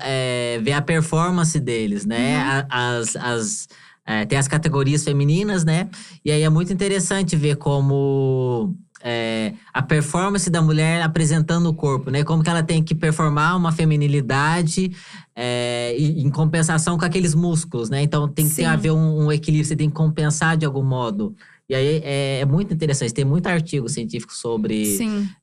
é, 0.01 0.59
ver 0.63 0.71
a 0.73 0.81
performance 0.81 1.59
deles, 1.59 2.05
né? 2.05 2.61
Uhum. 2.61 2.65
As, 2.69 3.15
as, 3.17 3.67
é, 4.05 4.25
tem 4.25 4.37
as 4.37 4.47
categorias 4.47 5.03
femininas, 5.03 5.65
né? 5.65 5.89
E 6.23 6.31
aí 6.31 6.41
é 6.41 6.49
muito 6.49 6.71
interessante 6.71 7.35
ver 7.35 7.57
como 7.57 8.73
é, 9.01 9.53
a 9.73 9.81
performance 9.81 10.49
da 10.49 10.61
mulher 10.61 11.01
apresentando 11.01 11.67
o 11.67 11.73
corpo, 11.73 12.09
né? 12.09 12.23
Como 12.23 12.43
que 12.43 12.49
ela 12.49 12.63
tem 12.63 12.83
que 12.83 12.93
performar 12.93 13.55
uma 13.55 13.71
feminilidade 13.71 14.91
é, 15.35 15.95
em 15.97 16.29
compensação 16.29 16.97
com 16.97 17.05
aqueles 17.05 17.33
músculos, 17.33 17.89
né? 17.89 18.01
Então 18.01 18.27
tem 18.27 18.47
que 18.47 18.55
ter, 18.55 18.65
haver 18.65 18.91
um, 18.91 19.25
um 19.25 19.31
equilíbrio, 19.31 19.67
você 19.67 19.75
tem 19.75 19.89
que 19.89 19.95
compensar 19.95 20.57
de 20.57 20.65
algum 20.65 20.83
modo. 20.83 21.35
E 21.69 21.75
aí 21.75 22.01
é, 22.03 22.39
é 22.39 22.45
muito 22.45 22.73
interessante, 22.73 23.13
tem 23.13 23.23
muito 23.23 23.47
artigo 23.47 23.87
científico 23.87 24.33
sobre 24.33 24.97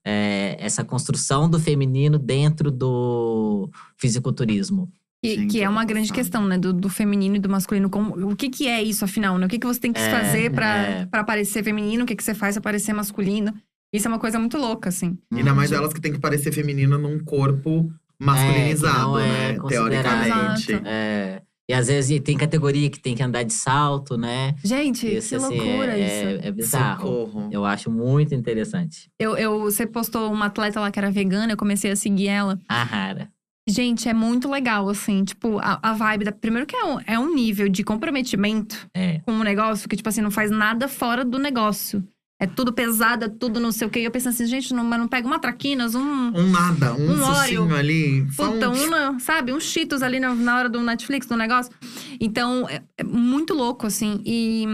é, 0.05 0.57
essa 0.59 0.85
construção 0.85 1.49
do 1.49 1.59
feminino 1.61 2.19
dentro 2.19 2.71
do 2.71 3.71
fisiculturismo. 3.97 4.91
Que, 5.27 5.35
Gente, 5.37 5.51
que 5.53 5.63
é 5.63 5.69
uma 5.69 5.85
grande 5.85 6.13
questão, 6.13 6.45
né? 6.47 6.57
Do, 6.59 6.73
do 6.73 6.89
feminino 6.89 7.37
e 7.37 7.39
do 7.39 7.49
masculino. 7.49 7.91
Como, 7.91 8.31
o 8.31 8.37
que, 8.37 8.49
que 8.49 8.69
é 8.69 8.83
isso, 8.83 9.05
afinal, 9.05 9.37
né? 9.39 9.47
O 9.47 9.49
que, 9.49 9.59
que 9.59 9.67
você 9.67 9.81
tem 9.81 9.93
que 9.93 10.01
É, 10.01 10.11
fazer 10.11 10.53
pra, 10.53 10.77
é. 10.77 11.07
pra 11.07 11.25
parecer 11.25 11.63
feminino? 11.65 12.05
O 12.05 12.07
que, 12.07 12.15
que 12.15 12.23
você 12.23 12.35
faz 12.35 12.55
pra 12.55 12.63
parecer 12.63 12.93
masculino? 12.93 13.53
Isso 13.93 14.07
é 14.07 14.11
uma 14.11 14.19
coisa 14.19 14.39
muito 14.39 14.57
louca, 14.59 14.89
assim. 14.89 15.17
Ainda 15.33 15.55
mais 15.55 15.73
elas 15.73 15.93
que 15.93 16.01
tem 16.01 16.13
que 16.13 16.19
parecer 16.21 16.53
feminina 16.53 16.97
num 16.99 17.19
corpo 17.19 17.91
masculinizado, 18.19 19.19
É, 19.19 19.23
é 19.23 19.53
né? 19.53 19.59
considerado. 19.59 20.25
Teoricamente. 20.25 20.81
É, 20.85 21.43
e 21.69 21.75
às 21.75 21.89
vezes 21.89 22.21
tem 22.21 22.37
categoria 22.37 22.89
que 22.89 23.01
tem 23.01 23.15
que 23.15 23.23
andar 23.23 23.43
de 23.43 23.53
salto, 23.53 24.17
né? 24.17 24.55
Gente, 24.63 25.07
Isso, 25.07 25.31
que 25.31 25.35
assim, 25.35 25.59
loucura 25.61 25.99
é, 25.99 26.01
isso. 26.01 26.45
É, 26.45 26.49
é 26.49 26.53
bizarro. 26.53 27.01
Socorro. 27.01 27.49
Eu 27.51 27.65
acho 27.65 27.91
muito 27.91 28.35
interessante. 28.35 29.11
Eu, 29.19 29.37
eu, 29.37 29.61
você 29.61 29.85
postou 29.87 30.33
uma 30.33 30.47
atleta 30.47 30.79
lá 30.79 30.91
que 30.93 30.99
era 30.99 31.11
vegana, 31.11 31.53
eu 31.53 31.57
comecei 31.57 31.91
a 31.91 31.97
seguir 31.97 32.29
ela. 32.29 32.59
A 32.69 32.85
rara. 32.85 33.29
Gente, 33.69 34.09
é 34.09 34.15
muito 34.15 34.49
legal, 34.49 34.89
assim. 34.89 35.25
Tipo, 35.25 35.59
a, 35.59 35.79
a 35.83 35.93
vibe 35.93 36.25
da. 36.25 36.33
Primeiro 36.33 36.67
que 36.67 36.77
é 36.77 36.85
um, 36.85 37.01
é 37.07 37.19
um 37.19 37.35
nível 37.35 37.69
de 37.69 37.83
comprometimento 37.83 38.89
É. 38.95 39.19
com 39.21 39.33
um 39.33 39.43
negócio 39.43 39.89
que, 39.89 39.97
tipo 39.97 40.09
assim, 40.09 40.21
não 40.21 40.31
faz 40.31 40.51
nada 40.51 40.87
fora 40.89 41.25
do 41.25 41.39
negócio. 41.39 42.07
É 42.41 42.47
tudo 42.47 42.71
pesado, 42.73 43.25
é 43.25 43.29
tudo 43.31 43.59
não 43.59 43.73
sei 43.73 43.87
o 43.87 43.91
quê. 43.91 44.01
E 44.01 44.05
eu 44.05 44.11
pensando 44.11 44.35
assim, 44.35 44.47
gente, 44.47 44.75
não, 44.75 44.85
mas 44.85 44.99
não 45.01 45.09
pega 45.09 45.27
uma 45.27 45.39
traquinas, 45.39 45.95
um. 45.95 46.03
Um 46.03 46.51
nada, 46.51 46.95
um, 46.95 47.15
Um 47.17 47.23
Oreo. 47.25 47.75
ali. 47.75 48.27
Puta, 48.37 48.69
um... 48.69 48.75
um, 48.85 48.91
na- 48.91 49.19
sabe? 49.19 49.53
Um 49.53 49.59
Cheetos 49.59 50.03
ali 50.03 50.21
na, 50.21 50.35
na 50.35 50.59
hora 50.59 50.69
do 50.69 50.81
Netflix, 50.83 51.27
do 51.27 51.35
negócio. 51.37 51.73
Então, 52.21 52.69
é, 52.69 52.83
é 52.99 53.03
muito 53.05 53.53
louco, 53.55 53.87
assim. 53.87 54.21
E. 54.25 54.67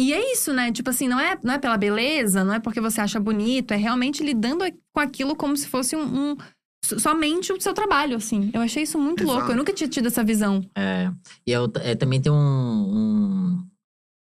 E 0.00 0.12
é 0.12 0.32
isso, 0.32 0.52
né? 0.52 0.72
Tipo 0.72 0.90
assim, 0.90 1.06
não 1.06 1.20
é, 1.20 1.38
não 1.44 1.54
é 1.54 1.58
pela 1.58 1.76
beleza, 1.76 2.42
não 2.42 2.54
é 2.54 2.58
porque 2.58 2.80
você 2.80 3.00
acha 3.00 3.20
bonito, 3.20 3.72
é 3.72 3.76
realmente 3.76 4.22
lidando 4.24 4.64
com 4.92 5.00
aquilo 5.00 5.36
como 5.36 5.56
se 5.56 5.68
fosse 5.68 5.94
um. 5.94 6.02
um- 6.32 6.36
somente 6.84 7.52
o 7.52 7.60
seu 7.60 7.72
trabalho, 7.72 8.16
assim. 8.16 8.50
Eu 8.52 8.60
achei 8.60 8.82
isso 8.82 8.98
muito 8.98 9.22
louco. 9.24 9.38
Exato. 9.40 9.52
Eu 9.52 9.56
nunca 9.56 9.72
tinha 9.72 9.88
tido 9.88 10.06
essa 10.08 10.22
visão. 10.24 10.64
É, 10.76 11.10
e 11.46 11.52
eu, 11.52 11.70
é, 11.80 11.94
também 11.94 12.20
tem 12.20 12.30
um, 12.30 12.36
um- 12.36 13.66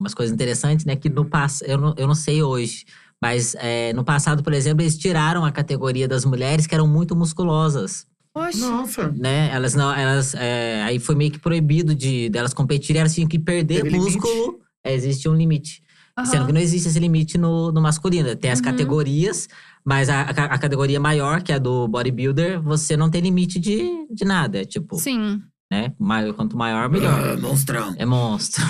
umas 0.00 0.14
coisas 0.14 0.32
interessantes, 0.32 0.84
né? 0.84 0.96
Que 0.96 1.08
no 1.08 1.24
passado, 1.24 1.68
eu 1.68 1.78
não, 1.78 1.94
eu 1.96 2.06
não 2.06 2.14
sei 2.14 2.42
hoje, 2.42 2.84
mas 3.20 3.54
é, 3.56 3.92
no 3.92 4.04
passado, 4.04 4.42
por 4.42 4.52
exemplo, 4.52 4.82
eles 4.82 4.96
tiraram 4.98 5.44
a 5.44 5.50
categoria 5.52 6.06
das 6.06 6.24
mulheres 6.24 6.66
que 6.66 6.74
eram 6.74 6.86
muito 6.86 7.16
musculosas, 7.16 8.06
Poxa. 8.32 8.58
Nossa. 8.58 9.08
né? 9.12 9.50
Elas 9.52 9.74
não, 9.74 9.92
elas, 9.94 10.34
é, 10.34 10.82
aí 10.82 10.98
foi 10.98 11.14
meio 11.14 11.30
que 11.30 11.38
proibido 11.38 11.94
de 11.94 12.28
delas 12.30 12.52
competirem, 12.52 13.00
elas 13.00 13.14
tinham 13.14 13.28
que 13.28 13.38
perder 13.38 13.82
Teve 13.82 13.90
limite? 13.90 14.16
músculo. 14.16 14.60
É, 14.84 14.92
existia 14.94 15.30
um 15.30 15.34
limite. 15.36 15.82
Sendo 16.24 16.36
Aham. 16.36 16.46
que 16.46 16.52
não 16.52 16.60
existe 16.60 16.88
esse 16.88 16.98
limite 17.00 17.36
no, 17.38 17.72
no 17.72 17.80
masculino. 17.80 18.36
Tem 18.36 18.50
as 18.52 18.58
Uhum. 18.60 18.64
categorias, 18.66 19.48
mas 19.84 20.08
a, 20.08 20.22
a, 20.22 20.28
a 20.28 20.58
categoria 20.58 20.98
maior, 20.98 21.42
que 21.42 21.52
é 21.52 21.56
a 21.56 21.58
do 21.58 21.86
bodybuilder, 21.86 22.60
você 22.62 22.96
não 22.96 23.10
tem 23.10 23.20
limite 23.20 23.60
de, 23.60 24.06
de 24.10 24.24
nada. 24.24 24.62
É 24.62 24.64
tipo, 24.64 24.96
Sim. 24.96 25.42
né? 25.70 25.92
Maior, 25.98 26.32
quanto 26.32 26.56
maior, 26.56 26.88
melhor. 26.88 27.12
Ah, 27.12 27.36
monstrão. 27.36 27.94
É 27.98 28.06
monstro. 28.06 28.64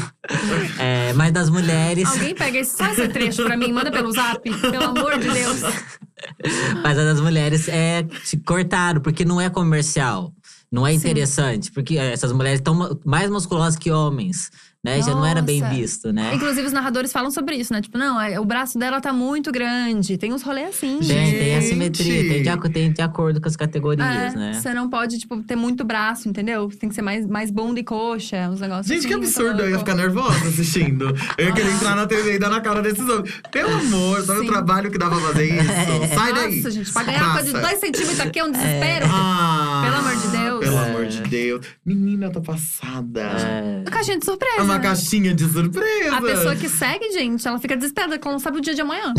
É, 0.78 1.12
mas 1.12 1.32
das 1.32 1.48
mulheres. 1.48 2.08
Alguém 2.08 2.34
pega 2.34 2.58
esse, 2.58 2.76
só 2.76 2.86
esse 2.86 3.06
trecho 3.08 3.44
pra 3.44 3.56
mim, 3.56 3.72
manda 3.72 3.92
pelo 3.92 4.10
zap, 4.10 4.42
pelo 4.42 4.84
amor 4.84 5.18
de 5.18 5.30
Deus. 5.30 5.60
Mas 6.82 6.98
a 6.98 7.04
das 7.04 7.20
mulheres 7.20 7.68
é 7.68 8.06
se 8.22 8.38
cortaram, 8.38 9.00
porque 9.00 9.24
não 9.24 9.40
é 9.40 9.50
comercial. 9.50 10.32
Não 10.72 10.86
é 10.86 10.92
Sim. 10.92 10.96
interessante. 10.96 11.70
Porque 11.70 11.96
essas 11.98 12.32
mulheres 12.32 12.60
estão 12.60 12.98
mais 13.04 13.28
musculosas 13.30 13.76
que 13.78 13.90
homens, 13.90 14.50
né? 14.84 15.00
Já 15.02 15.12
não 15.14 15.24
era 15.24 15.40
bem 15.42 15.60
Nossa. 15.60 15.74
visto, 15.74 16.12
né? 16.12 16.32
Inclusive, 16.34 16.66
os 16.66 16.72
narradores 16.72 17.10
falam 17.12 17.30
sobre 17.30 17.56
isso, 17.56 17.72
né? 17.72 17.80
Tipo, 17.80 17.96
não, 17.98 18.20
é- 18.20 18.38
o 18.38 18.44
braço 18.44 18.78
dela 18.78 19.00
tá 19.00 19.12
muito 19.12 19.50
grande. 19.50 20.18
Tem 20.18 20.32
uns 20.32 20.42
rolês 20.42 20.68
assim. 20.68 20.98
Tem, 20.98 21.08
tem 21.08 21.30
Gente! 21.30 21.54
assimetria, 21.64 22.14
tem 22.28 22.42
de, 22.42 22.70
tem 22.70 22.92
de 22.92 23.02
acordo 23.02 23.40
com 23.40 23.48
as 23.48 23.56
categorias, 23.56 24.34
É, 24.34 24.36
né? 24.36 24.52
Você 24.52 24.74
não 24.74 24.88
pode, 24.90 25.18
tipo, 25.18 25.42
ter 25.42 25.56
muito 25.56 25.84
braço, 25.84 26.28
entendeu? 26.28 26.68
Você 26.70 26.76
tem 26.78 26.88
que 26.88 26.94
ser 26.94 27.02
mais, 27.02 27.26
mais 27.26 27.50
bunda 27.50 27.80
e 27.80 27.84
coxa, 27.84 28.48
uns 28.50 28.60
negócios 28.60 28.86
Gente, 28.86 28.98
assim. 28.98 29.08
que 29.08 29.14
absurdo. 29.14 29.62
Eu 29.62 29.70
ia 29.70 29.78
ficar 29.78 29.94
nervosa 29.94 30.36
assistindo. 30.46 31.06
Eu 31.38 31.46
ia 31.46 31.52
querer 31.52 31.70
entrar 31.72 31.96
na 31.96 32.06
TV 32.06 32.34
e 32.34 32.38
dar 32.38 32.50
na 32.50 32.60
cara 32.60 32.82
desses 32.82 33.08
homens. 33.08 33.32
Pelo 33.50 33.72
amor, 33.74 34.20
sabe 34.22 34.40
Sim. 34.40 34.44
o 34.48 34.52
trabalho 34.52 34.90
que 34.90 34.98
dá 34.98 35.08
pra 35.08 35.18
fazer 35.18 35.46
isso? 35.58 36.14
Sai 36.14 36.32
daí. 36.34 36.56
Nossa, 36.56 36.70
gente, 36.70 36.92
pra 36.92 37.02
ganhar 37.04 37.22
uma 37.24 37.32
coisa 37.34 37.46
de 37.46 37.52
Passa. 37.54 37.66
dois 37.68 37.80
centímetros 37.80 38.20
aqui 38.20 38.38
é 38.38 38.44
um 38.44 38.50
desespero. 38.52 39.06
Ah, 39.08 39.82
Pelo 39.84 39.96
amor 39.96 40.16
de 40.16 40.28
Deus. 40.28 40.60
Pelo 40.60 40.76
É. 40.76 40.88
amor 40.90 41.06
de 41.06 41.20
Deus. 41.22 41.66
Menina, 41.86 42.26
eu 42.26 42.32
tô 42.32 42.40
passada. 42.40 43.20
É, 43.22 43.90
caixinha 43.90 44.18
de 44.18 44.24
surpresa. 44.24 44.56
Uma 44.74 44.80
caixinha 44.80 45.32
de 45.32 45.48
surpresa. 45.48 46.16
A 46.16 46.20
pessoa 46.20 46.56
que 46.56 46.68
segue, 46.68 47.12
gente, 47.12 47.46
ela 47.46 47.60
fica 47.60 47.76
desesperada, 47.76 48.14
porque 48.16 48.26
ela 48.26 48.32
não 48.34 48.40
sabe 48.40 48.58
o 48.58 48.60
dia 48.60 48.74
de 48.74 48.80
amanhã. 48.80 49.14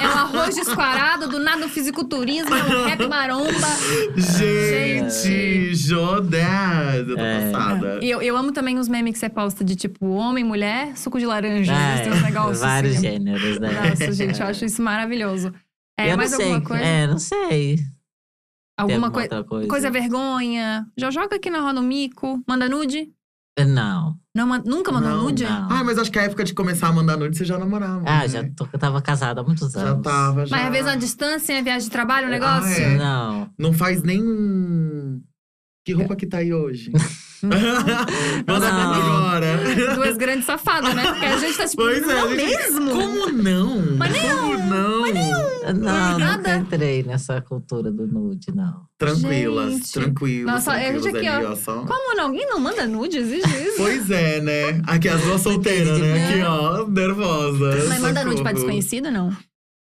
é 0.00 0.08
um 0.08 0.12
arroz 0.12 0.54
desquarado, 0.54 1.28
do 1.28 1.38
nada 1.38 1.66
um 1.66 1.68
fisiculturismo, 1.68 2.54
é 2.54 2.62
um 2.64 2.86
rap 2.86 3.06
maromba. 3.06 3.52
Gente, 4.16 5.74
Jodés. 5.74 7.08
Eu 7.08 7.16
tô 7.16 7.20
É. 7.22 7.50
passada. 7.50 7.98
E 8.02 8.10
eu, 8.10 8.22
eu 8.22 8.34
amo 8.36 8.50
também 8.52 8.78
os 8.78 8.88
memes 8.88 9.12
que 9.12 9.18
você 9.18 9.28
posta 9.28 9.62
de 9.62 9.76
tipo 9.76 10.06
homem, 10.08 10.42
mulher, 10.42 10.96
suco 10.96 11.18
de 11.18 11.26
laranja. 11.26 11.72
Vezes 11.74 12.06
é, 12.06 12.10
uns 12.10 12.22
negócios. 12.22 12.60
vários 12.60 12.92
assim. 12.94 13.02
gêneros, 13.02 13.60
né? 13.60 13.70
Nossa, 13.90 14.12
gente, 14.12 14.40
eu 14.40 14.46
acho 14.46 14.64
isso 14.64 14.80
maravilhoso. 14.82 15.52
É, 15.98 16.12
eu 16.12 16.16
mais 16.16 16.30
não 16.30 16.38
sei. 16.38 16.46
alguma 16.46 16.66
coisa? 16.66 16.82
É, 16.84 17.06
não 17.06 17.18
sei. 17.18 17.78
Alguma 18.76 19.06
alguma 19.06 19.10
coi 19.10 19.44
coisa? 19.44 19.68
coisa 19.68 19.90
vergonha? 19.90 20.86
Já 20.96 21.10
joga 21.10 21.36
aqui 21.36 21.50
na 21.50 21.60
roda 21.60 21.80
um 21.80 21.82
mico? 21.84 22.42
Manda 22.48 22.68
nude? 22.68 23.08
Não. 23.58 24.18
Não, 24.34 24.46
nunca 24.64 24.90
mandou 24.90 25.10
Não, 25.10 25.22
nude? 25.24 25.44
não. 25.44 25.68
Ai, 25.70 25.84
mas 25.84 25.96
acho 25.96 26.10
que 26.10 26.18
a 26.18 26.22
época 26.24 26.42
de 26.42 26.52
começar 26.52 26.88
a 26.88 26.92
mandar 26.92 27.16
nude, 27.16 27.36
você 27.36 27.44
já 27.44 27.56
namorava. 27.56 28.02
Ah, 28.04 28.22
né? 28.22 28.28
já 28.28 28.44
tô, 28.56 28.66
eu 28.72 28.78
tava 28.80 29.00
casada 29.00 29.40
há 29.40 29.44
muitos 29.44 29.70
Já 29.72 29.80
anos. 29.82 30.02
tava, 30.02 30.44
já. 30.44 30.56
Mas 30.56 30.66
às 30.66 30.72
vezes 30.72 30.86
na 30.86 30.96
distância, 30.96 31.62
viagem 31.62 31.84
de 31.84 31.90
trabalho, 31.90 32.26
o 32.26 32.30
Ah, 32.30 32.32
negócio? 32.32 32.82
é. 32.82 32.96
Não. 32.96 33.50
Não 33.58 33.72
faz 33.72 34.02
nem. 34.02 34.20
Que 35.86 35.92
roupa 35.92 36.16
que 36.16 36.26
tá 36.26 36.38
aí 36.38 36.52
hoje? 36.52 36.90
Manda 37.44 38.70
Não. 38.70 38.92
pra 38.92 38.96
agora. 38.96 39.94
Duas 39.94 40.16
grandes 40.16 40.44
safadas, 40.44 40.94
né? 40.94 41.04
Porque 41.06 41.24
a 41.24 41.36
gente 41.38 41.56
tá 41.56 41.66
tipo, 41.66 41.82
Pois 41.82 42.02
é, 42.02 42.14
não 42.14 42.28
gente- 42.30 42.44
mesmo? 42.44 42.90
Como 42.90 43.32
não? 43.32 43.82
Mas 43.96 44.12
Como 44.20 44.56
não? 44.58 45.04
Não, 45.74 46.18
Nada. 46.18 46.36
nunca 46.36 46.56
entrei 46.56 47.02
nessa 47.02 47.40
cultura 47.40 47.90
do 47.90 48.06
nude, 48.06 48.54
não. 48.54 48.82
Tranquilas, 48.98 49.72
Gente. 49.72 49.92
tranquilas. 49.92 50.54
Nossa, 50.54 50.72
a 50.72 50.78
gente 50.78 51.02
tranquilas 51.02 51.16
aqui, 51.16 51.26
ali, 51.28 51.46
ó. 51.46 51.52
ó. 51.52 51.56
só. 51.56 51.74
Como 51.86 52.16
não? 52.16 52.24
Alguém 52.24 52.46
não 52.46 52.60
manda 52.60 52.86
nude? 52.86 53.18
Existe 53.18 53.48
isso? 53.48 53.76
Pois 53.78 54.10
é, 54.10 54.40
né? 54.40 54.82
Aqui 54.86 55.08
as 55.08 55.20
duas 55.22 55.40
solteiras, 55.40 55.98
né? 55.98 56.28
Aqui, 56.28 56.42
ó, 56.42 56.86
nervosas. 56.86 57.88
Mas 57.88 58.00
manda 58.00 58.24
nude 58.24 58.42
pra 58.42 58.52
desconhecido, 58.52 59.10
não? 59.10 59.34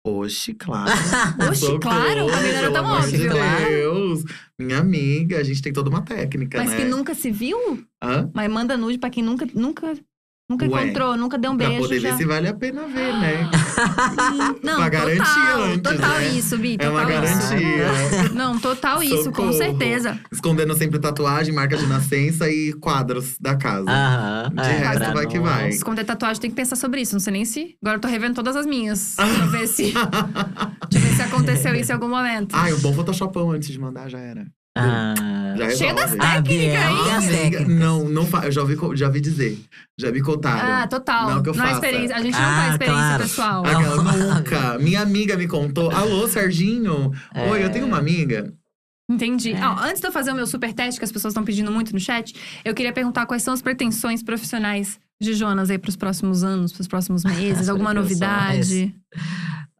Oxe, 0.04 0.54
claro. 0.54 0.90
Oxe, 1.48 1.60
Socorro, 1.60 1.80
claro, 1.80 2.26
tão 2.72 2.86
amor 2.86 3.08
de 3.08 3.14
óbvio. 3.14 3.30
Claro. 3.30 3.68
Deus. 3.68 4.24
Minha 4.58 4.78
amiga, 4.78 5.38
a 5.38 5.42
gente 5.44 5.62
tem 5.62 5.72
toda 5.72 5.88
uma 5.90 6.02
técnica, 6.02 6.58
Mas 6.58 6.70
né? 6.70 6.76
que 6.76 6.84
nunca 6.84 7.14
se 7.14 7.30
viu? 7.30 7.58
Hã? 8.02 8.28
Mas 8.34 8.50
manda 8.50 8.76
nude 8.76 8.98
pra 8.98 9.10
quem 9.10 9.22
nunca, 9.22 9.46
nunca, 9.54 9.94
Nunca 10.52 10.68
Ué, 10.68 10.84
encontrou, 10.84 11.16
nunca 11.16 11.38
deu 11.38 11.50
um 11.52 11.56
pra 11.56 11.66
beijo. 11.66 11.82
poder 11.82 11.98
já. 12.00 12.10
ver 12.10 12.16
se 12.18 12.24
vale 12.26 12.46
a 12.48 12.52
pena 12.54 12.82
ver, 12.86 13.12
né? 13.14 13.50
Não, 14.62 14.76
pra 14.76 14.88
garantir 14.90 15.18
total, 15.24 15.62
antes, 15.62 15.82
total 15.82 16.18
né? 16.18 16.28
isso, 16.28 16.58
Bi, 16.58 16.74
É 16.74 16.76
total 16.76 16.92
uma 16.92 17.02
isso. 17.02 17.10
garantia. 17.50 18.28
Não, 18.34 18.58
total 18.58 19.02
isso, 19.02 19.32
com 19.32 19.50
certeza. 19.52 20.18
Escondendo 20.30 20.74
sempre 20.74 20.98
tatuagem, 20.98 21.54
marca 21.54 21.76
de 21.76 21.86
nascença 21.86 22.50
e 22.50 22.72
quadros 22.74 23.36
da 23.40 23.56
casa. 23.56 23.90
Aham. 23.90 24.50
De 24.54 24.60
é, 24.60 24.72
resto, 24.76 25.12
vai 25.14 25.26
que 25.26 25.36
não- 25.38 25.44
vai. 25.44 25.68
Esconder 25.70 26.04
tatuagem 26.04 26.40
tem 26.42 26.50
que 26.50 26.56
pensar 26.56 26.76
sobre 26.76 27.00
isso. 27.00 27.14
Não 27.14 27.20
sei 27.20 27.32
nem 27.32 27.44
se. 27.46 27.76
Agora 27.82 27.96
eu 27.96 28.00
tô 28.00 28.08
revendo 28.08 28.34
todas 28.34 28.54
as 28.54 28.66
minhas. 28.66 29.14
pra 29.16 29.24
ver 29.46 29.66
se. 29.66 29.94
Deixa 30.90 30.94
eu 30.94 31.00
ver 31.00 31.16
se 31.16 31.22
aconteceu 31.22 31.74
isso 31.74 31.90
em 31.90 31.94
algum 31.94 32.08
momento. 32.08 32.54
Ai, 32.54 32.72
um 32.74 32.78
bom 32.80 32.92
photoshopão 32.92 33.50
antes 33.52 33.68
de 33.70 33.78
mandar 33.80 34.10
já 34.10 34.18
era. 34.18 34.46
Ah. 34.76 35.14
Já 35.56 35.70
Cheia 35.70 35.94
das. 35.94 36.16
Ah, 36.18 36.36
hein? 36.38 36.42
técnicas? 36.42 37.68
Não, 37.68 38.08
não 38.08 38.26
fa... 38.26 38.46
eu 38.46 38.52
já 38.52 38.62
ouvi, 38.62 38.76
já 38.96 39.08
vi 39.08 39.20
dizer. 39.20 39.58
Já 39.98 40.10
me 40.10 40.22
contaram. 40.22 40.82
Ah, 40.82 40.86
total. 40.86 41.30
Não 41.30 41.42
que 41.42 41.50
eu 41.50 41.54
é 41.54 41.56
faça. 41.56 41.72
experiência. 41.74 42.16
A 42.16 42.22
gente 42.22 42.32
não 42.32 42.40
Ah, 42.40 42.56
faz 42.56 42.72
experiência 42.72 43.02
claro. 43.04 43.22
pessoal. 43.22 43.66
Aquela, 43.66 44.02
nunca. 44.34 44.78
Minha 44.78 45.02
amiga 45.02 45.36
me 45.36 45.46
contou. 45.46 45.90
Alô, 45.90 46.26
Serginho? 46.26 47.12
É. 47.34 47.50
Oi, 47.50 47.64
eu 47.64 47.70
tenho 47.70 47.86
uma 47.86 47.98
amiga. 47.98 48.52
Entendi. 49.10 49.52
É. 49.52 49.66
Ó, 49.66 49.78
antes 49.80 50.00
de 50.00 50.06
eu 50.06 50.12
fazer 50.12 50.32
o 50.32 50.34
meu 50.34 50.46
super 50.46 50.72
teste, 50.72 50.98
que 50.98 51.04
as 51.04 51.12
pessoas 51.12 51.32
estão 51.32 51.44
pedindo 51.44 51.70
muito 51.70 51.92
no 51.92 52.00
chat, 52.00 52.34
eu 52.64 52.74
queria 52.74 52.92
perguntar 52.92 53.26
quais 53.26 53.42
são 53.42 53.52
as 53.52 53.60
pretensões 53.60 54.22
profissionais 54.22 54.98
de 55.20 55.34
Jonas 55.34 55.70
aí 55.70 55.78
pros 55.78 55.96
próximos 55.96 56.42
anos, 56.42 56.72
pros 56.72 56.88
próximos 56.88 57.24
meses. 57.24 57.68
Alguma 57.70 57.92
novidade? 57.92 58.94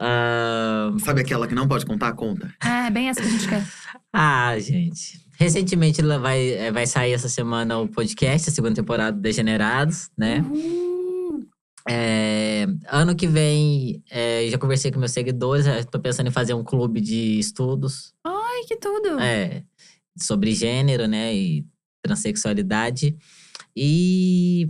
Ah, 0.04 0.92
Sabe 0.98 1.20
aquela 1.20 1.46
que 1.46 1.54
não 1.54 1.68
pode 1.68 1.86
contar? 1.86 2.12
Conta. 2.14 2.52
É, 2.60 2.90
bem 2.90 3.08
essa 3.08 3.20
que 3.20 3.28
a 3.28 3.30
gente 3.30 3.48
quer. 3.48 3.64
ah, 4.12 4.58
gente. 4.58 5.20
Recentemente 5.38 6.02
vai, 6.02 6.50
é, 6.50 6.72
vai 6.72 6.86
sair 6.86 7.12
essa 7.12 7.28
semana 7.28 7.78
o 7.78 7.88
podcast, 7.88 8.48
a 8.48 8.52
segunda 8.52 8.74
temporada 8.74 9.16
do 9.16 9.20
Degenerados, 9.20 10.10
né? 10.16 10.40
Uhum. 10.40 11.46
É, 11.88 12.66
ano 12.88 13.14
que 13.14 13.26
vem, 13.26 14.02
é, 14.10 14.48
já 14.48 14.58
conversei 14.58 14.90
com 14.90 14.98
meus 14.98 15.12
seguidores, 15.12 15.64
já 15.64 15.82
tô 15.84 15.98
pensando 15.98 16.28
em 16.28 16.32
fazer 16.32 16.54
um 16.54 16.62
clube 16.62 17.00
de 17.00 17.38
estudos 17.40 18.12
Ai, 18.24 18.62
que 18.68 18.76
tudo. 18.76 19.18
é, 19.18 19.64
sobre 20.16 20.52
gênero, 20.52 21.06
né? 21.06 21.34
E 21.34 21.64
transexualidade. 22.02 23.16
E. 23.76 24.68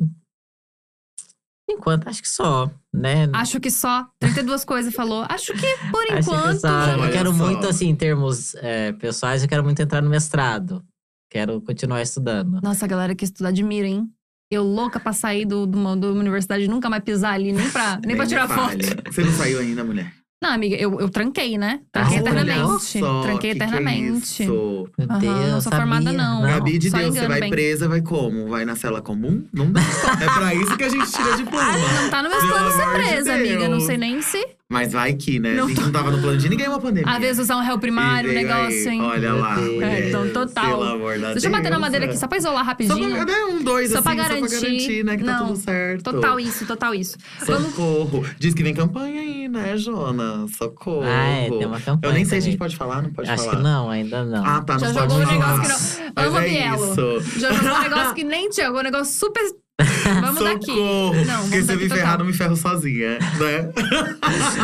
Enquanto, 1.69 2.09
acho 2.09 2.21
que 2.23 2.29
só, 2.29 2.71
né? 2.93 3.29
Acho 3.33 3.59
que 3.61 3.71
só 3.71 4.07
32 4.21 4.65
coisas 4.65 4.93
falou. 4.95 5.25
Acho 5.29 5.53
que 5.55 5.67
por 5.91 6.03
Acho 6.05 6.13
que 6.13 6.19
enquanto. 6.21 6.61
só. 6.61 6.69
já- 6.87 6.97
Eu 6.99 7.13
quero 7.13 7.33
só. 7.35 7.45
muito, 7.45 7.67
assim, 7.67 7.89
em 7.89 7.97
termos 7.97 8.55
é, 8.57 8.93
pessoais, 8.93 9.43
eu 9.43 9.49
quero 9.49 9.65
muito 9.65 9.81
entrar 9.81 10.03
no 10.03 10.11
mestrado. 10.11 10.85
Quero 11.31 11.61
continuar 11.63 12.03
estudando. 12.03 12.61
Nossa, 12.63 12.85
a 12.85 12.89
galera 12.89 13.15
que 13.15 13.25
estuda 13.25 13.49
admira, 13.49 13.87
hein? 13.87 14.07
Eu 14.51 14.63
louca 14.65 15.01
pra 15.01 15.15
sair 15.15 15.47
do, 15.47 15.67
do, 15.67 15.79
uma 15.79 15.93
universidade 15.93 16.65
e 16.65 16.69
nunca 16.69 16.91
mais 16.91 17.03
pisar 17.03 17.33
ali, 17.35 17.53
nem 17.53 17.71
pra, 17.71 17.99
nem 18.05 18.15
pra 18.15 18.25
me 18.27 18.29
tirar 18.29 18.49
foto. 18.49 18.77
Você 19.11 19.23
não 19.25 19.33
saiu 19.33 19.61
ainda, 19.61 19.83
mulher? 19.83 20.13
Não, 20.43 20.51
amiga, 20.51 20.75
eu, 20.75 20.99
eu 20.99 21.09
tranquei, 21.09 21.57
né? 21.57 21.79
Tranquei 21.93 22.17
Ah, 22.17 22.21
eternamente. 22.21 22.99
Só, 22.99 23.23
tranquei 23.23 23.53
que 23.53 23.57
que 23.59 23.63
é 23.63 23.67
eternamente. 23.67 24.43
isso? 24.43 24.89
Meu 24.99 25.07
Deus, 25.21 25.51
não 25.53 25.61
sou 25.61 25.73
formada, 25.73 26.03
sabia? 26.03 26.19
não. 26.19 26.43
Gabi 26.43 26.79
de 26.79 26.91
só 26.91 26.99
Deus, 26.99 27.15
você 27.15 27.29
vai 27.29 27.41
bem. 27.41 27.51
presa, 27.51 27.89
vai 27.89 28.03
como? 28.03 28.49
Vai 28.49 28.65
na 28.65 28.75
cela 28.75 29.01
comum? 29.01 29.45
Não 29.53 29.71
dá. 29.71 29.81
é 29.81 30.25
pra 30.39 30.53
isso 30.53 30.77
que 30.77 30.83
a 30.83 30.89
gente 30.89 31.11
tira 31.13 31.37
diploma. 31.37 31.63
Não 32.03 32.11
tá 32.11 32.23
no 32.25 32.29
meu 32.29 32.41
plano 32.41 32.71
ser 32.73 32.83
amor 32.83 32.95
de 32.99 33.05
presa, 33.07 33.35
amiga. 33.35 33.69
Não 33.69 33.79
sei 33.81 33.97
nem 33.97 34.21
se. 34.21 34.45
Mas 34.73 34.93
vai 34.93 35.13
que, 35.13 35.39
né? 35.39 35.55
Não 35.55 35.67
a 35.67 35.69
gente 35.69 35.81
não 35.81 35.93
tava 35.93 36.11
no 36.11 36.21
plano 36.21 36.39
de 36.39 36.49
ninguém 36.49 36.67
é 36.67 36.69
uma 36.69 36.81
pandemia. 36.81 37.13
Às 37.13 37.21
vezes 37.21 37.43
usar 37.43 37.57
um 37.57 37.61
réu 37.63 37.79
primário, 37.79 38.31
um 38.31 38.35
negócio, 38.35 38.89
aí, 38.89 38.89
hein? 38.89 39.03
Olha 39.03 39.33
lá, 39.35 39.55
Deus. 39.57 39.73
mulher. 39.75 40.03
É, 40.03 40.09
então, 40.09 40.29
total. 40.31 40.65
Pelo 40.65 40.83
amor 40.83 41.19
da 41.19 41.33
Deixa 41.33 41.47
eu 41.47 41.51
bater 41.53 41.65
na 41.65 41.71
Deus, 41.71 41.81
madeira 41.81 42.07
é. 42.07 42.09
aqui, 42.09 42.19
só 42.19 42.27
pra 42.27 42.39
isolar 42.39 42.61
Só 42.61 42.65
rapidinho. 42.65 43.11
pra, 43.11 43.25
né, 43.27 43.45
um, 43.51 43.63
dois, 43.63 43.91
Só 43.91 43.99
assim, 43.99 44.03
pra 44.05 44.13
só 44.13 44.17
pra 44.29 44.35
garantir. 44.39 44.61
garantir, 44.61 45.05
né, 45.05 45.17
que 45.17 45.25
tá 45.25 45.33
Não, 45.39 45.47
tudo 45.49 45.59
certo. 45.59 46.03
Total 46.13 46.41
isso, 46.41 46.67
total 46.67 46.95
isso. 46.95 47.17
Vamos. 47.47 47.69
Socorro. 47.75 48.25
Diz 48.39 48.55
que 48.55 48.63
vem 48.63 48.75
campanha 48.75 49.21
aí, 49.21 49.49
né, 49.49 49.77
Jonas? 49.77 50.51
Socorro. 50.57 51.03
Ah, 51.05 51.27
é, 51.29 51.51
tem 51.51 51.67
uma 51.67 51.81
campanha. 51.81 52.11
Eu 52.11 52.15
nem 52.15 52.25
sei 52.25 52.41
se 52.41 52.49
a 52.49 52.51
gente 52.51 52.59
pode 52.59 52.77
falar, 52.77 53.03
não 53.03 53.11
pode 53.11 53.29
Acho 53.31 53.45
falar. 53.45 53.57
que 53.57 53.63
não, 53.63 53.91
ainda 53.91 54.25
não. 54.25 54.45
Ah, 54.45 54.63
tá, 54.63 54.75
não 54.79 54.81
Já 54.81 54.93
pode 54.95 55.13
jogou 55.13 55.27
um 55.27 55.33
negócio 55.39 55.63
que 55.63 55.69
não. 56.17 56.25
Ama 56.25 56.45
é 56.45 56.49
Bielo. 56.49 57.21
Já 57.39 57.53
jogou 57.53 57.77
um 57.77 57.83
negócio 57.83 58.15
que 58.15 58.25
nem 58.25 58.49
tinha, 58.49 58.73
um 58.73 58.83
negócio 58.83 59.13
super. 59.19 59.43
Vamos 60.21 60.43
daqui. 60.43 60.67
Socorro. 60.67 61.25
Não, 61.25 61.43
Porque 61.43 61.57
se 61.57 61.61
eu 61.63 61.67
daqui 61.67 61.83
me 61.85 61.89
ferrar, 61.91 62.19
não 62.19 62.27
me 62.27 62.33
ferro 62.33 62.57
sozinha, 62.57 63.19
né? 63.19 63.73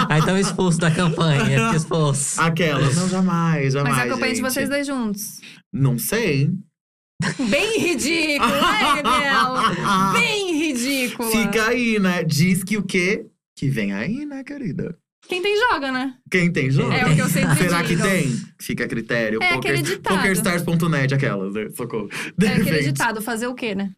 Aí 0.08 0.20
estão 0.20 0.38
expulso 0.38 0.78
da 0.78 0.90
campanha, 0.90 1.72
expulso. 1.76 2.40
Aquelas, 2.40 2.96
não, 2.96 3.08
jamais, 3.08 3.72
jamais, 3.74 3.96
Mas 3.96 4.06
a 4.06 4.08
campanha 4.14 4.32
de 4.32 4.38
gente. 4.40 4.50
vocês 4.50 4.68
dois 4.68 4.86
juntos. 4.86 5.40
Não 5.72 5.98
sei. 5.98 6.50
Bem 7.50 7.80
ridículo, 7.80 8.48
né, 8.52 9.02
Gabriel? 9.02 10.12
Bem 10.12 10.56
ridículo. 10.56 11.30
Fica 11.30 11.66
aí, 11.68 11.98
né? 11.98 12.22
Diz 12.22 12.62
que 12.62 12.76
o 12.76 12.82
quê? 12.82 13.26
Que 13.56 13.68
vem 13.68 13.92
aí, 13.92 14.24
né, 14.24 14.44
querida? 14.44 14.96
Quem 15.28 15.42
tem, 15.42 15.58
joga, 15.58 15.92
né? 15.92 16.14
Quem 16.30 16.50
tem 16.50 16.70
jogo? 16.70 16.90
É 16.92 17.04
o 17.04 17.14
que 17.14 17.20
eu 17.20 17.28
sempre 17.28 17.56
Será 17.58 17.82
digo. 17.82 18.00
que 18.02 18.08
tem? 18.08 18.40
Fica 18.58 18.84
a 18.84 18.88
critério. 18.88 19.40
É 19.42 19.52
Poker- 19.54 19.72
aquele 19.72 19.82
ditado. 19.82 20.16
Pokerstars.net, 20.16 21.12
aquelas, 21.12 21.52
né? 21.52 21.68
Socorro. 21.76 22.08
De 22.38 22.46
É 22.46 22.52
aquele 22.54 22.80
ditado, 22.82 23.20
fazer 23.20 23.46
o 23.46 23.54
quê, 23.54 23.74
né? 23.74 23.90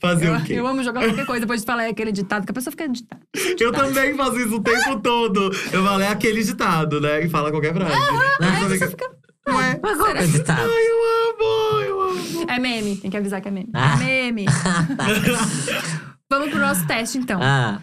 Fazer 0.00 0.28
Eu, 0.28 0.34
o 0.36 0.42
quê? 0.44 0.52
eu 0.54 0.66
amo 0.66 0.82
jogar 0.84 1.04
qualquer 1.04 1.26
coisa 1.26 1.40
depois 1.40 1.60
de 1.60 1.66
falar 1.66 1.84
é 1.84 1.90
aquele 1.90 2.12
ditado, 2.12 2.44
que 2.44 2.50
a 2.50 2.54
pessoa 2.54 2.70
fica 2.70 2.88
ditado. 2.88 3.20
Eu 3.58 3.72
também 3.72 4.14
faço 4.16 4.38
isso 4.38 4.56
o 4.56 4.62
tempo 4.62 5.00
todo. 5.00 5.50
Eu 5.72 5.84
falo, 5.84 6.00
é 6.02 6.08
aquele 6.08 6.42
ditado, 6.42 7.00
né? 7.00 7.24
E 7.24 7.28
fala 7.28 7.50
qualquer 7.50 7.74
frase. 7.74 7.92
A 7.92 7.96
Aí 8.46 8.52
pessoa 8.52 8.68
você 8.68 8.74
fica, 8.88 8.88
fica. 8.90 9.10
Ué, 9.46 9.78
Mas 9.82 9.96
qual 9.98 10.12
que 10.12 10.18
é 10.18 10.22
o 10.24 10.28
ditado? 10.28 10.70
ai, 10.70 10.86
eu 10.86 11.30
amo, 11.30 11.80
eu 11.82 12.00
amo. 12.02 12.50
É 12.50 12.58
meme, 12.58 12.96
tem 12.96 13.10
que 13.10 13.16
avisar 13.16 13.40
que 13.42 13.48
é 13.48 13.50
meme. 13.50 13.68
Ah. 13.74 13.94
É 13.94 14.04
meme. 14.32 14.46
Vamos 16.30 16.50
pro 16.50 16.58
nosso 16.58 16.86
teste, 16.86 17.18
então. 17.18 17.40
Ah, 17.42 17.80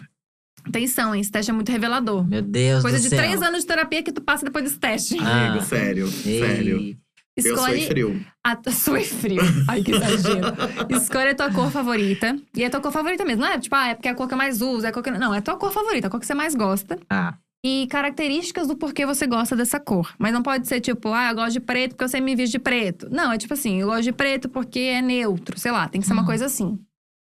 Atenção, 0.66 1.12
hein? 1.14 1.20
Esse 1.20 1.30
teste 1.30 1.50
é 1.50 1.54
muito 1.54 1.72
revelador. 1.72 2.24
meu 2.26 2.40
Deus 2.40 2.82
Coisa 2.82 2.96
do 2.98 3.02
de 3.02 3.08
céu. 3.08 3.18
três 3.18 3.42
anos 3.42 3.60
de 3.62 3.66
terapia 3.66 4.00
que 4.02 4.12
tu 4.12 4.20
passa 4.20 4.44
depois 4.44 4.64
desse 4.64 4.78
teste. 4.78 5.16
Ah. 5.20 5.48
Amigo, 5.50 5.64
sério, 5.64 6.06
Ei. 6.24 6.38
sério. 6.40 6.96
Eu 7.36 7.42
sou 7.42 7.52
Escolhe 7.54 7.86
frio. 7.86 8.26
a. 8.44 8.56
Sou 8.72 9.00
frio. 9.00 9.40
Ai, 9.68 9.82
que 9.82 9.92
exagero. 9.92 10.48
Escolhe 10.90 11.30
a 11.30 11.34
tua 11.34 11.50
cor 11.50 11.70
favorita. 11.70 12.36
E 12.54 12.62
é 12.62 12.66
a 12.66 12.70
tua 12.70 12.80
cor 12.80 12.92
favorita 12.92 13.24
mesmo. 13.24 13.40
Não 13.42 13.48
é 13.48 13.58
tipo, 13.58 13.74
ah, 13.74 13.88
é 13.88 13.94
porque 13.94 14.08
é 14.08 14.10
a 14.10 14.14
cor 14.14 14.28
que 14.28 14.34
eu 14.34 14.38
mais 14.38 14.60
uso, 14.60 14.84
é 14.84 14.90
a 14.90 14.92
cor 14.92 15.02
que. 15.02 15.10
Não, 15.10 15.34
é 15.34 15.38
a 15.38 15.42
tua 15.42 15.56
cor 15.56 15.72
favorita, 15.72 16.08
a 16.08 16.10
cor 16.10 16.20
que 16.20 16.26
você 16.26 16.34
mais 16.34 16.54
gosta. 16.54 16.98
Ah, 17.08 17.34
E 17.64 17.86
características 17.90 18.68
do 18.68 18.76
porquê 18.76 19.06
você 19.06 19.26
gosta 19.26 19.56
dessa 19.56 19.80
cor. 19.80 20.12
Mas 20.18 20.32
não 20.34 20.42
pode 20.42 20.68
ser 20.68 20.80
tipo, 20.80 21.08
ah, 21.12 21.30
eu 21.30 21.34
gosto 21.36 21.52
de 21.54 21.60
preto 21.60 21.92
porque 21.92 22.04
eu 22.04 22.08
sempre 22.08 22.26
me 22.26 22.36
visto 22.36 22.52
de 22.52 22.58
preto. 22.58 23.08
Não, 23.10 23.32
é 23.32 23.38
tipo 23.38 23.54
assim, 23.54 23.80
eu 23.80 23.86
gosto 23.86 24.02
de 24.02 24.12
preto 24.12 24.48
porque 24.50 24.78
é 24.80 25.00
neutro. 25.00 25.58
Sei 25.58 25.70
lá, 25.72 25.88
tem 25.88 26.00
que 26.02 26.06
ser 26.06 26.12
uma 26.12 26.22
Hum. 26.22 26.26
coisa 26.26 26.44
assim. 26.46 26.78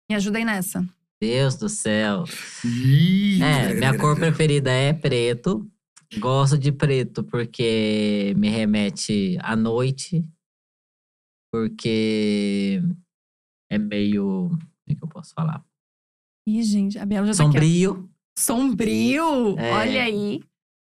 Me 0.10 0.16
ajuda 0.16 0.38
aí 0.38 0.46
nessa. 0.46 0.86
Deus 1.20 1.56
do 1.56 1.68
céu. 1.68 2.24
Ih, 2.64 3.42
É, 3.44 3.74
minha 3.74 3.98
cor 3.98 4.16
preferida 4.20 4.72
é 4.72 4.94
preto. 4.94 5.68
Gosto 6.20 6.58
de 6.58 6.72
preto 6.72 7.24
porque 7.24 8.34
me 8.38 8.50
remete 8.50 9.38
à 9.42 9.56
noite. 9.56 10.24
Porque 11.52 12.82
é 13.72 13.78
meio. 13.78 14.50
Como 14.50 14.60
é 14.90 14.96
que 14.96 15.04
eu 15.04 15.08
posso 15.08 15.34
falar? 15.34 15.64
Ih, 16.48 16.64
gente, 16.64 16.98
a 16.98 17.06
Bela 17.06 17.28
já 17.28 17.34
tá 17.34 17.44
aqui. 17.50 17.88
ó. 17.88 17.92
Sombrio, 17.94 18.10
Sombrio! 18.38 19.60
É. 19.60 19.74
Olha 19.74 20.04
aí. 20.04 20.42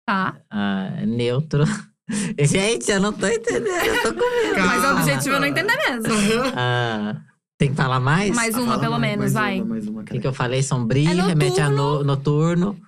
Tá. 0.08 0.42
ah, 0.50 1.06
neutro. 1.06 1.64
Gente, 2.40 2.92
eu 2.92 3.00
não 3.02 3.12
tô 3.12 3.26
entendendo. 3.26 3.66
Eu 3.68 4.04
tô 4.04 4.14
com 4.14 4.20
medo. 4.30 4.60
Mas 4.68 4.84
o 4.84 4.96
objetivo 5.00 5.36
é 5.36 5.40
não 5.40 5.48
entender 5.48 5.76
mesmo. 5.76 6.14
Ah, 6.56 7.20
tem 7.58 7.70
que 7.72 7.76
falar 7.76 8.00
mais? 8.00 8.36
Mais 8.36 8.54
Ah, 8.54 8.60
uma, 8.60 8.68
fala 8.68 8.80
pelo 8.80 9.00
mais, 9.00 9.02
menos, 9.18 9.18
mais 9.20 9.34
vai. 9.34 9.56
Uma, 9.62 9.66
mais 9.66 9.88
uma, 9.88 10.02
O 10.02 10.06
que, 10.06 10.20
que 10.20 10.28
eu 10.28 10.34
falei? 10.34 10.62
Sombrio, 10.62 11.10
É 11.10 11.14
remete 11.28 11.60
a 11.60 11.68
noturno. 11.70 11.98
no- 11.98 12.04
noturno. 12.04 12.82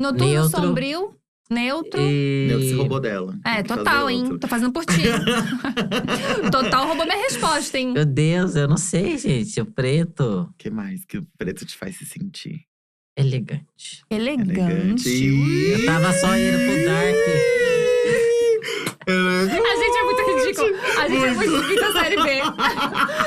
Noturno, 0.00 0.26
Neutro. 0.32 0.60
sombrio, 0.62 1.19
neutro. 1.50 2.00
E. 2.00 2.46
Deus 2.48 2.64
se 2.64 2.74
roubou 2.74 3.00
dela. 3.00 3.38
É, 3.44 3.62
total, 3.62 4.08
hein? 4.08 4.22
outro. 4.22 4.38
Tô 4.38 4.48
fazendo 4.48 4.72
por 4.72 4.84
ti. 4.84 5.02
total 6.50 6.86
roubou 6.86 7.04
minha 7.04 7.22
resposta, 7.22 7.78
hein? 7.78 7.92
Meu 7.92 8.04
Deus, 8.04 8.56
eu 8.56 8.68
não 8.68 8.76
sei, 8.76 9.18
gente. 9.18 9.60
O 9.60 9.66
preto. 9.66 10.48
O 10.50 10.54
que 10.56 10.70
mais 10.70 11.04
que 11.04 11.18
o 11.18 11.26
preto 11.36 11.66
te 11.66 11.76
faz 11.76 11.96
se 11.96 12.06
sentir? 12.06 12.64
Elegante. 13.16 14.02
Elegante. 14.08 15.26
Eu 15.72 15.84
tava 15.84 16.12
só 16.12 16.36
indo 16.36 16.58
pro 16.58 16.84
dark. 16.86 17.16
A 19.06 19.76
gente 19.76 19.96
é 19.98 20.02
muito 20.04 20.22
ridículo. 21.10 21.24
A 21.26 21.28
gente 21.28 21.44
é 21.44 21.50
muito 21.50 21.68
quinta 21.68 21.92
série 21.92 22.16
B. 22.22 22.40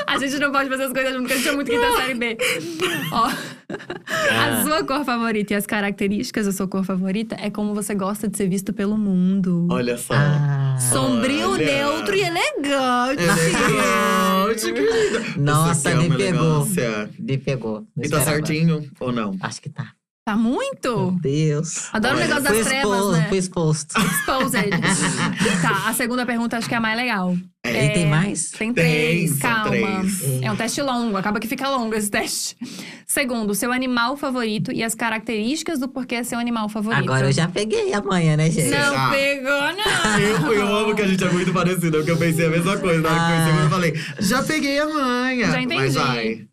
A 0.07 0.17
gente 0.17 0.39
não 0.39 0.51
pode 0.51 0.69
fazer 0.69 0.83
as 0.83 0.93
coisas 0.93 1.13
porque 1.15 1.33
a 1.33 1.35
gente 1.37 1.49
é 1.49 1.51
muito 1.53 1.71
quinta 1.71 1.95
série 1.97 2.13
B. 2.15 2.37
Ó, 3.11 3.25
a 3.25 4.45
Ah. 4.45 4.63
sua 4.63 4.83
cor 4.83 5.03
favorita 5.05 5.53
e 5.53 5.55
as 5.55 5.65
características 5.65 6.45
da 6.45 6.51
sua 6.51 6.67
cor 6.67 6.83
favorita 6.83 7.35
é 7.39 7.49
como 7.49 7.73
você 7.73 7.93
gosta 7.95 8.27
de 8.27 8.37
ser 8.37 8.47
visto 8.47 8.73
pelo 8.73 8.97
mundo. 8.97 9.67
Olha 9.71 9.97
só. 9.97 10.13
Ah, 10.15 10.77
Sombrio, 10.79 11.51
Olha. 11.51 11.65
neutro 11.65 12.15
e 12.15 12.21
elegante. 12.21 13.23
Elegante, 13.23 14.71
querida. 14.73 15.23
Nossa, 15.37 15.89
aqui 15.89 16.05
é 16.05 16.09
me 16.09 16.17
pegou. 16.17 16.65
me 17.19 17.37
pegou. 17.37 17.87
E 18.01 18.09
tá 18.09 18.21
certinho 18.21 18.89
ou 18.99 19.11
não? 19.11 19.35
Acho 19.41 19.61
que 19.61 19.69
tá. 19.69 19.87
Tá 20.25 20.37
muito? 20.37 20.95
Meu 20.95 21.19
Deus. 21.19 21.89
Adoro 21.91 22.15
o 22.15 22.19
negócio 22.19 22.43
das 22.43 22.65
trevas, 22.65 22.71
exposto, 22.71 23.11
né? 23.11 23.27
fui 23.27 23.37
exposto. 23.37 23.95
Exposed. 23.99 24.69
tá, 25.61 25.89
a 25.89 25.93
segunda 25.93 26.25
pergunta 26.25 26.57
acho 26.57 26.67
que 26.69 26.73
é 26.73 26.77
a 26.77 26.79
mais 26.79 26.95
legal. 26.95 27.35
E 27.65 27.89
tem 27.89 28.05
mais? 28.07 28.49
Tem 28.51 28.73
Tem, 28.73 28.83
três, 28.85 29.31
são 29.31 29.39
calma. 29.49 29.69
três. 29.69 30.41
É 30.41 30.49
um 30.49 30.55
teste 30.55 30.81
longo, 30.81 31.17
acaba 31.17 31.41
que 31.41 31.47
fica 31.47 31.69
longo 31.69 31.93
esse 31.93 32.09
teste. 32.09 32.55
Segundo, 33.05 33.53
seu 33.53 33.73
animal 33.73 34.15
favorito 34.15 34.71
e 34.71 34.81
as 34.81 34.95
características 34.95 35.77
do 35.77 35.89
porquê 35.89 36.15
é 36.15 36.23
seu 36.23 36.39
animal 36.39 36.69
favorito. 36.69 37.03
Agora 37.03 37.27
eu 37.27 37.31
já 37.33 37.49
peguei 37.49 37.93
amanhã, 37.93 38.37
né, 38.37 38.49
gente? 38.49 38.69
Não 38.69 38.95
Ah. 38.97 39.09
pegou, 39.11 39.51
não! 39.51 40.19
Eu, 40.19 40.53
eu 40.53 40.75
amo 40.77 40.95
que 40.95 41.01
a 41.01 41.07
gente 41.07 41.21
é 41.21 41.29
muito 41.33 41.51
parecido, 41.51 41.97
porque 41.97 42.11
eu 42.11 42.17
pensei 42.17 42.45
a 42.45 42.49
mesma 42.49 42.77
coisa. 42.77 43.01
Na 43.01 43.09
hora 43.09 43.43
que 43.51 43.57
eu 43.59 43.63
eu 43.65 43.69
falei, 43.69 43.93
já 44.19 44.41
peguei 44.41 44.79
a 44.79 44.87
manha. 44.87 45.51
Já 45.51 45.61
entendi. 45.61 45.81
Mas 45.81 45.95
vai. 45.95 46.47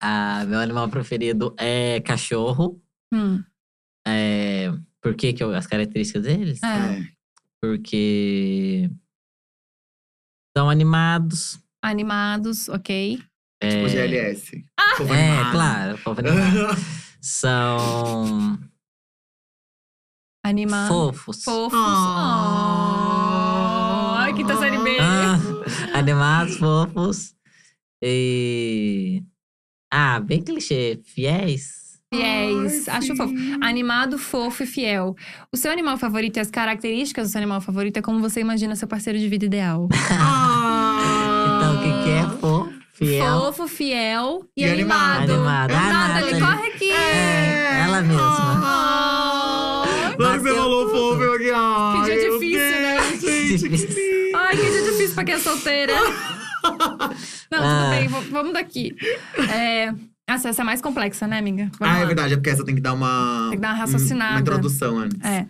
Ah, 0.00 0.44
meu 0.46 0.60
animal 0.60 0.88
preferido 0.88 1.52
é 1.58 2.00
cachorro. 2.00 2.80
Hum, 3.12 3.42
É, 4.06 4.70
por 5.02 5.14
que, 5.14 5.32
que 5.32 5.42
eu, 5.42 5.54
as 5.54 5.66
características 5.66 6.22
deles? 6.22 6.62
é. 6.62 7.04
Porque 7.60 8.88
são 10.56 10.68
animados. 10.70 11.58
Animados, 11.82 12.68
ok. 12.68 13.18
É, 13.62 13.68
Tipo 13.70 13.88
GLS. 13.88 14.64
Povo 14.98 15.14
é 15.14 15.28
animado. 15.30 15.52
claro, 15.52 15.98
povo 16.04 16.20
animado. 16.20 16.76
São 17.20 18.58
Animado. 20.44 20.88
fofos. 20.88 21.42
Fofos. 21.42 21.78
Ah. 21.82 24.12
Oh. 24.12 24.16
Ai, 24.18 24.34
quinta 24.34 24.56
série 24.56 24.78
B. 24.78 24.96
Ah, 25.00 25.36
animados, 25.98 26.56
fofos. 26.56 27.34
E. 28.02 29.22
Ah, 29.92 30.20
bem 30.20 30.42
clichê. 30.42 31.00
Fiéis. 31.04 31.85
Fiéis. 32.16 32.88
Ai, 32.88 32.96
Acho 32.98 33.06
sim. 33.08 33.16
fofo. 33.16 33.34
Animado, 33.60 34.18
fofo 34.18 34.62
e 34.62 34.66
fiel. 34.66 35.14
O 35.52 35.56
seu 35.56 35.70
animal 35.70 35.96
favorito 35.98 36.36
e 36.36 36.40
as 36.40 36.50
características 36.50 37.28
do 37.28 37.32
seu 37.32 37.38
animal 37.38 37.60
favorito 37.60 37.96
é 37.98 38.02
como 38.02 38.20
você 38.20 38.40
imagina 38.40 38.74
seu 38.76 38.88
parceiro 38.88 39.18
de 39.18 39.28
vida 39.28 39.44
ideal. 39.46 39.88
Ah. 40.18 41.56
Então, 41.58 41.76
o 41.76 41.82
que, 41.82 42.04
que 42.04 42.10
é 42.10 42.22
fofo? 42.40 42.72
Fiel. 42.94 43.26
Fofo, 43.40 43.68
fiel 43.68 44.44
e, 44.56 44.62
E 44.62 44.64
animado. 44.70 45.30
animado. 45.32 45.70
Animado. 45.70 45.70
É 45.70 45.74
Ah, 45.76 46.08
Nathalie, 46.08 46.40
Nathalie. 46.40 46.40
corre 46.40 46.68
aqui! 46.70 46.90
É, 46.90 47.80
ela 47.84 48.00
mesma. 48.02 48.22
Ah. 48.24 49.84
Na 50.18 50.28
hora 50.28 50.38
que 50.38 50.42
você 50.44 50.54
falou 50.54 50.86
tudo. 50.86 50.96
fofo, 50.98 51.22
eu 51.22 51.34
aqui, 51.34 51.50
ai, 51.54 51.98
Que 51.98 52.04
dia 52.04 52.30
difícil, 52.30 52.80
né? 52.80 52.96
Deus, 52.96 53.20
Gente, 53.20 53.68
que 53.68 53.76
lindo. 53.76 54.36
Ai, 54.38 54.56
que 54.56 54.62
dia 54.70 54.82
difícil 54.90 55.14
pra 55.14 55.24
quem 55.24 55.34
é 55.34 55.38
solteira. 55.38 55.92
Não, 57.52 57.58
tudo 57.58 57.62
Ah. 57.62 57.90
bem, 57.90 58.08
v- 58.08 58.30
vamos 58.30 58.52
daqui. 58.54 58.96
É... 59.52 59.92
Essa, 60.28 60.48
essa 60.48 60.62
é 60.62 60.64
mais 60.64 60.80
complexa, 60.82 61.26
né, 61.26 61.38
amiga? 61.38 61.70
Vamos 61.78 61.94
Ah, 61.94 61.98
é 61.98 62.00
lá. 62.00 62.06
verdade, 62.06 62.32
é 62.34 62.36
porque 62.36 62.50
essa 62.50 62.64
tem 62.64 62.74
que 62.74 62.80
dar 62.80 62.94
uma. 62.94 63.46
Tem 63.50 63.58
que 63.58 63.62
dar 63.62 63.68
uma 63.68 63.76
um- 63.76 63.80
raciocinada. 63.80 64.32
Uma 64.32 64.40
introdução 64.40 64.98
antes. 64.98 65.20
É. 65.24 65.46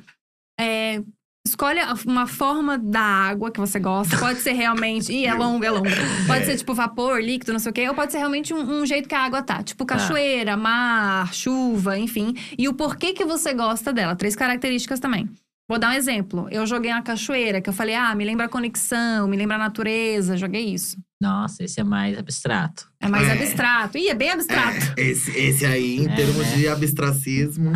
É, 0.60 1.02
Escolhe 1.46 1.78
a- 1.78 1.94
uma 2.04 2.26
forma 2.26 2.76
da 2.76 3.00
água 3.00 3.52
que 3.52 3.60
você 3.60 3.78
gosta. 3.78 4.18
Pode 4.18 4.40
ser 4.40 4.50
realmente. 4.52 5.12
Ih, 5.12 5.26
é 5.26 5.32
longo, 5.32 5.64
é 5.64 5.70
longo. 5.70 5.86
Pode 6.26 6.44
ser 6.44 6.56
tipo 6.56 6.74
vapor, 6.74 7.22
líquido, 7.22 7.52
não 7.52 7.60
sei 7.60 7.70
o 7.70 7.72
quê. 7.72 7.88
Ou 7.88 7.94
pode 7.94 8.10
ser 8.10 8.18
realmente 8.18 8.52
um, 8.52 8.80
um 8.82 8.84
jeito 8.84 9.08
que 9.08 9.14
a 9.14 9.20
água 9.24 9.40
tá. 9.44 9.62
Tipo 9.62 9.86
cachoeira, 9.86 10.56
mar, 10.56 11.32
chuva, 11.32 11.96
enfim. 11.96 12.34
E 12.58 12.68
o 12.68 12.74
porquê 12.74 13.12
que 13.12 13.24
você 13.24 13.54
gosta 13.54 13.92
dela. 13.92 14.16
Três 14.16 14.34
características 14.34 14.98
também. 14.98 15.30
Vou 15.70 15.78
dar 15.78 15.90
um 15.90 15.92
exemplo. 15.94 16.48
Eu 16.50 16.66
joguei 16.66 16.90
uma 16.90 17.00
cachoeira, 17.02 17.60
que 17.60 17.70
eu 17.70 17.74
falei, 17.74 17.94
ah, 17.94 18.12
me 18.16 18.24
lembra 18.24 18.46
a 18.46 18.48
conexão, 18.48 19.28
me 19.28 19.36
lembra 19.36 19.54
a 19.54 19.58
natureza. 19.60 20.36
Joguei 20.36 20.74
isso. 20.74 20.96
Nossa, 21.20 21.64
esse 21.64 21.80
é 21.80 21.84
mais 21.84 22.18
abstrato. 22.18 22.90
É 23.00 23.08
mais 23.08 23.26
É. 23.28 23.32
abstrato. 23.32 23.96
Ih, 23.96 24.08
é 24.10 24.14
bem 24.14 24.30
abstrato. 24.32 24.92
É, 24.98 25.02
esse, 25.02 25.30
esse 25.30 25.64
aí, 25.64 25.96
em 26.00 26.08
É, 26.10 26.14
termos 26.14 26.36
né? 26.46 26.56
de 26.56 26.68
abstracismo, 26.68 27.72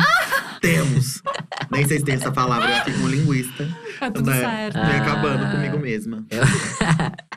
temos. 0.61 1.23
Nem 1.71 1.87
sei 1.87 1.99
se 1.99 2.05
tem 2.05 2.15
essa 2.15 2.31
palavra, 2.31 2.69
eu 2.69 2.75
aqui 2.77 2.93
como 2.93 3.07
linguista. 3.07 3.67
Tá 3.99 4.11
tudo 4.11 4.29
né? 4.29 4.39
certo. 4.39 4.75
Vem 4.75 4.95
acabando 4.99 5.45
Ah. 5.45 5.51
comigo 5.51 5.79
mesma. 5.79 6.25
Eu- 6.29 6.41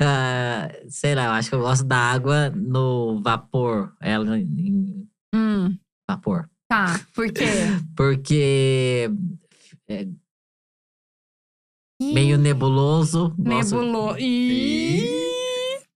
Ah, 0.00 0.68
sei 0.88 1.14
lá, 1.14 1.26
eu 1.26 1.30
acho 1.32 1.48
que 1.50 1.54
eu 1.54 1.60
gosto 1.60 1.84
da 1.84 1.96
água 1.96 2.50
no 2.50 3.20
vapor. 3.22 3.92
Ela 4.00 4.38
em 4.38 5.06
Hum, 5.34 5.76
vapor. 6.10 6.48
tá. 6.68 7.00
Por 7.14 7.30
quê? 7.32 7.44
Porque 7.96 9.08
é 9.88 10.06
Ih, 12.00 12.12
meio 12.12 12.36
nebuloso. 12.38 13.34
Nebulou. 13.38 14.16
Ih! 14.18 15.08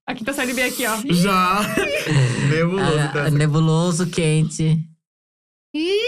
Aqui 0.06 0.24
tá 0.24 0.32
série 0.32 0.54
B 0.54 0.62
aqui, 0.62 0.84
ó. 0.86 0.96
Já! 1.12 1.60
Nebuloso, 2.50 2.98
Ah, 2.98 3.08
tá? 3.12 3.30
nebuloso, 3.30 4.06
quente. 4.06 4.78
Ih! 5.74 6.00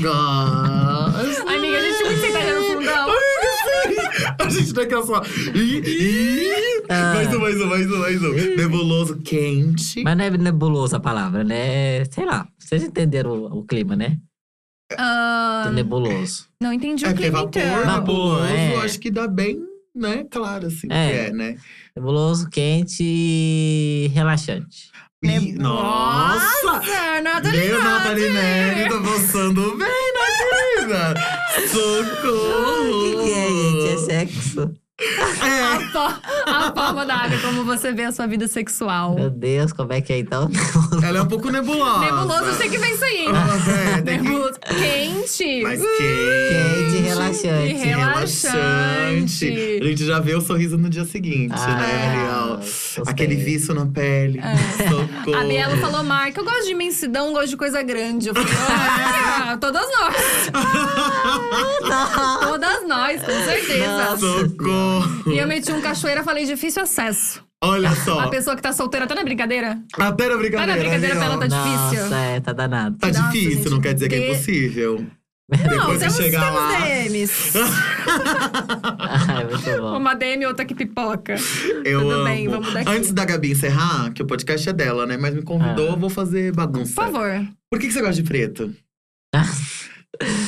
Gosto. 0.00 1.46
Ai, 1.48 1.56
amiga, 1.58 1.78
a 1.78 1.80
gente 1.82 2.04
muito 2.04 2.20
sentada 2.20 2.60
no 2.60 2.64
fundão. 2.66 3.08
A 4.38 4.48
gente 4.48 4.72
não 4.72 4.86
quer 4.86 5.02
só. 5.02 5.22
Ih, 5.54 5.82
ih. 5.84 6.82
Ah. 6.88 7.14
Mais 7.14 7.34
um, 7.34 7.38
mais 7.40 7.60
um, 7.60 7.66
mais 7.66 7.92
um, 7.92 7.98
mais 7.98 8.22
um. 8.22 8.32
Nebuloso, 8.56 9.18
quente. 9.22 10.02
Mas 10.04 10.16
não 10.16 10.24
é 10.24 10.30
nebuloso 10.30 10.96
a 10.96 11.00
palavra, 11.00 11.44
né? 11.44 12.04
Sei 12.06 12.24
lá, 12.24 12.46
vocês 12.58 12.82
entenderam 12.84 13.30
o, 13.32 13.58
o 13.58 13.64
clima, 13.64 13.94
né? 13.96 14.16
Ah, 14.98 15.70
nebuloso. 15.72 16.46
não 16.60 16.72
entendi 16.72 17.04
É 17.04 17.08
o 17.08 17.10
porque 17.10 17.22
clima, 17.30 17.38
vapor, 17.44 17.62
então. 17.62 17.84
Vapor, 17.84 18.42
nebuloso, 18.42 18.82
é. 18.82 18.84
acho 18.84 18.98
que 19.00 19.10
dá 19.10 19.26
bem, 19.28 19.58
né? 19.94 20.24
Claro, 20.30 20.66
assim, 20.66 20.86
É. 20.90 21.08
que 21.08 21.16
é, 21.18 21.32
né? 21.32 21.56
Nebuloso, 21.96 22.48
quente 22.50 23.02
e 23.02 24.10
relaxante. 24.14 24.90
Neb- 25.22 25.56
nossa! 25.56 26.44
Nossa, 26.64 27.20
nada 27.22 27.50
Meu 27.52 27.60
ligado. 27.76 27.82
Nathalie 27.84 28.30
Neri, 28.30 28.88
tô 28.88 29.00
passando 29.02 29.76
bem 29.76 30.12
na 30.14 30.86
vida! 30.86 31.14
Socorro! 31.68 32.90
O 32.90 33.02
que, 33.04 33.22
que 33.24 33.32
é, 33.32 33.48
gente? 33.48 33.88
É 33.88 33.96
sexo. 33.98 34.62
É. 34.62 34.82
A, 35.40 35.80
fo- 35.90 36.20
a 36.46 36.72
forma 36.74 37.04
da 37.06 37.14
água, 37.16 37.38
como 37.40 37.64
você 37.64 37.92
vê 37.92 38.04
a 38.04 38.12
sua 38.12 38.26
vida 38.26 38.46
sexual. 38.48 39.14
Meu 39.14 39.30
Deus, 39.30 39.72
como 39.72 39.92
é 39.92 40.00
que 40.00 40.12
é 40.12 40.18
então? 40.18 40.50
Ela 41.02 41.18
é 41.18 41.22
um 41.22 41.26
pouco 41.26 41.50
nebulosa. 41.50 42.00
Nebuloso, 42.00 42.58
tem 42.58 42.70
que 42.70 42.78
ver 42.78 42.90
isso 42.94 43.04
aí. 43.04 43.26
Ah, 43.28 43.98
é, 43.98 44.02
tem 44.02 44.18
que... 44.18 44.24
Nebuloso. 44.28 44.58
Quente. 44.60 45.62
Mas 45.62 45.80
Quente 45.80 45.96
quente. 45.98 46.96
e 46.96 47.00
relaxante. 47.02 47.66
E 47.66 47.72
relaxante. 47.74 49.80
A 49.82 49.84
gente 49.86 50.06
já 50.06 50.20
vê 50.20 50.34
o 50.34 50.40
sorriso 50.40 50.78
no 50.78 50.88
dia 50.88 51.04
seguinte, 51.04 51.50
né, 51.50 51.56
Ah, 51.58 52.46
Ariel? 52.46 52.56
gostei. 52.58 53.04
Aquele 53.06 53.34
vício 53.36 53.74
na 53.74 53.86
pele. 53.86 54.40
Socorro. 54.88 55.36
A 55.36 55.44
Bielo 55.44 55.76
falou, 55.78 56.02
Marca, 56.04 56.40
eu 56.40 56.44
gosto 56.44 56.64
de 56.64 56.72
imensidão, 56.72 57.32
gosto 57.32 57.48
de 57.48 57.56
coisa 57.56 57.82
grande. 57.82 58.28
Eu 58.28 58.34
falei, 58.34 58.52
ah, 58.68 59.56
todas 59.60 59.82
nós. 59.82 60.50
todas 62.40 62.86
nós, 62.88 63.20
com 63.22 63.44
certeza. 63.44 63.86
Nossa. 63.86 64.18
Socorro. 64.18 64.91
E 65.26 65.38
eu 65.38 65.46
meti 65.46 65.70
um 65.72 65.80
cachoeira, 65.80 66.22
falei, 66.24 66.44
difícil 66.44 66.82
acesso. 66.82 67.42
Olha 67.64 67.94
só. 67.94 68.18
A 68.20 68.28
pessoa 68.28 68.56
que 68.56 68.62
tá 68.62 68.72
solteira 68.72 69.06
tá 69.06 69.14
na 69.14 69.22
brincadeira? 69.22 69.78
Até 69.94 70.02
na 70.28 70.32
Tá 70.32 70.36
brincadeira. 70.38 70.66
na 70.66 70.76
brincadeira 70.76 71.14
pra 71.16 71.24
ela, 71.24 71.38
tá 71.38 71.46
difícil. 71.46 72.02
Nossa, 72.04 72.16
é, 72.16 72.40
tá 72.40 72.52
danado. 72.52 72.96
Tá 72.98 73.06
Nossa, 73.08 73.22
difícil, 73.30 73.50
gente, 73.58 73.70
não 73.70 73.80
quer 73.80 73.94
dizer 73.94 74.08
que 74.08 74.14
é 74.16 74.30
impossível. 74.32 75.06
Não, 75.50 75.58
Depois 75.58 75.98
temos, 75.98 76.16
que 76.16 76.22
chegar 76.22 76.44
temos 76.46 76.60
lá. 76.60 76.80
DMs. 76.80 77.52
Ai, 79.28 79.44
muito 79.44 79.80
bom. 79.82 79.96
Uma 79.98 80.14
DM 80.14 80.42
e 80.42 80.46
outra 80.46 80.64
que 80.64 80.74
pipoca. 80.74 81.34
Eu 81.84 82.00
Tudo 82.00 82.10
amo. 82.12 82.24
bem, 82.24 82.48
vamos 82.48 82.72
daqui. 82.72 82.88
Antes 82.90 83.12
da 83.12 83.24
Gabi 83.24 83.50
encerrar, 83.52 84.10
que 84.12 84.22
o 84.22 84.26
podcast 84.26 84.68
é 84.68 84.72
dela, 84.72 85.06
né? 85.06 85.16
Mas 85.16 85.34
me 85.34 85.42
convidou, 85.42 85.88
Ah. 85.88 85.92
eu 85.92 85.96
vou 85.98 86.08
fazer 86.10 86.52
bagunça. 86.52 86.94
Por 86.94 87.04
favor. 87.12 87.46
Por 87.70 87.78
que, 87.78 87.86
que 87.88 87.92
você 87.92 88.00
gosta 88.00 88.14
de 88.14 88.22
preto? 88.22 88.74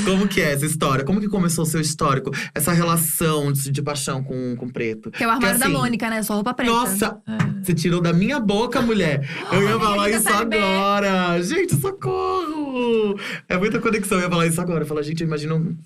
Como 0.04 0.28
que 0.28 0.40
é 0.40 0.52
essa 0.52 0.66
história? 0.66 1.04
Como 1.04 1.20
que 1.20 1.28
começou 1.28 1.64
o 1.64 1.66
seu 1.66 1.80
histórico? 1.80 2.30
Essa 2.54 2.72
relação 2.72 3.50
de, 3.52 3.70
de 3.70 3.82
paixão 3.82 4.22
com, 4.22 4.54
com 4.56 4.68
preto? 4.68 5.10
Que 5.10 5.24
é 5.24 5.26
o 5.26 5.30
armário 5.30 5.58
da 5.58 5.66
assim, 5.66 5.74
Mônica, 5.74 6.10
né? 6.10 6.22
Só 6.22 6.34
roupa 6.34 6.52
preta. 6.52 6.70
Nossa! 6.72 7.18
É. 7.26 7.62
Você 7.62 7.74
tirou 7.74 8.00
da 8.00 8.12
minha 8.12 8.38
boca, 8.38 8.82
mulher! 8.82 9.26
Eu 9.50 9.62
ia 9.62 9.78
falar 9.78 10.10
isso 10.10 10.28
agora! 10.28 11.42
Gente, 11.42 11.74
socorro! 11.76 13.18
É 13.48 13.56
muita 13.56 13.80
conexão, 13.80 14.18
eu 14.18 14.24
ia 14.24 14.30
falar 14.30 14.46
isso 14.46 14.60
agora. 14.60 14.82
Eu 14.82 14.86
falar, 14.86 15.02
gente, 15.02 15.22
eu 15.22 15.26
imagino 15.26 15.56
um, 15.56 15.76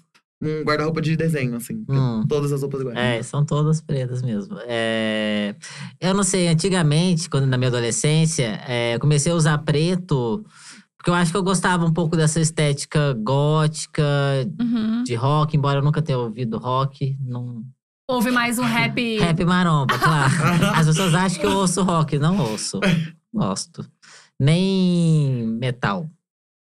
um 0.42 0.62
guarda-roupa 0.64 1.00
de 1.00 1.16
desenho, 1.16 1.56
assim. 1.56 1.84
Hum. 1.88 2.24
Todas 2.28 2.52
as 2.52 2.60
roupas 2.60 2.80
iguais. 2.80 2.98
É, 2.98 3.22
são 3.22 3.44
todas 3.44 3.80
pretas 3.80 4.22
mesmo. 4.22 4.58
É, 4.66 5.54
Eu 6.00 6.14
não 6.14 6.24
sei, 6.24 6.48
antigamente, 6.48 7.30
quando 7.30 7.46
na 7.46 7.56
minha 7.56 7.68
adolescência, 7.68 8.60
é, 8.66 8.96
eu 8.96 9.00
comecei 9.00 9.30
a 9.30 9.36
usar 9.36 9.58
preto 9.58 10.44
porque 10.98 11.08
eu 11.10 11.14
acho 11.14 11.30
que 11.30 11.36
eu 11.38 11.42
gostava 11.42 11.86
um 11.86 11.92
pouco 11.92 12.16
dessa 12.16 12.40
estética 12.40 13.14
gótica, 13.14 14.02
Uhum. 14.60 15.04
de 15.04 15.14
rock, 15.14 15.56
embora 15.56 15.78
eu 15.78 15.82
nunca 15.84 16.02
tenha 16.02 16.18
ouvido 16.18 16.58
rock. 16.58 17.16
Não... 17.24 17.62
Houve 18.10 18.30
mais 18.30 18.58
um 18.58 18.64
rap. 18.64 18.98
Rap 19.20 19.44
maromba, 19.44 19.98
claro. 19.98 20.32
As 20.74 20.86
pessoas 20.86 21.14
acham 21.14 21.40
que 21.40 21.46
eu 21.46 21.52
ouço 21.56 21.82
rock, 21.82 22.18
não 22.18 22.38
ouço. 22.38 22.80
Gosto. 23.32 23.86
Nem 24.40 25.46
metal. 25.60 26.08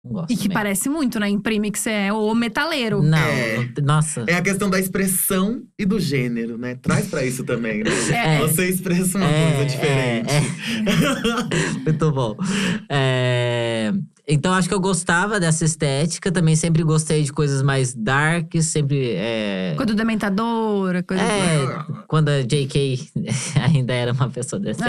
Não 0.04 0.12
gosto. 0.12 0.32
E 0.32 0.36
que 0.36 0.42
também. 0.44 0.54
parece 0.54 0.88
muito, 0.88 1.18
né? 1.20 1.28
Imprime 1.28 1.70
que 1.70 1.78
você 1.78 1.90
é 1.90 2.12
o 2.12 2.34
metaleiro. 2.34 3.02
Não, 3.02 3.18
É. 3.18 3.56
não- 3.76 3.84
nossa. 3.84 4.24
É 4.28 4.34
a 4.34 4.42
questão 4.42 4.68
da 4.70 4.78
expressão 4.78 5.62
e 5.78 5.84
do 5.86 5.98
gênero, 6.00 6.56
né? 6.58 6.74
Traz 6.76 7.06
pra 7.08 7.24
isso 7.24 7.44
também, 7.44 7.82
né? 7.84 7.90
É. 8.14 8.38
Você 8.40 8.68
expressa 8.68 9.18
uma 9.18 9.26
É, 9.26 9.52
coisa 9.52 9.70
diferente. 9.70 10.30
é, 10.30 10.38
é. 10.38 11.78
Muito 11.84 12.10
bom. 12.12 12.36
É, 14.32 14.34
Então 14.34 14.52
acho 14.52 14.68
que 14.68 14.74
eu 14.74 14.80
gostava 14.80 15.38
dessa 15.38 15.64
estética. 15.64 16.32
Também 16.32 16.56
sempre 16.56 16.82
gostei 16.82 17.22
de 17.22 17.32
coisas 17.32 17.62
mais 17.62 17.94
dark, 17.94 18.50
sempre. 18.62 19.10
É, 19.14 19.74
Coisa 19.76 19.92
do 19.92 19.96
Dementadora, 19.96 21.02
coisa 21.02 21.22
é, 21.22 21.66
quando 22.08 22.28
a 22.30 22.42
JK 22.42 23.08
ainda 23.72 23.92
era 23.92 24.12
uma 24.12 24.28
pessoa 24.30 24.58
do… 24.58 24.64
decente. 24.64 24.86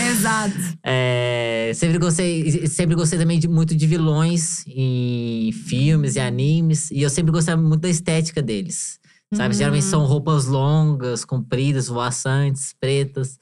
É, 0.00 0.10
exato. 0.10 0.54
É, 0.82 1.72
sempre 1.74 1.98
gostei, 1.98 2.66
sempre 2.66 2.94
gostei 2.94 3.18
também 3.18 3.38
de, 3.38 3.48
muito 3.48 3.74
de 3.74 3.86
vilões 3.86 4.64
em 4.66 5.50
filmes 5.52 6.16
e 6.16 6.20
animes. 6.20 6.90
E 6.90 7.02
eu 7.02 7.10
sempre 7.10 7.32
gostava 7.32 7.60
muito 7.60 7.80
da 7.80 7.88
estética 7.88 8.40
deles. 8.42 8.98
Sabe? 9.32 9.54
Geralmente 9.54 9.84
Hum. 9.86 9.90
são 9.90 10.04
roupas 10.04 10.46
longas, 10.46 11.24
compridas, 11.24 11.88
voaçantes, 11.88 12.72
pretas. 12.78 13.36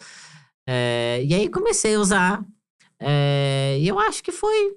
É, 0.66 1.22
e 1.22 1.34
aí 1.34 1.48
comecei 1.50 1.96
a 1.96 2.00
usar. 2.00 2.42
É, 2.98 3.76
e 3.80 3.88
eu 3.88 3.98
acho 3.98 4.22
que 4.22 4.32
foi, 4.32 4.72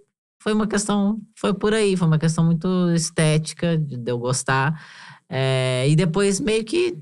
foi 0.45 0.53
uma 0.53 0.67
questão. 0.67 1.19
Foi 1.35 1.55
por 1.55 1.73
aí, 1.73 1.97
foi 1.97 2.07
uma 2.07 2.19
questão 2.19 2.45
muito 2.45 2.67
estética 2.91 3.75
de, 3.75 3.99
eu 4.05 4.19
gostar. 4.19 4.79
É, 5.27 5.89
e 5.89 5.95
depois 5.95 6.39
meio 6.39 6.63
que 6.63 6.95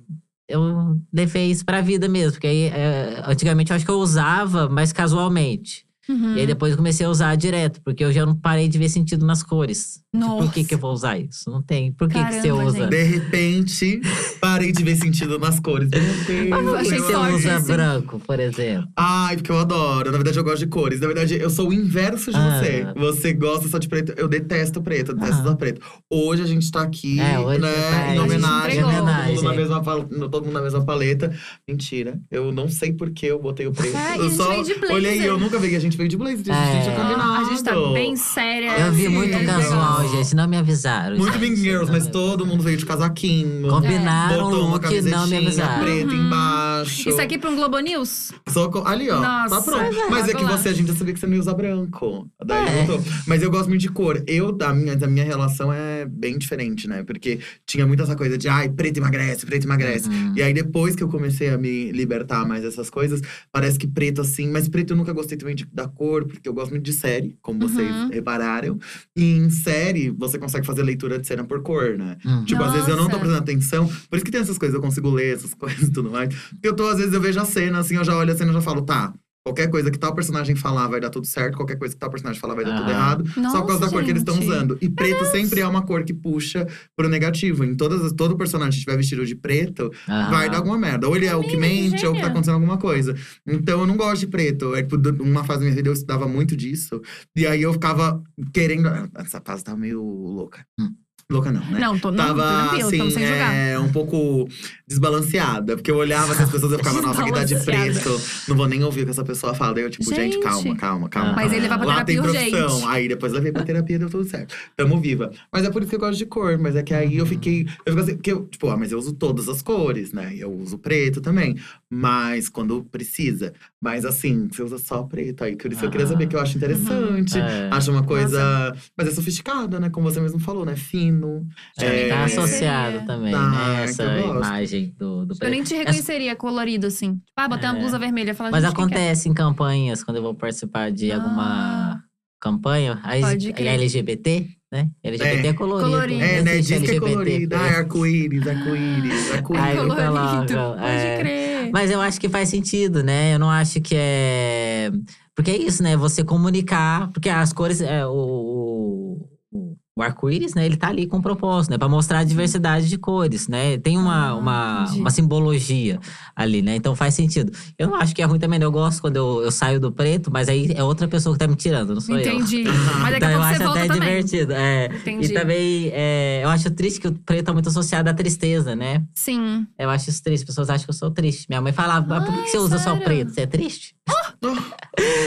eu 0.47 0.97
levei 1.11 1.51
isso 1.51 1.65
pra 1.65 1.81
vida 1.81 2.07
mesmo. 2.07 2.31
Porque 2.31 2.47
aí, 2.47 2.63
é, 2.67 3.21
antigamente 3.25 3.69
eu 3.71 3.75
acho 3.75 3.83
que 3.83 3.91
eu 3.91 3.99
usava 3.99 4.69
mais 4.69 4.93
casualmente. 4.93 5.85
Uhum. 6.09 6.35
E 6.35 6.41
aí 6.41 6.47
depois 6.47 6.71
eu 6.71 6.77
comecei 6.77 7.05
a 7.05 7.09
usar 7.09 7.35
direto, 7.35 7.79
porque 7.83 8.03
eu 8.03 8.11
já 8.11 8.25
não 8.25 8.35
parei 8.35 8.67
de 8.67 8.77
ver 8.77 8.89
sentido 8.89 9.25
nas 9.25 9.41
cores. 9.41 10.01
Tipo, 10.13 10.25
Nossa. 10.25 10.43
por 10.45 10.53
que, 10.53 10.63
que 10.65 10.73
eu 10.75 10.77
vou 10.77 10.91
usar 10.91 11.17
isso? 11.17 11.49
Não 11.49 11.61
tem. 11.63 11.91
Por 11.93 12.07
que, 12.09 12.15
que 12.23 12.33
você 12.33 12.47
Caramba, 12.49 12.65
usa? 12.65 12.77
gente. 12.79 12.89
De 12.89 13.03
repente, 13.03 14.01
parei 14.39 14.71
de 14.71 14.83
ver 14.83 14.95
sentido 14.95 15.39
nas 15.39 15.59
cores. 15.59 15.89
Meu 15.89 16.01
Deus, 16.27 16.49
Mas 16.49 16.61
por 16.63 16.71
que 16.71 16.77
achei 16.81 16.97
que 16.97 17.03
você 17.03 17.15
usa 17.15 17.57
esse. 17.57 17.67
branco, 17.67 18.19
por 18.19 18.39
exemplo? 18.39 18.87
Ai, 18.97 19.35
porque 19.37 19.51
eu 19.51 19.57
adoro. 19.59 20.11
Na 20.11 20.17
verdade, 20.17 20.37
eu 20.37 20.43
gosto 20.43 20.59
de 20.59 20.67
cores. 20.67 20.99
Na 20.99 21.07
verdade, 21.07 21.35
eu 21.39 21.49
sou 21.49 21.69
o 21.69 21.73
inverso 21.73 22.31
de 22.31 22.37
Ah. 22.37 22.59
você. 22.59 22.87
Você 22.95 23.33
gosta 23.33 23.67
só 23.67 23.77
de 23.77 23.87
preto. 23.87 24.13
Eu 24.17 24.27
detesto 24.27 24.81
preto, 24.81 25.11
eu 25.11 25.15
detesto 25.15 25.37
Ah. 25.41 25.45
usar 25.45 25.55
preto. 25.55 25.81
Hoje 26.09 26.43
a 26.43 26.47
gente 26.47 26.69
tá 26.69 26.81
aqui, 26.81 27.19
É, 27.19 27.39
hoje 27.39 27.59
né? 27.61 27.71
tá- 27.71 28.15
em 28.15 28.19
homenagem. 28.19 28.79
Todo 28.81 28.91
mundo, 28.91 29.03
na 29.05 29.21
Homenagem. 29.29 29.57
mesma, 29.57 29.81
pal- 29.83 30.03
todo 30.03 30.43
mundo 30.45 30.53
na 30.53 30.61
mesma 30.61 30.83
paleta. 30.85 31.33
Mentira. 31.67 32.19
Eu 32.29 32.51
não 32.51 32.67
sei 32.67 32.91
por 32.93 33.09
que 33.11 33.25
eu 33.25 33.41
botei 33.41 33.65
o 33.67 33.71
preto. 33.71 33.95
É, 33.97 34.17
eu 34.17 34.29
só 34.29 34.49
olhei 34.91 35.19
e 35.21 35.25
eu 35.25 35.39
nunca 35.39 35.57
vi. 35.59 35.75
A 35.75 35.79
gente 35.79 35.92
veio 35.97 36.09
de 36.09 36.17
blazer. 36.17 36.53
A 36.53 36.65
gente 36.65 36.77
É. 36.77 36.81
tinha 36.81 36.95
combinado. 36.95 37.33
A 37.33 37.43
gente 37.49 37.63
tá 37.63 37.73
bem 37.93 38.15
séria. 38.15 38.71
Eu 38.79 38.91
vi 38.91 39.03
sim, 39.03 39.09
muito 39.09 39.35
é 39.35 39.43
casual, 39.45 39.99
legal. 40.01 40.15
gente. 40.17 40.35
Não 40.35 40.47
me 40.47 40.57
avisaram. 40.57 41.17
Muito 41.17 41.33
gente. 41.39 41.41
Mean 41.41 41.55
Girls, 41.55 41.91
mas 41.91 42.07
todo 42.07 42.45
mundo 42.45 42.63
veio 42.63 42.77
de 42.77 42.85
casaquinho. 42.85 43.67
Combinaram 43.69 44.43
Botou 44.45 44.61
uma 44.65 44.73
look 44.75 45.01
não 45.01 45.27
me 45.27 45.37
avisaram. 45.37 45.83
preta 45.83 46.13
embaixo. 46.13 46.72
Isso 46.83 47.21
aqui 47.21 47.37
pra 47.37 47.49
um 47.49 47.55
Globo 47.55 47.79
News? 47.79 48.31
Só 48.49 48.69
Ali, 48.85 49.09
ó. 49.09 49.19
Nossa, 49.19 49.55
tá 49.55 49.61
pronto. 49.61 49.95
Mas 50.09 50.27
é 50.29 50.33
que 50.33 50.43
lá. 50.43 50.57
você, 50.57 50.69
a 50.69 50.73
gente 50.73 50.87
já 50.87 50.95
sabia 50.95 51.13
que 51.13 51.19
você 51.19 51.27
não 51.27 51.33
ia 51.35 51.39
usar 51.39 51.53
branco. 51.53 52.29
Daí 52.45 52.67
É. 52.67 52.85
voltou. 52.85 53.03
Mas 53.27 53.41
eu 53.43 53.49
gosto 53.51 53.69
muito 53.69 53.81
de 53.81 53.89
cor. 53.89 54.23
Eu, 54.27 54.57
a 54.61 54.73
minha, 54.73 54.93
a 54.93 55.07
minha 55.07 55.25
relação 55.25 55.71
é 55.71 56.05
bem 56.05 56.37
diferente, 56.37 56.87
né? 56.87 57.03
Porque 57.03 57.39
tinha 57.65 57.85
muito 57.87 58.01
essa 58.03 58.15
coisa 58.15 58.37
de, 58.37 58.47
ai, 58.47 58.69
preto 58.69 58.97
emagrece, 58.97 59.45
preto 59.45 59.65
emagrece. 59.65 60.09
Uhum. 60.09 60.33
E 60.35 60.41
aí, 60.43 60.53
depois 60.53 60.95
que 60.95 61.03
eu 61.03 61.07
comecei 61.09 61.49
a 61.49 61.57
me 61.57 61.91
libertar 61.91 62.45
mais 62.47 62.63
dessas 62.63 62.89
coisas, 62.89 63.21
parece 63.51 63.77
que 63.79 63.87
preto, 63.87 64.21
assim. 64.21 64.49
Mas 64.49 64.67
preto 64.67 64.91
eu 64.93 64.97
nunca 64.97 65.13
gostei 65.13 65.37
também 65.37 65.55
de- 65.55 65.67
da 65.71 65.87
cor, 65.87 66.25
porque 66.25 66.47
eu 66.47 66.53
gosto 66.53 66.71
muito 66.71 66.83
de 66.83 66.93
série, 66.93 67.37
como 67.41 67.59
vocês 67.59 67.89
Uhum. 67.89 68.09
repararam. 68.09 68.77
E 69.15 69.23
em 69.37 69.49
série, 69.49 70.09
você 70.09 70.37
consegue 70.37 70.65
fazer 70.65 70.83
leitura 70.83 71.19
de 71.19 71.27
cena 71.27 71.43
por 71.43 71.61
cor, 71.61 71.97
né? 71.97 72.17
Uhum. 72.25 72.45
Tipo, 72.45 72.63
às 72.63 72.73
vezes 72.73 72.87
eu 72.87 72.95
não 72.95 73.03
tô 73.05 73.11
Nossa. 73.17 73.19
prestando 73.19 73.41
atenção. 73.43 73.87
Por 74.09 74.15
isso 74.15 74.25
que 74.25 74.31
tem 74.31 74.41
essas 74.41 74.57
coisas, 74.57 74.75
eu 74.75 74.81
consigo 74.81 75.09
ler 75.09 75.35
essas 75.35 75.53
coisas 75.55 75.87
e 75.87 75.91
tudo 75.91 76.09
mais. 76.11 76.29
Porque 76.51 76.67
eu 76.73 76.75
tô, 76.75 76.87
às 76.87 76.97
vezes, 76.97 77.13
eu 77.13 77.21
vejo 77.21 77.39
a 77.39 77.45
cena, 77.45 77.79
assim, 77.79 77.95
eu 77.95 78.03
já 78.03 78.15
olho 78.17 78.33
a 78.33 78.35
cena 78.35 78.51
e 78.51 78.53
já 78.53 78.61
falo, 78.61 78.81
tá. 78.81 79.13
Qualquer 79.45 79.69
coisa 79.69 79.91
que 79.91 79.99
tal 79.99 80.15
personagem 80.15 80.55
falar 80.55 80.87
vai 80.87 81.01
dar 81.01 81.09
tudo 81.09 81.27
certo, 81.27 81.57
qualquer 81.57 81.75
coisa 81.77 81.93
que 81.93 81.99
tal 81.99 82.09
personagem 82.09 82.39
falar 82.39 82.55
vai 82.55 82.63
dar 82.63 82.77
tudo 82.77 82.83
Aham. 82.89 82.91
errado. 82.91 83.25
só 83.27 83.33
por 83.59 83.67
causa 83.67 83.73
Nossa, 83.73 83.79
da 83.81 83.89
cor 83.91 84.03
que 84.05 84.09
eles 84.09 84.21
estão 84.21 84.35
gente. 84.35 84.47
usando. 84.47 84.77
E 84.81 84.87
preto 84.89 85.25
sempre 85.25 85.59
é 85.59 85.67
uma 85.67 85.81
cor 85.81 86.05
que 86.05 86.13
puxa 86.13 86.65
pro 86.95 87.09
negativo. 87.09 87.65
Em 87.65 87.75
todas, 87.75 88.01
as- 88.05 88.13
todo 88.13 88.37
personagem 88.37 88.71
que 88.71 88.77
estiver 88.77 88.95
vestido 88.95 89.25
de 89.25 89.35
preto, 89.35 89.91
Aham. 90.07 90.29
vai 90.31 90.49
dar 90.49 90.59
alguma 90.59 90.77
merda. 90.77 91.09
Ou 91.09 91.15
ele 91.17 91.25
é 91.25 91.35
o 91.35 91.41
que 91.41 91.57
Amiga, 91.57 91.61
que 91.61 91.73
mente, 91.91 92.05
ou 92.05 92.13
que 92.13 92.19
tá 92.19 92.27
gênia. 92.27 92.27
acontecendo 92.27 92.53
alguma 92.53 92.77
coisa. 92.77 93.13
Então 93.45 93.81
eu 93.81 93.85
não 93.85 93.97
gosto 93.97 94.21
de 94.21 94.27
preto. 94.27 94.73
É, 94.75 94.81
tipo, 94.81 94.95
uma 95.21 95.43
fase 95.43 95.59
da 95.59 95.65
minha 95.65 95.75
vida 95.75 95.89
eu 95.89 95.93
estudava 95.93 96.25
muito 96.25 96.55
disso. 96.55 97.01
E 97.35 97.45
aí 97.45 97.61
eu 97.63 97.73
ficava 97.73 98.23
querendo. 98.53 98.87
Essa 99.15 99.41
fase 99.45 99.61
tá 99.61 99.75
meio 99.75 100.01
louca. 100.01 100.65
Hum. 100.79 100.93
Louca 101.33 101.51
não, 101.51 101.61
né? 101.65 101.79
Não, 101.79 101.97
tô, 101.97 102.11
não, 102.11 102.17
Tava, 102.27 102.43
tranquilo, 102.69 102.87
assim, 102.87 103.09
sem 103.11 103.25
julgar. 103.27 103.53
é, 103.55 103.79
um 103.79 103.91
pouco 103.91 104.47
desbalanceada. 104.87 105.75
Porque 105.75 105.89
eu 105.89 105.95
olhava 105.97 106.31
essas 106.33 106.49
pessoas 106.49 106.71
e 106.71 106.75
eu 106.75 106.79
ficava, 106.79 107.01
nossa, 107.01 107.23
que 107.23 107.31
dá 107.31 107.43
de 107.43 107.55
Desbalanceada. 107.55 107.99
preto. 107.99 108.21
Não 108.47 108.55
vou 108.55 108.67
nem 108.67 108.83
ouvir 108.83 109.01
o 109.01 109.05
que 109.05 109.11
essa 109.11 109.23
pessoa 109.23 109.53
fala. 109.53 109.73
Daí 109.73 109.83
eu, 109.83 109.89
tipo, 109.89 110.03
gente, 110.13 110.33
Gente. 110.33 110.43
calma, 110.43 110.75
calma, 110.75 111.09
calma. 111.09 111.33
Mas 111.33 111.51
ele 111.51 111.61
levar 111.61 111.77
pra 111.79 111.87
Lá 111.87 112.03
tem 112.05 112.15
terapia 112.21 112.39
profissão. 112.39 112.67
urgente. 112.75 112.87
Aí 112.91 113.07
depois 113.07 113.33
levei 113.33 113.51
pra 113.51 113.63
terapia, 113.63 113.97
deu 113.99 114.09
tudo 114.09 114.23
certo. 114.29 114.53
Tamo 114.77 114.99
viva. 115.01 115.31
Mas 115.51 115.65
é 115.65 115.69
por 115.71 115.81
isso 115.81 115.89
que 115.89 115.95
eu 115.95 115.99
gosto 115.99 116.17
de 116.19 116.25
cor. 116.25 116.57
Mas 116.59 116.75
é 116.75 116.83
que 116.83 116.93
aí 116.93 117.17
eu 117.17 117.25
fiquei. 117.25 117.65
Eu 117.85 117.93
fico 117.93 117.99
assim, 117.99 118.15
porque 118.15 118.31
eu, 118.31 118.45
tipo, 118.47 118.69
ah, 118.69 118.77
mas 118.77 118.91
eu 118.91 118.99
uso 118.99 119.13
todas 119.13 119.49
as 119.49 119.61
cores, 119.61 120.13
né? 120.13 120.33
Eu 120.37 120.51
uso 120.53 120.77
preto 120.77 121.19
também. 121.19 121.57
Mas 121.89 122.47
quando 122.47 122.83
precisa. 122.91 123.53
Mas 123.83 124.05
assim, 124.05 124.47
você 124.49 124.63
usa 124.63 124.77
só 124.77 125.03
preto. 125.03 125.43
Aí 125.43 125.57
por 125.57 125.69
isso 125.73 125.83
eu 125.83 125.91
queria 125.91 126.05
Ah. 126.05 126.09
saber 126.09 126.27
que 126.27 126.35
eu 126.37 126.39
acho 126.39 126.55
interessante. 126.57 127.37
É. 127.37 127.67
Acho 127.69 127.91
uma 127.91 128.03
coisa. 128.03 128.73
Mas 128.97 129.09
é 129.09 129.11
sofisticada, 129.11 129.77
né? 129.77 129.89
Como 129.89 130.09
você 130.09 130.21
mesmo 130.21 130.39
falou, 130.39 130.63
né? 130.65 130.77
Fino. 130.77 131.45
É, 131.77 132.07
tá 132.07 132.15
É. 132.15 132.23
associado 132.23 133.05
também, 133.05 133.33
Tá, 133.33 133.49
né? 133.49 133.83
Essa 133.83 134.03
imagem 134.19 134.95
do, 134.97 135.25
do 135.25 135.35
Eu 135.41 135.49
nem 135.49 135.63
te 135.63 135.75
reconheceria 135.75 136.33
colorido 136.33 136.87
assim. 136.87 137.15
Tipo, 137.15 137.23
ah, 137.35 137.47
botei 137.49 137.67
uma 137.67 137.77
É. 137.77 137.81
blusa 137.81 137.99
vermelha. 137.99 138.33
Fala, 138.33 138.51
Mas 138.51 138.63
acontece 138.63 139.27
em 139.27 139.33
campanhas, 139.33 140.01
quando 140.01 140.15
eu 140.17 140.23
vou 140.23 140.33
participar 140.33 140.89
de 140.89 141.11
Ah. 141.11 141.15
alguma 141.15 142.03
campanha, 142.39 142.99
aí. 143.03 143.21
LGBT, 143.21 144.47
né? 144.71 144.89
LGBT 145.03 145.47
é, 145.47 145.49
É. 145.49 145.53
colorido. 145.53 145.89
Colorido. 145.91 146.19
não 146.19 146.25
É, 146.25 146.41
né? 146.41 146.57
Diz 146.57 146.67
que 146.67 146.73
é 146.73 146.77
LGBT 146.77 146.99
colorido. 146.99 147.55
Ah, 147.55 147.59
preto. 147.59 147.75
arco-íris, 147.77 148.47
arco-íris, 148.47 149.31
Ai, 149.31 149.37
arco-íris. 149.37 149.93
Colorido. 149.93 150.53
Pode 150.79 150.83
é. 150.85 151.17
crer. 151.19 151.42
Mas 151.73 151.89
eu 151.89 151.99
acho 151.99 152.21
que 152.21 152.29
faz 152.29 152.49
sentido, 152.49 153.01
né? 153.03 153.33
Eu 153.33 153.39
não 153.39 153.49
acho 153.49 153.81
que 153.81 153.95
é. 153.97 154.91
Porque 155.33 155.49
é 155.49 155.57
isso, 155.57 155.81
né? 155.81 155.97
Você 155.97 156.23
comunicar. 156.23 157.11
Porque 157.11 157.27
as 157.29 157.51
cores. 157.51 157.81
É, 157.81 158.05
o, 158.05 159.17
o, 159.51 159.77
o 159.95 160.01
arco-íris, 160.01 160.55
né? 160.55 160.65
Ele 160.65 160.75
tá 160.75 160.87
ali 160.87 161.05
com 161.05 161.17
um 161.17 161.21
propósito, 161.21 161.69
né? 161.71 161.77
Pra 161.77 161.87
mostrar 161.87 162.19
a 162.19 162.23
diversidade 162.23 162.89
de 162.89 162.97
cores, 162.97 163.47
né? 163.47 163.77
Tem 163.77 163.95
uma, 163.97 164.29
Ah, 164.29 164.35
uma, 164.35 164.83
entendi. 164.85 164.99
uma 165.01 165.09
simbologia 165.11 165.99
ali, 166.35 166.61
né? 166.63 166.75
Então 166.75 166.95
faz 166.95 167.13
sentido. 167.13 167.51
Eu 167.77 167.87
não 167.89 167.95
acho 167.95 168.15
que 168.15 168.21
é 168.21 168.25
ruim 168.25 168.39
também, 168.39 168.57
né? 168.57 168.65
Eu 168.65 168.71
gosto 168.71 169.01
quando 169.01 169.17
eu, 169.17 169.41
eu 169.43 169.51
saio 169.51 169.79
do 169.79 169.91
preto, 169.91 170.31
mas 170.31 170.49
aí 170.49 170.71
é 170.75 170.83
outra 170.83 171.07
pessoa 171.07 171.33
que 171.35 171.39
tá 171.39 171.47
me 171.47 171.55
tirando, 171.55 171.93
não 171.93 172.01
sou 172.01 172.17
eu. 172.17 172.21
Entendi. 172.21 172.63
Mas 173.01 173.11
daqui 173.11 173.17
Então 173.17 173.29
eu 173.29 173.41
acho 173.41 173.63
até 173.63 173.87
também. 173.87 173.99
divertido. 173.99 174.53
É. 174.53 174.85
Entendi. 174.87 175.25
E 175.27 175.33
também, 175.33 175.89
é, 175.93 176.41
eu 176.43 176.49
acho 176.49 176.71
triste 176.71 176.99
que 176.99 177.07
o 177.07 177.11
preto 177.13 177.45
tá 177.45 177.53
muito 177.53 177.69
associado 177.69 178.09
à 178.09 178.13
tristeza, 178.13 178.75
né? 178.75 179.03
Sim. 179.13 179.67
Eu 179.77 179.89
acho 179.89 180.09
isso 180.09 180.23
triste. 180.23 180.43
As 180.43 180.47
pessoas 180.47 180.69
acham 180.69 180.85
que 180.85 180.89
eu 180.89 180.95
sou 180.95 181.11
triste. 181.11 181.45
Minha 181.49 181.61
mãe 181.61 181.71
falava, 181.71 182.05
mas 182.07 182.23
por 182.25 182.33
que 182.33 182.41
que 182.43 182.49
você 182.49 182.57
usa 182.57 182.77
só 182.79 182.91
sério? 182.91 183.03
preto? 183.03 183.31
Você 183.33 183.41
é 183.41 183.45
triste? 183.45 183.95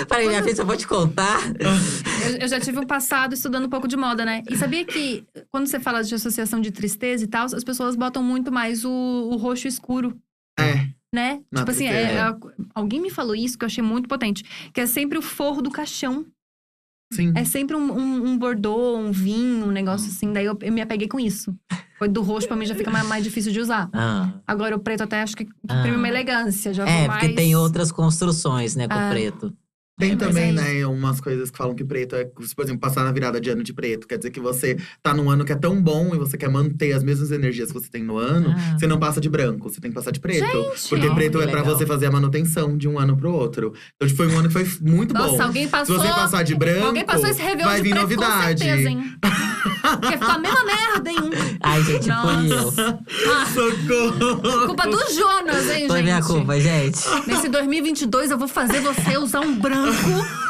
Falei, 0.09 0.29
minha 0.29 0.43
filha, 0.43 0.61
eu 0.61 0.67
vou 0.67 0.77
te 0.77 0.87
contar. 0.87 1.39
Eu, 1.59 2.37
eu 2.43 2.49
já 2.49 2.61
tive 2.61 2.79
um 2.79 2.87
passado 2.87 3.35
estudando 3.35 3.65
um 3.67 3.69
pouco 3.71 3.89
de 3.89 3.97
moda, 3.97 4.25
né? 4.25 4.43
E 4.49 4.56
sabia 4.57 4.85
que 4.85 5.25
quando 5.51 5.67
você 5.67 5.79
fala 5.81 6.03
de 6.03 6.15
associação 6.15 6.61
de 6.61 6.71
tristeza 6.71 7.25
e 7.25 7.27
tal, 7.27 7.47
as 7.47 7.65
pessoas 7.65 7.97
botam 7.97 8.23
muito 8.23 8.51
mais 8.53 8.85
o, 8.85 8.91
o 8.91 9.37
roxo 9.37 9.67
escuro, 9.69 10.17
É. 10.59 10.87
né? 11.15 11.41
Na 11.51 11.61
tipo 11.61 11.71
assim, 11.71 11.87
tristeza. 11.89 12.09
é- 12.09 12.29
é- 12.31 12.37
alguém 12.75 13.01
me 13.01 13.11
falou 13.11 13.35
isso 13.35 13.57
que 13.59 13.65
eu 13.65 13.67
achei 13.67 13.83
muito 13.83 14.09
potente. 14.09 14.45
Que 14.73 14.81
é 14.83 14.87
sempre 14.87 15.19
o 15.19 15.23
forro 15.23 15.63
do 15.63 15.71
caixão. 15.71 16.27
Sim. 17.13 17.33
É 17.37 17.45
sempre 17.45 17.77
um, 17.77 17.93
um, 17.93 18.27
um 18.31 18.39
bordô, 18.39 18.97
um 18.99 19.13
vinho, 19.13 19.67
um 19.67 19.71
negócio 19.71 20.09
assim. 20.09 20.33
Daí 20.33 20.45
eu, 20.45 20.59
eu 20.61 20.73
me 20.73 20.81
apeguei 20.81 21.07
com 21.07 21.21
isso. 21.21 21.55
Foi 21.99 22.09
do 22.09 22.21
roxo 22.21 22.49
pra 22.49 22.57
mim 22.57 22.67
já 22.67 22.75
fica 22.75 22.91
mais, 22.91 23.07
mais 23.07 23.23
difícil 23.25 23.53
de 23.53 23.61
usar. 23.61 23.89
Ah, 23.93 24.33
Agora 24.47 24.75
o 24.77 24.81
preto 24.81 25.03
até 25.05 25.23
acho 25.23 25.37
que 25.37 25.47
Ah. 25.69 25.79
imprime 25.79 25.97
uma 25.97 26.09
elegância. 26.09 26.75
Já 26.75 26.85
é, 26.87 27.03
vou 27.03 27.11
porque 27.11 27.27
mais... 27.27 27.37
tem 27.37 27.55
outras 27.57 27.91
construções, 27.93 28.75
né, 28.77 28.87
com 28.89 28.95
Ah. 28.95 29.07
o 29.07 29.11
preto. 29.11 29.57
Tem 29.99 30.13
É, 30.13 30.17
também, 30.17 30.51
é 30.51 30.53
né, 30.53 30.87
umas 30.87 31.23
coisas 31.23 31.51
que 31.51 31.57
falam 31.57 31.75
que 31.75 31.83
preto 31.83 32.15
é, 32.17 32.25
por 32.27 32.45
exemplo, 32.65 32.79
passar 32.81 33.03
na 33.03 33.11
virada 33.13 33.41
de 33.41 33.49
ano 33.49 33.63
de 33.63 33.73
preto. 33.73 34.07
Quer 34.07 34.19
dizer 34.19 34.31
que 34.31 34.39
você 34.39 34.77
tá 35.03 35.15
num 35.15 35.31
ano 35.31 35.43
que 35.43 35.53
é 35.53 35.57
tão 35.57 35.81
bom 35.81 36.15
e 36.15 36.19
você 36.19 36.37
quer 36.37 36.51
manter 36.51 36.93
as 36.93 37.03
mesmas 37.03 37.31
energias 37.31 37.69
que 37.73 37.75
você 37.81 37.89
tem 37.89 38.03
no 38.05 38.19
ano, 38.19 38.55
Ah. 38.55 38.77
você 38.79 38.87
não 38.87 38.99
passa 38.99 39.23
de 39.23 39.29
branco, 39.31 39.71
você 39.71 39.81
tem 39.81 39.91
que 39.91 39.95
passar 39.95 40.11
de 40.11 40.21
preto. 40.21 40.45
Gente! 40.47 40.89
porque 40.91 41.09
preto 41.11 41.41
é 41.41 41.47
pra 41.47 41.61
legal. 41.63 41.75
você 41.77 41.87
fazer 41.87 42.07
a 42.07 42.11
manutenção 42.11 42.77
de 42.77 42.87
um 42.87 42.99
ano 42.99 43.17
pro 43.17 43.33
outro. 43.33 43.73
Então, 43.95 44.07
tipo, 44.07 44.23
foi 44.23 44.27
um 44.35 44.39
ano 44.39 44.49
que 44.49 44.53
foi 44.53 44.67
muito 44.83 45.15
Nossa, 45.15 45.37
bom. 45.39 45.43
alguém 45.45 45.65
Se 45.65 45.71
passou. 45.71 45.97
você 45.99 46.09
passar 46.09 46.43
de 46.43 46.55
branco, 46.55 46.87
Alguém 46.89 47.05
passou 47.05 47.29
esse 47.31 47.41
Réveillon 47.41 47.69
vai 47.69 47.77
de 47.79 47.83
vir 47.83 47.91
preto 47.91 48.03
novidade. 48.03 48.63
com 48.63 48.69
certeza, 48.69 48.89
hein? 48.91 49.17
Porque 50.01 50.19
ficou 50.19 50.31
a 50.31 50.39
mesma 50.39 50.65
merda, 50.65 51.11
hein? 51.11 51.31
Ai, 51.63 51.83
gente, 51.85 52.05
fui 52.05 52.53
eu. 52.53 52.63
Nossa. 52.65 52.99
Ah, 53.29 53.47
Socorro! 53.47 54.67
culpa 54.67 54.85
do 54.89 54.99
Jonas, 55.15 55.71
hein, 55.71 55.87
Foi 55.87 55.97
gente? 55.99 56.03
minha 56.05 56.23
culpa, 56.23 56.61
gente. 56.61 56.99
Nesse 57.27 57.49
2022, 57.49 58.31
eu 58.33 58.39
vou 58.39 58.49
fazer 58.49 58.81
você 58.81 59.17
usar 59.17 59.41
um 59.41 59.55
branco. 59.59 59.86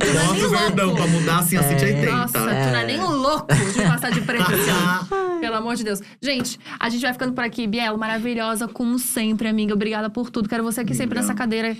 É 0.00 0.12
Nossa, 0.12 0.48
verdão, 0.48 0.86
louco. 0.86 1.02
pra 1.02 1.10
mudar 1.10 1.38
assim 1.40 1.56
a 1.56 1.62
180. 1.62 2.10
Nossa, 2.10 2.38
tu 2.38 2.44
não 2.46 2.50
é 2.50 2.86
nem 2.86 3.00
um 3.00 3.10
louco 3.10 3.46
de 3.54 3.82
passar 3.82 4.10
de 4.10 4.20
preto 4.22 4.50
ano. 4.50 5.38
Pelo 5.40 5.56
amor 5.56 5.74
de 5.76 5.84
Deus. 5.84 6.00
Gente, 6.22 6.58
a 6.78 6.88
gente 6.88 7.02
vai 7.02 7.12
ficando 7.12 7.32
por 7.34 7.44
aqui. 7.44 7.66
Bielo, 7.66 7.98
maravilhosa, 7.98 8.66
como 8.68 8.98
sempre, 8.98 9.48
amiga. 9.48 9.74
Obrigada 9.74 10.08
por 10.08 10.30
tudo. 10.30 10.48
Quero 10.48 10.64
você 10.64 10.80
aqui 10.80 10.94
sempre 10.94 11.18
nessa 11.18 11.34
cadeira 11.34 11.76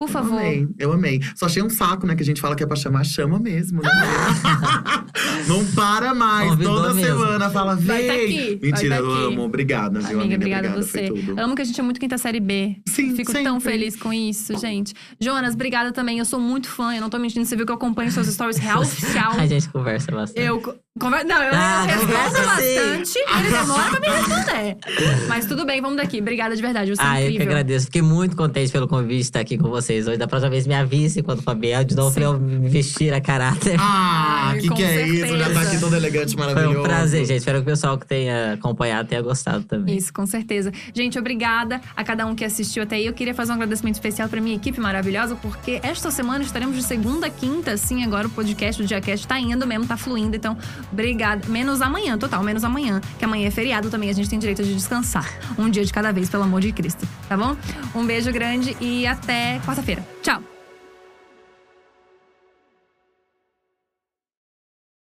Por 0.00 0.08
Eu 0.08 0.12
favor. 0.14 0.38
amei, 0.40 0.66
eu 0.78 0.92
amei. 0.94 1.20
Só 1.36 1.44
achei 1.44 1.62
um 1.62 1.68
saco, 1.68 2.06
né? 2.06 2.14
Que 2.16 2.22
a 2.22 2.24
gente 2.24 2.40
fala 2.40 2.56
que 2.56 2.62
é 2.62 2.66
pra 2.66 2.74
chamar, 2.74 3.04
chama 3.04 3.38
mesmo, 3.38 3.82
né? 3.82 3.90
não 5.46 5.62
para 5.74 6.14
mais. 6.14 6.48
Convidou 6.52 6.74
Toda 6.76 6.94
mesmo. 6.94 7.18
semana 7.18 7.50
fala, 7.50 7.76
vem. 7.76 7.86
Vai 7.86 8.06
tá 8.06 8.12
aqui, 8.14 8.58
vai 8.62 8.70
Mentira, 8.70 8.96
tá 8.96 9.02
eu 9.02 9.10
amo. 9.12 9.42
Obrigada, 9.42 10.00
viu, 10.00 10.20
Amiga, 10.20 10.20
amiga? 10.22 10.36
obrigada 10.36 10.68
a 10.68 10.70
Obrigada, 10.78 11.10
você. 11.36 11.40
Amo 11.42 11.54
que 11.54 11.60
a 11.60 11.64
gente 11.66 11.78
é 11.78 11.82
muito 11.82 12.00
quinta 12.00 12.16
série 12.16 12.40
B. 12.40 12.76
Sim, 12.88 13.14
Fico 13.14 13.30
sempre. 13.30 13.44
tão 13.44 13.60
feliz 13.60 13.94
com 13.94 14.10
isso, 14.10 14.58
gente. 14.58 14.94
Jonas, 15.20 15.52
obrigada 15.52 15.92
também. 15.92 16.18
Eu 16.18 16.24
sou 16.24 16.40
muito 16.40 16.68
fã, 16.70 16.94
eu 16.94 17.00
não 17.02 17.10
tô 17.10 17.18
mentindo. 17.18 17.44
Você 17.44 17.54
viu 17.54 17.66
que 17.66 17.72
eu 17.72 17.76
acompanho 17.76 18.10
seus 18.10 18.26
stories 18.26 18.56
real 18.56 18.80
oficial. 18.82 19.32
A 19.32 19.46
gente 19.46 19.68
conversa 19.68 20.10
bastante. 20.12 20.40
Eu 20.46 20.62
conver... 21.00 21.24
Não, 21.24 21.42
eu, 21.42 21.50
Ah, 21.54 21.82
respondo 21.84 22.06
conversa 22.12 22.36
sim. 22.38 22.46
bastante. 22.46 23.18
Ele 23.18 23.50
demora 23.50 23.90
pra 23.90 24.00
me 24.00 24.06
responder. 24.08 24.76
Mas 25.28 25.46
tudo 25.46 25.64
bem, 25.66 25.80
vamos 25.80 25.96
daqui. 25.96 26.20
Obrigada 26.20 26.54
de 26.54 26.62
verdade, 26.62 26.94
você 26.94 27.02
é 27.02 27.04
Ah, 27.04 27.20
eu 27.20 27.26
que 27.28 27.34
incrível. 27.34 27.52
agradeço. 27.52 27.86
Fiquei 27.86 28.02
muito 28.02 28.36
contente 28.36 28.70
pelo 28.70 28.86
convite 28.86 29.14
de 29.16 29.20
estar 29.22 29.40
aqui 29.40 29.58
com 29.58 29.68
vocês 29.68 30.06
hoje. 30.06 30.18
Da 30.18 30.28
próxima 30.28 30.50
vez 30.50 30.66
me 30.66 30.74
avise 30.74 31.22
quando 31.22 31.42
for 31.42 31.54
Biel, 31.54 31.82
de 31.84 31.94
novo 31.96 32.10
Sim. 32.10 32.14
pra 32.20 32.24
eu 32.24 32.38
me 32.38 32.68
vestir 32.68 33.12
a 33.12 33.20
caráter. 33.20 33.76
Ah, 33.80 34.54
que 34.60 34.68
que 34.68 34.82
é 34.82 35.06
isso? 35.06 35.26
Já 35.26 35.38
tá 35.38 35.44
certeza. 35.54 35.60
aqui 35.70 35.80
todo 35.80 35.96
elegante, 35.96 36.34
Foi 36.36 36.46
maravilhoso. 36.46 36.78
um 36.80 36.82
prazer, 36.82 37.24
gente. 37.24 37.38
Espero 37.38 37.58
que 37.58 37.62
o 37.62 37.66
pessoal 37.66 37.98
que 37.98 38.06
tenha 38.06 38.52
acompanhado 38.54 39.08
tenha 39.08 39.22
gostado 39.22 39.64
também. 39.64 39.96
Isso, 39.96 40.12
com 40.12 40.26
certeza. 40.26 40.70
Gente, 40.94 41.18
obrigada 41.18 41.80
a 41.96 42.04
cada 42.04 42.26
um 42.26 42.34
que 42.34 42.44
assistiu 42.44 42.82
até 42.82 42.96
aí. 42.96 43.06
Eu 43.06 43.12
queria 43.12 43.34
fazer 43.34 43.52
um 43.52 43.54
agradecimento 43.54 43.94
especial 43.94 44.28
pra 44.28 44.40
minha 44.40 44.56
equipe 44.56 44.80
maravilhosa, 44.80 45.34
porque 45.36 45.80
esta 45.82 46.10
semana 46.10 46.44
estaremos 46.44 46.76
de 46.76 46.82
segunda 46.82 47.26
a 47.26 47.30
quinta, 47.30 47.72
assim, 47.72 48.04
agora 48.04 48.26
o 48.26 48.30
podcast, 48.30 48.82
o 48.82 48.86
Diacast 48.86 49.26
tá 49.26 49.38
indo 49.38 49.66
mesmo, 49.66 49.86
tá 49.86 49.96
fluindo. 49.96 50.36
Então, 50.36 50.56
obrigada. 50.92 51.48
Menos 51.48 51.80
amanhã, 51.80 52.16
total, 52.18 52.42
menos 52.42 52.64
amanhã, 52.64 53.00
que 53.18 53.24
amanhã 53.24 53.48
é 53.48 53.50
feriado 53.50 53.90
também, 53.90 54.10
a 54.10 54.12
gente 54.12 54.28
tem 54.28 54.38
direito 54.38 54.62
de 54.62 54.74
descansar. 54.74 55.28
Um 55.58 55.68
dia 55.70 55.84
de 55.84 55.92
cada 55.92 56.12
vez, 56.12 56.28
pelo 56.28 56.42
amor 56.42 56.60
de 56.60 56.72
Cristo, 56.72 57.06
tá 57.28 57.36
bom? 57.36 57.56
Um 57.94 58.06
beijo 58.06 58.32
grande 58.32 58.76
e 58.80 59.06
até 59.06 59.60
quarta-feira. 59.64 60.06